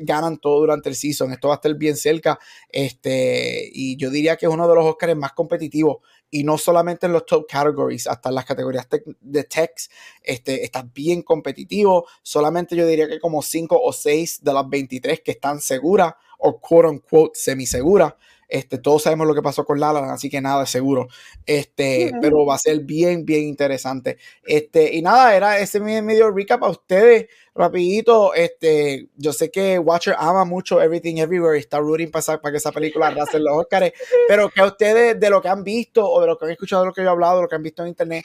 ganan 0.02 0.38
todo 0.38 0.58
durante 0.60 0.88
el 0.88 0.96
season. 0.96 1.32
Esto 1.32 1.48
va 1.48 1.54
a 1.54 1.56
estar 1.56 1.72
bien 1.76 1.96
cerca. 1.96 2.40
Este, 2.68 3.70
y 3.72 3.96
yo 3.96 4.10
diría 4.10 4.36
que 4.36 4.46
es 4.46 4.52
uno 4.52 4.68
de 4.68 4.74
los 4.74 4.84
Oscars 4.84 5.16
más 5.16 5.32
competitivos 5.32 5.98
y 6.28 6.42
no 6.42 6.58
solamente 6.58 7.06
en 7.06 7.12
los 7.12 7.26
top 7.26 7.46
categories, 7.48 8.06
hasta 8.06 8.28
en 8.28 8.34
las 8.36 8.44
categorías 8.44 8.88
de 9.20 9.44
text, 9.44 9.92
este, 10.22 10.64
está 10.64 10.82
bien 10.82 11.22
competitivo. 11.22 12.06
Solamente 12.22 12.74
yo 12.74 12.86
diría 12.86 13.08
que 13.08 13.20
como 13.20 13.42
5 13.42 13.80
o 13.80 13.92
6 13.92 14.42
de 14.42 14.52
las 14.52 14.68
23 14.68 15.20
que 15.20 15.32
están 15.32 15.60
seguras 15.60 16.14
o 16.38 16.58
quote 16.58 16.88
unquote 16.88 17.38
semi 17.38 17.66
seguras 17.66 18.14
este, 18.50 18.78
todos 18.78 19.04
sabemos 19.04 19.26
lo 19.26 19.34
que 19.34 19.42
pasó 19.42 19.64
con 19.64 19.78
Lala, 19.78 20.12
así 20.12 20.28
que 20.28 20.40
nada, 20.40 20.66
seguro. 20.66 21.06
Este, 21.46 22.12
pero 22.20 22.44
va 22.44 22.56
a 22.56 22.58
ser 22.58 22.80
bien, 22.80 23.24
bien 23.24 23.44
interesante. 23.44 24.18
Este, 24.44 24.94
y 24.94 25.02
nada, 25.02 25.36
era 25.36 25.58
ese 25.58 25.80
medio 25.80 26.30
recap 26.30 26.64
a 26.64 26.68
ustedes, 26.68 27.26
rapidito. 27.54 28.34
Este, 28.34 29.08
yo 29.16 29.32
sé 29.32 29.50
que 29.50 29.78
Watcher 29.78 30.16
ama 30.18 30.44
mucho 30.44 30.82
Everything 30.82 31.18
Everywhere 31.18 31.56
y 31.56 31.60
está 31.60 31.78
rooting 31.78 32.10
para, 32.10 32.40
para 32.40 32.50
que 32.50 32.58
esa 32.58 32.72
película 32.72 33.06
arrase 33.06 33.38
los 33.38 33.56
Oscars, 33.56 33.92
pero 34.26 34.50
que 34.50 34.60
a 34.60 34.66
ustedes, 34.66 35.18
de 35.18 35.30
lo 35.30 35.40
que 35.40 35.48
han 35.48 35.62
visto 35.62 36.04
o 36.04 36.20
de 36.20 36.26
lo 36.26 36.36
que 36.36 36.46
han 36.46 36.50
escuchado, 36.50 36.82
de 36.82 36.88
lo 36.88 36.92
que 36.92 37.02
yo 37.02 37.08
he 37.08 37.10
hablado, 37.10 37.36
de 37.36 37.42
lo 37.42 37.48
que 37.48 37.56
han 37.56 37.62
visto 37.62 37.82
en 37.82 37.88
internet, 37.88 38.24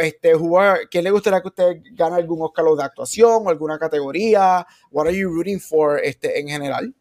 este, 0.00 0.34
jugar, 0.34 0.88
¿qué 0.90 1.00
le 1.00 1.10
gustaría 1.10 1.40
que 1.40 1.48
usted 1.48 1.76
gane 1.92 2.16
algún 2.16 2.42
Oscar 2.42 2.64
de 2.76 2.84
actuación 2.84 3.46
o 3.46 3.50
alguna 3.50 3.78
categoría? 3.78 4.66
What 4.90 5.06
are 5.06 5.16
you 5.16 5.28
rooting 5.28 5.60
for 5.60 6.00
este, 6.02 6.40
en 6.40 6.48
general? 6.48 6.94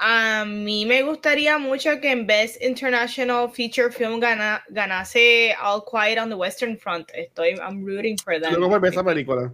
A 0.00 0.44
mí 0.46 0.86
me 0.86 1.02
gustaría 1.02 1.58
mucho 1.58 2.00
que 2.00 2.12
en 2.12 2.26
Best 2.26 2.62
International 2.62 3.50
Feature 3.50 3.90
Film 3.90 4.20
gana, 4.20 4.62
ganase 4.68 5.54
All 5.60 5.82
Quiet 5.84 6.18
on 6.18 6.28
the 6.28 6.36
Western 6.36 6.78
Front. 6.78 7.10
Estoy, 7.14 7.58
I'm 7.60 7.84
rooting 7.84 8.16
for 8.16 8.40
that. 8.40 8.52
Yo 8.52 8.58
no 8.58 8.68
esa 8.86 9.02
película. 9.02 9.52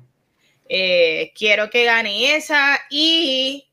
Eh, 0.69 1.33
quiero 1.35 1.71
que 1.71 1.85
gane 1.85 2.37
esa 2.37 2.79
y 2.91 3.67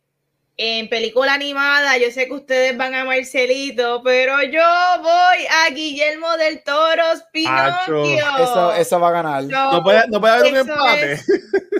en 0.57 0.89
película 0.89 1.33
animada, 1.33 1.97
yo 1.97 2.11
sé 2.11 2.27
que 2.27 2.33
ustedes 2.33 2.77
van 2.77 2.93
a 2.93 3.05
Marcelito, 3.05 4.01
pero 4.03 4.43
yo 4.43 4.61
voy 5.01 5.45
a 5.49 5.69
Guillermo 5.73 6.37
del 6.37 6.63
Toro 6.63 7.03
Pinocchio. 7.31 8.73
Eso, 8.77 8.99
va 8.99 9.09
a 9.09 9.11
ganar. 9.11 9.43
no, 9.43 9.81
puede, 9.81 10.07
no 10.09 10.19
puede 10.19 10.33
haber 10.33 10.51
un 10.53 10.59
empate. 10.59 11.19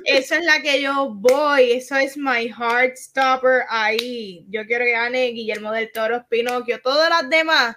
esa 0.06 0.38
es 0.38 0.46
la 0.46 0.62
que 0.62 0.82
yo 0.82 1.14
voy. 1.14 1.74
Eso 1.74 1.96
es 1.96 2.18
my 2.18 2.48
heart 2.48 2.96
stopper 2.96 3.64
ahí. 3.70 4.46
Yo 4.50 4.66
quiero 4.66 4.86
que 4.86 4.92
gane 4.92 5.28
Guillermo 5.28 5.72
del 5.72 5.92
Toro 5.92 6.26
Pinocchio. 6.30 6.82
Todas 6.82 7.10
las 7.10 7.30
demás. 7.30 7.76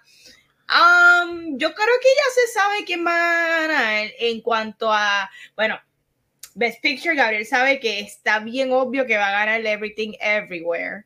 Um, 0.67 1.59
yo 1.59 1.75
creo 1.75 1.97
que 2.01 2.09
ya 2.09 2.35
se 2.35 2.53
sabe 2.53 2.85
quién 2.87 3.05
va 3.07 3.13
a 3.13 3.61
ganar 3.61 4.11
en 4.19 4.41
cuanto 4.41 4.91
a, 4.91 5.31
bueno, 5.55 5.79
Best 6.55 6.81
Picture, 6.81 7.15
Gabriel 7.15 7.45
sabe 7.47 7.81
que 7.81 8.01
está 8.01 8.39
bien 8.39 8.73
obvio 8.73 9.07
que 9.07 9.17
va 9.17 9.29
a 9.29 9.45
ganar 9.45 9.67
Everything 9.67 10.13
Everywhere. 10.21 11.05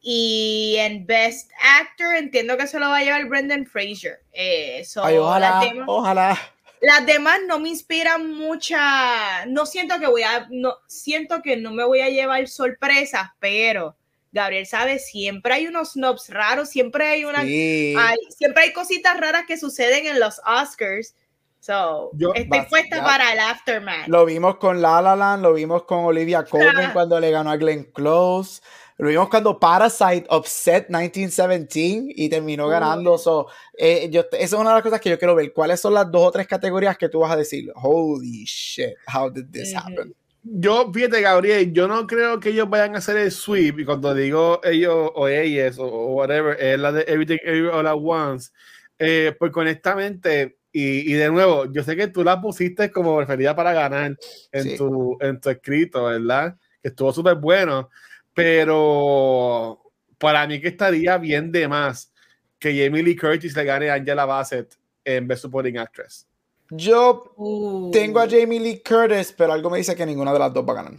Y 0.00 0.76
en 0.78 1.06
Best 1.06 1.50
Actor 1.80 2.16
entiendo 2.16 2.56
que 2.56 2.66
se 2.66 2.78
lo 2.78 2.88
va 2.88 2.98
a 2.98 3.04
llevar 3.04 3.24
Brendan 3.26 3.66
Fraser. 3.66 4.20
Eh, 4.32 4.84
ojalá, 4.96 5.62
ojalá. 5.86 6.38
Las 6.80 7.06
demás 7.06 7.38
no 7.46 7.60
me 7.60 7.68
inspiran 7.68 8.32
mucha, 8.32 9.46
no 9.46 9.66
siento 9.66 10.00
que 10.00 10.08
voy 10.08 10.24
a, 10.24 10.48
no, 10.50 10.74
siento 10.88 11.40
que 11.40 11.56
no 11.56 11.70
me 11.70 11.84
voy 11.84 12.00
a 12.00 12.10
llevar 12.10 12.48
sorpresas, 12.48 13.28
pero 13.38 13.96
Gabriel 14.32 14.66
sabe, 14.66 14.98
siempre 14.98 15.54
hay 15.54 15.68
unos 15.68 15.92
snobs 15.92 16.28
raros, 16.30 16.70
siempre 16.70 17.06
hay 17.06 17.24
una, 17.24 17.42
siempre 17.42 18.64
hay 18.64 18.72
cositas 18.72 19.20
raras 19.20 19.44
que 19.46 19.56
suceden 19.56 20.08
en 20.08 20.18
los 20.18 20.40
Oscars 20.44 21.14
So, 21.62 22.10
estoy 22.34 22.62
puesta 22.68 23.04
para 23.04 23.32
el 23.32 23.38
aftermath. 23.38 24.08
Lo 24.08 24.26
vimos 24.26 24.56
con 24.56 24.82
La 24.82 25.00
La 25.00 25.14
Land, 25.14 25.44
lo 25.44 25.54
vimos 25.54 25.84
con 25.84 26.00
Olivia 26.00 26.42
Colman 26.50 26.92
cuando 26.92 27.20
le 27.20 27.30
ganó 27.30 27.52
a 27.52 27.56
Glenn 27.56 27.84
Close. 27.84 28.60
Lo 28.98 29.08
vimos 29.08 29.28
cuando 29.28 29.60
Parasite 29.60 30.26
upset 30.28 30.88
1917 30.88 32.14
y 32.16 32.28
terminó 32.28 32.66
ganando. 32.66 33.16
So, 33.16 33.46
eh, 33.78 34.08
yo, 34.10 34.22
esa 34.32 34.42
es 34.42 34.52
una 34.54 34.70
de 34.70 34.74
las 34.74 34.82
cosas 34.82 35.00
que 35.00 35.10
yo 35.10 35.18
quiero 35.20 35.36
ver. 35.36 35.52
¿Cuáles 35.52 35.80
son 35.80 35.94
las 35.94 36.10
dos 36.10 36.26
o 36.26 36.32
tres 36.32 36.48
categorías 36.48 36.98
que 36.98 37.08
tú 37.08 37.20
vas 37.20 37.30
a 37.30 37.36
decir? 37.36 37.72
Holy 37.76 38.42
shit, 38.44 38.96
how 39.14 39.30
did 39.30 39.46
this 39.52 39.72
happen? 39.72 40.12
Yo, 40.42 40.90
fíjate, 40.92 41.20
Gabriel, 41.20 41.72
yo 41.72 41.86
no 41.86 42.08
creo 42.08 42.40
que 42.40 42.48
ellos 42.48 42.68
vayan 42.68 42.96
a 42.96 42.98
hacer 42.98 43.16
el 43.18 43.30
sweep. 43.30 43.78
Y 43.78 43.84
cuando 43.84 44.12
digo 44.14 44.60
ellos 44.64 45.12
o 45.14 45.28
ellas 45.28 45.78
o, 45.78 45.86
whatever, 45.86 46.60
es 46.60 46.76
la 46.80 46.90
de 46.90 47.04
Everything 47.06 47.38
Everywhere 47.44 47.76
All 47.76 47.86
at 47.86 47.96
Once. 47.96 48.50
Eh, 48.98 49.36
porque 49.38 49.60
honestamente, 49.60 50.56
y, 50.72 51.12
de 51.12 51.28
nuevo, 51.30 51.66
yo 51.70 51.82
sé 51.82 51.94
que 51.96 52.08
tú 52.08 52.24
la 52.24 52.40
pusiste 52.40 52.90
como 52.90 53.16
preferida 53.18 53.54
para 53.54 53.72
ganar 53.74 54.16
en, 54.52 54.76
tu, 54.76 55.18
en 55.20 55.38
tu 55.40 55.50
escrito, 55.50 56.04
¿verdad? 56.04 56.56
Que 56.82 56.88
estuvo 56.88 57.12
súper 57.12 57.34
bueno, 57.34 57.90
pero 58.32 59.80
para 60.18 60.46
mí 60.46 60.60
que 60.60 60.68
estaría 60.68 61.18
bien 61.18 61.52
de 61.52 61.68
más 61.68 62.12
que 62.58 62.70
Jamie 62.70 63.02
Lee 63.02 63.16
Curtis 63.16 63.56
le 63.56 63.64
gane 63.64 63.90
a 63.90 63.94
Angela 63.94 64.24
Bassett 64.24 64.74
en 65.04 65.26
Best 65.26 65.42
Supporting 65.42 65.78
Actress. 65.78 66.26
Yo 66.70 67.34
Uh. 67.36 67.90
tengo 67.90 68.20
a 68.20 68.28
Jamie 68.28 68.60
Lee 68.60 68.82
Curtis, 68.82 69.34
pero 69.36 69.52
algo 69.52 69.68
me 69.68 69.78
dice 69.78 69.94
que 69.94 70.06
ninguna 70.06 70.32
de 70.32 70.38
las 70.38 70.52
dos 70.52 70.64
va 70.66 70.72
a 70.72 70.76
ganar. 70.76 70.94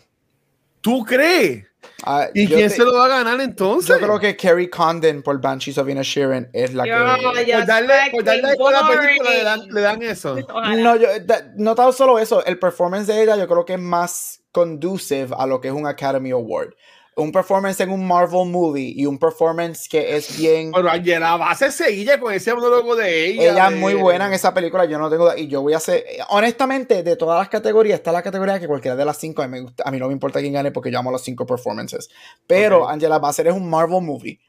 ¿Tú 0.83 1.03
crees? 1.03 1.65
Ah, 2.05 2.27
¿Y 2.33 2.45
quién 2.47 2.67
te- 2.69 2.75
se 2.75 2.83
lo 2.83 2.93
va 2.93 3.05
a 3.05 3.07
ganar 3.07 3.39
entonces? 3.39 3.87
Yo 3.97 4.05
creo 4.05 4.19
que 4.19 4.35
Kerry 4.35 4.69
Condon 4.69 5.23
por 5.23 5.39
Banshees 5.39 5.77
of 5.77 5.87
Inisherin 5.87 6.49
es 6.51 6.73
la 6.73 6.85
Yo, 6.85 7.33
que... 7.33 7.45
ya 7.45 7.59
Por 7.59 7.65
darle, 7.67 7.93
por 8.11 8.23
darle 8.25 8.41
fucking 8.41 8.57
con 8.61 8.73
la 8.73 8.87
película 8.87 9.29
le 9.31 9.43
dan, 9.43 9.59
boring. 9.59 9.73
le 9.73 9.81
dan 9.81 10.01
eso. 10.03 10.35
Ojalá. 10.49 10.75
No, 10.75 10.95
yo, 10.97 11.07
da- 11.23 11.51
no 11.55 11.73
tan 11.75 11.93
solo 11.93 12.19
eso, 12.19 12.43
el 12.45 12.59
performance 12.59 13.07
de 13.07 13.23
ella 13.23 13.37
yo 13.37 13.47
creo 13.47 13.63
que 13.65 13.73
es 13.73 13.79
más 13.79 14.41
conducive 14.51 15.29
a 15.37 15.47
lo 15.47 15.61
que 15.61 15.69
es 15.69 15.73
un 15.73 15.87
Academy 15.87 16.31
Award. 16.31 16.73
Un 17.15 17.31
performance 17.31 17.79
en 17.81 17.91
un 17.91 18.07
Marvel 18.07 18.47
movie 18.49 18.93
y 18.95 19.05
un 19.05 19.19
performance 19.19 19.87
que 19.87 20.15
es 20.15 20.37
bien... 20.37 20.71
Pero 20.73 20.89
Angela 20.89 21.37
Bassett 21.37 21.71
seguilla 21.71 22.19
con 22.19 22.33
ese 22.33 22.53
monólogo 22.55 22.95
de 22.95 23.27
ella. 23.27 23.51
Ella 23.51 23.67
es 23.67 23.73
de- 23.73 23.79
muy 23.79 23.93
buena 23.93 24.27
en 24.27 24.33
esa 24.33 24.53
película, 24.53 24.85
yo 24.85 24.97
no 24.97 25.09
tengo... 25.09 25.35
Y 25.37 25.47
yo 25.47 25.61
voy 25.61 25.73
a 25.73 25.77
hacer... 25.77 26.03
Honestamente, 26.29 27.03
de 27.03 27.15
todas 27.15 27.37
las 27.39 27.49
categorías, 27.49 27.99
está 27.99 28.11
la 28.11 28.23
categoría 28.23 28.59
que 28.59 28.67
cualquiera 28.67 28.95
de 28.95 29.05
las 29.05 29.17
cinco, 29.17 29.41
a 29.43 29.47
mí, 29.47 29.51
me 29.51 29.61
gusta- 29.61 29.83
a 29.85 29.91
mí 29.91 29.99
no 29.99 30.07
me 30.07 30.13
importa 30.13 30.39
quién 30.39 30.53
gane 30.53 30.71
porque 30.71 30.89
yo 30.91 30.97
amo 30.99 31.11
los 31.11 31.21
cinco 31.23 31.45
performances. 31.45 32.09
Pero 32.47 32.83
Ok. 32.85 32.91
Angela 32.91 33.19
Bassett 33.19 33.47
es 33.47 33.53
un 33.53 33.69
Marvel 33.69 34.01
movie. 34.01 34.39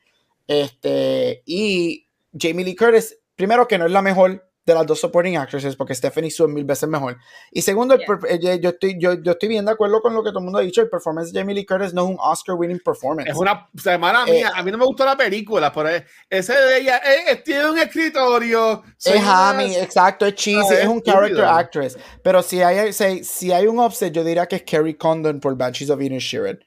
Este, 0.46 1.42
y 1.46 2.08
Jamie 2.38 2.64
Lee 2.64 2.76
Curtis, 2.76 3.18
primero 3.36 3.66
que 3.68 3.78
no 3.78 3.86
es 3.86 3.92
la 3.92 4.02
mejor 4.02 4.48
de 4.66 4.72
las 4.74 4.86
dos 4.86 4.98
supporting 4.98 5.36
actresses 5.36 5.76
porque 5.76 5.94
Stephanie 5.94 6.30
Sue 6.30 6.46
es 6.46 6.52
mil 6.52 6.64
veces 6.64 6.88
mejor. 6.88 7.18
Y 7.50 7.60
segundo, 7.60 7.94
el 7.94 8.00
Yeah. 8.00 8.18
eh, 8.54 8.60
yo, 8.60 8.70
estoy, 8.70 8.96
yo, 8.98 9.14
yo 9.22 9.32
estoy 9.32 9.48
bien 9.50 9.64
de 9.66 9.72
acuerdo 9.72 10.00
con 10.00 10.14
lo 10.14 10.22
que 10.22 10.30
todo 10.30 10.38
el 10.38 10.44
mundo 10.44 10.58
ha 10.58 10.62
dicho, 10.62 10.80
el 10.80 10.88
performance 10.88 11.32
de 11.32 11.40
Jamie 11.40 11.54
Lee 11.54 11.66
Curtis 11.66 11.92
no 11.92 12.04
es 12.04 12.10
un 12.10 12.16
Oscar 12.18 12.56
winning 12.56 12.80
performance. 12.82 13.28
Es 13.30 13.36
una 13.36 13.68
semana 13.76 14.24
Eh, 14.26 14.32
mía. 14.32 14.52
A 14.54 14.62
mí 14.62 14.70
no 14.70 14.78
me 14.78 14.86
gustó 14.86 15.04
la 15.04 15.16
película, 15.16 15.70
pero 15.72 15.90
es- 15.90 16.04
ese 16.30 16.54
de 16.54 16.78
ella 16.78 16.98
eh, 17.28 17.36
tiene 17.44 17.68
un 17.70 17.78
escritorio. 17.78 18.82
soy 18.96 19.18
Es 19.18 19.24
Hammy, 19.24 19.76
exacto, 19.76 20.24
es 20.24 20.34
cheesy, 20.34 20.58
Ah, 20.58 20.74
es 20.74 20.80
es 20.80 20.86
un 20.88 21.00
character 21.02 21.30
estúpido. 21.32 21.50
actress. 21.50 21.98
Pero 22.22 22.42
si 22.42 22.62
hay, 22.62 22.92
si, 22.92 23.22
si 23.24 23.52
hay 23.52 23.66
un 23.66 23.78
offset, 23.78 24.12
yo 24.12 24.24
diría 24.24 24.46
que 24.46 24.56
es 24.56 24.62
Kerry 24.62 24.94
Condon 24.94 25.40
por 25.40 25.54
Banshees 25.56 25.90
of 25.90 26.00
Inisherin. 26.00 26.58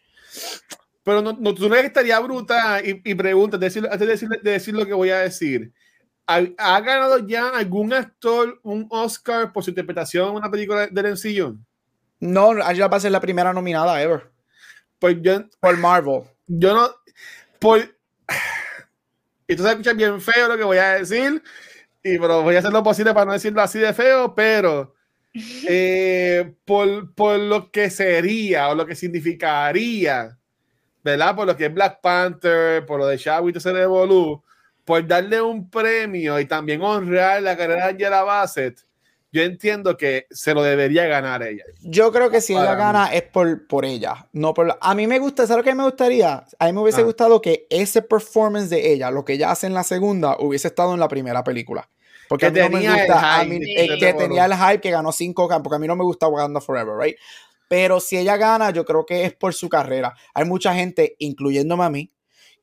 Pero 1.03 1.21
no, 1.21 1.33
no, 1.39 1.53
tú 1.55 1.69
no 1.69 1.75
que 1.75 1.81
estaría 1.87 2.19
bruta 2.19 2.81
y, 2.83 3.01
y 3.03 3.15
preguntas, 3.15 3.59
decir, 3.59 3.85
antes 3.85 3.99
de 4.01 4.07
decir, 4.07 4.29
de 4.29 4.51
decir 4.51 4.73
lo 4.75 4.85
que 4.85 4.93
voy 4.93 5.09
a 5.09 5.19
decir. 5.19 5.71
¿Ha, 6.27 6.41
ha 6.57 6.81
ganado 6.81 7.25
ya 7.25 7.49
algún 7.49 7.93
actor 7.93 8.59
un 8.63 8.85
Oscar 8.89 9.53
por 9.53 9.63
su 9.63 9.71
interpretación 9.71 10.29
en 10.29 10.35
una 10.35 10.51
película 10.51 10.87
del 10.87 11.13
MCU? 11.13 11.57
No, 12.19 12.51
Angela 12.51 12.87
va 12.87 12.97
a 12.97 12.99
ser 12.99 13.11
la 13.11 13.21
primera 13.21 13.53
nominada 13.53 14.01
ever 14.01 14.29
Pues 14.99 15.17
yo, 15.21 15.45
por 15.59 15.77
Marvel. 15.77 16.23
yo 16.47 16.73
no. 16.73 16.89
Por, 17.59 17.79
esto 19.47 19.63
se 19.63 19.69
escucha 19.69 19.93
bien 19.93 20.19
feo 20.19 20.47
lo 20.47 20.57
que 20.57 20.63
voy 20.63 20.77
a 20.77 20.95
decir, 20.95 21.41
y, 22.03 22.19
pero 22.19 22.43
voy 22.43 22.55
a 22.55 22.59
hacer 22.59 22.71
lo 22.71 22.83
posible 22.83 23.13
para 23.13 23.25
no 23.25 23.33
decirlo 23.33 23.61
así 23.61 23.79
de 23.79 23.93
feo, 23.93 24.35
pero 24.35 24.93
eh, 25.67 26.53
por, 26.65 27.13
por 27.13 27.39
lo 27.39 27.71
que 27.71 27.89
sería 27.89 28.69
o 28.69 28.75
lo 28.75 28.85
que 28.85 28.95
significaría, 28.95 30.37
¿verdad? 31.03 31.35
Por 31.35 31.47
lo 31.47 31.55
que 31.55 31.65
es 31.67 31.73
Black 31.73 32.01
Panther, 32.01 32.85
por 32.85 32.99
lo 32.99 33.07
de 33.07 33.17
todo 33.17 33.47
ese 33.47 33.73
revolú, 33.73 34.43
por 34.87 35.05
darle 35.05 35.41
un 35.41 35.69
premio 35.69 36.39
y 36.39 36.45
también 36.45 36.81
honrar 36.81 37.41
la 37.43 37.57
carrera 37.57 37.83
de 37.87 37.91
Angela 37.91 38.23
Bassett, 38.23 38.79
yo 39.33 39.41
entiendo 39.43 39.97
que 39.97 40.25
se 40.31 40.53
lo 40.53 40.63
debería 40.63 41.05
ganar 41.07 41.43
ella. 41.43 41.65
Yo 41.81 42.09
creo 42.13 42.29
que 42.31 42.39
si 42.39 42.53
ella 42.53 42.61
Para 42.67 42.75
mí. 42.75 42.81
gana 42.81 43.07
es 43.13 43.23
por, 43.23 43.67
por 43.67 43.83
ella, 43.83 44.27
no 44.31 44.53
por 44.53 44.67
la- 44.67 44.77
A 44.79 44.95
mí 44.95 45.05
me 45.05 45.19
gusta, 45.19 45.45
¿sabes 45.45 45.57
lo 45.65 45.69
que 45.69 45.75
me 45.75 45.83
gustaría? 45.83 46.45
A 46.57 46.65
mí 46.67 46.71
me 46.71 46.79
hubiese 46.79 47.01
Ah. 47.01 47.03
gustado 47.03 47.41
que 47.41 47.67
ese 47.69 48.01
performance 48.01 48.69
de 48.69 48.93
ella, 48.93 49.11
lo 49.11 49.25
que 49.25 49.33
ella 49.33 49.51
hace 49.51 49.67
en 49.67 49.73
la 49.73 49.83
segunda, 49.83 50.37
hubiese 50.39 50.69
estado 50.69 50.93
en 50.93 51.01
la 51.01 51.09
primera 51.09 51.43
película. 51.43 51.89
Porque 52.29 52.49
Que 52.51 52.61
a 52.61 52.69
mí 52.69 52.75
no 52.75 52.77
me 52.79 52.83
tenía 52.85 52.93
el 53.03 53.07
gusta, 53.11 53.35
a 53.35 53.43
hype, 53.43 53.59
mí- 53.59 53.65
sí. 53.65 53.75
eh, 53.77 53.97
que 53.99 54.13
tenía 54.13 54.45
el 54.45 54.55
hype 54.55 54.79
que 54.81 54.91
ganó 54.91 55.11
cinco, 55.11 55.49
porque 55.61 55.75
a 55.75 55.79
mí 55.79 55.87
no 55.87 55.97
me 55.97 56.03
gusta 56.05 56.27
Wakanda 56.29 56.61
Forever, 56.61 56.95
right? 56.97 57.17
Pero 57.67 57.99
si 57.99 58.17
ella 58.17 58.37
gana, 58.37 58.69
yo 58.71 58.85
creo 58.85 59.05
que 59.05 59.25
es 59.25 59.33
por 59.33 59.53
su 59.53 59.67
carrera. 59.67 60.15
Hay 60.33 60.45
mucha 60.45 60.73
gente, 60.73 61.15
incluyéndome 61.19 61.83
a 61.83 61.89
mí, 61.89 62.13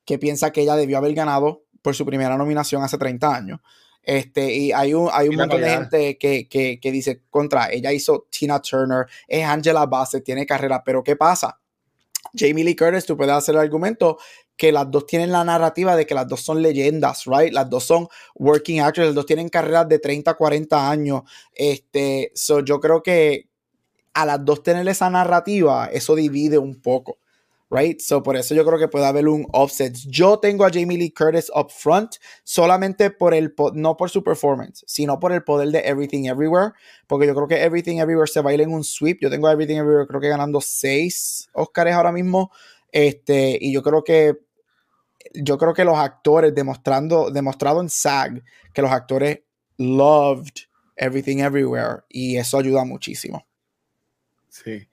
que 0.07 0.19
piensa 0.19 0.51
que 0.51 0.63
ella 0.63 0.77
debió 0.77 0.97
haber 0.97 1.13
ganado 1.15 1.64
por 1.85 1.95
su 1.95 2.07
primera 2.07 2.39
nominación 2.39 2.83
hace 2.83 2.97
30 2.97 3.37
años. 3.37 3.61
Este, 4.03 4.51
y 4.55 4.73
hay 4.73 4.95
un, 4.95 5.11
hay 5.13 5.29
un 5.29 5.37
montón 5.37 5.61
de 5.61 5.69
gente 5.69 6.19
que, 6.19 6.49
que, 6.49 6.81
que 6.81 6.91
dice 6.91 7.21
contra, 7.29 7.71
ella 7.71 7.93
hizo 7.93 8.27
Tina 8.31 8.59
Turner, 8.61 9.05
es 9.29 9.45
Angela 9.45 9.85
Bassett, 9.85 10.25
tiene 10.25 10.47
carrera, 10.47 10.83
pero 10.83 11.05
¿qué 11.05 11.15
pasa? 11.15 11.61
Jamie 12.35 12.65
Lee 12.65 12.75
Curtis, 12.75 13.05
tú 13.05 13.19
puedes 13.19 13.35
hacer 13.35 13.55
el 13.55 13.61
argumento 13.61 14.17
que 14.57 14.73
las 14.73 14.91
dos 14.91 15.07
tienen 15.07 15.31
la 15.31 15.45
narrativa 15.45 15.95
de 15.95 16.07
que 16.07 16.15
las 16.15 16.27
dos 16.27 16.41
son 16.41 16.63
leyendas, 16.63 17.27
right? 17.27 17.53
Las 17.53 17.69
dos 17.69 17.85
son 17.85 18.09
working 18.35 18.81
actors, 18.81 19.09
las 19.09 19.15
dos 19.15 19.27
tienen 19.27 19.51
carreras 19.51 19.87
de 19.87 19.99
30, 19.99 20.33
40 20.33 20.91
años. 20.91 21.23
Este, 21.53 22.33
so 22.35 22.61
yo 22.61 22.81
creo 22.81 23.03
que 23.03 23.49
a 24.15 24.25
las 24.25 24.43
dos 24.43 24.63
tener 24.63 24.89
esa 24.89 25.11
narrativa, 25.11 25.91
eso 25.93 26.15
divide 26.15 26.57
un 26.57 26.81
poco, 26.81 27.19
right? 27.75 28.01
So 28.01 28.23
por 28.23 28.37
eso 28.37 28.55
yo 28.55 28.65
creo 28.65 28.79
que 28.79 28.89
puede 28.89 29.07
haber 29.07 29.27
un 29.29 29.47
offset. 29.53 29.97
Yo 30.07 30.39
tengo 30.39 30.65
a 30.65 30.71
Jamie 30.71 30.97
Lee 30.97 31.11
Curtis 31.11 31.51
up 31.55 31.71
front 31.71 32.17
solamente 32.45 33.11
por 33.11 33.35
el, 33.35 33.55
no 33.75 33.97
por 33.97 34.11
su 34.11 34.23
performance, 34.23 34.85
sino 34.87 35.19
por 35.19 35.33
el 35.33 35.43
poder 35.43 35.71
de 35.71 35.81
Everything 35.81 36.27
Everywhere, 36.27 36.73
porque 37.07 37.27
yo 37.27 37.35
creo 37.35 37.49
que 37.49 37.63
Everything 37.63 37.99
Everywhere 37.99 38.31
se 38.31 38.41
baila 38.41 38.63
en 38.63 38.73
un 38.73 38.85
sweep. 38.85 39.19
Yo 39.21 39.31
tengo 39.31 39.49
a 39.49 39.53
Everything 39.53 39.77
Everywhere 39.77 40.07
creo 40.07 40.21
que 40.21 40.29
ganando 40.29 40.61
seis 40.61 41.49
Oscars 41.53 41.93
ahora 41.93 42.13
mismo. 42.13 42.53
Este, 42.93 43.59
y 43.61 43.73
yo 43.73 43.83
creo 43.83 44.05
que 44.05 44.39
yo 45.35 45.59
creo 45.59 45.75
que 45.75 45.85
los 45.85 45.99
actores 45.99 46.55
demostrando, 46.55 47.31
demostrado 47.31 47.81
en 47.81 47.89
SAG 47.89 48.43
que 48.73 48.83
los 48.83 48.93
actores 48.93 49.41
loved 49.79 50.53
Everything 50.97 51.39
Everywhere 51.39 52.03
y 52.09 52.37
eso 52.37 52.59
ayuda 52.59 52.85
muchísimo. 52.85 53.45
Sí. 54.49 54.87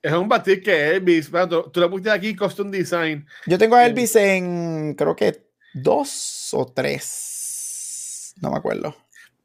Es 0.00 0.12
un 0.12 0.28
batir 0.28 0.62
que 0.62 0.90
Elvis, 0.90 1.30
tú, 1.48 1.70
tú 1.72 1.80
lo 1.80 1.90
pusiste 1.90 2.10
aquí, 2.10 2.36
Costume 2.36 2.76
Design. 2.76 3.26
Yo 3.46 3.58
tengo 3.58 3.76
a. 3.76 3.84
Elvis 3.84 4.14
en 4.16 4.94
creo 4.94 5.16
que 5.16 5.48
dos 5.74 6.50
o 6.52 6.66
tres. 6.66 8.34
No 8.40 8.50
me 8.50 8.58
acuerdo. 8.58 8.96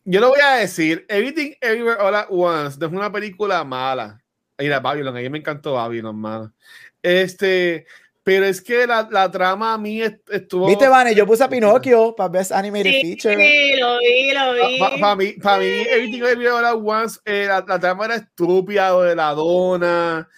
Yo 0.05 0.19
lo 0.19 0.29
voy 0.29 0.41
a 0.41 0.57
decir, 0.57 1.05
Everything 1.07 1.53
Everywhere 1.61 1.99
All 2.01 2.15
at 2.15 2.27
Once 2.29 2.77
no 2.77 2.87
es 2.87 2.93
una 2.93 3.11
película 3.11 3.63
mala. 3.63 4.21
Mira, 4.57 4.79
Babylon, 4.79 5.17
a 5.17 5.19
mí 5.21 5.29
me 5.29 5.39
encantó 5.39 5.73
Babylon, 5.73 6.15
mano. 6.15 6.53
Este, 7.01 7.85
pero 8.23 8.45
es 8.45 8.61
que 8.61 8.87
la, 8.87 9.07
la 9.11 9.29
trama 9.29 9.73
a 9.73 9.77
mí 9.77 10.01
est- 10.01 10.29
estuvo... 10.31 10.67
¿Viste, 10.67 10.87
Vane? 10.87 11.13
Yo 11.13 11.25
puse 11.27 11.43
a 11.43 11.49
Pinocchio 11.49 12.15
para 12.15 12.29
Best 12.29 12.51
Animated 12.53 12.91
Sí, 12.91 13.01
Feature. 13.21 13.35
lo 13.79 13.99
vi, 13.99 14.31
lo 14.31 14.53
vi. 14.53 14.79
Para 14.99 15.15
mí, 15.15 15.33
pa' 15.33 15.57
mí, 15.59 15.65
Everything 15.65 16.21
Everywhere 16.23 16.49
All 16.51 16.65
at 16.65 16.75
Once, 16.81 17.19
eh, 17.25 17.45
la, 17.47 17.63
la 17.67 17.79
trama 17.79 18.05
era 18.05 18.15
estúpida, 18.15 18.89
lo 18.91 19.01
de 19.01 19.15
la 19.15 19.33
dona. 19.33 20.29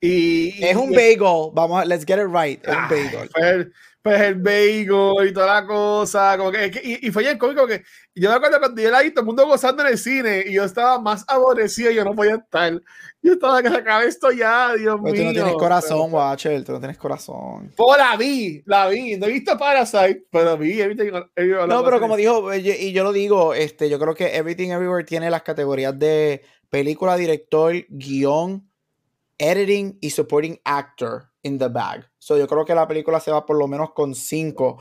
Y, 0.00 0.62
Es 0.64 0.76
un 0.76 0.92
y- 0.92 0.96
bagel. 0.96 1.50
Vamos, 1.54 1.82
a- 1.82 1.84
let's 1.84 2.04
get 2.06 2.18
it 2.18 2.28
right. 2.32 2.60
Es 2.66 2.74
un 2.74 2.82
Ay, 2.90 3.04
bagel. 3.12 3.30
Pues 3.32 3.44
el, 3.44 3.72
pues 4.02 4.20
el 4.20 4.34
bagel 4.34 5.28
y 5.28 5.32
toda 5.32 5.60
la 5.60 5.66
cosa. 5.66 6.36
Como 6.36 6.50
que, 6.52 6.64
es 6.66 6.70
que- 6.72 6.82
y, 6.82 7.08
y 7.08 7.10
fue 7.10 7.22
bien 7.22 7.38
cómico 7.38 7.66
que 7.66 7.82
yo 8.14 8.28
me 8.30 8.36
acuerdo 8.36 8.58
cuando 8.58 8.80
yo 8.82 8.90
la 8.90 9.00
vi 9.02 9.10
todo 9.10 9.20
el 9.20 9.26
mundo 9.26 9.46
gozando 9.46 9.82
en 9.82 9.88
el 9.88 9.98
cine 9.98 10.44
y 10.46 10.54
yo 10.54 10.64
estaba 10.64 10.98
más 11.00 11.24
aborrecido 11.28 11.90
y 11.90 11.94
yo 11.94 12.04
no 12.04 12.14
podía 12.14 12.34
estar. 12.36 12.80
Yo 13.24 13.32
estaba 13.32 13.62
que 13.62 13.70
se 13.70 13.76
acabe 13.76 14.06
esto 14.06 14.30
ya, 14.32 14.74
Dios 14.74 15.00
mío. 15.00 15.14
tú 15.14 15.24
no 15.24 15.32
tienes 15.32 15.54
corazón, 15.54 16.12
Watcher. 16.12 16.62
Tú 16.62 16.72
no 16.72 16.78
tienes 16.78 16.98
corazón. 16.98 17.72
Pues 17.74 17.98
la 17.98 18.18
vi, 18.18 18.62
la 18.66 18.86
vi. 18.88 19.16
No 19.16 19.24
he 19.24 19.32
visto 19.32 19.56
Parasite, 19.56 20.26
pero 20.30 20.58
vi. 20.58 20.78
Everything, 20.78 21.10
Everywhere 21.34 21.66
No, 21.66 21.82
pero 21.82 22.00
como 22.00 22.16
dijo, 22.16 22.52
eh, 22.52 22.58
y 22.58 22.92
yo 22.92 23.02
lo 23.02 23.14
digo, 23.14 23.54
este, 23.54 23.88
yo 23.88 23.98
creo 23.98 24.14
que 24.14 24.36
Everything 24.36 24.72
Everywhere 24.72 25.04
tiene 25.04 25.30
las 25.30 25.42
categorías 25.42 25.98
de 25.98 26.42
película, 26.68 27.16
director, 27.16 27.72
guion, 27.88 28.68
editing 29.38 29.96
y 30.02 30.10
supporting 30.10 30.60
actor 30.62 31.30
in 31.42 31.58
the 31.58 31.68
bag. 31.68 32.06
So 32.18 32.36
yo 32.36 32.46
creo 32.46 32.66
que 32.66 32.74
la 32.74 32.86
película 32.86 33.20
se 33.20 33.30
va 33.30 33.46
por 33.46 33.56
lo 33.56 33.66
menos 33.66 33.92
con 33.94 34.14
cinco. 34.14 34.78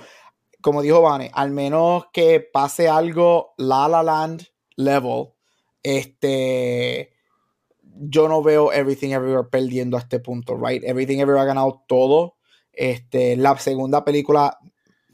Como 0.62 0.82
dijo 0.82 1.02
Vane, 1.02 1.32
al 1.34 1.52
menos 1.52 2.08
que 2.12 2.42
pase 2.42 2.90
algo 2.90 3.54
La 3.58 3.88
La 3.88 4.04
Land 4.04 4.48
level, 4.76 5.30
este, 5.82 7.14
yo 7.96 8.28
no 8.28 8.42
veo 8.42 8.72
Everything 8.72 9.12
Everywhere 9.12 9.48
perdiendo 9.50 9.98
a 9.98 10.02
este 10.02 10.20
punto, 10.20 10.58
right? 10.58 10.84
Everything 10.84 11.20
Everywhere 11.20 11.42
ha 11.42 11.46
ganado 11.46 11.84
todo. 11.88 12.36
Este, 12.72 13.36
la 13.38 13.58
segunda 13.58 14.04
película 14.04 14.58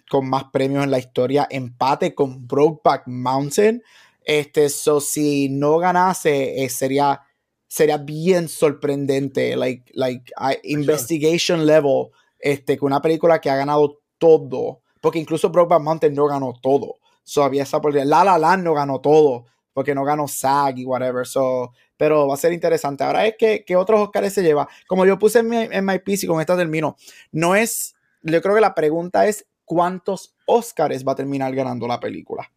con 0.09 0.27
más 0.27 0.45
premios 0.45 0.83
en 0.83 0.91
la 0.91 0.99
historia, 0.99 1.47
empate 1.49 2.15
con 2.15 2.47
Brokeback 2.47 3.03
Mountain. 3.07 3.83
Este, 4.25 4.69
so 4.69 4.99
si 4.99 5.49
no 5.49 5.77
ganase, 5.77 6.63
eh, 6.63 6.69
sería, 6.69 7.21
sería 7.67 7.97
bien 7.97 8.47
sorprendente, 8.47 9.55
like, 9.55 9.91
like 9.93 10.31
investigation 10.63 11.65
level, 11.65 12.09
este, 12.39 12.77
con 12.77 12.87
una 12.87 13.01
película 13.01 13.39
que 13.39 13.49
ha 13.49 13.55
ganado 13.55 14.01
todo, 14.17 14.81
porque 15.01 15.19
incluso 15.19 15.49
Brokeback 15.49 15.81
Mountain 15.81 16.13
no 16.13 16.27
ganó 16.27 16.53
todo. 16.61 16.97
So 17.23 17.43
había 17.43 17.63
esa 17.63 17.79
posibilidad. 17.79 18.07
La 18.07 18.23
La 18.23 18.37
Land 18.39 18.63
no 18.63 18.73
ganó 18.73 19.01
todo, 19.01 19.45
porque 19.73 19.93
no 19.93 20.03
ganó 20.03 20.27
SAG 20.27 20.79
y 20.79 20.85
whatever. 20.85 21.27
So, 21.27 21.71
pero 21.99 22.29
va 22.29 22.35
a 22.35 22.37
ser 22.37 22.53
interesante. 22.53 23.03
Ahora 23.03 23.27
es 23.27 23.35
que, 23.37 23.65
que 23.65 23.75
otros 23.75 23.99
Oscars 23.99 24.31
se 24.31 24.41
lleva. 24.41 24.69
Como 24.87 25.05
yo 25.05 25.19
puse 25.19 25.39
en 25.39 25.85
my 25.85 25.99
piece 25.99 26.25
y 26.25 26.29
con 26.29 26.39
esta 26.39 26.55
termino, 26.55 26.95
no 27.33 27.57
es, 27.57 27.93
yo 28.21 28.41
creo 28.41 28.55
que 28.55 28.61
la 28.61 28.73
pregunta 28.73 29.27
es 29.27 29.45
cuántos 29.65 30.33
Oscars 30.45 31.05
va 31.05 31.11
a 31.11 31.15
terminar 31.15 31.53
ganando 31.53 31.89
la 31.89 31.99
película. 31.99 32.49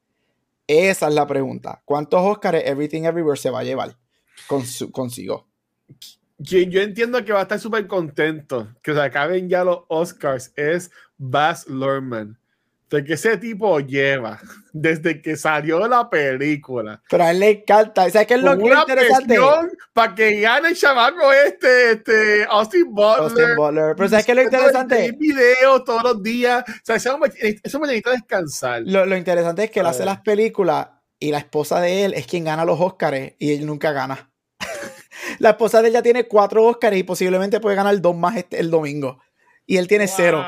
Esa 0.68 1.08
es 1.08 1.14
la 1.14 1.26
pregunta. 1.26 1.82
¿Cuántos 1.84 2.20
Oscars 2.22 2.62
Everything 2.64 3.02
Everywhere 3.02 3.36
se 3.36 3.50
va 3.50 3.58
a 3.58 3.64
llevar 3.64 3.96
con 4.46 4.62
consigo? 4.92 5.48
Quien 6.48 6.70
yo 6.70 6.80
entiendo 6.80 7.24
que 7.24 7.32
va 7.32 7.40
a 7.40 7.42
estar 7.42 7.58
súper 7.58 7.88
contento 7.88 8.72
que 8.80 8.94
se 8.94 9.00
acaben 9.00 9.48
ya 9.48 9.64
los 9.64 9.80
Oscars 9.88 10.52
es 10.54 10.92
Baz 11.18 11.66
Luhrmann 11.66 12.38
de 12.96 13.04
que 13.04 13.14
ese 13.14 13.36
tipo 13.36 13.80
lleva 13.80 14.40
desde 14.72 15.20
que 15.20 15.36
salió 15.36 15.86
la 15.86 16.08
película. 16.08 17.02
Pero 17.08 17.24
a 17.24 17.30
él 17.30 17.40
le 17.40 17.50
encanta. 17.50 18.08
¿Sabes 18.10 18.26
qué 18.26 18.34
es 18.34 18.42
lo 18.42 18.58
que 18.58 18.68
es 18.68 18.78
interesante? 18.78 19.38
Para 19.92 20.14
que 20.14 20.40
gane 20.40 20.68
el 20.68 20.76
chamaco 20.76 21.32
este, 21.32 21.92
este, 21.92 22.44
Austin 22.48 22.92
Butler. 22.92 23.24
Austin 23.24 23.56
Butler. 23.56 23.96
Pero 23.96 24.08
¿sabes 24.08 24.26
qué 24.26 24.32
es 24.32 24.36
lo 24.36 24.42
interesante? 24.42 25.12
videos 25.18 25.84
todos 25.84 26.02
los 26.02 26.22
días. 26.22 26.64
O 26.66 26.72
sea, 26.82 26.96
eso 26.96 27.18
eso 27.62 27.80
me 27.80 27.86
necesita 27.86 28.10
descansar. 28.10 28.82
Lo, 28.84 29.06
lo, 29.06 29.16
interesante 29.16 29.64
es 29.64 29.70
que 29.70 29.80
él 29.80 29.86
hace 29.86 30.04
las 30.04 30.20
películas 30.20 30.88
y 31.18 31.30
la 31.30 31.38
esposa 31.38 31.80
de 31.80 32.04
él 32.04 32.14
es 32.14 32.26
quien 32.26 32.44
gana 32.44 32.64
los 32.64 32.80
Oscars 32.80 33.32
y 33.38 33.52
él 33.52 33.66
nunca 33.66 33.92
gana. 33.92 34.30
la 35.38 35.50
esposa 35.50 35.80
de 35.80 35.88
él 35.88 35.94
ya 35.94 36.02
tiene 36.02 36.24
cuatro 36.24 36.64
Oscars 36.64 36.96
y 36.96 37.02
posiblemente 37.02 37.60
puede 37.60 37.76
ganar 37.76 38.00
dos 38.00 38.16
más 38.16 38.36
este, 38.36 38.58
el 38.58 38.70
domingo. 38.70 39.20
Y 39.66 39.76
él 39.76 39.86
tiene 39.86 40.06
wow. 40.06 40.14
cero. 40.16 40.44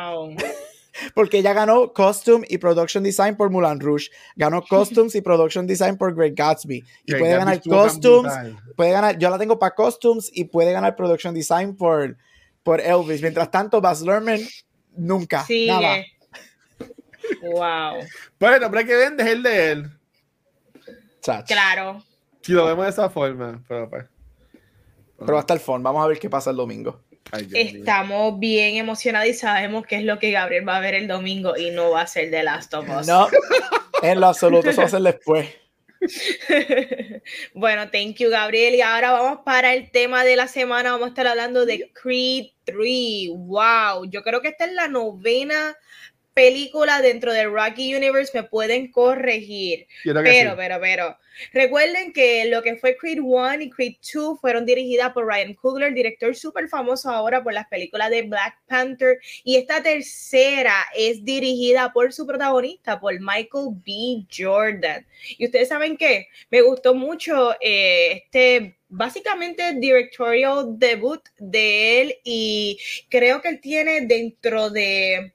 Porque 1.15 1.39
ella 1.39 1.53
ganó 1.53 1.93
Costume 1.93 2.47
y 2.49 2.59
Production 2.59 3.03
Design 3.03 3.37
por 3.37 3.51
Mulan 3.51 3.81
Rouge. 3.81 4.11
Ganó 4.37 4.63
Costumes 4.69 5.15
y 5.15 5.21
Production 5.21 5.67
Design 5.67 5.97
por 5.97 6.15
Great 6.15 6.35
Gatsby. 6.35 6.77
Y 6.77 7.13
Great 7.13 7.21
puede 7.21 7.37
ganar 7.37 7.63
Costumes. 7.63 8.33
Puede 8.77 8.93
ganar, 8.93 9.19
yo 9.19 9.31
la 9.31 9.39
tengo 9.39 9.59
para 9.59 9.75
Costumes 9.75 10.31
y 10.33 10.45
puede 10.45 10.73
ganar 10.73 10.97
Production 10.97 11.35
Design 11.35 11.77
por, 11.77 12.17
por 12.63 12.81
Elvis. 12.81 13.23
Mientras 13.23 13.51
tanto, 13.51 13.81
Baz 13.81 14.03
Luhrmann 14.03 14.41
nunca. 14.97 15.45
Sigue. 15.45 15.67
Nada. 15.67 16.05
Wow. 17.43 18.05
Bueno, 18.39 18.67
pero 18.69 18.79
hay 18.79 18.87
que 18.87 18.97
vender 18.97 19.29
el 19.29 19.43
de 19.43 19.73
él. 19.73 19.91
Chach. 21.21 21.47
Claro. 21.47 22.03
Si 22.43 22.53
lo 22.53 22.67
vemos 22.67 22.85
de 22.85 22.91
esa 22.91 23.09
forma. 23.09 23.63
Pero, 23.67 23.89
pues. 23.89 24.05
pero 25.19 25.33
va 25.33 25.39
a 25.39 25.41
estar 25.41 25.59
fun. 25.59 25.83
Vamos 25.83 26.05
a 26.05 26.07
ver 26.07 26.19
qué 26.19 26.29
pasa 26.29 26.51
el 26.51 26.57
domingo. 26.57 27.01
Ay, 27.33 27.49
Estamos 27.55 28.39
bien 28.39 28.77
emocionados 28.77 29.29
y 29.29 29.35
sabemos 29.35 29.87
qué 29.87 29.97
es 29.97 30.05
lo 30.05 30.19
que 30.19 30.31
Gabriel 30.31 30.69
va 30.69 30.77
a 30.77 30.81
ver 30.81 30.95
el 30.95 31.09
domingo 31.09 31.57
y 31.57 31.71
no 31.71 31.91
va 31.91 32.03
a 32.03 32.07
ser 32.07 32.31
The 32.31 32.43
Last 32.43 32.75
of 32.75 32.89
Us. 32.89 33.07
No, 33.07 33.29
en 34.03 34.21
lo 34.21 34.27
absoluto, 34.29 34.71
eso 34.71 34.83
va 34.83 34.87
a 34.87 34.91
ser 34.91 35.03
después. 35.03 35.49
bueno, 37.55 37.91
thank 37.91 38.17
you, 38.17 38.31
Gabriel. 38.31 38.75
Y 38.75 38.81
ahora 38.83 39.13
vamos 39.13 39.41
para 39.45 39.75
el 39.75 39.91
tema 39.91 40.25
de 40.25 40.37
la 40.37 40.49
semana. 40.49 40.93
Vamos 40.93 41.07
a 41.07 41.09
estar 41.09 41.27
hablando 41.27 41.67
de 41.67 41.91
Creed 41.93 42.49
3. 42.65 43.31
Wow, 43.35 44.05
yo 44.11 44.23
creo 44.23 44.41
que 44.41 44.49
esta 44.49 44.67
es 44.67 44.73
la 44.73 44.89
novena 44.89 45.77
película 46.35 47.01
dentro 47.01 47.33
del 47.33 47.53
Rocky 47.53 47.95
Universe. 47.95 48.33
Me 48.35 48.45
pueden 48.45 48.91
corregir. 48.91 49.87
Pero, 50.05 50.21
sí. 50.21 50.57
pero, 50.57 50.81
pero. 50.81 51.19
Recuerden 51.53 52.13
que 52.13 52.47
lo 52.47 52.63
que 52.63 52.77
fue 52.77 52.97
Creed 52.97 53.19
1 53.21 53.63
y 53.63 53.71
Creed 53.71 53.97
2 54.15 54.41
fueron 54.41 54.65
dirigidas 54.67 55.13
por 55.13 55.27
Ryan 55.27 55.55
Coogler, 55.55 55.95
director 55.95 56.35
súper 56.35 56.69
famoso 56.69 57.11
ahora 57.11 57.43
por 57.43 57.53
las 57.53 57.67
películas 57.69 58.11
de 58.11 58.23
Black 58.23 58.59
Panther. 58.67 59.19
Y 59.43 59.57
esta 59.57 59.83
tercera 59.83 60.75
es 60.97 61.25
dirigida 61.25 61.93
por 61.93 62.13
su 62.13 62.27
protagonista, 62.27 63.01
por 63.01 63.15
Michael 63.21 63.69
B. 63.85 64.27
Jordan. 64.35 65.07
Y 65.39 65.47
ustedes 65.47 65.69
saben 65.69 65.97
que 65.97 66.29
me 66.51 66.63
gustó 66.63 66.95
mucho 66.95 67.55
eh, 67.61 68.23
este 68.25 68.77
básicamente 68.89 69.75
directorial 69.75 70.79
debut 70.79 71.21
de 71.39 72.01
él 72.01 72.15
y 72.23 72.79
creo 73.09 73.43
que 73.43 73.49
él 73.49 73.61
tiene 73.61 74.03
dentro 74.03 74.71
de 74.71 75.34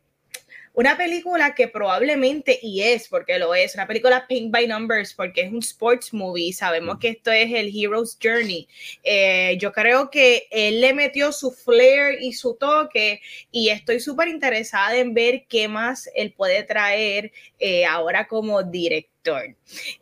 una 0.80 0.96
película 0.96 1.56
que 1.56 1.68
probablemente, 1.68 2.58
y 2.64 2.84
es 2.84 3.10
porque 3.10 3.38
lo 3.38 3.54
es, 3.54 3.76
una 3.76 3.86
película 3.86 4.26
Pink 4.28 4.50
by 4.50 4.66
Numbers, 4.66 5.14
porque 5.14 5.42
es 5.42 5.52
un 5.52 5.60
sports 5.60 6.14
movie, 6.14 6.54
sabemos 6.54 7.00
que 7.00 7.10
esto 7.10 7.34
es 7.34 7.52
el 7.52 7.70
Hero's 7.76 8.18
Journey. 8.24 8.66
Eh, 9.04 9.58
yo 9.60 9.74
creo 9.74 10.10
que 10.10 10.48
él 10.50 10.80
le 10.80 10.94
metió 10.94 11.34
su 11.34 11.52
flair 11.52 12.22
y 12.22 12.32
su 12.32 12.56
toque, 12.56 13.20
y 13.52 13.68
estoy 13.68 14.00
súper 14.00 14.30
interesada 14.30 14.96
en 14.96 15.14
ver 15.14 15.48
qué 15.50 15.68
más 15.68 16.10
él 16.16 16.32
puede 16.32 16.64
traer 16.64 17.34
eh, 17.60 17.86
ahora 17.86 18.26
como 18.26 18.64
director. 18.64 19.19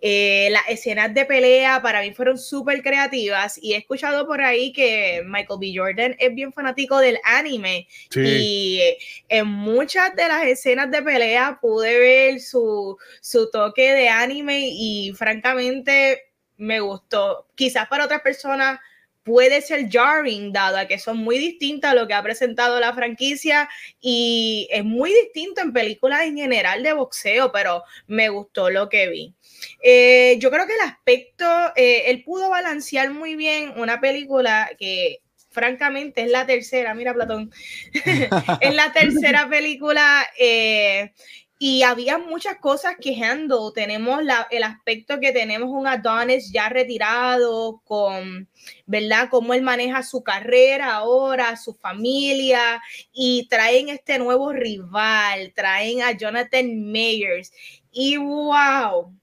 Eh, 0.01 0.49
las 0.51 0.63
escenas 0.69 1.13
de 1.13 1.25
pelea 1.25 1.81
para 1.81 2.01
mí 2.01 2.13
fueron 2.13 2.37
súper 2.37 2.81
creativas 2.81 3.59
y 3.61 3.73
he 3.73 3.77
escuchado 3.77 4.25
por 4.27 4.41
ahí 4.41 4.71
que 4.73 5.21
Michael 5.25 5.59
B. 5.59 5.73
Jordan 5.75 6.15
es 6.19 6.33
bien 6.33 6.53
fanático 6.53 6.99
del 6.99 7.19
anime 7.23 7.87
sí. 8.09 8.21
y 8.21 8.81
en 9.29 9.47
muchas 9.47 10.15
de 10.15 10.27
las 10.27 10.45
escenas 10.45 10.91
de 10.91 11.01
pelea 11.01 11.59
pude 11.61 11.99
ver 11.99 12.41
su, 12.41 12.97
su 13.21 13.49
toque 13.51 13.93
de 13.93 14.09
anime 14.09 14.69
y 14.71 15.13
francamente 15.15 16.23
me 16.57 16.79
gustó. 16.79 17.47
Quizás 17.55 17.87
para 17.87 18.05
otras 18.05 18.21
personas 18.21 18.79
puede 19.27 19.59
ser 19.61 19.89
jarring, 19.91 20.53
dado 20.53 20.77
a 20.77 20.87
que 20.87 20.97
son 20.97 21.17
muy 21.17 21.37
distintas 21.37 21.91
a 21.91 21.95
lo 21.95 22.07
que 22.07 22.13
ha 22.13 22.23
presentado 22.23 22.79
la 22.79 22.93
franquicia 22.93 23.67
y 23.99 24.69
es 24.71 24.85
muy 24.85 25.11
distinto 25.11 25.59
en 25.59 25.73
películas 25.73 26.21
en 26.21 26.37
general 26.37 26.81
de 26.81 26.93
boxeo, 26.93 27.51
pero 27.51 27.83
me 28.07 28.29
gustó 28.29 28.69
lo 28.69 28.87
que 28.87 29.09
vi. 29.09 29.35
Eh, 29.83 30.37
yo 30.39 30.49
creo 30.49 30.65
que 30.65 30.75
el 30.75 30.79
aspecto, 30.79 31.45
eh, 31.75 32.03
él 32.09 32.23
pudo 32.23 32.49
balancear 32.49 33.11
muy 33.11 33.35
bien 33.35 33.73
una 33.75 33.99
película 33.99 34.69
que 34.79 35.19
francamente 35.51 36.21
es 36.21 36.31
la 36.31 36.45
tercera, 36.45 36.93
mira 36.93 37.13
Platón, 37.13 37.51
es 38.61 38.73
la 38.73 38.93
tercera 38.93 39.49
película 39.49 40.25
eh, 40.39 41.11
y 41.59 41.83
había 41.83 42.17
muchas 42.17 42.57
cosas 42.57 42.95
quejando. 43.01 43.71
Tenemos 43.73 44.23
la, 44.23 44.47
el 44.51 44.63
aspecto 44.63 45.19
que 45.19 45.31
tenemos 45.31 45.69
un 45.69 45.87
Adonis 45.87 46.51
ya 46.51 46.69
retirado, 46.69 47.81
con, 47.83 48.47
¿verdad? 48.85 49.29
Cómo 49.31 49.53
él 49.53 49.63
maneja 49.63 50.03
su 50.03 50.23
carrera 50.23 50.93
ahora, 50.95 51.57
su 51.57 51.73
familia, 51.73 52.81
y 53.11 53.47
traen 53.49 53.89
este 53.89 54.19
nuevo 54.19 54.53
rival, 54.53 55.53
traen 55.55 56.03
a 56.03 56.11
Jonathan 56.11 56.91
Mayers. 56.91 57.51
Y 57.91 58.17
wow, 58.17 59.16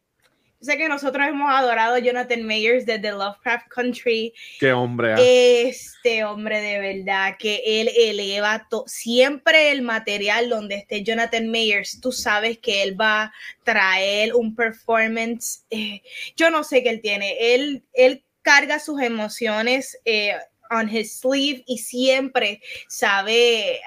sé 0.65 0.77
que 0.77 0.89
nosotros 0.89 1.27
hemos 1.27 1.51
adorado 1.51 1.95
a 1.95 1.99
Jonathan 1.99 2.43
Mayers 2.43 2.87
desde 2.87 3.13
Lovecraft 3.13 3.69
Country. 3.69 4.33
Qué 4.59 4.73
hombre. 4.73 5.15
¿eh? 5.19 5.69
Este 5.69 6.25
hombre 6.25 6.61
de 6.61 6.79
verdad 6.79 7.37
que 7.39 7.63
él 7.65 7.91
eleva 7.97 8.67
siempre 8.87 9.71
el 9.71 9.83
material 9.83 10.49
donde 10.49 10.77
esté 10.77 11.03
Jonathan 11.03 11.49
Mayers. 11.49 12.01
Tú 12.01 12.13
sabes 12.13 12.59
que 12.59 12.83
él 12.83 13.01
va 13.01 13.25
a 13.25 13.33
traer 13.63 14.35
un 14.35 14.55
performance. 14.55 15.65
Eh, 15.71 16.03
yo 16.37 16.51
no 16.51 16.65
sé 16.65 16.83
qué 16.83 16.91
él 16.91 17.01
tiene. 17.01 17.55
Él, 17.55 17.85
él 17.93 18.25
carga 18.43 18.79
sus 18.79 19.01
emociones. 19.01 19.99
Eh, 20.05 20.35
on 20.71 20.89
his 20.89 21.21
sleeve 21.21 21.63
y 21.67 21.79
siempre 21.79 22.61
sabe 22.89 23.81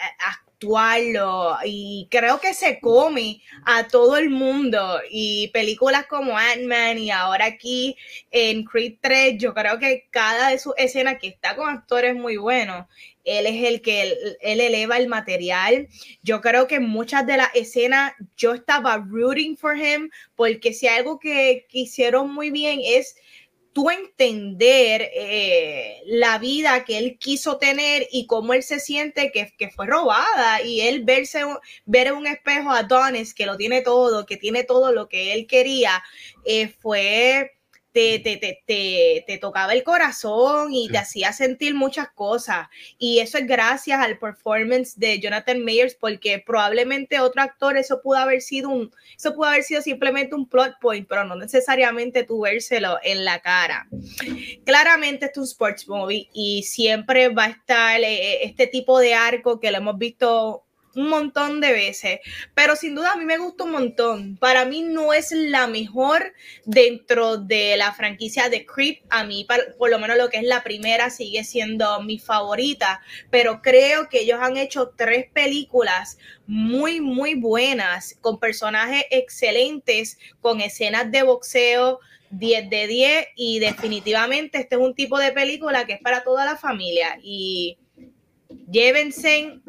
actuarlo 0.58 1.56
y 1.66 2.08
creo 2.10 2.40
que 2.40 2.54
se 2.54 2.80
come 2.80 3.42
a 3.64 3.88
todo 3.88 4.18
el 4.18 4.32
mundo 4.32 5.00
y 5.10 5.50
películas 5.50 6.08
como 6.08 6.36
Ant-Man 6.36 6.98
y 6.98 7.12
ahora 7.12 7.46
aquí 7.46 7.96
en 8.32 8.64
Creed 8.64 8.96
3 9.00 9.38
yo 9.38 9.54
creo 9.54 9.78
que 9.78 10.08
cada 10.10 10.50
de 10.50 10.58
sus 10.58 10.74
escenas 10.78 11.20
que 11.20 11.28
está 11.28 11.56
con 11.56 11.70
actores 11.70 12.16
muy 12.16 12.38
buenos 12.38 12.88
él 13.24 13.46
es 13.46 13.64
el 13.66 13.82
que 13.82 14.04
él, 14.04 14.38
eleva 14.42 14.98
el 14.98 15.10
material. 15.10 15.90
Yo 16.24 16.40
creo 16.40 16.66
que 16.66 16.80
muchas 16.80 17.28
de 17.28 17.36
las 17.36 17.54
escenas 17.56 18.14
yo 18.38 18.54
estaba 18.54 19.06
rooting 19.06 19.58
for 19.58 19.78
him 19.78 20.10
porque 20.38 20.72
si 20.72 20.88
algo 20.88 21.20
que, 21.20 21.66
que 21.68 21.80
hicieron 21.80 22.34
muy 22.34 22.52
bien 22.52 22.80
es 22.82 23.18
entender 23.92 25.10
eh, 25.14 26.02
la 26.06 26.38
vida 26.40 26.84
que 26.86 26.98
él 26.98 27.18
quiso 27.20 27.58
tener 27.58 28.08
y 28.12 28.26
cómo 28.26 28.54
él 28.54 28.64
se 28.64 28.80
siente 28.80 29.32
que, 29.32 29.54
que, 29.58 29.70
fue 29.70 29.86
robada 29.86 30.62
y 30.64 30.82
él 30.82 31.04
verse, 31.04 31.42
ver 31.86 32.08
en 32.08 32.16
un 32.16 32.28
espejo 32.28 32.72
a 32.72 32.84
Donis 32.84 33.34
que 33.34 33.46
lo 33.46 33.56
tiene 33.58 33.82
todo, 33.82 34.26
que 34.26 34.38
tiene 34.38 34.64
todo 34.64 34.92
lo 34.92 35.08
que 35.08 35.34
él 35.34 35.48
quería, 35.48 36.04
eh, 36.46 36.68
fue... 36.68 37.57
Te, 37.98 38.20
te, 38.20 38.38
te, 38.38 39.24
te, 39.26 39.38
tocaba 39.40 39.74
el 39.74 39.84
corazón 39.84 40.72
y 40.72 40.86
sí. 40.86 40.92
te 40.92 40.98
hacía 41.00 41.34
sentir 41.34 41.74
muchas 41.74 42.10
cosas. 42.12 42.68
Y 43.00 43.20
eso 43.20 43.40
es 43.40 43.48
gracias 43.48 44.00
al 44.00 44.20
performance 44.20 45.00
de 45.00 45.20
Jonathan 45.20 45.64
Mayers, 45.64 45.96
porque 45.96 46.38
probablemente 46.46 47.20
otro 47.20 47.42
actor, 47.42 47.76
eso 47.76 48.00
pudo 48.04 48.18
haber 48.18 48.42
sido 48.42 48.70
un, 48.70 48.92
eso 49.16 49.34
pudo 49.34 49.46
haber 49.46 49.64
sido 49.64 49.82
simplemente 49.82 50.36
un 50.36 50.48
plot 50.48 50.76
point, 50.80 51.08
pero 51.08 51.24
no 51.24 51.36
necesariamente 51.36 52.24
tu 52.24 52.42
vérselo 52.42 53.00
en 53.02 53.26
la 53.26 53.40
cara. 53.40 53.88
Claramente 54.64 55.26
esto 55.26 55.42
es 55.42 55.48
un 55.48 55.52
sports 55.52 55.88
movie 55.88 56.30
y 56.34 56.62
siempre 56.64 57.30
va 57.30 57.46
a 57.46 57.50
estar 57.50 58.00
eh, 58.00 58.44
este 58.44 58.68
tipo 58.68 59.00
de 59.00 59.16
arco 59.16 59.60
que 59.60 59.72
lo 59.72 59.78
hemos 59.78 59.98
visto 59.98 60.67
un 60.96 61.10
montón 61.10 61.62
de 61.62 61.72
veces, 61.72 62.20
pero 62.54 62.76
sin 62.76 62.96
duda 62.96 63.12
a 63.14 63.16
mí 63.16 63.26
me 63.26 63.38
gusta 63.38 63.66
un 63.66 63.72
montón. 63.72 64.38
Para 64.38 64.66
mí 64.66 64.82
no 64.82 65.14
es 65.14 65.32
la 65.32 65.68
mejor 65.68 66.34
dentro 66.66 67.38
de 67.38 67.78
la 67.78 67.94
franquicia 67.94 68.50
de 68.50 68.66
Creed. 68.66 68.98
A 69.10 69.24
mí, 69.24 69.46
por 69.78 69.90
lo 69.90 70.00
menos 70.00 70.18
lo 70.18 70.30
que 70.30 70.38
es 70.38 70.44
la 70.44 70.64
primera, 70.64 71.10
sigue 71.10 71.44
siendo 71.44 72.02
mi 72.02 72.20
favorita, 72.20 73.02
pero 73.30 73.62
creo 73.62 74.10
que 74.10 74.22
ellos 74.22 74.40
han 74.42 74.58
hecho 74.58 74.94
tres 74.96 75.28
películas 75.32 76.18
muy, 76.48 77.00
muy 77.00 77.36
buenas, 77.36 78.16
con 78.22 78.40
personajes 78.40 79.04
excelentes, 79.12 80.18
con 80.42 80.62
escenas 80.62 81.12
de 81.12 81.24
boxeo. 81.24 82.00
10 82.30 82.70
de 82.70 82.88
10 82.88 83.28
y 83.38 83.60
definitivamente 83.60 84.58
este 84.58 84.76
es 84.76 84.82
un 84.82 84.94
tipo 84.94 85.18
de 85.18 85.32
película 85.32 85.86
que 85.86 85.94
es 85.94 86.02
para 86.02 86.26
toda 86.26 86.44
la 86.44 86.58
familia 86.58 87.18
y 87.24 87.78
llévense 88.70 89.62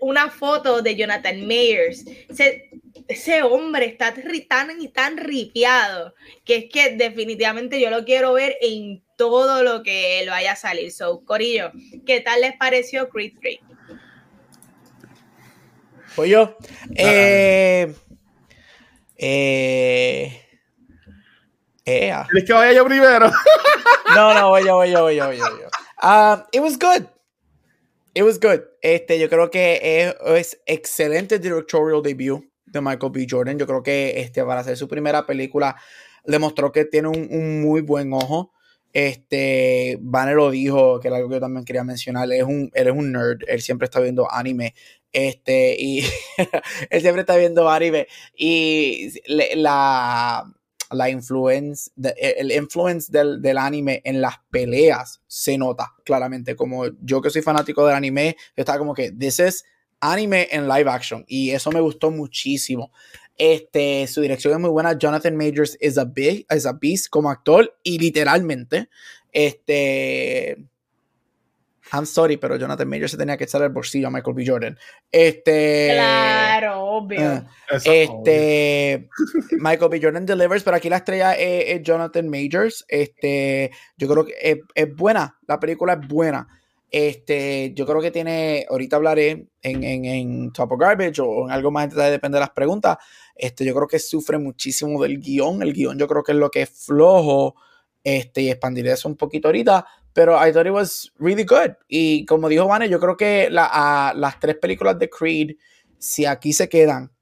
una 0.00 0.30
foto 0.30 0.82
de 0.82 0.96
Jonathan 0.96 1.46
Mayers. 1.46 2.04
Ese, 3.08 3.42
hombre 3.42 3.86
está 3.86 4.14
tan 4.48 4.80
y 4.80 4.88
tan 4.88 5.16
ripiado 5.16 6.14
que 6.44 6.56
es 6.56 6.64
que 6.72 6.96
definitivamente 6.96 7.80
yo 7.80 7.90
lo 7.90 8.04
quiero 8.04 8.32
ver 8.32 8.56
en 8.60 9.02
todo 9.16 9.62
lo 9.62 9.82
que 9.82 10.22
lo 10.24 10.32
vaya 10.32 10.52
a 10.52 10.56
salir. 10.56 10.92
So, 10.92 11.24
Corillo, 11.24 11.70
¿qué 12.04 12.20
tal 12.20 12.40
les 12.40 12.56
pareció 12.56 13.08
Creed 13.08 13.34
3? 13.40 13.58
Pues 16.16 16.30
yo, 16.30 16.56
eh, 16.94 17.94
eh, 19.18 20.42
eh, 21.84 22.14
que 22.46 22.52
vaya 22.52 22.72
yo 22.72 22.84
primero? 22.86 23.30
no, 24.14 24.34
no, 24.34 24.48
voy 24.48 24.64
yo, 24.64 24.76
voy 24.76 24.90
yo, 24.90 25.02
voy 25.02 25.16
yo, 25.16 25.26
voy 25.26 25.36
yo. 25.38 25.68
Uh, 26.02 26.42
it 26.52 26.60
was 26.60 26.78
good. 26.78 27.06
It 28.16 28.22
was 28.22 28.40
good. 28.40 28.62
Este, 28.80 29.18
yo 29.18 29.28
creo 29.28 29.50
que 29.50 30.14
es, 30.24 30.58
excelente 30.64 31.38
directorial 31.38 32.02
debut 32.02 32.42
de 32.64 32.80
Michael 32.80 33.12
B. 33.12 33.26
Jordan. 33.28 33.58
Yo 33.58 33.66
creo 33.66 33.82
que 33.82 34.20
este, 34.20 34.42
para 34.42 34.60
hacer 34.60 34.78
su 34.78 34.88
primera 34.88 35.26
película 35.26 35.76
demostró 36.24 36.72
que 36.72 36.86
tiene 36.86 37.08
un, 37.08 37.60
muy 37.60 37.82
buen 37.82 38.14
ojo. 38.14 38.54
Este, 38.94 39.98
Banner 40.00 40.34
lo 40.36 40.50
dijo, 40.50 40.98
que 40.98 41.08
era 41.08 41.18
algo 41.18 41.28
que 41.28 41.34
yo 41.34 41.40
también 41.42 41.66
quería 41.66 41.84
mencionar. 41.84 42.24
Él 42.24 42.32
es 42.32 42.44
un, 42.44 42.70
es 42.72 42.86
un 42.86 43.12
nerd. 43.12 43.40
Él 43.48 43.60
siempre 43.60 43.84
está 43.84 44.00
viendo 44.00 44.32
anime. 44.32 44.74
Este, 45.12 45.76
y 45.78 46.02
él 46.88 47.00
siempre 47.02 47.20
está 47.20 47.36
viendo 47.36 47.68
anime. 47.68 48.08
Y 48.34 49.12
la, 49.26 50.50
la 50.90 51.10
influence, 51.10 51.90
el 52.16 52.52
influence 52.52 53.10
del, 53.10 53.42
del, 53.42 53.58
anime 53.58 54.02
en 54.04 54.20
las 54.20 54.36
peleas 54.50 55.20
se 55.26 55.58
nota 55.58 55.92
claramente. 56.04 56.56
Como 56.56 56.86
yo 57.02 57.20
que 57.20 57.30
soy 57.30 57.42
fanático 57.42 57.86
del 57.86 57.96
anime, 57.96 58.36
yo 58.56 58.62
estaba 58.62 58.78
como 58.78 58.94
que, 58.94 59.12
this 59.12 59.38
is 59.40 59.64
anime 60.00 60.48
en 60.50 60.68
live 60.68 60.90
action. 60.90 61.24
Y 61.26 61.50
eso 61.50 61.70
me 61.70 61.80
gustó 61.80 62.10
muchísimo. 62.10 62.92
Este, 63.38 64.06
su 64.06 64.20
dirección 64.20 64.54
es 64.54 64.60
muy 64.60 64.70
buena. 64.70 64.96
Jonathan 64.96 65.36
Majors 65.36 65.76
es 65.80 65.98
a, 65.98 66.04
big, 66.04 66.46
is 66.54 66.66
a 66.66 66.72
beast 66.72 67.08
como 67.08 67.30
actor 67.30 67.76
y 67.82 67.98
literalmente, 67.98 68.88
este, 69.32 70.56
I'm 71.92 72.06
sorry, 72.06 72.36
pero 72.36 72.56
Jonathan 72.56 72.88
Major 72.88 73.08
se 73.08 73.16
tenía 73.16 73.36
que 73.36 73.44
echar 73.44 73.62
el 73.62 73.68
bolsillo 73.68 74.08
a 74.08 74.10
Michael 74.10 74.34
B. 74.34 74.44
Jordan. 74.46 74.78
Este. 75.10 75.90
Claro, 75.92 76.80
obvio. 76.84 77.20
Eh, 77.20 77.42
este. 77.84 79.08
Michael 79.58 79.90
B. 79.90 80.00
Jordan 80.02 80.26
delivers, 80.26 80.64
pero 80.64 80.76
aquí 80.76 80.88
la 80.88 80.96
estrella 80.96 81.34
es, 81.34 81.82
Jonathan 81.82 82.28
Majors. 82.28 82.84
Este. 82.88 83.70
Yo 83.96 84.08
creo 84.08 84.24
que 84.24 84.62
es, 84.74 84.96
buena. 84.96 85.38
La 85.46 85.60
película 85.60 85.94
es 85.94 86.08
buena. 86.08 86.48
Este, 86.90 87.72
yo 87.74 87.84
creo 87.84 88.00
que 88.00 88.10
tiene, 88.10 88.64
ahorita 88.70 88.96
hablaré 88.96 89.48
en, 89.60 89.84
en, 89.84 90.04
en 90.04 90.52
Top 90.52 90.72
of 90.72 90.80
Garbage 90.80 91.20
o 91.20 91.46
en 91.46 91.50
algo 91.50 91.70
más, 91.70 91.92
depende 91.92 92.36
de 92.36 92.40
las 92.40 92.50
preguntas. 92.50 92.96
Este, 93.34 93.64
yo 93.64 93.74
creo 93.74 93.88
que 93.88 93.98
sufre 93.98 94.38
muchísimo 94.38 95.02
del 95.02 95.20
guion. 95.20 95.62
El 95.62 95.72
guion 95.72 95.98
yo 95.98 96.06
creo 96.06 96.22
que 96.22 96.32
es 96.32 96.38
lo 96.38 96.50
que 96.50 96.62
es 96.62 96.70
flojo. 96.70 97.54
Este, 98.02 98.42
y 98.42 98.50
expandiré 98.50 98.92
eso 98.92 99.08
un 99.08 99.16
poquito 99.16 99.48
ahorita 99.48 99.84
pero 100.16 100.34
I 100.42 100.50
thought 100.50 100.66
it 100.66 100.72
was 100.72 101.12
really 101.18 101.44
good. 101.44 101.72
Y 101.88 102.24
como 102.24 102.48
dijo 102.48 102.66
Vane, 102.66 102.88
yo 102.88 102.98
creo 102.98 103.18
que 103.18 103.50
la, 103.50 104.14
las 104.16 104.40
tres 104.40 104.56
películas 104.56 104.98
de 104.98 105.10
Creed, 105.10 105.56
si 105.98 106.24
aquí 106.24 106.54
se 106.54 106.70
quedan 106.70 107.12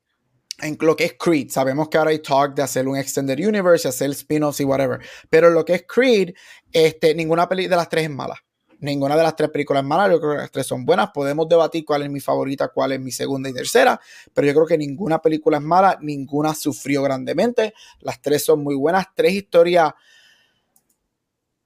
en 0.63 0.79
lo 0.81 0.95
que 0.95 1.07
es 1.07 1.15
Creed, 1.19 1.51
sabemos 1.51 1.89
que 1.89 1.99
ahora 1.99 2.11
hay 2.11 2.21
talk 2.21 2.55
de 2.55 2.63
hacer 2.63 2.87
un 2.87 2.97
Extended 2.97 3.37
Universe, 3.37 3.89
hacer 3.89 4.11
spin-offs 4.11 4.61
y 4.61 4.65
whatever, 4.65 5.01
pero 5.29 5.51
lo 5.51 5.65
que 5.65 5.75
es 5.75 5.85
Creed, 5.93 6.35
este, 6.73 7.17
ninguna 7.17 7.49
peli 7.49 7.67
de 7.67 7.75
las 7.75 7.89
tres 7.89 8.05
es 8.05 8.11
mala. 8.11 8.37
Ninguna 8.79 9.17
de 9.17 9.25
las 9.25 9.35
tres 9.35 9.51
películas 9.51 9.83
es 9.83 9.89
mala, 9.89 10.13
yo 10.13 10.21
creo 10.21 10.33
que 10.33 10.39
las 10.39 10.53
tres 10.53 10.67
son 10.69 10.85
buenas. 10.85 11.11
Podemos 11.13 11.49
debatir 11.49 11.85
cuál 11.85 12.03
es 12.03 12.11
mi 12.11 12.21
favorita, 12.21 12.69
cuál 12.69 12.93
es 12.93 13.01
mi 13.01 13.11
segunda 13.11 13.49
y 13.49 13.55
tercera, 13.55 14.01
pero 14.33 14.47
yo 14.47 14.55
creo 14.55 14.67
que 14.67 14.79
ninguna 14.79 15.21
película 15.21 15.57
es 15.57 15.65
mala, 15.65 15.99
ninguna 16.01 16.55
sufrió 16.55 17.03
grandemente. 17.03 17.75
Las 18.03 18.23
tres 18.23 18.45
son 18.45 18.63
muy 18.63 18.77
buenas, 18.77 19.07
tres 19.17 19.33
historias 19.33 19.95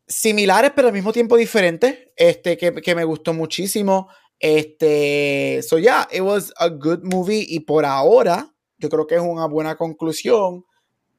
similares, 0.08 0.72
pero 0.74 0.88
al 0.88 0.94
mismo 0.94 1.12
tiempo 1.12 1.36
diferentes, 1.36 2.08
este, 2.16 2.56
que, 2.56 2.72
que 2.74 2.94
me 2.94 3.04
gustó 3.04 3.34
muchísimo. 3.34 4.08
Este, 4.40 5.60
so 5.62 5.78
yeah, 5.78 6.08
it 6.10 6.22
was 6.22 6.52
a 6.58 6.68
good 6.68 7.02
movie 7.02 7.44
y 7.48 7.60
por 7.60 7.84
ahora 7.84 8.52
yo 8.78 8.88
creo 8.88 9.06
que 9.06 9.16
es 9.16 9.20
una 9.20 9.46
buena 9.46 9.76
conclusión 9.76 10.64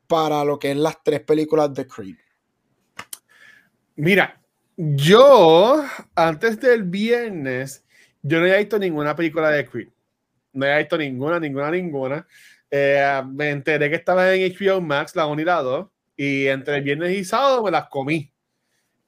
para 0.08 0.44
lo 0.44 0.58
que 0.58 0.72
es 0.72 0.78
las 0.78 1.04
tres 1.04 1.22
películas 1.22 1.74
de 1.74 1.86
Creed. 1.86 2.16
Mira, 3.96 4.42
yo 4.78 5.84
antes 6.16 6.60
del 6.60 6.84
viernes, 6.84 7.86
yo 8.22 8.40
no 8.40 8.46
había 8.46 8.58
visto 8.58 8.80
ninguna 8.80 9.16
película 9.16 9.52
de 9.52 9.66
Creed. 9.66 9.90
No 10.54 10.66
había 10.66 10.78
visto 10.80 10.98
ninguna, 10.98 11.40
ninguna, 11.40 11.70
ninguna. 11.70 12.28
Eh, 12.72 13.22
me 13.28 13.50
enteré 13.50 13.90
que 13.90 13.98
estaba 13.98 14.34
en 14.34 14.54
HBO 14.54 14.80
Max, 14.80 15.16
la 15.16 15.28
1 15.28 15.42
y 15.42 15.46
la 15.46 15.62
2, 15.62 15.88
y 16.16 16.48
entre 16.48 16.78
el 16.78 16.84
viernes 16.84 17.18
y 17.18 17.26
sábado 17.26 17.64
me 17.64 17.72
las 17.72 17.90
comí. 17.90 18.32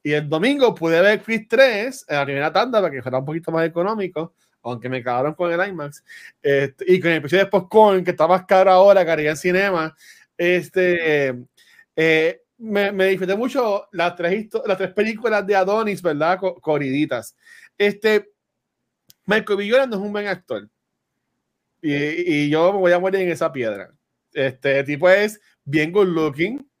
Y 0.02 0.12
el 0.12 0.28
domingo 0.28 0.74
pude 0.74 1.00
ver 1.00 1.22
Chris 1.22 1.46
3 1.48 2.06
en 2.08 2.16
la 2.16 2.24
primera 2.24 2.52
tanda 2.52 2.80
para 2.80 2.92
que 2.92 3.02
fuera 3.02 3.18
un 3.18 3.24
poquito 3.24 3.52
más 3.52 3.66
económico, 3.66 4.34
aunque 4.62 4.88
me 4.88 5.02
cagaron 5.02 5.34
con 5.34 5.52
el 5.52 5.68
IMAX. 5.68 6.02
Este, 6.42 6.84
y 6.92 7.00
con 7.00 7.12
el 7.12 7.20
precio 7.20 7.38
de 7.38 7.46
Popcorn, 7.46 8.02
que 8.04 8.10
está 8.10 8.26
más 8.26 8.44
caro 8.44 8.70
ahora, 8.70 9.04
que 9.04 9.10
haría 9.10 9.30
en 9.30 9.36
cinema. 9.36 9.94
Este, 10.36 11.44
eh, 11.94 12.42
me, 12.58 12.90
me, 12.90 13.06
disfruté 13.06 13.36
mucho 13.36 13.88
las 13.92 14.16
tres, 14.16 14.48
las 14.66 14.76
tres 14.76 14.92
películas 14.92 15.46
de 15.46 15.54
Adonis, 15.54 16.02
¿verdad? 16.02 16.38
Corriditas. 16.60 17.36
Este, 17.78 18.32
Michael 19.26 19.58
Villora 19.58 19.86
no 19.86 19.96
es 19.96 20.02
un 20.02 20.12
buen 20.12 20.26
actor. 20.26 20.68
Y, 21.80 21.94
y, 21.94 22.50
yo 22.50 22.72
me 22.72 22.78
voy 22.78 22.92
a 22.92 22.98
morir 22.98 23.20
en 23.20 23.30
esa 23.30 23.52
piedra. 23.52 23.92
Este 24.32 24.82
tipo 24.84 25.08
es 25.08 25.40
bien 25.64 25.92
good 25.92 26.08
looking 26.08 26.71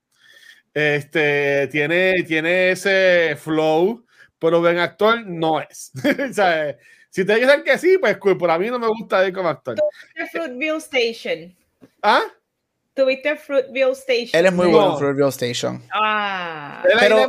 este, 0.74 1.68
tiene, 1.68 2.22
tiene 2.22 2.72
ese 2.72 3.36
flow, 3.36 4.04
pero 4.38 4.60
buen 4.60 4.78
actor 4.78 5.24
no 5.26 5.60
es. 5.60 5.92
o 6.30 6.32
sea, 6.32 6.76
si 7.10 7.24
te 7.24 7.36
dicen 7.36 7.62
que 7.62 7.76
sí, 7.78 7.98
pues 7.98 8.16
cool, 8.18 8.38
pero 8.38 8.52
a 8.52 8.58
mí 8.58 8.68
no 8.70 8.78
me 8.78 8.88
gusta 8.88 9.24
él 9.24 9.32
como 9.32 9.48
actor. 9.48 9.76
¿Tuviste 9.76 10.38
Fruitville 10.38 10.78
Station? 10.78 11.56
¿Ah? 12.02 12.22
¿Tuviste 12.94 13.36
Fruitville 13.36 13.92
Station? 13.92 14.30
Él 14.32 14.46
es 14.46 14.52
muy 14.52 14.66
bueno 14.68 14.92
en 14.92 14.98
Fruitville 14.98 15.28
Station. 15.28 15.82
Ah. 15.92 16.82
Pero, 16.98 17.28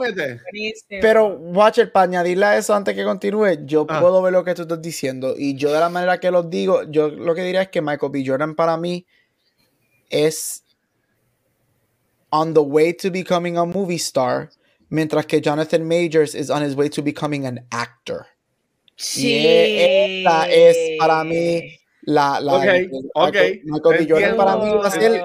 pero, 1.02 1.28
Watcher, 1.28 1.92
para 1.92 2.06
añadirle 2.06 2.46
a 2.46 2.58
eso 2.58 2.74
antes 2.74 2.96
que 2.96 3.04
continúe, 3.04 3.66
yo 3.66 3.86
ah. 3.90 4.00
puedo 4.00 4.22
ver 4.22 4.32
lo 4.32 4.44
que 4.44 4.56
tú 4.56 4.62
estás 4.64 4.82
diciendo. 4.82 5.36
Y 5.38 5.56
yo 5.56 5.72
de 5.74 5.80
la 5.80 5.90
manera 5.90 6.20
que 6.20 6.32
lo 6.32 6.44
digo, 6.44 6.84
yo 6.84 7.10
lo 7.10 7.36
que 7.36 7.44
diría 7.44 7.64
es 7.64 7.70
que 7.70 7.82
Michael 7.82 8.12
B. 8.12 8.24
Jordan 8.26 8.56
para 8.56 8.78
mí 8.78 9.06
es 10.10 10.63
on 12.34 12.56
the 12.56 12.64
way 12.64 12.92
to 12.92 13.12
becoming 13.12 13.58
a 13.58 13.66
movie 13.66 14.00
star, 14.00 14.50
mientras 14.90 15.28
que 15.28 15.40
Jonathan 15.40 15.88
Majors 15.88 16.34
is 16.34 16.50
on 16.50 16.64
his 16.64 16.76
way 16.76 16.90
to 16.90 17.04
becoming 17.04 17.46
an 17.46 17.66
actor. 17.72 18.26
Sí. 18.98 19.28
Y 19.28 20.26
esta 20.26 20.50
es 20.50 20.98
para 21.00 21.24
mí 21.24 21.78
la, 22.02 22.40
la 22.40 22.56
okay, 22.56 22.90
okay. 23.14 23.62
Michael, 23.66 24.08
Jordan 24.10 24.36
para 24.36 24.58
mí 24.58 24.70
va 24.72 24.88
a 24.88 24.92
ser 24.92 25.24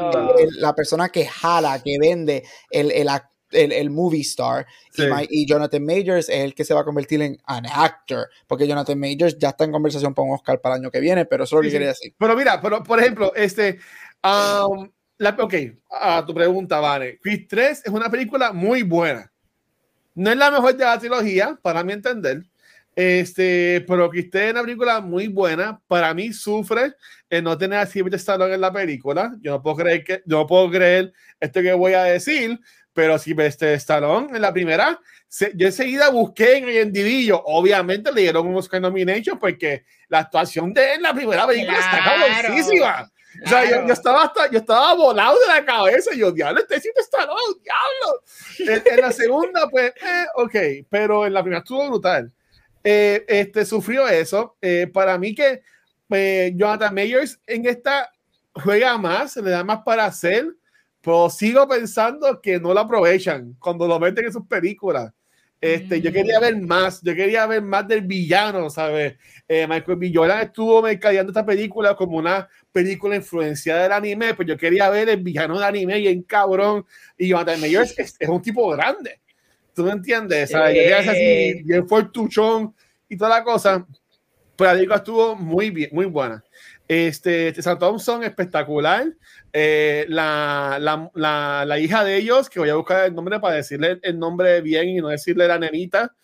la 0.59 0.75
persona 0.75 1.09
que 1.09 1.27
jala, 1.27 1.83
que 1.83 1.99
vende 1.99 2.45
el, 2.71 2.91
el, 2.93 3.09
el, 3.53 3.73
el 3.73 3.91
movie 3.91 4.21
star. 4.21 4.67
Sí. 4.93 5.03
Y, 5.03 5.07
my, 5.07 5.27
y, 5.31 5.47
Jonathan 5.47 5.85
Majors 5.85 6.29
es 6.29 6.41
el 6.45 6.55
que 6.55 6.65
se 6.65 6.75
va 6.75 6.83
a 6.83 6.85
convertir 6.85 7.23
en 7.23 7.39
an 7.47 7.65
actor. 7.67 8.29
Porque 8.47 8.69
Jonathan 8.69 8.99
Majors 8.99 9.39
ya 9.39 9.49
está 9.49 9.65
en 9.65 9.73
conversación 9.73 10.15
para 10.15 10.29
un 10.29 10.35
Oscar 10.35 10.61
para 10.61 10.75
el 10.75 10.83
año 10.83 10.91
que 10.91 11.01
viene, 11.01 11.25
pero 11.25 11.45
eso 11.45 11.57
es 11.57 11.59
lo 11.59 11.63
que 11.63 11.69
sí, 11.69 11.73
quería 11.73 11.89
decir. 11.89 12.15
Pero 12.19 12.37
mira, 12.37 12.61
pero, 12.61 12.83
por 12.83 13.01
ejemplo, 13.01 13.35
este. 13.35 13.79
Um, 14.23 14.91
la, 15.19 15.31
ok, 15.31 15.55
a 15.91 16.25
tu 16.25 16.33
pregunta, 16.33 16.81
Vane. 16.81 17.19
Creed 17.19 17.47
3 17.49 17.83
es 17.87 17.93
una 17.93 18.11
película 18.11 18.53
muy 18.53 18.83
buena. 18.83 19.31
No 20.15 20.31
es 20.31 20.37
la 20.37 20.51
mejor 20.51 20.77
de 20.77 20.85
la 20.85 20.99
trilogía, 20.99 21.59
para 21.61 21.85
mi 21.85 21.93
entender. 21.93 22.43
Este, 22.95 23.85
pero 23.87 24.11
Creed 24.11 24.31
3 24.31 24.45
es 24.47 24.53
una 24.53 24.63
película 24.63 25.01
muy 25.01 25.29
buena. 25.29 25.81
Para 25.87 26.15
mí 26.15 26.33
sufre 26.33 26.95
en 27.31 27.45
no 27.45 27.59
tener 27.59 27.79
a 27.79 27.87
Sylvester 27.87 28.19
Stallone 28.19 28.55
en 28.55 28.61
la 28.61 28.73
película. 28.73 29.37
Yo 29.41 29.53
no 29.53 29.63
puedo 29.63 29.77
creer 29.77 30.05
que, 30.05 30.23
yo 30.25 30.39
no 30.39 30.47
puedo 30.47 30.71
creer 30.71 31.13
esto 31.41 31.63
que 31.63 31.73
voy 31.73 31.95
a 31.95 32.05
decir, 32.05 32.59
pero 32.93 33.19
si 33.19 33.35
este 33.39 33.75
Stallone 33.75 34.35
en 34.35 34.43
la 34.43 34.53
primera, 34.53 34.99
yo 35.55 35.67
enseguida 35.67 36.11
busqué 36.11 36.59
en 36.59 36.69
el 36.69 36.93
Didillo, 36.93 37.41
obviamente 37.45 38.11
le 38.13 38.23
dieron 38.23 38.47
un 38.47 38.57
Oscar 38.57 38.81
nomination 38.81 39.39
porque 39.39 39.85
la 40.09 40.21
actuación 40.21 40.73
de 40.73 40.85
él 40.85 40.97
en 40.97 41.03
la 41.03 41.15
primera 41.15 41.47
película 41.47 41.79
está 41.79 42.03
cabroncísima. 42.03 43.13
O 43.45 43.49
sea, 43.49 43.69
yo, 43.87 43.93
estaba 43.93 44.25
hasta, 44.25 44.51
yo 44.51 44.59
estaba 44.59 44.95
volado 44.95 45.39
de 45.41 45.47
la 45.47 45.65
cabeza 45.65 46.15
y 46.15 46.19
yo, 46.19 46.33
diablo, 46.33 46.61
este 46.61 46.77
sitio 46.77 47.01
está 47.01 47.27
no, 47.27 47.35
diablo. 47.63 48.85
En, 48.91 49.01
la 49.01 49.13
segunda, 49.13 49.69
pues, 49.69 49.93
eh, 50.03 50.27
ok, 50.35 50.87
pero 50.89 51.27
en 51.27 51.35
la 51.35 51.43
primera 51.43 51.61
estuvo 51.61 51.87
brutal. 51.89 52.33
Eh, 52.83 53.25
este, 53.29 53.65
sufrió 53.65 54.09
eso. 54.09 54.57
Eh, 54.61 54.89
para 54.93 55.19
mí 55.19 55.35
que 55.35 55.63
eh, 56.11 56.53
Jonathan 56.55 56.95
Mayers 56.95 57.41
en 57.47 57.67
esta 57.67 58.11
juega 58.55 58.97
más, 58.99 59.37
le 59.37 59.51
da 59.51 59.63
más 59.63 59.83
para 59.85 60.07
hacer, 60.07 60.47
pero 61.01 61.31
sigo 61.31 61.69
pensando 61.69 62.41
que 62.41 62.59
no 62.59 62.75
lo 62.75 62.81
aprovechan 62.81 63.55
cuando 63.59 63.87
lo 63.87 64.01
meten 64.01 64.27
en 64.27 64.33
sus 64.33 64.47
películas. 64.47 65.13
Este, 65.61 66.01
Yo 66.01 66.13
quería 66.13 66.39
ver 66.39 66.57
más, 66.61 67.03
yo 67.03 67.15
quería 67.15 67.45
ver 67.47 67.63
más 67.63 67.87
del 67.89 68.03
villano, 68.03 68.71
¿sabes? 68.71 69.17
Eh, 69.49 69.67
Michael 69.67 69.99
B. 69.99 70.13
estuvo 70.43 70.81
mercadeando 70.83 71.33
esta 71.33 71.45
película 71.45 71.97
como 71.97 72.17
una 72.19 72.49
película 72.71 73.17
influenciada 73.17 73.83
del 73.83 73.93
anime, 73.93 74.35
pues 74.35 74.47
yo 74.47 74.57
quería 74.57 74.89
ver 74.89 75.09
el 75.09 75.23
villano 75.23 75.59
de 75.59 75.65
anime 75.65 75.99
y 75.99 76.09
en 76.09 76.23
cabrón. 76.23 76.87
Y 77.17 77.29
Jonathan 77.29 77.61
Mayers 77.61 77.99
es, 77.99 78.15
es, 78.19 78.29
un 78.29 78.41
tipo 78.41 78.69
grande. 78.71 79.21
¿Tú 79.75 79.83
me 79.85 79.93
entiendes? 79.93 80.51
¿sabes? 80.51 80.77
Yo 80.77 80.81
quería 80.81 80.99
así, 80.99 81.63
bien 81.65 81.89
fortuchón 81.89 82.75
y 83.09 83.17
toda 83.17 83.31
la 83.31 83.43
cosa. 83.43 83.85
Pero 84.57 84.71
la 84.71 84.75
película 84.75 84.97
estuvo 84.97 85.35
muy 85.35 85.71
bien, 85.71 85.91
muy 85.93 86.07
buena. 86.07 86.45
Este, 86.89 87.55
Sam 87.61 87.79
Thompson, 87.79 88.25
espectacular. 88.25 89.07
Eh, 89.53 90.07
la, 90.09 90.79
la, 90.81 91.11
la, 91.15 91.65
la, 91.67 91.79
hija 91.79 92.03
de 92.03 92.17
ellos, 92.17 92.49
que 92.49 92.61
voy 92.61 92.71
a 92.71 92.77
buscar 92.77 93.05
el 93.05 93.15
nombre 93.15 93.39
para 93.39 93.57
decirle 93.57 94.01
el 94.03 94.19
nombre 94.19 94.63
bien 94.63 94.89
y 94.89 94.97
no 94.97 95.09
decirle 95.09 95.47
la 95.47 95.59
nenita, 95.59 96.15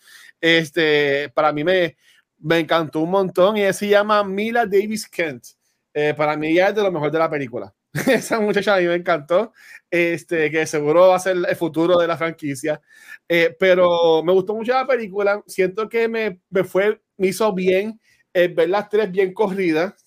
este, 0.41 1.29
para 1.35 1.53
mí 1.53 1.63
me, 1.63 1.97
me 2.39 2.59
encantó 2.59 3.01
un 3.01 3.11
montón 3.11 3.57
y 3.57 3.61
ella 3.61 3.73
se 3.73 3.87
llama 3.87 4.23
Mila 4.23 4.65
Davis 4.65 5.07
Kent. 5.07 5.45
Eh, 5.93 6.13
para 6.17 6.35
mí 6.35 6.55
ya 6.55 6.69
es 6.69 6.75
de 6.75 6.81
lo 6.81 6.91
mejor 6.91 7.11
de 7.11 7.19
la 7.19 7.29
película. 7.29 7.73
Esa 8.07 8.39
muchacha 8.39 8.75
a 8.75 8.79
mí 8.79 8.87
me 8.87 8.95
encantó, 8.95 9.53
este, 9.89 10.49
que 10.49 10.65
seguro 10.65 11.09
va 11.09 11.15
a 11.17 11.19
ser 11.19 11.37
el 11.47 11.55
futuro 11.55 11.99
de 11.99 12.07
la 12.07 12.17
franquicia. 12.17 12.81
Eh, 13.29 13.55
pero 13.59 14.23
me 14.23 14.33
gustó 14.33 14.55
mucho 14.55 14.73
la 14.73 14.87
película. 14.87 15.43
Siento 15.45 15.87
que 15.87 16.07
me, 16.07 16.41
me 16.49 16.63
fue, 16.63 17.01
me 17.17 17.27
hizo 17.27 17.53
bien 17.53 17.99
ver 18.33 18.67
las 18.67 18.89
tres 18.89 19.09
bien 19.11 19.33
corridas 19.33 20.04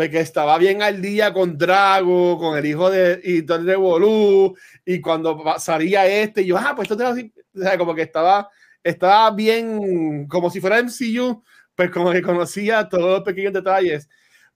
porque 0.00 0.20
estaba 0.20 0.56
bien 0.56 0.80
al 0.80 1.02
día 1.02 1.30
con 1.30 1.58
Drago, 1.58 2.38
con 2.38 2.56
el 2.56 2.64
hijo 2.64 2.88
de 2.88 3.20
y 3.22 3.42
de 3.42 3.76
Bolú, 3.76 4.56
y 4.82 4.98
cuando 4.98 5.44
salía 5.58 6.06
este, 6.06 6.42
yo, 6.46 6.56
ah, 6.56 6.72
pues 6.74 6.90
esto 6.90 7.06
así, 7.06 7.30
o 7.54 7.60
sea, 7.60 7.76
como 7.76 7.94
que 7.94 8.00
estaba, 8.00 8.48
estaba 8.82 9.30
bien, 9.30 10.26
como 10.26 10.48
si 10.48 10.58
fuera 10.58 10.82
MCU, 10.82 11.44
pues 11.74 11.90
como 11.90 12.12
que 12.12 12.22
conocía 12.22 12.88
todos 12.88 13.18
los 13.18 13.22
pequeños 13.24 13.52
detalles, 13.52 14.08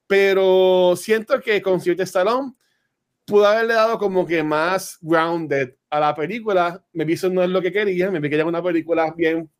pero 0.06 0.94
siento 0.96 1.38
que 1.42 1.60
con 1.60 1.78
Sylvester 1.78 2.22
Stallone 2.22 2.54
pudo 3.26 3.46
haberle 3.46 3.74
dado 3.74 3.98
como 3.98 4.24
que 4.24 4.42
más 4.42 4.96
grounded 5.02 5.74
a 5.90 6.00
la 6.00 6.14
película, 6.14 6.82
me 6.94 7.04
vi 7.04 7.12
eso 7.12 7.28
no 7.28 7.42
es 7.42 7.50
lo 7.50 7.60
que 7.60 7.70
quería, 7.70 8.10
me 8.10 8.18
vi 8.18 8.30
que 8.30 8.36
era 8.36 8.46
una 8.46 8.62
película 8.62 9.12
bien, 9.14 9.50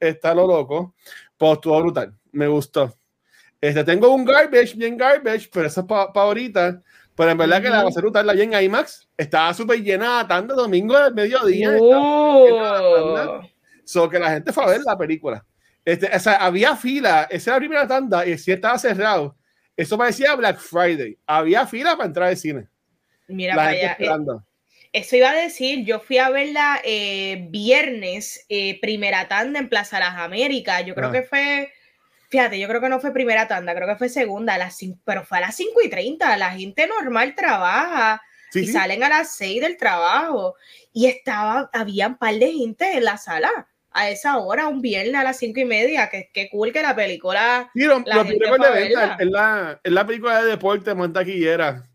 está 0.00 0.34
lo 0.34 0.48
loco, 0.48 0.96
pues 1.36 1.52
estuvo 1.52 1.80
brutal, 1.80 2.18
me 2.32 2.48
gustó. 2.48 2.99
Este, 3.60 3.84
tengo 3.84 4.14
un 4.14 4.24
garbage, 4.24 4.74
bien 4.74 4.96
garbage, 4.96 5.50
pero 5.52 5.66
eso 5.66 5.80
es 5.80 5.86
para 5.86 6.10
ahorita. 6.14 6.82
Pero 7.14 7.30
en 7.32 7.38
verdad 7.38 7.60
que 7.60 7.68
la 7.68 7.82
va 7.82 7.88
a 7.88 7.92
ser 7.92 8.04
la 8.24 8.32
bien 8.32 8.52
IMAX. 8.54 9.06
Estaba 9.16 9.52
súper 9.52 9.82
llena 9.82 10.26
tanto 10.26 10.54
domingo 10.54 10.98
del 10.98 11.12
mediodía. 11.12 11.76
Oh. 11.78 13.42
So 13.84 14.08
que 14.08 14.18
la 14.18 14.30
gente 14.30 14.52
fue 14.52 14.64
a 14.64 14.68
ver 14.68 14.80
la 14.86 14.96
película. 14.96 15.44
Este, 15.84 16.08
o 16.14 16.18
sea, 16.18 16.36
había 16.36 16.76
fila. 16.76 17.26
Esa 17.30 17.50
era 17.50 17.56
la 17.56 17.60
primera 17.60 17.86
tanda 17.86 18.26
y 18.26 18.38
si 18.38 18.52
estaba 18.52 18.78
cerrado. 18.78 19.36
Eso 19.76 19.98
parecía 19.98 20.34
Black 20.34 20.58
Friday. 20.58 21.18
Había 21.26 21.66
fila 21.66 21.96
para 21.96 22.06
entrar 22.06 22.28
al 22.28 22.36
cine. 22.36 22.68
Mira, 23.28 23.54
vaya, 23.54 23.96
eh, 23.98 24.08
eso 24.92 25.16
iba 25.16 25.30
a 25.30 25.34
decir, 25.34 25.84
yo 25.84 26.00
fui 26.00 26.18
a 26.18 26.30
verla 26.30 26.80
eh, 26.84 27.46
viernes, 27.48 28.44
eh, 28.48 28.80
primera 28.80 29.28
tanda 29.28 29.58
en 29.60 29.68
Plaza 29.68 30.00
Las 30.00 30.16
Américas. 30.16 30.84
Yo 30.84 30.94
creo 30.94 31.08
ah. 31.08 31.12
que 31.12 31.22
fue 31.22 31.72
Fíjate, 32.30 32.60
yo 32.60 32.68
creo 32.68 32.80
que 32.80 32.88
no 32.88 33.00
fue 33.00 33.12
primera 33.12 33.48
tanda, 33.48 33.74
creo 33.74 33.88
que 33.88 33.96
fue 33.96 34.08
segunda, 34.08 34.54
a 34.54 34.58
las 34.58 34.78
pero 35.04 35.24
fue 35.24 35.38
a 35.38 35.42
las 35.42 35.56
5 35.56 35.80
y 35.84 35.90
30. 35.90 36.36
La 36.36 36.50
gente 36.52 36.86
normal 36.86 37.34
trabaja 37.34 38.22
y 38.54 38.66
salen 38.68 39.02
a 39.02 39.08
las 39.08 39.34
6 39.34 39.60
del 39.60 39.76
trabajo. 39.76 40.54
Y 40.92 41.06
estaba, 41.06 41.68
había 41.72 42.06
un 42.06 42.18
par 42.18 42.34
de 42.34 42.52
gente 42.52 42.96
en 42.96 43.04
la 43.04 43.16
sala 43.16 43.50
a 43.90 44.08
esa 44.10 44.38
hora, 44.38 44.68
un 44.68 44.80
viernes 44.80 45.16
a 45.16 45.24
las 45.24 45.38
5 45.38 45.58
y 45.58 45.64
media. 45.64 46.08
Que, 46.08 46.30
qué 46.32 46.48
cool 46.50 46.72
que 46.72 46.82
la 46.82 46.94
película. 46.94 47.68
Sí, 47.74 47.84
lo, 47.84 47.98
la, 48.06 48.20
es 48.20 49.28
la, 49.28 49.80
la 49.82 50.06
película 50.06 50.42
de 50.42 50.50
deporte 50.50 50.94
más 50.94 51.12
taquillera 51.12 51.90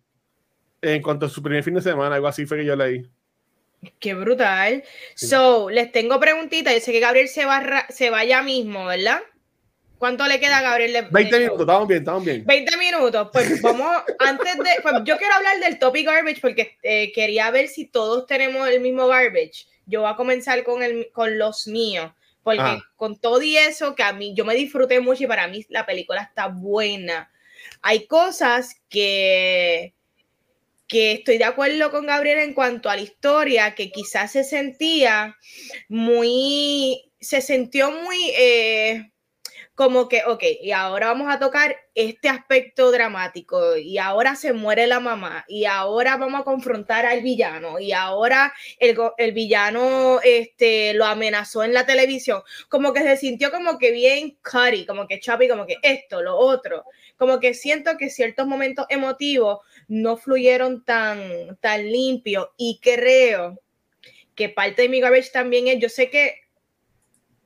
en 0.81 1.01
cuanto 1.01 1.25
a 1.25 1.29
su 1.29 1.41
primer 1.41 1.63
fin 1.63 1.75
de 1.75 1.81
semana, 1.81 2.15
algo 2.15 2.27
así 2.27 2.45
fue 2.45 2.57
que 2.57 2.65
yo 2.65 2.75
leí. 2.75 3.09
Qué 3.99 4.13
brutal. 4.13 4.83
So, 5.15 5.69
les 5.69 5.91
tengo 5.91 6.19
preguntita. 6.19 6.73
Yo 6.73 6.79
sé 6.79 6.91
que 6.91 6.99
Gabriel 6.99 7.27
se 7.27 7.45
va, 7.45 7.85
se 7.89 8.09
va 8.09 8.23
ya 8.23 8.41
mismo, 8.41 8.85
¿verdad? 8.85 9.21
¿Cuánto 9.97 10.27
le 10.27 10.39
queda 10.39 10.57
a 10.57 10.61
Gabriel? 10.61 11.07
20 11.09 11.39
minutos, 11.39 11.61
estamos 11.61 11.87
bien, 11.87 11.99
estamos 11.99 12.25
bien. 12.25 12.45
20 12.45 12.77
minutos, 12.77 13.29
pues 13.31 13.61
vamos, 13.61 13.87
antes 14.19 14.57
de, 14.57 14.81
pues 14.81 14.95
yo 15.05 15.17
quiero 15.17 15.33
hablar 15.35 15.59
del 15.59 15.79
topic 15.79 16.05
garbage 16.05 16.41
porque 16.41 16.77
eh, 16.83 17.11
quería 17.13 17.49
ver 17.51 17.67
si 17.67 17.85
todos 17.85 18.25
tenemos 18.25 18.67
el 18.67 18.81
mismo 18.81 19.07
garbage. 19.07 19.67
Yo 19.85 20.01
voy 20.01 20.11
a 20.11 20.15
comenzar 20.15 20.63
con, 20.63 20.83
el, 20.83 21.11
con 21.11 21.37
los 21.37 21.67
míos, 21.67 22.11
porque 22.43 22.61
ah. 22.61 22.83
con 22.95 23.19
todo 23.19 23.41
y 23.41 23.57
eso, 23.57 23.95
que 23.95 24.03
a 24.03 24.13
mí, 24.13 24.33
yo 24.35 24.43
me 24.43 24.55
disfruté 24.55 24.99
mucho 24.99 25.23
y 25.23 25.27
para 25.27 25.47
mí 25.47 25.65
la 25.69 25.85
película 25.85 26.21
está 26.21 26.47
buena. 26.47 27.31
Hay 27.81 28.05
cosas 28.07 28.81
que, 28.89 29.93
que 30.87 31.13
estoy 31.13 31.37
de 31.37 31.45
acuerdo 31.45 31.89
con 31.91 32.05
Gabriel 32.05 32.39
en 32.39 32.53
cuanto 32.53 32.89
a 32.89 32.95
la 32.95 33.01
historia, 33.01 33.75
que 33.75 33.91
quizás 33.91 34.31
se 34.31 34.43
sentía 34.43 35.37
muy, 35.87 37.11
se 37.19 37.41
sintió 37.41 37.91
muy... 37.91 38.31
Eh, 38.37 39.11
como 39.75 40.07
que, 40.07 40.23
ok, 40.25 40.41
y 40.61 40.71
ahora 40.71 41.07
vamos 41.07 41.33
a 41.33 41.37
tocar 41.37 41.75
este 41.93 42.29
aspecto 42.29 42.91
dramático, 42.91 43.75
y 43.75 43.97
ahora 43.97 44.35
se 44.35 44.53
muere 44.53 44.87
la 44.87 45.01
mamá, 45.01 45.43
y 45.49 45.65
ahora 45.65 46.15
vamos 46.15 46.41
a 46.41 46.43
confrontar 46.45 47.05
al 47.05 47.21
villano, 47.21 47.79
y 47.79 47.91
ahora 47.91 48.53
el, 48.79 48.97
el 49.17 49.33
villano 49.33 50.21
este, 50.23 50.93
lo 50.93 51.05
amenazó 51.05 51.63
en 51.65 51.73
la 51.73 51.85
televisión, 51.85 52.41
como 52.69 52.93
que 52.93 53.01
se 53.01 53.17
sintió 53.17 53.51
como 53.51 53.77
que 53.77 53.91
bien 53.91 54.37
cutty, 54.49 54.85
como 54.85 55.07
que 55.07 55.19
chapi, 55.19 55.49
como 55.49 55.65
que 55.65 55.75
esto, 55.83 56.21
lo 56.21 56.37
otro, 56.37 56.85
como 57.17 57.41
que 57.41 57.53
siento 57.53 57.97
que 57.97 58.09
ciertos 58.09 58.47
momentos 58.47 58.85
emotivos 58.89 59.59
no 59.89 60.15
fluyeron 60.15 60.85
tan, 60.85 61.57
tan 61.59 61.91
limpio, 61.91 62.53
y 62.55 62.79
creo 62.81 63.61
que 64.35 64.47
parte 64.47 64.83
de 64.83 64.89
mi 64.89 65.01
garbage 65.01 65.31
también 65.31 65.67
es, 65.67 65.79
yo 65.79 65.89
sé 65.89 66.09
que 66.09 66.44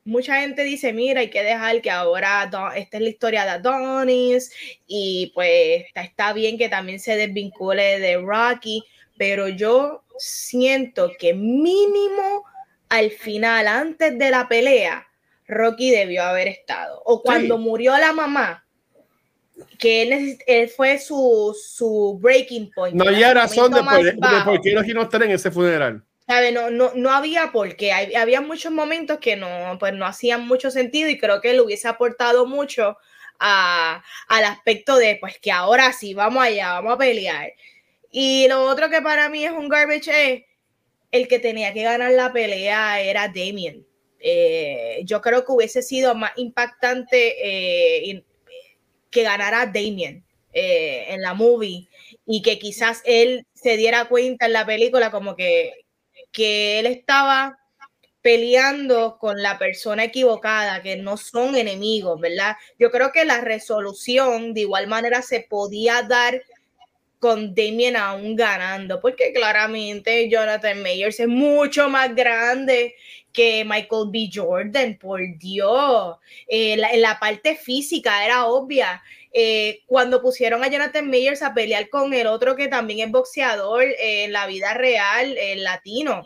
mucha 0.10 0.42
gente 0.42 0.64
dice, 0.64 0.92
mira, 0.92 1.22
hay 1.22 1.30
que 1.30 1.44
dejar 1.44 1.82
que 1.82 1.92
ahora 1.92 2.50
esta 2.76 2.98
es 2.98 3.04
la 3.04 3.10
historia 3.10 3.44
de 3.44 3.52
Adonis 3.52 4.52
y 4.88 5.32
pues 5.34 5.86
está, 5.94 6.34
bien 6.34 6.58
que 6.58 6.68
también 6.68 7.00
se 7.00 7.16
desvincule 7.16 8.00
de 8.00 8.18
Rocky, 8.18 8.84
pero 9.18 9.48
yo 9.48 10.04
siento 10.18 11.12
que 11.18 11.34
mínimo 11.34 12.44
al 12.90 13.12
final, 13.12 13.68
antes 13.68 14.18
de 14.18 14.32
la 14.32 14.48
pelea, 14.48 15.08
Rocky 15.48 15.92
debió 15.92 16.24
haber 16.24 16.48
estado. 16.48 17.02
O 17.06 17.22
cuando 17.22 17.58
murió 17.58 17.98
la 17.98 18.14
mamá, 18.14 18.66
que 19.78 20.38
él, 20.48 20.70
fue 20.76 20.98
su, 20.98 21.56
su, 21.62 22.18
breaking 22.20 22.72
point. 22.72 22.96
No 22.96 23.08
había 23.08 23.34
razón 23.34 23.72
de 23.72 23.82
por, 23.84 24.62
qué 24.62 24.94
no 24.94 25.02
estar 25.04 25.24
en 25.24 25.32
ese 25.32 25.52
funeral. 25.52 26.04
No, 26.30 26.70
no, 26.70 26.92
no 26.94 27.10
había 27.12 27.52
porque 27.52 27.92
había 27.92 28.40
muchos 28.42 28.72
momentos 28.72 29.18
que 29.18 29.36
no, 29.36 29.78
pues 29.80 29.94
no 29.96 30.06
hacían 30.06 30.46
mucho 30.48 30.70
sentido 30.70 31.10
y 31.10 31.18
creo 31.18 31.42
que 31.42 31.54
le 31.54 31.62
hubiese 31.62 31.88
aportado 31.88 32.46
mucho 32.46 32.98
a, 33.40 34.04
al 34.28 34.44
aspecto 34.46 34.96
de 34.98 35.18
pues 35.20 35.40
que 35.40 35.52
ahora 35.52 35.92
sí, 35.92 36.14
vamos 36.14 36.44
allá, 36.44 36.74
vamos 36.74 36.94
a 36.94 36.98
pelear. 37.00 37.52
Y 38.12 38.48
lo 38.48 38.62
otro 38.66 38.92
que 38.92 39.02
para 39.02 39.28
mí 39.30 39.44
es 39.44 39.52
un 39.52 39.70
garbage 39.70 40.10
es 40.34 40.44
el 41.12 41.28
que 41.28 41.40
tenía 41.40 41.74
que 41.74 41.84
ganar 41.84 42.12
la 42.12 42.32
pelea 42.32 43.02
era 43.02 43.28
Damien. 43.28 43.88
Eh, 44.20 45.02
yo 45.06 45.22
creo 45.22 45.46
que 45.46 45.52
hubiese 45.52 45.82
sido 45.82 46.14
más 46.14 46.34
impactante 46.38 48.10
eh, 48.12 48.24
que 49.10 49.24
ganara 49.24 49.66
Damien 49.66 50.24
eh, 50.54 51.06
en 51.10 51.22
la 51.24 51.34
movie 51.34 51.88
y 52.28 52.42
que 52.44 52.60
quizás 52.60 53.02
él 53.06 53.48
se 53.54 53.78
diera 53.78 54.06
cuenta 54.06 54.46
en 54.46 54.54
la 54.54 54.66
película 54.66 55.10
como 55.12 55.36
que 55.36 55.74
que 56.32 56.80
él 56.80 56.86
estaba 56.86 57.60
peleando 58.22 59.18
con 59.18 59.42
la 59.42 59.58
persona 59.58 60.04
equivocada, 60.04 60.82
que 60.82 60.98
no 60.98 61.18
son 61.18 61.56
enemigos, 61.56 62.20
¿verdad? 62.20 62.56
Yo 62.78 62.92
creo 62.92 63.12
que 63.12 63.26
la 63.26 63.42
resolución 63.42 64.54
de 64.54 64.62
igual 64.62 64.88
manera 64.88 65.22
se 65.22 65.42
podía 65.42 66.02
dar 66.04 66.42
con 67.20 67.54
Damien 67.54 67.98
aún 67.98 68.36
ganando, 68.36 69.00
porque 69.02 69.34
claramente 69.34 70.30
Jonathan 70.30 70.82
Mayers 70.82 71.20
es 71.20 71.28
mucho 71.28 71.90
más 71.90 72.16
grande 72.16 72.96
que 73.34 73.64
Michael 73.66 74.10
B. 74.10 74.30
Jordan, 74.34 74.98
por 74.98 75.22
Dios. 75.38 76.18
Eh, 76.48 76.78
la, 76.78 76.96
la 76.96 77.20
parte 77.20 77.56
física 77.56 78.26
era 78.26 78.46
obvia. 78.48 79.02
Eh, 79.32 79.82
cuando 79.86 80.22
pusieron 80.22 80.64
a 80.64 80.70
Jonathan 80.70 81.08
Mayers 81.08 81.44
a 81.44 81.54
pelear 81.54 81.88
con 81.90 82.14
el 82.14 82.26
otro 82.26 82.56
que 82.56 82.68
también 82.68 83.00
es 83.00 83.12
boxeador 83.12 83.84
eh, 83.84 84.24
en 84.24 84.34
la 84.34 84.48
vida 84.48 84.74
real, 84.74 85.38
el 85.38 85.64
latino, 85.64 86.24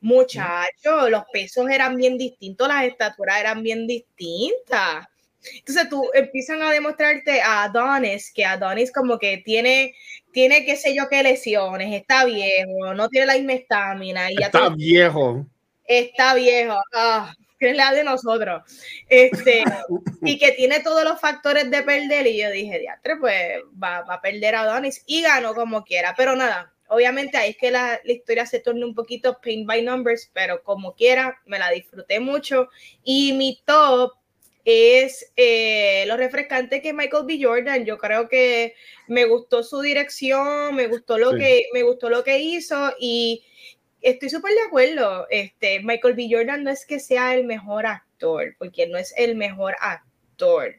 muchachos, 0.00 1.10
los 1.10 1.24
pesos 1.32 1.68
eran 1.68 1.96
bien 1.96 2.16
distintos, 2.16 2.68
las 2.68 2.84
estaturas 2.84 3.40
eran 3.40 3.62
bien 3.62 3.86
distintas. 3.86 5.06
Entonces 5.54 5.88
tú 5.88 6.08
empiezan 6.14 6.62
a 6.62 6.70
demostrarte 6.70 7.40
a 7.40 7.64
Adonis, 7.64 8.32
que 8.32 8.44
Adonis 8.44 8.92
como 8.92 9.18
que 9.18 9.38
tiene, 9.38 9.94
tiene 10.32 10.64
qué 10.64 10.76
sé 10.76 10.94
yo 10.94 11.08
qué 11.08 11.22
lesiones, 11.22 11.94
está 11.94 12.24
viejo, 12.24 12.94
no 12.94 13.08
tiene 13.08 13.26
la 13.26 13.34
misma 13.34 13.52
estamina. 13.54 14.28
Está 14.28 14.68
viejo. 14.70 15.46
Está 15.84 16.34
viejo. 16.34 16.76
Ah, 16.94 17.32
que 17.58 17.70
es 17.70 17.76
la 17.76 17.92
de 17.92 18.04
nosotros. 18.04 18.62
Este, 19.08 19.64
y 20.22 20.38
que 20.38 20.52
tiene 20.52 20.80
todos 20.80 21.04
los 21.04 21.20
factores 21.20 21.70
de 21.70 21.82
perder. 21.82 22.26
Y 22.26 22.40
yo 22.40 22.50
dije, 22.50 22.78
diatre, 22.78 23.16
pues 23.16 23.60
va, 23.82 24.02
va, 24.02 24.14
a 24.14 24.20
perder 24.20 24.54
a 24.54 24.60
Adonis 24.62 25.02
y 25.06 25.22
ganó 25.22 25.54
como 25.54 25.84
quiera. 25.84 26.14
Pero 26.16 26.36
nada, 26.36 26.72
obviamente 26.88 27.36
ahí 27.36 27.50
es 27.50 27.56
que 27.56 27.70
la, 27.70 28.00
la, 28.04 28.12
historia 28.12 28.46
se 28.46 28.60
torna 28.60 28.86
un 28.86 28.94
poquito 28.94 29.38
paint 29.42 29.66
by 29.66 29.82
numbers, 29.82 30.30
pero 30.32 30.62
como 30.62 30.94
quiera, 30.94 31.38
me 31.46 31.58
la 31.58 31.70
disfruté 31.70 32.20
mucho. 32.20 32.68
Y 33.02 33.32
mi 33.32 33.60
top 33.64 34.12
es 34.66 35.32
eh, 35.36 36.04
lo 36.08 36.16
refrescante 36.16 36.82
que 36.82 36.92
Michael 36.92 37.24
B. 37.24 37.38
Jordan. 37.40 37.84
Yo 37.84 37.98
creo 37.98 38.28
que 38.28 38.74
me 39.06 39.24
gustó 39.24 39.62
su 39.62 39.80
dirección, 39.80 40.74
me 40.74 40.88
gustó 40.88 41.18
lo, 41.18 41.30
sí. 41.32 41.38
que, 41.38 41.66
me 41.72 41.84
gustó 41.84 42.10
lo 42.10 42.24
que 42.24 42.40
hizo 42.40 42.92
y 42.98 43.44
estoy 44.02 44.30
súper 44.30 44.52
de 44.52 44.62
acuerdo. 44.66 45.26
Este, 45.30 45.80
Michael 45.80 46.14
B. 46.14 46.28
Jordan 46.30 46.64
no 46.64 46.70
es 46.70 46.86
que 46.86 47.00
sea 47.00 47.34
el 47.34 47.44
mejor 47.44 47.86
actor, 47.86 48.54
porque 48.58 48.86
no 48.86 48.98
es 48.98 49.14
el 49.16 49.36
mejor 49.36 49.76
actor. 49.80 50.76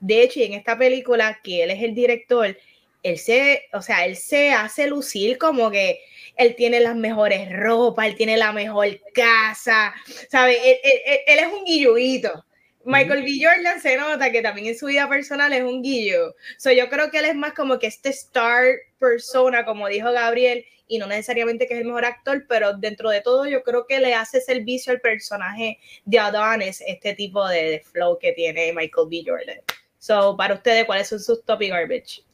De 0.00 0.22
hecho, 0.22 0.40
en 0.40 0.54
esta 0.54 0.76
película, 0.76 1.40
que 1.42 1.62
él 1.62 1.70
es 1.70 1.82
el 1.82 1.94
director, 1.94 2.56
él 3.02 3.18
se, 3.18 3.64
o 3.72 3.82
sea, 3.82 4.04
él 4.04 4.16
se 4.16 4.52
hace 4.52 4.86
lucir 4.86 5.38
como 5.38 5.70
que 5.70 6.00
él 6.36 6.54
tiene 6.56 6.80
las 6.80 6.96
mejores 6.96 7.50
ropas, 7.52 8.06
él 8.06 8.16
tiene 8.16 8.36
la 8.36 8.52
mejor 8.52 8.88
casa, 9.14 9.94
¿sabe? 10.30 10.56
Él, 10.70 10.78
él, 10.82 11.18
él 11.26 11.38
es 11.38 11.52
un 11.52 11.64
guilluito. 11.64 12.44
Michael 12.84 13.22
B. 13.22 13.38
Jordan 13.40 13.80
se 13.80 13.96
nota 13.96 14.32
que 14.32 14.40
también 14.40 14.68
en 14.68 14.78
su 14.78 14.86
vida 14.86 15.08
personal 15.08 15.52
es 15.52 15.62
un 15.62 15.82
guillo. 15.82 16.34
So, 16.56 16.72
yo 16.72 16.88
creo 16.88 17.10
que 17.10 17.18
él 17.18 17.26
es 17.26 17.34
más 17.34 17.52
como 17.52 17.78
que 17.78 17.86
este 17.86 18.08
star 18.08 18.64
persona, 18.98 19.64
como 19.64 19.88
dijo 19.88 20.10
Gabriel, 20.12 20.64
y 20.90 20.98
no 20.98 21.06
necesariamente 21.06 21.68
que 21.68 21.74
es 21.74 21.80
el 21.80 21.86
mejor 21.86 22.04
actor, 22.04 22.44
pero 22.48 22.76
dentro 22.76 23.10
de 23.10 23.20
todo 23.20 23.46
yo 23.46 23.62
creo 23.62 23.86
que 23.86 24.00
le 24.00 24.12
hace 24.12 24.40
servicio 24.40 24.92
al 24.92 25.00
personaje 25.00 25.78
de 26.04 26.18
Adonis, 26.18 26.82
este 26.84 27.14
tipo 27.14 27.46
de, 27.46 27.80
flow 27.92 28.18
que 28.18 28.32
tiene 28.32 28.72
Michael 28.72 29.06
B. 29.08 29.22
Jordan. 29.24 29.58
So, 29.98 30.36
para 30.36 30.54
ustedes, 30.54 30.84
¿cuáles 30.86 31.06
son 31.08 31.20
sus 31.20 31.44
top 31.44 31.62
y 31.62 31.68
garbage? 31.68 32.24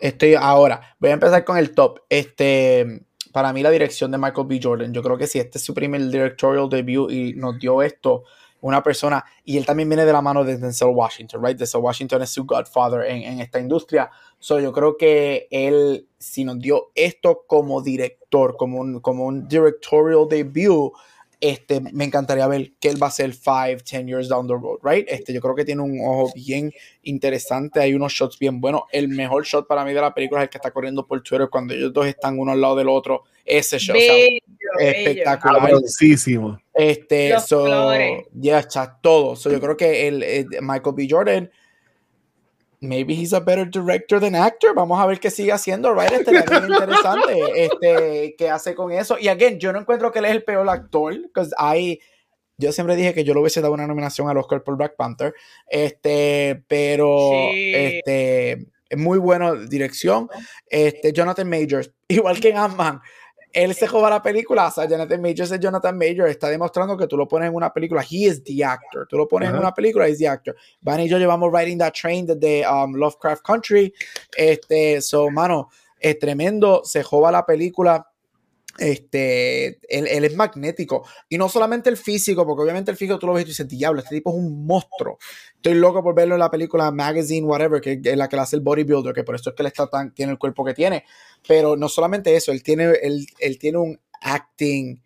Estoy 0.00 0.34
ahora, 0.34 0.96
voy 0.98 1.10
a 1.10 1.14
empezar 1.14 1.44
con 1.44 1.58
el 1.58 1.74
top. 1.74 2.00
Este, 2.08 3.02
para 3.30 3.52
mí 3.52 3.62
la 3.62 3.70
dirección 3.70 4.10
de 4.10 4.16
Michael 4.16 4.46
B. 4.46 4.58
Jordan, 4.62 4.94
yo 4.94 5.02
creo 5.02 5.18
que 5.18 5.26
si 5.26 5.38
este 5.38 5.58
es 5.58 5.64
su 5.64 5.74
primer 5.74 6.00
directorial 6.08 6.70
debut 6.70 7.12
y 7.12 7.34
nos 7.34 7.58
dio 7.58 7.82
esto, 7.82 8.24
una 8.62 8.82
persona, 8.82 9.24
y 9.44 9.58
él 9.58 9.66
también 9.66 9.88
viene 9.88 10.06
de 10.06 10.12
la 10.12 10.22
mano 10.22 10.44
de 10.44 10.56
Denzel 10.56 10.88
Washington, 10.94 11.44
right? 11.44 11.58
Denzel 11.58 11.82
Washington 11.82 12.22
es 12.22 12.30
su 12.30 12.44
godfather 12.44 13.04
en, 13.04 13.22
en 13.22 13.40
esta 13.40 13.60
industria. 13.60 14.10
So 14.38 14.58
yo 14.58 14.72
creo 14.72 14.96
que 14.96 15.46
él, 15.50 16.08
si 16.18 16.44
nos 16.44 16.58
dio 16.58 16.90
esto 16.94 17.44
como 17.46 17.82
director, 17.82 18.56
como 18.56 18.80
un, 18.80 19.00
como 19.00 19.26
un 19.26 19.46
directorial 19.46 20.26
debut, 20.28 20.92
este, 21.42 21.80
me 21.80 22.04
encantaría 22.04 22.46
ver 22.46 22.70
que 22.78 22.88
él 22.88 23.02
va 23.02 23.08
a 23.08 23.10
ser 23.10 23.34
5, 23.34 23.82
10 23.84 24.06
years 24.06 24.28
down 24.28 24.46
the 24.46 24.54
road, 24.54 24.78
right? 24.84 25.04
Este, 25.08 25.32
yo 25.32 25.40
creo 25.40 25.56
que 25.56 25.64
tiene 25.64 25.82
un 25.82 25.98
ojo 26.00 26.30
bien 26.36 26.72
interesante, 27.02 27.80
hay 27.80 27.94
unos 27.94 28.12
shots 28.12 28.38
bien 28.38 28.60
buenos. 28.60 28.82
El 28.92 29.08
mejor 29.08 29.44
shot 29.44 29.66
para 29.66 29.84
mí 29.84 29.92
de 29.92 30.00
la 30.00 30.14
película 30.14 30.40
es 30.40 30.44
el 30.44 30.50
que 30.50 30.58
está 30.58 30.70
corriendo 30.70 31.04
por 31.04 31.20
Twitter 31.20 31.48
cuando 31.50 31.74
ellos 31.74 31.92
dos 31.92 32.06
están 32.06 32.38
uno 32.38 32.52
al 32.52 32.60
lado 32.60 32.76
del 32.76 32.88
otro. 32.88 33.24
Ese 33.44 33.78
shot 33.78 33.96
bello, 33.96 34.44
o 34.76 34.78
sea, 34.78 34.90
espectacular. 34.92 35.72
Este, 36.74 37.30
Los 37.30 37.44
so, 37.46 37.92
ya, 37.92 38.60
yeah, 38.60 38.98
todo. 39.02 39.34
So, 39.34 39.50
yo 39.50 39.60
creo 39.60 39.76
que 39.76 40.06
el, 40.06 40.22
el, 40.22 40.46
Michael 40.60 40.94
B. 40.94 41.08
Jordan 41.10 41.50
maybe 42.82 43.14
he's 43.14 43.32
a 43.32 43.40
better 43.40 43.64
director 43.64 44.20
than 44.20 44.34
actor. 44.34 44.74
Vamos 44.74 45.00
a 45.00 45.06
ver 45.06 45.20
qué 45.20 45.30
sigue 45.30 45.52
haciendo, 45.52 45.94
right? 45.94 46.12
Este 46.12 46.36
es 46.36 46.44
interesante 46.44 47.64
este, 47.64 48.34
qué 48.36 48.50
hace 48.50 48.74
con 48.74 48.92
eso. 48.92 49.16
Y 49.18 49.28
again, 49.28 49.58
yo 49.58 49.72
no 49.72 49.78
encuentro 49.78 50.12
que 50.12 50.18
él 50.18 50.26
es 50.26 50.32
el 50.32 50.44
peor 50.44 50.68
actor, 50.68 51.16
porque 51.32 51.50
hay. 51.56 52.00
Yo 52.58 52.70
siempre 52.70 52.96
dije 52.96 53.14
que 53.14 53.24
yo 53.24 53.32
le 53.34 53.40
hubiese 53.40 53.60
dado 53.60 53.72
una 53.72 53.86
nominación 53.86 54.28
al 54.28 54.36
Oscar 54.36 54.62
por 54.62 54.76
Black 54.76 54.94
Panther, 54.96 55.34
este, 55.66 56.62
pero 56.68 57.30
sí. 57.50 57.72
este, 57.74 58.52
es 58.88 58.98
muy 58.98 59.18
buena 59.18 59.54
dirección. 59.54 60.28
Este, 60.66 61.12
Jonathan 61.12 61.48
Majors, 61.48 61.92
igual 62.08 62.40
que 62.40 62.50
en 62.50 62.58
Ant-Man, 62.58 63.00
él 63.52 63.74
se 63.74 63.86
joda 63.86 64.08
la 64.08 64.22
película, 64.22 64.68
o 64.68 64.70
sea, 64.70 64.86
Jonathan 64.86 65.20
Majors 65.20 65.50
es 65.50 65.60
Jonathan 65.60 65.96
Majors, 65.96 66.30
está 66.30 66.48
demostrando 66.48 66.96
que 66.96 67.06
tú 67.06 67.16
lo 67.16 67.28
pones 67.28 67.48
en 67.48 67.54
una 67.54 67.72
película, 67.72 68.02
he 68.02 68.26
is 68.26 68.42
the 68.42 68.64
actor, 68.64 69.06
tú 69.06 69.16
lo 69.16 69.28
pones 69.28 69.48
uh 69.48 69.52
-huh. 69.52 69.56
en 69.56 69.60
una 69.60 69.74
película, 69.74 70.06
he 70.06 70.12
is 70.12 70.18
the 70.18 70.28
actor. 70.28 70.56
Van 70.80 71.00
y 71.00 71.08
yo 71.08 71.18
llevamos 71.18 71.52
riding 71.52 71.78
that 71.78 71.92
train 71.92 72.26
desde 72.26 72.66
um, 72.66 72.94
Lovecraft 72.94 73.42
Country, 73.42 73.92
este, 74.36 75.00
so, 75.02 75.30
mano, 75.30 75.68
es 75.98 76.18
tremendo, 76.18 76.82
se 76.84 77.02
joda 77.02 77.30
la 77.30 77.44
película, 77.44 78.11
este, 78.78 79.78
él, 79.88 80.24
es 80.24 80.36
magnético. 80.36 81.06
Y 81.28 81.38
no 81.38 81.48
solamente 81.48 81.90
el 81.90 81.96
físico, 81.96 82.46
porque 82.46 82.62
obviamente 82.62 82.90
el 82.90 82.96
físico 82.96 83.18
tú 83.18 83.26
lo 83.26 83.34
ves 83.34 83.44
y 83.44 83.48
dices, 83.48 83.68
diablo, 83.68 84.00
este 84.00 84.16
tipo 84.16 84.30
es 84.30 84.36
un 84.36 84.66
monstruo. 84.66 85.18
Estoy 85.54 85.74
loco 85.74 86.02
por 86.02 86.14
verlo 86.14 86.34
en 86.34 86.40
la 86.40 86.50
película 86.50 86.90
Magazine, 86.90 87.46
whatever, 87.46 87.80
que 87.80 88.00
es 88.02 88.16
la 88.16 88.28
que 88.28 88.36
le 88.36 88.42
hace 88.42 88.56
el 88.56 88.62
bodybuilder, 88.62 89.14
que 89.14 89.24
por 89.24 89.34
eso 89.34 89.50
es 89.50 89.56
que 89.56 89.62
él 89.62 89.66
está 89.66 89.86
tan, 89.88 90.12
tiene 90.14 90.32
el 90.32 90.38
cuerpo 90.38 90.64
que 90.64 90.74
tiene. 90.74 91.04
Pero 91.46 91.76
no 91.76 91.88
solamente 91.88 92.34
eso, 92.34 92.52
él 92.52 92.62
tiene, 92.62 92.92
él, 93.02 93.26
él 93.38 93.58
tiene 93.58 93.78
un 93.78 94.00
acting 94.20 95.00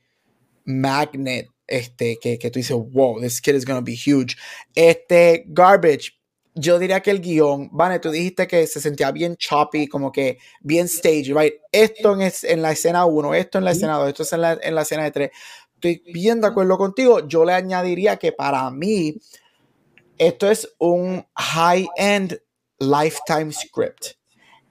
magnet, 0.64 1.48
este, 1.66 2.18
que, 2.20 2.38
que 2.38 2.50
tú 2.50 2.58
dices, 2.58 2.76
wow, 2.92 3.20
this 3.20 3.40
kid 3.40 3.54
is 3.54 3.64
gonna 3.64 3.80
be 3.80 3.94
huge. 3.94 4.36
Este, 4.74 5.44
Garbage, 5.48 6.15
yo 6.59 6.78
diría 6.78 7.00
que 7.00 7.11
el 7.11 7.20
guion, 7.20 7.68
Vane, 7.70 7.98
tú 7.98 8.11
dijiste 8.11 8.48
que 8.48 8.66
se 8.66 8.80
sentía 8.80 9.11
bien 9.12 9.36
choppy, 9.36 9.86
como 9.88 10.11
que 10.11 10.38
bien 10.61 10.86
stage, 10.86 11.34
right? 11.34 11.54
Esto 11.70 12.14
en, 12.14 12.22
es, 12.22 12.44
en 12.44 12.62
la 12.62 12.72
escena 12.72 13.04
1, 13.04 13.34
esto 13.34 13.59
en 13.59 13.64
la 13.64 13.72
escena 13.72 13.98
2, 13.98 14.09
esto 14.09 14.22
es 14.22 14.32
en 14.32 14.40
la, 14.40 14.59
en 14.62 14.74
la 14.74 14.82
escena 14.82 15.04
de 15.04 15.11
3. 15.11 15.30
Estoy 15.74 16.02
bien 16.12 16.40
de 16.40 16.46
acuerdo 16.46 16.78
contigo. 16.78 17.28
Yo 17.28 17.44
le 17.44 17.52
añadiría 17.52 18.16
que 18.16 18.32
para 18.32 18.70
mí, 18.70 19.16
esto 20.16 20.50
es 20.50 20.74
un 20.78 21.26
high-end 21.34 22.40
lifetime 22.78 23.52
script. 23.52 24.16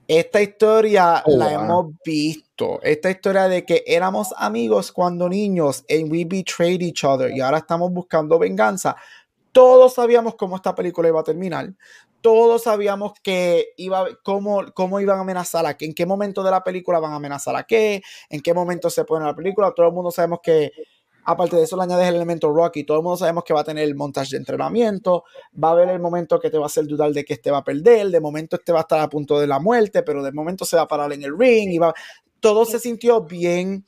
Esta 0.07 0.41
historia 0.41 1.21
oh, 1.23 1.37
la 1.37 1.49
wow. 1.49 1.53
hemos 1.53 1.85
visto. 2.03 2.79
Esta 2.81 3.11
historia 3.11 3.47
de 3.47 3.63
que 3.63 3.83
éramos 3.85 4.33
amigos 4.37 4.91
cuando 4.91 5.29
niños 5.29 5.85
and 5.87 6.11
we 6.11 6.25
betrayed 6.25 6.81
each 6.81 7.03
other 7.03 7.31
y 7.31 7.41
ahora 7.41 7.59
estamos 7.59 7.91
buscando 7.91 8.39
venganza 8.39 8.95
todos 9.55 9.93
sabíamos 9.93 10.35
cómo 10.35 10.57
esta 10.57 10.75
película 10.75 11.07
iba 11.07 11.21
a 11.21 11.23
terminar. 11.23 11.73
Todos 12.19 12.63
sabíamos 12.63 13.13
que 13.23 13.67
iba, 13.77 14.05
cómo, 14.21 14.65
cómo 14.73 14.99
iban 14.99 15.17
a 15.17 15.21
amenazar 15.21 15.65
a 15.65 15.77
qué, 15.77 15.85
en 15.85 15.93
qué 15.93 16.05
momento 16.05 16.43
de 16.43 16.51
la 16.51 16.61
película 16.61 16.99
van 16.99 17.13
a 17.13 17.15
amenazar 17.15 17.55
a 17.55 17.63
qué, 17.63 18.01
en 18.29 18.41
qué 18.41 18.53
momento 18.53 18.89
se 18.89 19.05
pone 19.05 19.23
la 19.23 19.33
película. 19.33 19.71
Todo 19.73 19.87
el 19.87 19.93
mundo 19.93 20.11
sabemos 20.11 20.39
que, 20.43 20.73
aparte 21.23 21.55
de 21.55 21.63
eso, 21.63 21.77
le 21.77 21.83
añades 21.83 22.09
el 22.09 22.15
elemento 22.15 22.51
Rocky. 22.51 22.83
Todo 22.83 22.97
el 22.97 23.03
mundo 23.03 23.15
sabemos 23.15 23.45
que 23.45 23.53
va 23.53 23.61
a 23.61 23.63
tener 23.63 23.85
el 23.85 23.95
montaje 23.95 24.31
de 24.31 24.37
entrenamiento. 24.39 25.23
Va 25.63 25.69
a 25.69 25.71
haber 25.71 25.87
el 25.87 26.01
momento 26.01 26.37
que 26.37 26.49
te 26.49 26.57
va 26.57 26.65
a 26.65 26.67
hacer 26.67 26.85
dudar 26.85 27.13
de 27.13 27.23
que 27.23 27.35
este 27.35 27.49
va 27.49 27.59
a 27.59 27.63
perder. 27.63 28.09
De 28.09 28.19
momento, 28.19 28.57
este 28.57 28.73
va 28.73 28.79
a 28.79 28.81
estar 28.81 28.99
a 28.99 29.07
punto 29.07 29.39
de 29.39 29.47
la 29.47 29.59
muerte, 29.59 30.03
pero 30.03 30.21
de 30.21 30.33
momento 30.33 30.65
se 30.65 30.75
va 30.75 30.81
a 30.81 30.87
parar 30.89 31.13
en 31.13 31.23
el 31.23 31.31
ring. 31.39 31.71
Y 31.71 31.77
va... 31.77 31.93
Todo 32.41 32.65
se 32.65 32.77
sintió 32.77 33.21
bien 33.21 33.85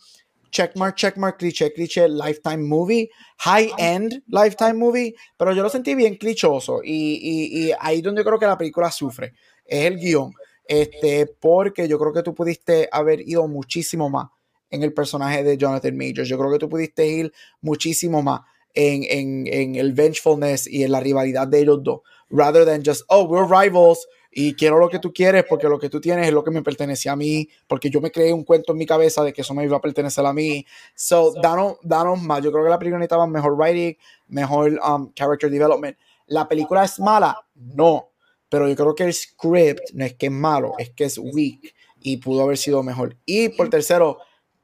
checkmark, 0.51 0.95
checkmark, 0.95 1.39
cliché, 1.39 1.73
cliché, 1.73 2.07
lifetime 2.07 2.63
movie, 2.63 3.09
high 3.39 3.71
end 3.77 4.23
lifetime 4.27 4.73
movie, 4.73 5.15
pero 5.37 5.53
yo 5.53 5.63
lo 5.63 5.69
sentí 5.69 5.95
bien 5.95 6.15
clichoso 6.15 6.81
y, 6.83 7.19
y, 7.21 7.67
y 7.67 7.73
ahí 7.79 8.01
donde 8.01 8.21
yo 8.21 8.25
creo 8.25 8.39
que 8.39 8.45
la 8.45 8.57
película 8.57 8.91
sufre, 8.91 9.33
es 9.65 9.85
el 9.85 9.97
guion, 9.97 10.33
este, 10.65 11.27
porque 11.27 11.87
yo 11.87 11.97
creo 11.99 12.13
que 12.13 12.23
tú 12.23 12.33
pudiste 12.33 12.89
haber 12.91 13.21
ido 13.21 13.47
muchísimo 13.47 14.09
más 14.09 14.27
en 14.69 14.83
el 14.83 14.93
personaje 14.93 15.43
de 15.43 15.57
Jonathan 15.57 15.95
Majors, 15.95 16.27
yo 16.27 16.37
creo 16.37 16.51
que 16.51 16.59
tú 16.59 16.69
pudiste 16.69 17.07
ir 17.07 17.31
muchísimo 17.61 18.21
más 18.21 18.41
en, 18.73 19.03
en, 19.03 19.47
en 19.47 19.75
el 19.75 19.93
vengefulness 19.93 20.67
y 20.67 20.83
en 20.83 20.91
la 20.91 20.99
rivalidad 20.99 21.47
de 21.47 21.59
ellos 21.59 21.79
dos, 21.83 22.01
rather 22.29 22.65
than 22.65 22.83
just, 22.85 23.03
oh, 23.09 23.23
we're 23.23 23.47
rivals, 23.47 24.07
y 24.31 24.53
quiero 24.53 24.79
lo 24.79 24.89
que 24.89 24.99
tú 24.99 25.13
quieres 25.13 25.45
porque 25.47 25.67
lo 25.67 25.79
que 25.79 25.89
tú 25.89 25.99
tienes 25.99 26.27
es 26.27 26.33
lo 26.33 26.43
que 26.43 26.51
me 26.51 26.61
pertenece 26.61 27.09
a 27.09 27.15
mí, 27.15 27.47
porque 27.67 27.89
yo 27.89 28.01
me 28.01 28.11
creé 28.11 28.33
un 28.33 28.43
cuento 28.43 28.71
en 28.71 28.77
mi 28.77 28.85
cabeza 28.85 29.23
de 29.23 29.33
que 29.33 29.41
eso 29.41 29.53
me 29.53 29.63
iba 29.63 29.77
a 29.77 29.81
pertenecer 29.81 30.25
a 30.25 30.33
mí. 30.33 30.65
So, 30.95 31.33
danos, 31.41 31.77
danos 31.81 32.21
más. 32.21 32.43
Yo 32.43 32.51
creo 32.51 32.63
que 32.63 32.69
la 32.69 32.79
película 32.79 32.99
necesitaba 32.99 33.27
mejor 33.27 33.53
writing, 33.53 33.95
mejor 34.27 34.79
um, 34.87 35.11
character 35.13 35.49
development. 35.49 35.97
¿La 36.27 36.47
película 36.47 36.83
es 36.83 36.99
mala? 36.99 37.45
No. 37.55 38.11
Pero 38.49 38.67
yo 38.67 38.75
creo 38.75 38.95
que 38.95 39.03
el 39.03 39.13
script 39.13 39.91
no 39.93 40.05
es 40.05 40.13
que 40.15 40.27
es 40.27 40.31
malo, 40.31 40.73
es 40.77 40.91
que 40.91 41.05
es 41.05 41.17
weak 41.17 41.73
y 42.01 42.17
pudo 42.17 42.43
haber 42.43 42.57
sido 42.57 42.83
mejor. 42.83 43.17
Y 43.25 43.49
por 43.49 43.69
tercero, 43.69 44.19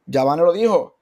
ya 0.05 0.24
Van 0.24 0.39
lo 0.39 0.53
dijo, 0.53 0.99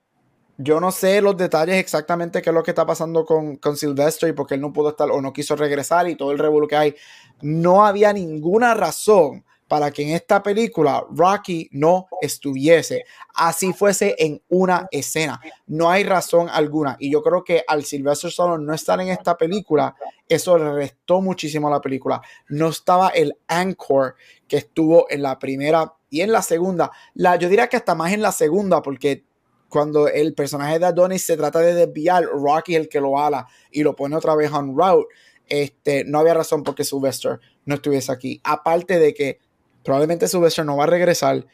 yo 0.63 0.79
no 0.79 0.91
sé 0.91 1.21
los 1.21 1.37
detalles 1.37 1.77
exactamente 1.77 2.41
qué 2.41 2.49
es 2.49 2.53
lo 2.53 2.63
que 2.63 2.71
está 2.71 2.85
pasando 2.85 3.25
con, 3.25 3.57
con 3.57 3.77
Sylvester 3.77 4.29
y 4.29 4.33
por 4.33 4.47
qué 4.47 4.55
él 4.55 4.61
no 4.61 4.73
pudo 4.73 4.89
estar 4.89 5.09
o 5.09 5.21
no 5.21 5.33
quiso 5.33 5.55
regresar 5.55 6.07
y 6.09 6.15
todo 6.15 6.31
el 6.31 6.39
revuelo 6.39 6.67
que 6.67 6.75
hay. 6.75 6.95
No 7.41 7.85
había 7.85 8.13
ninguna 8.13 8.73
razón 8.73 9.43
para 9.71 9.89
que 9.89 10.01
en 10.03 10.09
esta 10.09 10.43
película 10.43 11.05
Rocky 11.11 11.69
no 11.71 12.07
estuviese, 12.19 13.05
así 13.33 13.71
fuese 13.71 14.17
en 14.19 14.41
una 14.49 14.85
escena. 14.91 15.39
No 15.65 15.89
hay 15.89 16.03
razón 16.03 16.49
alguna. 16.49 16.97
Y 16.99 17.09
yo 17.09 17.23
creo 17.23 17.41
que 17.41 17.63
al 17.65 17.85
Sylvester 17.85 18.29
Stallone 18.29 18.65
no 18.65 18.73
estar 18.73 18.99
en 18.99 19.07
esta 19.07 19.37
película, 19.37 19.95
eso 20.27 20.57
le 20.57 20.73
restó 20.73 21.21
muchísimo 21.21 21.69
a 21.69 21.71
la 21.71 21.79
película. 21.79 22.21
No 22.49 22.67
estaba 22.67 23.09
el 23.11 23.37
anchor 23.47 24.15
que 24.45 24.57
estuvo 24.57 25.07
en 25.09 25.21
la 25.21 25.39
primera 25.39 25.93
y 26.09 26.19
en 26.19 26.33
la 26.33 26.41
segunda. 26.41 26.91
La, 27.13 27.37
yo 27.37 27.47
diría 27.47 27.69
que 27.69 27.77
hasta 27.77 27.95
más 27.95 28.11
en 28.11 28.21
la 28.21 28.33
segunda, 28.33 28.81
porque 28.81 29.23
cuando 29.71 30.07
el 30.07 30.33
personaje 30.35 30.77
de 30.77 30.85
Adonis 30.85 31.25
se 31.25 31.37
trata 31.37 31.59
de 31.59 31.73
desviar, 31.73 32.25
Rocky 32.25 32.75
es 32.75 32.81
el 32.81 32.89
que 32.89 33.01
lo 33.01 33.17
ala 33.17 33.47
y 33.71 33.81
lo 33.83 33.95
pone 33.95 34.15
otra 34.15 34.35
vez 34.35 34.51
en 34.51 34.77
route. 34.77 35.07
Este, 35.47 36.03
no 36.03 36.19
había 36.19 36.33
razón 36.33 36.63
porque 36.63 36.83
Sylvester 36.83 37.39
no 37.65 37.75
estuviese 37.75 38.11
aquí. 38.11 38.41
Aparte 38.43 38.99
de 38.99 39.13
que 39.13 39.39
probablemente 39.83 40.27
Sylvester 40.27 40.65
no 40.65 40.77
va 40.77 40.83
a 40.83 40.87
regresar. 40.87 41.47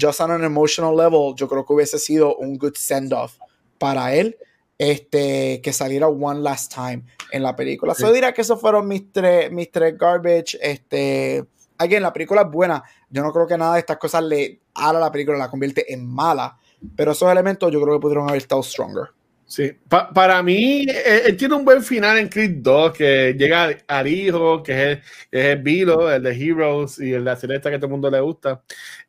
Just 0.00 0.20
on 0.20 0.30
an 0.30 0.42
emotional 0.42 0.96
level, 0.96 1.34
yo 1.36 1.48
creo 1.48 1.64
que 1.66 1.72
hubiese 1.72 1.98
sido 1.98 2.36
un 2.36 2.56
good 2.56 2.74
send-off 2.74 3.38
para 3.78 4.14
él 4.14 4.36
este, 4.78 5.60
que 5.60 5.72
saliera 5.72 6.08
one 6.08 6.40
last 6.40 6.72
time 6.72 7.04
en 7.32 7.42
la 7.42 7.54
película. 7.54 7.94
Yo 7.98 8.12
diría 8.12 8.32
que 8.32 8.42
esos 8.42 8.60
fueron 8.60 8.86
mis 8.88 9.12
tres, 9.12 9.50
mis 9.50 9.70
tres 9.70 9.98
garbage. 9.98 10.56
Este, 10.62 11.44
again, 11.76 12.02
la 12.02 12.12
película 12.12 12.42
es 12.42 12.50
buena. 12.50 12.82
Yo 13.10 13.22
no 13.22 13.32
creo 13.32 13.46
que 13.46 13.58
nada 13.58 13.74
de 13.74 13.80
estas 13.80 13.98
cosas 13.98 14.22
le 14.22 14.62
haga 14.74 15.00
la 15.00 15.12
película, 15.12 15.36
la 15.36 15.50
convierte 15.50 15.92
en 15.92 16.06
mala. 16.06 16.56
Pero 16.96 17.12
esos 17.12 17.30
elementos 17.30 17.72
yo 17.72 17.80
creo 17.80 17.94
que 17.94 18.02
pudieron 18.02 18.28
haber 18.28 18.38
estado 18.38 18.62
stronger. 18.62 19.10
Sí, 19.48 19.72
para 19.88 20.42
mí, 20.42 20.84
él, 20.86 21.34
tiene 21.38 21.54
un 21.54 21.64
buen 21.64 21.82
final 21.82 22.18
en 22.18 22.28
Creed 22.28 22.56
2, 22.58 22.92
que 22.92 23.32
llega 23.32 23.78
al 23.86 24.06
hijo, 24.06 24.62
que 24.62 24.72
es 24.92 24.98
el, 25.30 25.40
es 25.40 25.62
Vilo, 25.62 26.12
el 26.12 26.22
de 26.22 26.32
Heroes 26.32 26.98
y 26.98 27.14
el 27.14 27.24
de 27.24 27.30
la 27.30 27.36
celeste 27.36 27.70
que 27.70 27.78
todo 27.78 27.86
el 27.86 27.92
mundo 27.92 28.10
le 28.10 28.20
gusta. 28.20 28.62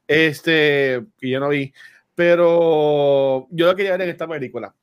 Este, 0.07 1.03
que 1.17 1.29
yo 1.29 1.41
no 1.41 1.49
vi, 1.49 1.73
pero 2.15 3.47
yo 3.51 3.65
lo 3.65 3.75
quería 3.75 3.91
ver 3.91 4.03
en 4.03 4.09
esta 4.09 4.27
película. 4.29 4.73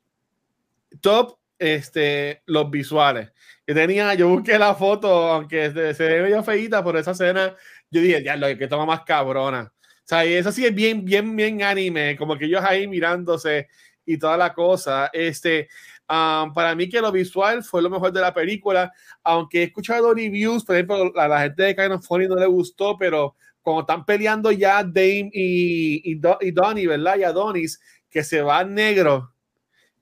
Top, 1.01 1.39
este, 1.59 2.43
los 2.45 2.70
visuales. 2.70 3.32
Que 3.66 3.72
tenía, 3.74 4.12
yo 4.14 4.28
busqué 4.28 4.59
la 4.59 4.74
foto, 4.74 5.09
aunque 5.09 5.70
se, 5.72 5.95
se 5.95 6.05
ve 6.05 6.22
medio 6.22 6.45
por 6.84 6.99
esa 6.99 7.12
escena, 7.12 7.57
yo 7.91 8.01
dije, 8.03 8.22
ya, 8.22 8.37
lo 8.37 8.47
que 8.59 8.68
toma 8.68 8.84
más 8.84 9.01
cabrona. 9.05 9.72
Sea, 10.07 10.24
eso 10.24 10.52
sí 10.52 10.64
es 10.64 10.74
bien, 10.74 11.04
bien, 11.04 11.34
bien 11.34 11.62
anime, 11.62 12.16
como 12.16 12.38
que 12.38 12.46
ellos 12.46 12.62
ahí 12.64 12.86
mirándose 12.86 13.68
y 14.04 14.16
toda 14.18 14.36
la 14.36 14.54
cosa. 14.54 15.11
Este, 15.12 15.68
para 16.07 16.74
mí 16.76 16.88
que 16.88 17.00
lo 17.00 17.11
visual 17.11 17.64
fue 17.64 17.82
lo 17.82 17.90
mejor 17.90 18.12
de 18.12 18.20
la 18.20 18.32
película, 18.32 18.92
aunque 19.24 19.61
he 19.61 19.64
escuchado 19.64 20.14
reviews, 20.14 20.64
por 20.64 20.76
ejemplo, 20.76 21.12
a 21.16 21.28
la 21.28 21.42
gente 21.42 21.64
de 21.64 21.76
Kind 21.76 21.92
of 21.92 22.07
Funny 22.07 22.28
no 22.28 22.36
le 22.36 22.46
gustó, 22.46 22.96
pero 22.96 23.34
cuando 23.61 23.80
están 23.80 24.04
peleando 24.04 24.52
ya 24.52 24.84
Dame 24.84 25.30
y, 25.32 26.12
y, 26.12 26.20
y 26.40 26.50
Donnie, 26.52 26.86
¿verdad? 26.86 27.18
Y 27.18 27.24
Adonis, 27.24 27.80
que 28.09 28.22
se 28.22 28.40
va 28.40 28.62
negro 28.62 29.34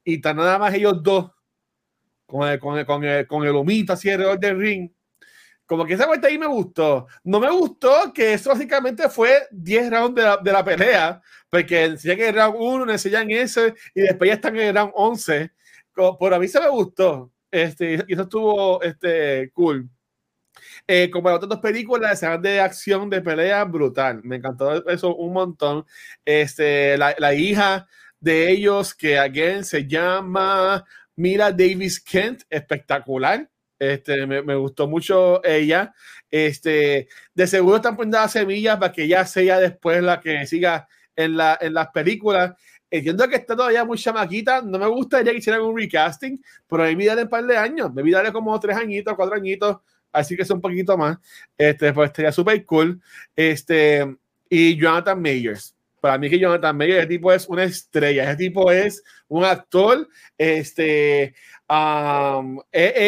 y 0.05 0.16
están 0.16 0.36
nada 0.36 0.59
más 0.59 0.74
ellos 0.74 1.02
dos 1.02 1.30
con 2.26 2.46
el, 2.46 2.59
con 2.61 2.78
el, 2.78 2.86
con 2.86 3.05
el, 3.05 3.26
con 3.26 3.46
el 3.46 3.55
humito 3.55 3.94
así 3.94 4.11
alrededor 4.11 4.38
del 4.38 4.59
ring 4.59 4.90
como 5.66 5.86
que 5.86 5.94
esa 5.94 6.06
vuelta 6.06 6.28
ahí 6.28 6.38
me 6.38 6.46
gustó. 6.46 7.06
No 7.22 7.40
me 7.40 7.50
gustó 7.50 8.12
que 8.12 8.34
eso 8.34 8.50
básicamente 8.50 9.08
fue 9.08 9.46
10 9.50 9.90
rounds 9.90 10.14
de 10.14 10.22
la, 10.22 10.36
de 10.36 10.52
la 10.52 10.64
pelea, 10.64 11.22
porque 11.48 11.84
enseñan 11.84 12.20
el 12.20 12.34
round 12.34 12.56
1, 12.58 12.92
enseñan 12.92 13.30
ese, 13.30 13.74
y 13.94 14.02
después 14.02 14.28
ya 14.28 14.34
están 14.34 14.56
en 14.56 14.68
el 14.68 14.74
round 14.74 14.92
11. 14.94 15.50
Por 15.94 16.34
a 16.34 16.38
mí 16.38 16.48
se 16.48 16.60
me 16.60 16.68
gustó. 16.68 17.32
Este, 17.50 18.04
y 18.08 18.12
eso 18.12 18.22
estuvo 18.22 18.82
este, 18.82 19.50
cool. 19.52 19.88
Eh, 20.86 21.10
como 21.10 21.28
las 21.28 21.36
otras 21.36 21.50
dos 21.50 21.60
películas, 21.60 22.12
escenas 22.12 22.42
de 22.42 22.60
acción, 22.60 23.08
de 23.08 23.22
pelea, 23.22 23.64
brutal. 23.64 24.20
Me 24.24 24.36
encantó 24.36 24.86
eso 24.88 25.14
un 25.14 25.32
montón. 25.32 25.86
Este, 26.24 26.98
la, 26.98 27.14
la 27.18 27.34
hija 27.34 27.86
de 28.20 28.50
ellos, 28.50 28.94
que 28.94 29.18
again 29.18 29.64
se 29.64 29.86
llama 29.86 30.84
Mira 31.16 31.50
Davis 31.52 32.00
Kent, 32.00 32.42
espectacular. 32.50 33.48
Este, 33.93 34.26
me, 34.26 34.43
me, 34.43 34.55
gustó 34.55 34.89
mucho 34.89 35.45
ella. 35.45 35.93
Este, 36.30 37.09
de 37.35 37.47
seguro 37.47 37.76
están 37.76 37.97
poniendo 37.97 38.18
las 38.18 38.32
semillas 38.32 38.76
para 38.78 38.93
que 38.93 39.05
ella 39.05 39.24
sea 39.24 39.59
después 39.61 40.03
la 40.03 40.20
que 40.20 40.47
siga 40.47 40.89
en, 41.16 41.37
la, 41.37 41.59
en 41.61 41.74
las 41.74 41.89
películas. 41.89 42.55
Entiendo 42.91 43.28
que 43.28 43.37
está 43.37 43.57
todavía 43.57 43.85
muy 43.85 43.99
chamaquita. 43.99 44.62
No 44.62 44.78
me 44.78 44.87
gusta 44.87 45.20
ella 45.20 45.32
que 45.32 45.39
hicieran 45.39 45.62
un 45.62 45.76
recasting, 45.76 46.43
pero 46.68 46.85
debí 46.85 47.07
darle 47.07 47.24
un 47.24 47.28
par 47.28 47.45
de 47.45 47.57
años. 47.57 47.95
Debí 47.95 48.11
darle 48.11 48.32
como 48.32 48.59
tres 48.61 48.76
añitos, 48.76 49.14
cuatro 49.14 49.35
añitos. 49.35 49.78
Así 50.12 50.37
que 50.37 50.43
es 50.43 50.51
un 50.51 50.61
poquito 50.61 50.97
más. 50.97 51.18
Este, 51.59 51.93
pues 51.93 52.11
estaría 52.11 52.32
súper 52.32 52.64
cool. 52.64 53.01
Este, 53.35 54.16
y 54.49 54.76
Jonathan 54.76 55.20
Mayers. 55.20 55.74
Para 56.05 56.18
mí 56.18 56.28
que 56.28 56.38
Jonathan 56.38 56.76
Mayers, 56.76 56.98
ese 56.98 57.07
tipo 57.07 57.32
es 57.32 57.48
una 57.48 57.64
estrella. 57.64 58.24
Ese 58.24 58.36
tipo 58.36 58.70
es 58.70 59.02
un 59.26 59.44
actor. 59.44 60.07
Este, 60.36 61.34
Um, 61.68 62.61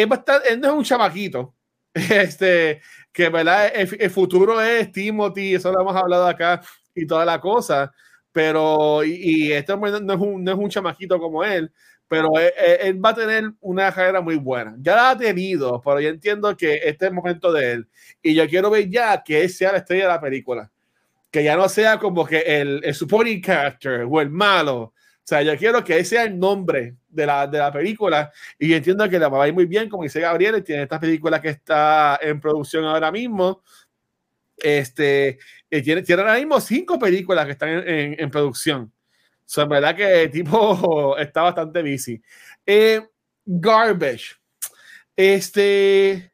bastante, 0.07 0.51
él 0.51 0.59
no 0.59 0.67
es 0.67 0.73
un 0.73 0.83
chamaquito. 0.83 1.53
Este, 1.93 2.81
que 3.11 3.29
verdad, 3.29 3.71
el, 3.73 4.09
futuro 4.11 4.61
es 4.61 4.91
Timothy, 4.91 5.55
eso 5.55 5.71
lo 5.71 5.81
hemos 5.81 5.95
hablado 5.95 6.27
acá 6.27 6.61
y 6.93 7.07
toda 7.07 7.25
la 7.25 7.39
cosa. 7.41 7.91
Pero, 8.31 9.03
y, 9.03 9.51
este 9.51 9.75
no 9.75 9.87
es, 9.87 10.19
un, 10.19 10.43
no 10.43 10.51
es 10.51 10.57
un 10.59 10.69
chamaquito 10.69 11.19
como 11.19 11.43
él, 11.43 11.71
pero 12.07 12.29
él, 12.37 13.03
va 13.03 13.09
a 13.09 13.15
tener 13.15 13.51
una 13.61 13.91
carrera 13.91 14.21
muy 14.21 14.35
buena. 14.35 14.75
Ya 14.79 14.95
la 14.95 15.09
ha 15.11 15.17
tenido, 15.17 15.81
pero 15.83 15.99
yo 15.99 16.09
entiendo 16.09 16.55
que 16.55 16.75
este 16.75 17.05
es 17.05 17.09
el 17.09 17.13
momento 17.13 17.51
de 17.51 17.71
él. 17.73 17.89
Y 18.21 18.35
yo 18.35 18.47
quiero 18.47 18.69
ver 18.69 18.87
ya 18.89 19.23
que 19.23 19.41
él 19.41 19.49
sea 19.49 19.71
la 19.71 19.79
estrella 19.79 20.03
de 20.03 20.09
la 20.09 20.21
película. 20.21 20.71
Que 21.31 21.43
ya 21.43 21.55
no 21.55 21.67
sea 21.69 21.99
como 21.99 22.25
que 22.25 22.39
el, 22.39 22.81
el 22.83 22.95
supporting 22.95 23.41
character 23.41 24.05
o 24.09 24.21
el 24.21 24.29
malo, 24.29 24.93
o 25.27 25.29
sea, 25.29 25.41
yo 25.41 25.57
quiero 25.57 25.83
que 25.83 25.99
ese 25.99 26.11
sea 26.11 26.23
el 26.23 26.39
nombre 26.39 26.95
de 27.09 27.25
la, 27.25 27.45
de 27.47 27.57
la 27.57 27.69
película 27.69 28.31
y 28.57 28.71
entiendo 28.73 29.09
que 29.09 29.19
la 29.19 29.27
va 29.27 29.43
a 29.43 29.47
ir 29.49 29.53
muy 29.53 29.65
bien, 29.65 29.89
como 29.89 30.03
dice 30.03 30.21
Gabriel, 30.21 30.63
tiene 30.63 30.83
esta 30.83 31.01
película 31.01 31.41
que 31.41 31.49
está 31.49 32.17
en 32.21 32.39
producción 32.39 32.85
ahora 32.85 33.11
mismo. 33.11 33.61
Este, 34.55 35.37
tiene, 35.69 36.01
tiene 36.03 36.21
ahora 36.21 36.35
mismo 36.35 36.61
cinco 36.61 36.97
películas 36.97 37.45
que 37.45 37.51
están 37.51 37.69
en, 37.85 38.17
en, 38.17 38.31
producción. 38.31 38.83
O 38.83 39.43
sea, 39.45 39.63
en 39.65 39.69
verdad 39.69 39.97
que 39.97 40.23
el 40.23 40.31
tipo 40.31 41.17
está 41.17 41.41
bastante 41.41 41.81
busy. 41.81 42.21
Eh, 42.65 43.05
garbage. 43.45 44.37
Este. 45.13 46.31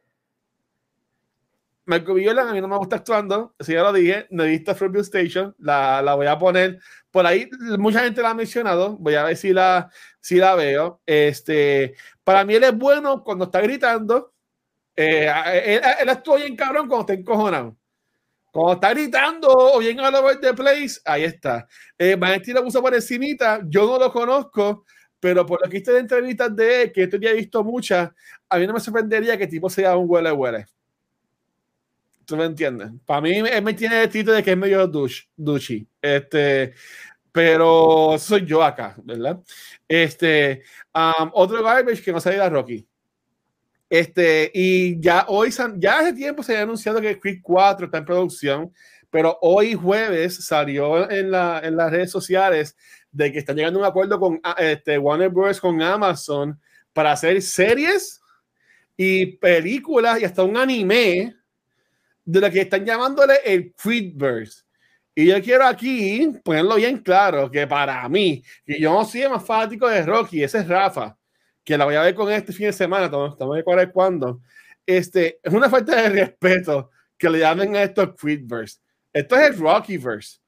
Michael 1.86 2.16
B. 2.16 2.30
a 2.30 2.54
mí 2.54 2.62
no 2.62 2.68
me 2.68 2.78
gusta 2.78 2.98
actuando, 2.98 3.56
si 3.60 3.74
ya 3.74 3.84
lo 3.84 3.92
dije, 3.92 4.28
no 4.30 4.44
he 4.44 4.48
visto 4.50 4.74
From 4.74 4.96
Station, 4.98 5.54
la, 5.58 6.02
la 6.02 6.16
voy 6.16 6.28
a 6.28 6.38
poner 6.38 6.80
por 7.12 7.28
ahí 7.28 7.50
mucha 7.78 8.00
gente 8.00 8.22
la 8.22 8.32
ha 8.32 8.34
mencionado, 8.34 8.98
voy 8.98 9.16
a 9.16 9.24
ver 9.24 9.38
si 9.38 9.54
la, 9.54 9.92
si 10.20 10.38
la 10.38 10.56
veo. 10.56 11.02
Este, 11.06 11.96
para 12.24 12.44
mí 12.44 12.56
él 12.56 12.64
es 12.64 12.76
bueno 12.76 13.24
cuando 13.24 13.46
está 13.46 13.62
gritando. 13.62 14.34
Eh, 14.96 15.32
él, 15.66 15.82
él, 16.02 16.10
actúa 16.10 16.38
bien 16.38 16.56
cabrón 16.56 16.88
cuando 16.88 17.02
está 17.02 17.14
encojonado. 17.14 17.78
Cuando 18.52 18.74
está 18.74 18.90
gritando 18.92 19.48
o 19.50 19.80
bien 19.80 20.00
all 20.00 20.16
over 20.16 20.40
the 20.40 20.54
place, 20.54 21.00
ahí 21.06 21.24
está. 21.24 21.68
Eh, 21.98 22.16
Vanetti 22.16 22.54
lo 22.54 22.64
puso 22.64 22.82
por 22.82 22.94
encimita, 22.96 23.62
yo 23.66 23.86
no 23.86 24.00
lo 24.00 24.12
conozco, 24.12 24.86
pero 25.20 25.46
por 25.46 25.64
lo 25.64 25.70
que 25.70 25.78
hice 25.78 25.92
de 25.92 26.00
entrevistas 26.00 26.56
de 26.56 26.84
él, 26.84 26.92
que 26.92 27.04
esto 27.04 27.18
ya 27.18 27.30
he 27.30 27.36
visto 27.36 27.64
muchas, 27.64 28.10
a 28.50 28.58
mí 28.58 28.68
no 28.68 28.74
me 28.74 28.80
sorprendería 28.80 29.38
que 29.38 29.48
tipo 29.48 29.70
sea 29.70 29.98
un 29.98 30.06
huele 30.10 30.32
huele. 30.32 30.66
¿Tú 32.26 32.38
me 32.38 32.46
entiendes? 32.46 32.90
Para 33.06 33.22
mí, 33.22 33.38
él 33.38 33.64
me 33.64 33.74
tiene 33.74 34.04
el 34.04 34.10
título 34.10 34.36
de 34.36 34.44
que 34.44 34.52
es 34.52 34.58
medio 34.58 34.88
douche, 34.88 35.24
douchey. 35.36 35.88
Este, 36.02 36.74
pero 37.32 38.16
soy 38.20 38.46
yo 38.46 38.64
acá, 38.64 38.96
¿verdad? 39.04 39.40
Este, 39.88 40.64
um, 40.94 41.30
otro 41.34 41.64
garbage 41.64 42.04
que 42.04 42.12
no 42.12 42.20
salió 42.20 42.48
Rocky. 42.50 42.88
Este, 43.90 44.52
y 44.54 45.00
ya 45.00 45.26
hoy, 45.28 45.52
ya 45.78 46.00
hace 46.00 46.14
tiempo 46.14 46.42
se 46.42 46.54
había 46.54 46.64
anunciado 46.64 47.02
que 47.02 47.20
Creed 47.20 47.40
4 47.44 47.86
está 47.86 47.98
en 48.00 48.06
producción, 48.06 48.74
pero 49.10 49.38
hoy 49.42 49.74
jueves 49.76 50.44
salió 50.46 51.10
en, 51.10 51.30
la, 51.30 51.60
en 51.64 51.76
las 51.76 51.92
redes 51.92 52.10
sociales 52.10 52.76
de 53.12 53.32
que 53.32 53.40
están 53.40 53.56
llegando 53.56 53.80
a 53.80 53.84
un 53.84 53.88
acuerdo 53.88 54.20
con 54.20 54.42
este, 54.58 54.98
Warner 54.98 55.30
Bros. 55.30 55.62
con 55.62 55.82
Amazon 55.82 56.60
para 56.94 57.12
hacer 57.12 57.42
series 57.42 58.22
y 58.98 59.38
películas 59.38 60.20
y 60.20 60.26
hasta 60.26 60.44
un 60.44 60.58
anime 60.58 61.36
de 62.26 62.42
lo 62.42 62.52
que 62.52 62.62
están 62.62 62.86
llamándole 62.86 63.36
el 63.46 63.74
Creedverse. 63.74 64.64
Y 65.16 65.28
yo 65.28 65.42
quiero 65.44 65.66
aquí 65.66 66.28
ponerlo 66.44 66.76
bien 66.76 66.98
claro 66.98 67.50
que 67.52 67.68
para 67.68 68.08
mí, 68.10 68.44
que 68.66 68.80
yo 68.80 68.92
no 68.92 69.06
soy 69.06 69.28
más 69.30 69.46
fanático 69.46 69.88
de 69.88 70.04
Rocky, 70.04 70.44
ese 70.44 70.60
es 70.60 70.68
Rafa, 70.68 71.16
que 71.64 71.78
la 71.78 71.86
voy 71.86 71.96
a 71.96 72.02
ver 72.02 72.16
con 72.16 72.32
este 72.32 72.52
fin 72.52 72.68
de 72.68 72.74
semana, 72.74 73.06
estamos 73.06 73.56
de 73.56 73.64
cuál 73.64 73.92
cuándo. 73.92 74.42
este, 74.86 75.40
es 75.44 75.54
una 75.54 75.70
falta 75.70 76.02
de 76.02 76.10
respeto 76.10 76.90
que 77.18 77.30
le 77.30 77.40
llamen 77.40 77.76
a 77.76 77.84
esto 77.84 78.16
Creedverse. 78.16 78.80
Esto 79.14 79.36
es 79.36 79.50
el 79.50 79.60
Rockyverse. 79.60 80.40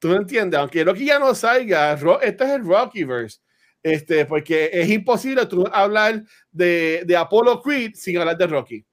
¿Tú 0.00 0.08
me 0.08 0.16
entiendes? 0.16 0.58
Aunque 0.58 0.84
Rocky 0.84 1.06
ya 1.06 1.18
no 1.18 1.34
salga, 1.34 1.92
esto 1.94 2.44
es 2.44 2.50
el 2.50 2.64
Rockyverse. 2.64 3.38
Este, 3.82 4.26
porque 4.26 4.70
es 4.72 4.88
imposible 4.90 5.46
tú 5.46 5.64
hablar 5.72 6.24
de, 6.50 7.04
de 7.06 7.16
Apollo 7.16 7.62
Creed 7.62 7.92
sin 7.94 8.18
hablar 8.18 8.36
de 8.36 8.46
Rocky. 8.48 8.84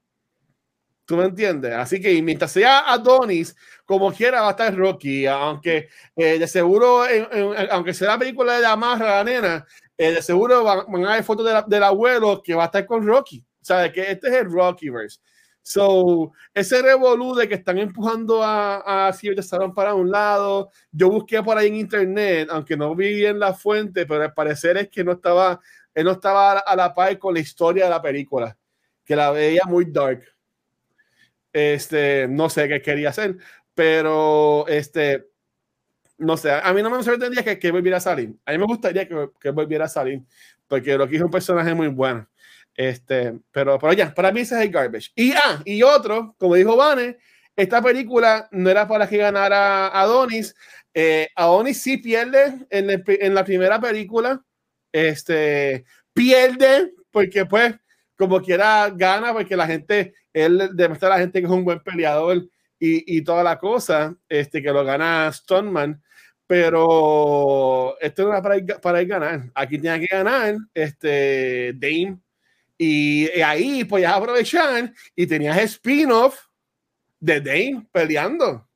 ¿Tú 1.06 1.16
me 1.16 1.24
entiendes? 1.24 1.72
Así 1.72 2.00
que 2.00 2.20
mientras 2.20 2.50
sea 2.50 2.80
Adonis, 2.92 3.54
como 3.84 4.12
quiera 4.12 4.40
va 4.40 4.48
a 4.48 4.50
estar 4.50 4.76
Rocky, 4.76 5.26
aunque 5.26 5.88
eh, 6.16 6.38
de 6.38 6.48
seguro, 6.48 7.04
aunque 7.70 7.94
sea 7.94 8.08
la 8.08 8.18
película 8.18 8.54
de 8.56 8.62
la 8.62 8.74
marra, 8.74 9.18
la 9.18 9.24
nena, 9.24 9.66
eh, 9.96 10.12
de 10.12 10.20
seguro 10.22 10.64
van, 10.64 11.06
a 11.06 11.12
ver 11.12 11.22
fotos 11.22 11.46
del 11.68 11.82
abuelo 11.84 12.42
que 12.42 12.54
va 12.56 12.64
a 12.64 12.66
estar 12.66 12.84
con 12.86 13.06
Rocky. 13.06 13.44
O 13.62 13.64
sea, 13.64 13.90
que 13.92 14.10
este 14.10 14.28
es 14.28 14.34
el 14.34 14.50
Rockyverse. 14.50 15.20
So, 15.62 16.32
ese 16.54 16.82
revolú 16.82 17.34
de 17.34 17.48
que 17.48 17.54
están 17.54 17.78
empujando 17.78 18.42
a, 18.42 19.08
a 19.08 19.12
Silvestre 19.12 19.42
Stallone 19.42 19.74
para 19.74 19.94
un 19.94 20.10
lado, 20.10 20.70
yo 20.92 21.08
busqué 21.10 21.42
por 21.42 21.56
ahí 21.58 21.68
en 21.68 21.76
internet, 21.76 22.48
aunque 22.50 22.76
no 22.76 22.94
vi 22.94 23.26
en 23.26 23.38
la 23.38 23.52
fuente, 23.54 24.06
pero 24.06 24.22
al 24.22 24.34
parecer 24.34 24.76
es 24.76 24.88
que 24.88 25.02
no 25.02 25.12
estaba, 25.12 25.60
él 25.94 26.04
no 26.04 26.12
estaba 26.12 26.58
a 26.58 26.76
la 26.76 26.94
par 26.94 27.18
con 27.18 27.34
la 27.34 27.40
historia 27.40 27.84
de 27.84 27.90
la 27.90 28.02
película, 28.02 28.56
que 29.04 29.16
la 29.16 29.30
veía 29.30 29.62
muy 29.66 29.86
dark. 29.86 30.35
Este, 31.58 32.28
no 32.28 32.50
sé 32.50 32.68
qué 32.68 32.82
quería 32.82 33.08
hacer, 33.08 33.38
pero 33.74 34.68
este, 34.68 35.30
no 36.18 36.36
sé, 36.36 36.50
a 36.52 36.70
mí 36.74 36.82
no 36.82 36.90
me 36.90 37.02
sorprendería 37.02 37.42
que, 37.42 37.58
que 37.58 37.70
volviera 37.70 37.96
a 37.96 38.00
salir. 38.00 38.34
A 38.44 38.52
mí 38.52 38.58
me 38.58 38.66
gustaría 38.66 39.08
que, 39.08 39.30
que 39.40 39.50
volviera 39.52 39.86
a 39.86 39.88
salir, 39.88 40.20
porque 40.68 40.98
lo 40.98 41.08
que 41.08 41.16
es 41.16 41.22
un 41.22 41.30
personaje 41.30 41.72
muy 41.72 41.88
bueno. 41.88 42.28
Este, 42.74 43.38
pero, 43.50 43.78
pero 43.78 43.94
ya, 43.94 44.12
para 44.12 44.32
mí 44.32 44.40
ese 44.40 44.56
es 44.56 44.66
el 44.66 44.70
garbage. 44.70 45.12
Y, 45.14 45.32
ah, 45.32 45.62
y 45.64 45.82
otro, 45.82 46.34
como 46.38 46.56
dijo 46.56 46.76
Vane, 46.76 47.16
esta 47.56 47.80
película 47.80 48.50
no 48.52 48.68
era 48.68 48.86
para 48.86 49.08
que 49.08 49.16
ganara 49.16 49.86
Adonis. 49.98 50.54
Eh, 50.92 51.30
Adonis 51.36 51.80
sí 51.80 51.96
pierde 51.96 52.66
en, 52.68 53.02
en, 53.06 53.34
la 53.34 53.44
primera 53.46 53.80
película. 53.80 54.44
Este, 54.92 55.86
pierde 56.12 56.92
porque 57.10 57.46
pues 57.46 57.76
como 58.16 58.40
quiera 58.40 58.90
gana 58.90 59.32
porque 59.32 59.56
la 59.56 59.66
gente, 59.66 60.14
él 60.36 60.70
demuestra 60.74 61.08
a 61.08 61.12
la 61.12 61.18
gente 61.18 61.40
que 61.40 61.46
es 61.46 61.52
un 61.52 61.64
buen 61.64 61.80
peleador 61.80 62.36
y, 62.78 63.16
y 63.16 63.24
toda 63.24 63.42
la 63.42 63.58
cosa, 63.58 64.14
este, 64.28 64.62
que 64.62 64.70
lo 64.70 64.84
gana 64.84 65.32
Stoneman. 65.32 66.02
Pero 66.46 67.98
esto 68.00 68.24
no 68.24 68.28
era 68.28 68.42
para 68.42 68.58
ir, 68.58 68.66
para 68.82 69.00
ir 69.00 69.08
ganar. 69.08 69.50
Aquí 69.54 69.78
tenía 69.78 69.98
que 69.98 70.14
ganar 70.14 70.56
este, 70.74 71.72
Dame 71.72 72.18
y, 72.76 73.28
ahí 73.40 73.84
podías 73.84 74.12
aprovechar 74.12 74.92
y 75.14 75.26
tenías 75.26 75.56
spin-off 75.58 76.38
de 77.18 77.40
Dane 77.40 77.86
peleando. 77.90 78.68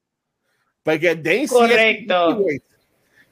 Porque 0.83 1.15
Dane 1.15 1.47
Correcto. 1.47 2.43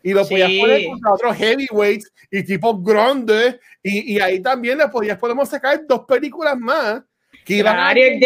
y 0.03 0.13
lo 0.13 0.29
podías 0.29 0.53
poner 0.61 0.85
contra 0.87 1.13
otros 1.13 1.37
heavyweights 1.37 2.13
y 2.31 2.43
tipo 2.43 2.79
grandes. 2.79 3.59
Y, 3.83 4.17
y, 4.17 4.21
ahí 4.21 4.41
también 4.41 4.77
le 4.77 4.89
podías, 4.89 5.19
podemos 5.19 5.49
sacar 5.49 5.81
dos 5.89 6.05
películas 6.07 6.59
más. 6.59 7.03
Que 7.45 7.55
iban 7.55 7.79
a 7.79 7.93
el, 7.93 8.23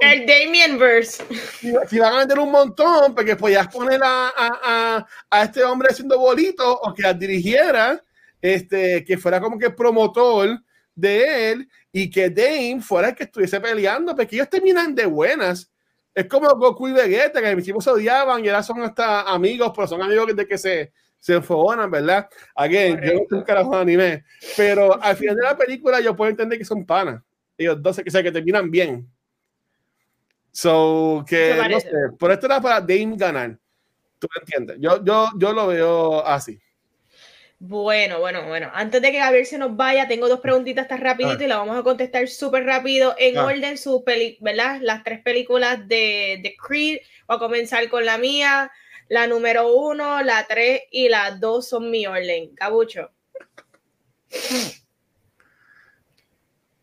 el 0.00 0.26
Damien 0.26 0.78
verse. 0.78 1.24
Que 1.60 1.96
iban 1.96 2.12
a 2.12 2.18
vender 2.18 2.38
un 2.38 2.50
montón, 2.50 3.14
porque 3.14 3.36
podías 3.36 3.68
poner 3.68 4.00
a, 4.02 4.32
a, 4.36 5.06
a, 5.30 5.42
este 5.42 5.62
hombre 5.62 5.88
haciendo 5.90 6.18
bolitos 6.18 6.78
o 6.82 6.92
que 6.92 7.02
las 7.02 7.18
dirigiera, 7.18 8.02
este, 8.42 9.04
que 9.04 9.16
fuera 9.16 9.40
como 9.40 9.58
que 9.58 9.70
promotor 9.70 10.58
de 10.94 11.52
él 11.52 11.68
y 11.92 12.10
que 12.10 12.30
Dame 12.30 12.80
fuera 12.80 13.08
el 13.10 13.14
que 13.14 13.24
estuviese 13.24 13.60
peleando, 13.60 14.14
porque 14.16 14.36
ellos 14.36 14.50
terminan 14.50 14.94
de 14.94 15.06
buenas. 15.06 15.70
Es 16.14 16.26
como 16.26 16.48
Goku 16.48 16.88
y 16.88 16.92
Vegeta, 16.92 17.40
que 17.40 17.56
mis 17.56 17.66
se 17.66 17.90
odiaban 17.90 18.44
y 18.44 18.48
ahora 18.48 18.62
son 18.62 18.82
hasta 18.82 19.22
amigos, 19.22 19.72
pero 19.74 19.88
son 19.88 20.02
amigos 20.02 20.34
de 20.34 20.46
que 20.46 20.58
se, 20.58 20.92
se 21.18 21.34
enfogonan, 21.34 21.90
¿verdad? 21.90 22.28
Again, 22.54 23.00
yo 23.02 23.14
no 23.14 23.38
un 23.38 23.44
carajo 23.44 23.74
de 23.74 23.82
anime, 23.82 24.24
pero 24.56 25.02
al 25.02 25.16
final 25.16 25.36
de 25.36 25.42
la 25.42 25.56
película 25.56 26.00
yo 26.00 26.14
puedo 26.14 26.30
entender 26.30 26.58
que 26.58 26.64
son 26.64 26.84
panas. 26.84 27.22
Ellos 27.56 27.82
dos, 27.82 27.96
que, 27.96 28.04
que 28.04 28.32
terminan 28.32 28.70
bien. 28.70 29.08
So, 30.50 31.24
que 31.28 31.60
no 31.68 31.80
sé, 31.80 31.90
por 32.18 32.30
esto 32.30 32.46
era 32.46 32.60
para 32.60 32.80
Dame 32.80 33.16
ganar. 33.16 33.58
¿Tú 34.18 34.28
me 34.34 34.40
entiendes? 34.40 34.76
Yo, 34.80 35.04
yo, 35.04 35.30
yo 35.36 35.52
lo 35.52 35.66
veo 35.66 36.24
así. 36.24 36.60
Bueno, 37.58 38.20
bueno, 38.20 38.46
bueno. 38.46 38.70
Antes 38.74 39.00
de 39.00 39.10
que 39.10 39.18
Gabriel 39.18 39.46
se 39.46 39.58
nos 39.58 39.74
vaya, 39.74 40.06
tengo 40.06 40.28
dos 40.28 40.40
preguntitas 40.40 40.86
tan 40.86 41.00
rapidito 41.00 41.42
y 41.42 41.46
las 41.46 41.58
vamos 41.58 41.78
a 41.78 41.82
contestar 41.82 42.28
súper 42.28 42.64
rápido 42.64 43.14
en 43.18 43.38
orden, 43.38 43.78
su 43.78 44.04
peli 44.04 44.36
¿verdad? 44.40 44.78
Las 44.80 45.02
tres 45.02 45.22
películas 45.22 45.88
de, 45.88 46.40
de, 46.42 46.56
Creed. 46.56 46.98
Voy 47.26 47.36
a 47.36 47.40
comenzar 47.40 47.88
con 47.88 48.04
la 48.04 48.18
mía. 48.18 48.70
La 49.08 49.26
número 49.26 49.74
uno, 49.74 50.22
la 50.22 50.46
tres 50.46 50.82
y 50.90 51.08
la 51.08 51.32
dos 51.32 51.68
son 51.68 51.90
mi 51.90 52.06
orden. 52.06 52.54
Cabucho. 52.54 53.10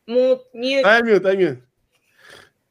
Mute, 0.07 0.43
mute. 0.53 1.63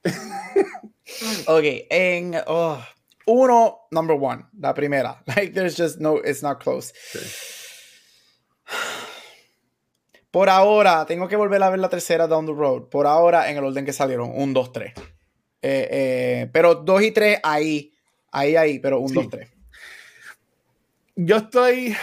ok, 1.46 1.64
en 1.90 2.36
oh, 2.46 2.82
uno, 3.26 3.86
number 3.90 4.16
one, 4.16 4.46
la 4.58 4.74
primera. 4.74 5.22
Like, 5.26 5.52
there's 5.52 5.76
just 5.76 6.00
no, 6.00 6.16
it's 6.16 6.42
not 6.42 6.60
close. 6.60 6.92
Por 10.30 10.48
ahora, 10.48 11.04
tengo 11.06 11.28
que 11.28 11.36
volver 11.36 11.62
a 11.62 11.70
ver 11.70 11.80
la 11.80 11.88
tercera 11.88 12.28
Down 12.28 12.46
the 12.46 12.52
Road. 12.52 12.88
Por 12.88 13.06
ahora, 13.06 13.50
en 13.50 13.56
el 13.56 13.64
orden 13.64 13.84
que 13.84 13.92
salieron. 13.92 14.30
Un, 14.32 14.52
dos, 14.54 14.72
tres. 14.72 14.92
Eh, 15.60 15.88
eh, 15.90 16.48
pero 16.52 16.76
dos 16.76 17.02
y 17.02 17.10
tres 17.10 17.40
ahí. 17.42 17.92
Ahí, 18.30 18.54
ahí. 18.54 18.78
Pero 18.78 19.00
un, 19.00 19.12
dos, 19.12 19.28
tres. 19.28 19.50
Yo 21.16 21.38
estoy 21.38 21.96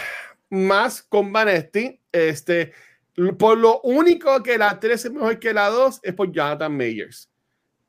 más 0.50 1.00
con 1.02 1.32
Vanesti. 1.32 2.02
Este, 2.12 2.72
por 3.38 3.58
lo 3.58 3.80
único 3.82 4.42
que 4.42 4.58
la 4.58 4.78
3 4.78 5.04
es 5.04 5.12
mejor 5.12 5.38
que 5.38 5.52
la 5.52 5.68
2 5.68 6.00
es 6.02 6.14
por 6.14 6.30
Jonathan 6.30 6.76
Mayers. 6.76 7.28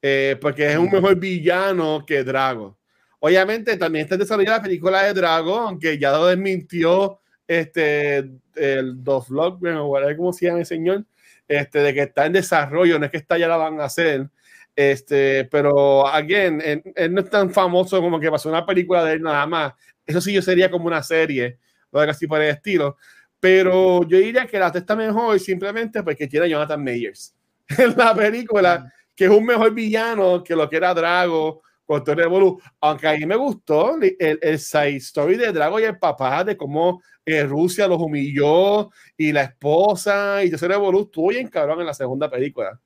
Eh, 0.02 0.38
porque 0.40 0.72
es 0.72 0.78
un 0.78 0.90
mejor 0.90 1.16
villano 1.16 2.06
que 2.06 2.24
Drago. 2.24 2.78
Obviamente 3.20 3.76
también 3.76 4.04
está 4.04 4.16
desarrollando 4.16 4.58
la 4.58 4.64
película 4.64 5.04
de 5.04 5.14
Drago, 5.14 5.58
aunque 5.58 5.98
ya 5.98 6.12
lo 6.12 6.28
desmintió 6.28 7.20
este, 7.46 8.18
el 8.56 9.04
dos 9.04 9.28
vlog, 9.28 9.60
o 9.62 10.16
como 10.16 10.32
se 10.32 10.46
llama 10.46 10.60
el 10.60 10.66
señor, 10.66 11.06
este, 11.48 11.80
de 11.80 11.94
que 11.94 12.02
está 12.04 12.28
en 12.28 12.34
desarrollo, 12.34 12.98
no 12.98 13.06
es 13.06 13.12
que 13.12 13.18
está 13.18 13.38
ya 13.38 13.48
la 13.48 13.58
van 13.58 13.82
a 13.82 13.86
hacer. 13.86 14.30
Este, 14.76 15.46
pero, 15.46 16.08
again, 16.08 16.62
él, 16.96 17.14
no 17.14 17.22
es 17.22 17.30
tan 17.30 17.52
famoso 17.52 18.00
como 18.00 18.20
que 18.20 18.32
pasó 18.32 18.48
una 18.48 18.66
película 18.66 19.04
de 19.04 19.14
él 19.14 19.22
nada 19.22 19.46
más. 19.46 19.74
Eso 20.06 20.22
sí, 20.22 20.32
yo 20.32 20.42
sería 20.42 20.72
como 20.72 20.86
una 20.88 21.04
serie, 21.04 21.58
o 21.92 22.00
algo 22.00 22.12
así 22.12 22.28
por 22.28 22.42
el 22.42 22.52
estilo. 22.52 22.96
Pero 23.40 24.04
yo 24.08 24.18
diría 24.18 24.46
que 24.46 24.60
la 24.60 24.68
está 24.68 24.96
mejor 24.96 25.40
simplemente 25.40 26.04
porque 26.04 26.28
tiene 26.28 26.46
a 26.48 26.50
Jonathan 26.50 26.84
Mayers 26.84 27.34
en 27.78 27.96
la 27.96 28.14
película, 28.14 28.92
que 29.16 29.26
es 29.26 29.32
un 29.32 29.46
mejor 29.46 29.74
villano 29.74 30.44
que 30.44 30.56
lo 30.56 30.70
que 30.70 30.78
era 30.78 30.94
Drago 30.94 31.62
con 31.86 32.04
todo 32.04 32.60
Aunque 32.82 33.08
a 33.08 33.14
mí 33.18 33.26
me 33.26 33.36
gustó 33.36 33.98
el, 34.00 34.40
el 34.42 34.60
side 34.60 34.98
story 34.98 35.38
de 35.38 35.52
Drago 35.52 35.80
y 35.80 35.86
el 35.86 35.98
papá, 35.98 36.44
de 36.44 36.56
cómo 36.56 37.02
eh, 37.26 37.44
Rusia 37.44 37.88
los 37.88 38.00
humilló 38.00 38.92
y 39.18 39.32
la 39.32 39.44
esposa 39.44 40.44
y 40.44 40.52
yo 40.52 40.58
se 40.58 40.66
Evolu 40.66 41.02
estuvo 41.02 41.30
bien 41.30 41.48
cabrón 41.48 41.80
en 41.80 41.88
la 41.88 41.94
segunda 41.94 42.30
película. 42.30 42.80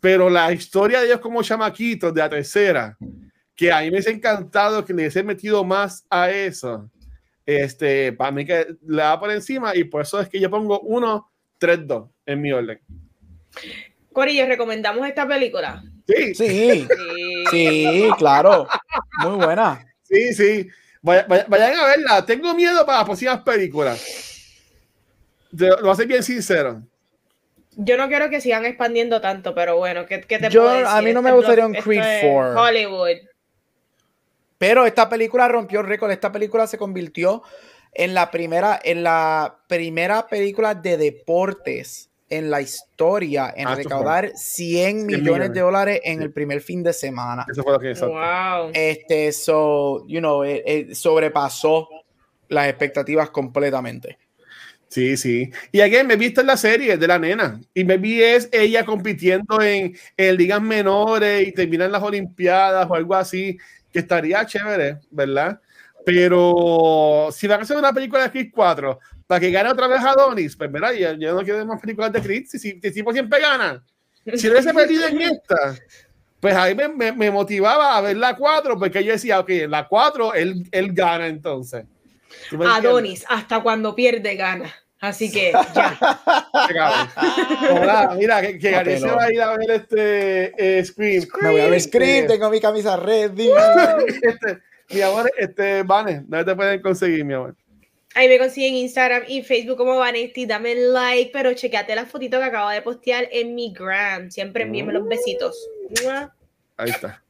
Pero 0.00 0.28
la 0.28 0.52
historia 0.52 1.00
de 1.00 1.06
ellos 1.06 1.20
como 1.20 1.42
chamaquitos 1.42 2.12
de 2.12 2.20
la 2.20 2.28
tercera, 2.28 2.96
que 3.54 3.72
a 3.72 3.80
mí 3.80 3.90
me 3.90 3.98
ha 3.98 4.10
encantado 4.10 4.84
que 4.84 4.92
le 4.92 5.02
hubiese 5.02 5.22
metido 5.22 5.64
más 5.64 6.04
a 6.10 6.30
eso. 6.30 6.90
Este, 7.46 8.12
para 8.12 8.32
mí 8.32 8.44
que 8.44 8.66
le 8.86 9.02
da 9.02 9.18
por 9.20 9.30
encima 9.30 9.74
y 9.76 9.84
por 9.84 10.02
eso 10.02 10.20
es 10.20 10.28
que 10.28 10.40
yo 10.40 10.50
pongo 10.50 10.80
1, 10.80 11.30
3, 11.58 11.86
2 11.86 12.10
en 12.26 12.42
mi 12.42 12.52
orden. 12.52 12.80
Corillo, 14.12 14.46
¿recomendamos 14.46 15.06
esta 15.06 15.28
película? 15.28 15.84
Sí. 16.08 16.34
Sí, 16.34 16.88
sí, 17.50 18.08
claro. 18.18 18.66
Muy 19.22 19.44
buena. 19.44 19.86
Sí, 20.02 20.34
sí. 20.34 20.68
Vayan, 21.02 21.78
a 21.78 21.86
verla. 21.86 22.26
Tengo 22.26 22.52
miedo 22.54 22.84
para 22.84 22.98
las 22.98 23.06
próximas 23.06 23.42
películas. 23.42 24.02
Lo 25.52 25.80
voy 25.82 25.90
a 25.90 25.94
ser 25.94 26.06
bien 26.06 26.22
sincero. 26.22 26.82
Yo 27.76 27.96
no 27.96 28.08
quiero 28.08 28.30
que 28.30 28.40
sigan 28.40 28.64
expandiendo 28.64 29.20
tanto, 29.20 29.54
pero 29.54 29.76
bueno, 29.76 30.06
¿qué, 30.06 30.18
te 30.18 30.48
Yo, 30.48 30.68
A 30.68 31.00
mí 31.02 31.12
no 31.12 31.22
me 31.22 31.32
gustaría 31.32 31.66
un 31.66 31.74
Creed 31.74 32.22
4. 32.22 32.60
Hollywood. 32.60 33.18
Pero 34.58 34.86
esta 34.86 35.08
película 35.08 35.48
rompió 35.48 35.82
récord. 35.82 36.10
Esta 36.10 36.32
película 36.32 36.66
se 36.66 36.78
convirtió 36.78 37.42
en 37.92 38.14
la 38.14 38.30
primera, 38.30 38.78
en 38.82 39.02
la 39.02 39.58
primera 39.68 40.26
película 40.26 40.74
de 40.74 40.96
deportes 40.96 42.10
en 42.28 42.50
la 42.50 42.60
historia 42.60 43.52
en 43.56 43.68
ah, 43.68 43.74
recaudar 43.74 44.32
100 44.34 45.06
millones, 45.06 45.52
de 45.52 45.60
dólares 45.60 46.00
en 46.04 46.22
el 46.22 46.32
primer 46.32 46.60
fin 46.60 46.82
de 46.82 46.92
semana. 46.92 47.46
Eso 47.50 47.62
fue 47.62 47.72
lo 47.72 47.78
que 47.78 47.92
wow. 47.94 48.70
Este, 48.72 49.32
so, 49.32 50.04
you 50.08 50.18
know, 50.18 50.42
sobrepasó 50.92 51.88
las 52.48 52.68
expectativas 52.68 53.30
completamente. 53.30 54.18
Sí, 54.88 55.16
sí. 55.16 55.50
Y 55.72 55.80
aquí 55.80 55.96
me 56.04 56.14
he 56.14 56.16
visto 56.16 56.40
en 56.40 56.46
la 56.46 56.56
serie 56.56 56.96
de 56.96 57.06
la 57.06 57.18
nena. 57.18 57.60
Y 57.74 57.84
me 57.84 57.96
vi 57.98 58.22
es 58.22 58.48
ella 58.52 58.84
compitiendo 58.84 59.60
en, 59.60 59.96
en 60.16 60.36
ligas 60.36 60.62
menores 60.62 61.46
y 61.46 61.52
terminan 61.52 61.92
las 61.92 62.02
Olimpiadas 62.02 62.86
o 62.88 62.94
algo 62.94 63.14
así, 63.14 63.58
que 63.96 64.00
estaría 64.00 64.44
chévere, 64.44 64.98
¿verdad? 65.10 65.58
Pero 66.04 67.30
si 67.32 67.46
van 67.46 67.60
a 67.60 67.62
hacer 67.62 67.78
una 67.78 67.94
película 67.94 68.24
de 68.24 68.30
Creed 68.30 68.50
4 68.52 69.00
para 69.26 69.40
que 69.40 69.50
gane 69.50 69.70
otra 69.70 69.88
vez 69.88 70.04
a 70.04 70.12
Donis, 70.12 70.54
pues 70.54 70.70
mira, 70.70 70.92
yo, 70.92 71.14
yo 71.14 71.34
no 71.34 71.42
quiero 71.42 71.64
más 71.64 71.80
películas 71.80 72.12
de 72.12 72.20
Creed. 72.20 72.44
Si, 72.46 72.58
si, 72.58 72.78
si 72.78 72.92
tipo 72.92 73.10
siempre 73.10 73.40
gana. 73.40 73.82
Si 74.34 74.50
hubiese 74.50 74.74
perdido 74.74 75.06
en 75.06 75.22
esta, 75.22 75.76
pues 76.40 76.54
ahí 76.54 76.74
me, 76.74 77.12
me, 77.12 77.30
motivaba 77.30 77.96
a 77.96 78.02
ver 78.02 78.18
la 78.18 78.36
4, 78.36 78.78
porque 78.78 79.02
yo 79.02 79.12
decía, 79.12 79.40
ok, 79.40 79.48
la 79.66 79.88
4 79.88 80.34
él, 80.34 80.68
él 80.72 80.92
gana 80.92 81.26
entonces. 81.26 81.86
Adonis, 82.66 83.24
hasta 83.30 83.62
cuando 83.62 83.94
pierde, 83.94 84.36
gana. 84.36 84.70
Así 85.06 85.30
que 85.30 85.52
ya. 85.74 87.08
Hola, 87.70 88.14
mira, 88.18 88.40
que, 88.40 88.58
que 88.58 88.70
Gary 88.72 88.98
se 88.98 89.06
va 89.06 89.24
a 89.24 89.32
ir 89.32 89.40
a 89.40 89.56
ver 89.56 89.70
este 89.70 90.78
eh, 90.78 90.84
Scream. 90.84 91.24
Me 91.42 91.50
voy 91.50 91.60
a 91.60 91.68
ver 91.68 91.80
Scream, 91.80 92.26
tengo 92.26 92.50
mi 92.50 92.60
camisa 92.60 92.96
ready. 92.96 93.48
este, 94.22 94.58
mi 94.90 95.00
amor, 95.02 95.30
este, 95.38 95.84
Vane, 95.84 96.24
¿dónde 96.26 96.44
te 96.44 96.56
pueden 96.56 96.82
conseguir, 96.82 97.24
mi 97.24 97.34
amor? 97.34 97.54
Ahí 98.16 98.28
me 98.28 98.38
consiguen 98.38 98.74
Instagram 98.74 99.22
y 99.28 99.42
Facebook 99.42 99.76
como 99.76 99.96
Vanesti. 99.96 100.44
Dame 100.44 100.74
like, 100.74 101.30
pero 101.32 101.52
chequeate 101.52 101.94
la 101.94 102.06
fotito 102.06 102.38
que 102.38 102.44
acabo 102.44 102.70
de 102.70 102.82
postear 102.82 103.28
en 103.30 103.54
mi 103.54 103.72
gram. 103.72 104.30
Siempre 104.30 104.64
envíenme 104.64 104.92
los 104.92 105.06
besitos. 105.06 105.68
Ahí 106.78 106.90
está. 106.90 107.22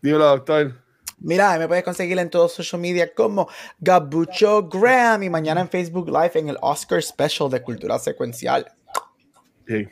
Dímelo, 0.00 0.24
doctor. 0.24 0.72
Mira, 1.20 1.58
me 1.58 1.68
puedes 1.68 1.84
conseguir 1.84 2.18
en 2.18 2.30
todos 2.30 2.54
social 2.54 2.80
media 2.80 3.12
como 3.12 3.48
Gabucho 3.78 4.68
Graham 4.68 5.22
y 5.24 5.30
mañana 5.30 5.60
en 5.60 5.68
Facebook 5.68 6.08
Live 6.08 6.32
en 6.34 6.48
el 6.48 6.56
Oscar 6.62 7.02
Special 7.02 7.50
de 7.50 7.62
Cultura 7.62 7.98
Secuencial. 7.98 8.72
Sí. 9.66 9.86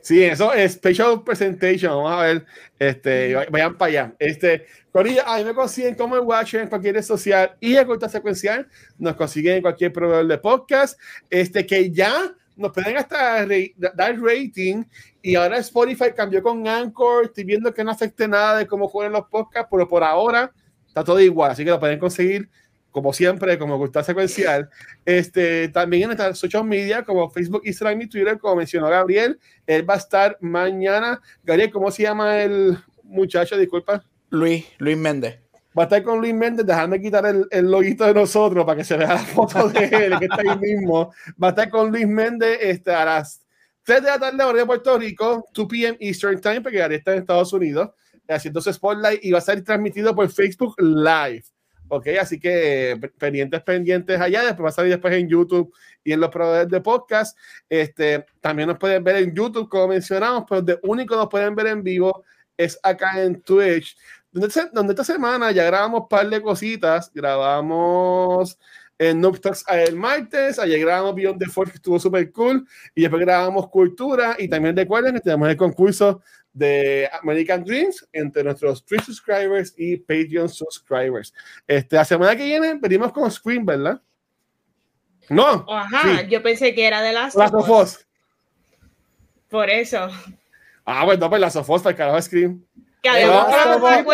Sí, 0.00 0.24
eso 0.24 0.52
es 0.52 0.72
Special 0.72 1.22
Presentation. 1.22 1.94
Vamos 1.94 2.12
a 2.12 2.22
ver. 2.22 2.46
Este, 2.78 3.34
vayan 3.50 3.76
para 3.76 3.88
allá. 3.88 4.16
Este, 4.18 4.66
Corilla, 4.90 5.24
ahí 5.26 5.44
me 5.44 5.54
consiguen 5.54 5.94
como 5.94 6.16
el 6.16 6.22
Watcher 6.22 6.62
en 6.62 6.68
cualquier 6.68 6.96
red 6.96 7.02
social 7.02 7.56
y 7.60 7.76
en 7.76 7.86
Cultura 7.86 8.10
Secuencial. 8.10 8.66
Nos 8.98 9.14
consiguen 9.14 9.56
en 9.56 9.62
cualquier 9.62 9.92
proveedor 9.92 10.26
de 10.26 10.38
podcast. 10.38 10.98
Este, 11.30 11.66
que 11.66 11.92
ya 11.92 12.34
nos 12.56 12.72
pueden 12.72 12.96
hasta 12.96 13.46
dar 13.94 14.20
rating 14.20 14.84
y 15.22 15.34
ahora 15.36 15.58
Spotify 15.58 16.12
cambió 16.16 16.42
con 16.42 16.66
Anchor. 16.66 17.26
Estoy 17.26 17.44
viendo 17.44 17.72
que 17.72 17.84
no 17.84 17.90
afecte 17.90 18.26
nada 18.26 18.58
de 18.58 18.66
cómo 18.66 18.88
juegan 18.88 19.12
los 19.12 19.26
podcasts, 19.28 19.68
pero 19.70 19.86
por 19.86 20.02
ahora 20.02 20.52
está 20.92 21.02
todo 21.02 21.18
igual, 21.20 21.52
así 21.52 21.64
que 21.64 21.70
lo 21.70 21.80
pueden 21.80 21.98
conseguir 21.98 22.50
como 22.90 23.14
siempre, 23.14 23.58
como 23.58 23.78
gusta 23.78 24.04
secuencial. 24.04 24.68
Este, 25.06 25.68
también 25.68 26.02
en 26.02 26.08
nuestras 26.08 26.38
social 26.38 26.62
media 26.64 27.02
como 27.02 27.30
Facebook, 27.30 27.62
Instagram 27.64 28.02
y 28.02 28.06
Twitter, 28.06 28.38
como 28.38 28.56
mencionó 28.56 28.90
Gabriel, 28.90 29.40
él 29.66 29.88
va 29.88 29.94
a 29.94 29.96
estar 29.96 30.36
mañana. 30.40 31.20
Gabriel, 31.42 31.70
¿cómo 31.70 31.90
se 31.90 32.02
llama 32.02 32.42
el 32.42 32.76
muchacho? 33.02 33.56
Disculpa. 33.56 34.04
Luis, 34.28 34.66
Luis 34.78 34.96
Méndez. 34.98 35.40
Va 35.76 35.84
a 35.84 35.86
estar 35.86 36.02
con 36.02 36.20
Luis 36.20 36.34
Méndez, 36.34 36.66
dejarme 36.66 37.00
quitar 37.00 37.24
el, 37.24 37.46
el 37.50 37.70
loguito 37.70 38.04
de 38.04 38.12
nosotros 38.12 38.62
para 38.66 38.76
que 38.76 38.84
se 38.84 38.94
vea 38.94 39.14
la 39.14 39.18
foto 39.20 39.70
de 39.70 39.84
él, 39.86 40.18
que 40.18 40.26
está 40.26 40.42
ahí 40.42 40.58
mismo. 40.58 41.14
Va 41.42 41.46
a 41.46 41.50
estar 41.50 41.70
con 41.70 41.90
Luis 41.90 42.06
Méndez 42.06 42.58
este, 42.60 42.92
a 42.92 43.06
las 43.06 43.42
3 43.84 44.02
de 44.02 44.08
la 44.08 44.18
tarde, 44.18 44.44
hora 44.44 44.58
de 44.58 44.66
Puerto 44.66 44.98
Rico, 44.98 45.48
2 45.54 45.66
p.m. 45.66 45.96
Eastern 45.98 46.38
Time, 46.42 46.60
porque 46.60 46.76
Gabriel 46.76 46.98
está 46.98 47.12
en 47.12 47.20
Estados 47.20 47.54
Unidos 47.54 47.90
haciendo 48.32 48.60
su 48.60 48.72
spotlight 48.72 49.24
y 49.24 49.30
va 49.30 49.38
a 49.38 49.42
ser 49.42 49.62
transmitido 49.62 50.14
por 50.14 50.28
Facebook 50.30 50.74
Live. 50.78 51.44
Ok, 51.88 52.06
así 52.20 52.40
que 52.40 52.98
pendientes, 53.18 53.62
pendientes 53.62 54.18
allá. 54.18 54.42
Después 54.44 54.64
va 54.64 54.68
a 54.70 54.72
salir 54.72 54.92
después 54.92 55.12
en 55.14 55.28
YouTube 55.28 55.74
y 56.02 56.12
en 56.12 56.20
los 56.20 56.30
proveedores 56.30 56.70
de 56.70 56.80
podcast. 56.80 57.36
Este, 57.68 58.24
también 58.40 58.68
nos 58.68 58.78
pueden 58.78 59.04
ver 59.04 59.16
en 59.16 59.34
YouTube, 59.34 59.68
como 59.68 59.88
mencionamos, 59.88 60.44
pero 60.48 60.62
de 60.62 60.78
único 60.82 61.14
nos 61.16 61.28
pueden 61.28 61.54
ver 61.54 61.66
en 61.66 61.82
vivo 61.82 62.24
es 62.56 62.78
acá 62.82 63.22
en 63.22 63.42
Twitch. 63.42 63.96
Donde, 64.30 64.48
donde 64.72 64.92
esta 64.92 65.04
semana 65.04 65.52
ya 65.52 65.64
grabamos 65.64 66.02
un 66.02 66.08
par 66.08 66.30
de 66.30 66.40
cositas. 66.40 67.10
Grabamos 67.12 68.58
en 68.98 69.20
Noob 69.20 69.40
Talks 69.40 69.64
el 69.68 69.96
martes, 69.96 70.58
ayer 70.58 70.78
grabamos 70.80 71.14
Beyond 71.14 71.40
the 71.40 71.46
Force, 71.46 71.72
que 71.72 71.76
estuvo 71.76 71.98
súper 71.98 72.30
cool, 72.30 72.66
y 72.94 73.02
después 73.02 73.20
grabamos 73.20 73.68
Cultura, 73.68 74.36
y 74.38 74.48
también 74.48 74.76
recuerden 74.76 75.14
que 75.14 75.20
tenemos 75.20 75.48
el 75.48 75.56
concurso 75.56 76.22
de 76.52 77.08
American 77.22 77.64
Dreams 77.64 78.06
entre 78.12 78.44
nuestros 78.44 78.84
Twitch 78.84 79.04
subscribers 79.04 79.74
y 79.76 79.96
Patreon 79.96 80.48
subscribers. 80.48 81.32
Este, 81.66 81.96
la 81.96 82.04
semana 82.04 82.36
que 82.36 82.44
viene 82.44 82.78
venimos 82.80 83.12
con 83.12 83.30
Scream, 83.30 83.64
¿verdad? 83.64 84.00
No. 85.28 85.64
Ajá, 85.68 86.20
sí. 86.20 86.28
yo 86.28 86.42
pensé 86.42 86.74
que 86.74 86.86
era 86.86 87.00
de 87.00 87.12
las 87.12 87.34
Last 87.34 87.54
of 87.54 87.68
Us. 87.68 88.06
Por 89.48 89.70
eso. 89.70 90.08
Ah, 90.84 91.04
bueno, 91.04 91.28
pues 91.28 91.40
Last 91.40 91.56
of 91.56 91.70
Us, 91.70 91.82
para 91.82 91.92
el 91.92 91.96
carajo 91.96 92.20
Scream. 92.20 92.64
Que 93.02 93.08
además 93.08 93.46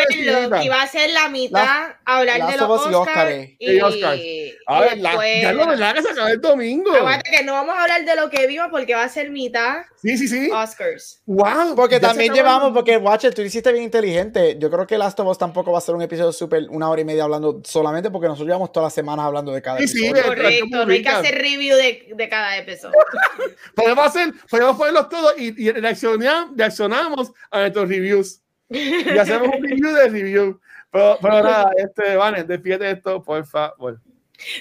que 0.08 0.64
iba 0.64 0.80
a 0.80 0.86
ser 0.86 1.10
la 1.10 1.28
mitad 1.28 1.60
la, 1.62 1.98
hablar 2.06 2.50
de 2.50 2.56
los 2.56 2.86
Oscars 2.86 3.48
y, 3.58 3.72
y, 3.72 3.80
Oscars. 3.82 4.22
A 4.66 4.80
ver, 4.80 4.98
la, 4.98 5.42
ya 5.42 5.52
no 5.52 5.66
verdad 5.66 5.94
que 5.94 6.02
se 6.02 6.10
acaba 6.10 6.30
el 6.30 6.40
domingo. 6.40 6.90
Que 7.30 7.44
no 7.44 7.52
vamos 7.52 7.76
a 7.76 7.82
hablar 7.82 8.06
de 8.06 8.16
lo 8.16 8.30
que 8.30 8.46
vimos 8.46 8.68
porque 8.70 8.94
va 8.94 9.04
a 9.04 9.08
ser 9.10 9.30
mitad 9.30 9.82
sí, 10.00 10.16
sí, 10.16 10.26
sí. 10.26 10.50
Oscars. 10.50 11.20
Wow, 11.26 11.74
porque 11.76 12.00
también 12.00 12.32
llevamos, 12.32 12.72
porque 12.72 12.96
Watcher, 12.96 13.34
tú 13.34 13.42
hiciste 13.42 13.70
bien 13.72 13.84
inteligente. 13.84 14.56
Yo 14.58 14.70
creo 14.70 14.86
que 14.86 14.96
Last 14.96 15.20
of 15.20 15.28
Us 15.28 15.36
tampoco 15.36 15.70
va 15.70 15.78
a 15.78 15.82
ser 15.82 15.94
un 15.94 16.00
episodio 16.00 16.32
súper 16.32 16.66
una 16.70 16.88
hora 16.88 17.02
y 17.02 17.04
media 17.04 17.24
hablando 17.24 17.60
solamente 17.64 18.10
porque 18.10 18.28
nosotros 18.28 18.46
llevamos 18.46 18.72
todas 18.72 18.86
las 18.86 18.94
semanas 18.94 19.26
hablando 19.26 19.52
de 19.52 19.60
cada 19.60 19.76
sí, 19.80 19.84
episodio. 19.84 20.22
Sí, 20.22 20.28
Correcto, 20.28 20.86
no 20.86 20.92
hay 20.92 21.02
que 21.02 21.08
hacer 21.10 21.34
review 21.34 21.76
de, 21.76 22.08
de 22.14 22.28
cada 22.30 22.56
episodio. 22.56 22.96
podemos 23.74 24.06
hacer, 24.06 24.32
podemos 24.48 24.78
ponerlos 24.78 25.10
todos 25.10 25.34
y, 25.36 25.62
y 25.62 25.72
reaccionamos, 25.72 26.56
reaccionamos 26.56 27.32
a 27.50 27.60
nuestros 27.60 27.86
reviews 27.86 28.40
y 28.70 29.18
hacemos 29.18 29.48
un 29.48 29.62
review 29.62 29.92
de 29.92 30.08
review. 30.08 30.60
Pero, 30.90 31.18
pero 31.20 31.34
nada, 31.42 31.72
este, 31.76 32.16
Vane, 32.16 32.44
despídete 32.44 32.90
esto, 32.90 33.22
por 33.22 33.44
favor. 33.46 34.00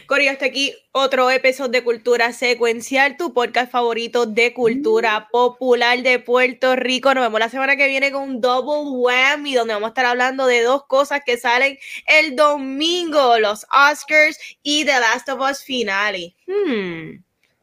Corio, 0.07 0.31
hasta 0.31 0.45
aquí 0.45 0.73
otro 0.91 1.29
episodio 1.29 1.69
de 1.69 1.83
Cultura 1.83 2.33
Secuencial, 2.33 3.15
tu 3.15 3.31
podcast 3.33 3.71
favorito 3.71 4.25
de 4.25 4.51
cultura 4.53 5.27
popular 5.31 6.01
de 6.01 6.17
Puerto 6.17 6.75
Rico. 6.75 7.13
Nos 7.13 7.23
vemos 7.23 7.39
la 7.39 7.49
semana 7.49 7.75
que 7.75 7.87
viene 7.87 8.11
con 8.11 8.23
un 8.23 8.41
double 8.41 8.89
whammy, 8.89 9.53
donde 9.53 9.75
vamos 9.75 9.87
a 9.87 9.89
estar 9.89 10.05
hablando 10.05 10.47
de 10.47 10.63
dos 10.63 10.85
cosas 10.87 11.21
que 11.23 11.37
salen 11.37 11.77
el 12.07 12.35
domingo, 12.35 13.37
los 13.37 13.65
Oscars 13.65 14.39
y 14.63 14.83
The 14.83 14.99
Last 14.99 15.29
of 15.29 15.41
Us 15.41 15.63
Finale. 15.63 16.35
Hmm, 16.47 17.21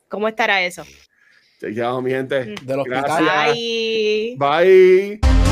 ¿Cómo 0.08 0.28
estará 0.28 0.62
eso? 0.62 0.84
Te 1.58 1.70
llamo, 1.70 2.02
mi 2.02 2.10
gente. 2.10 2.54
De 2.62 2.76
los 2.76 2.84
Gracias. 2.84 3.54
Bye. 3.54 4.36
Bye. 4.38 5.43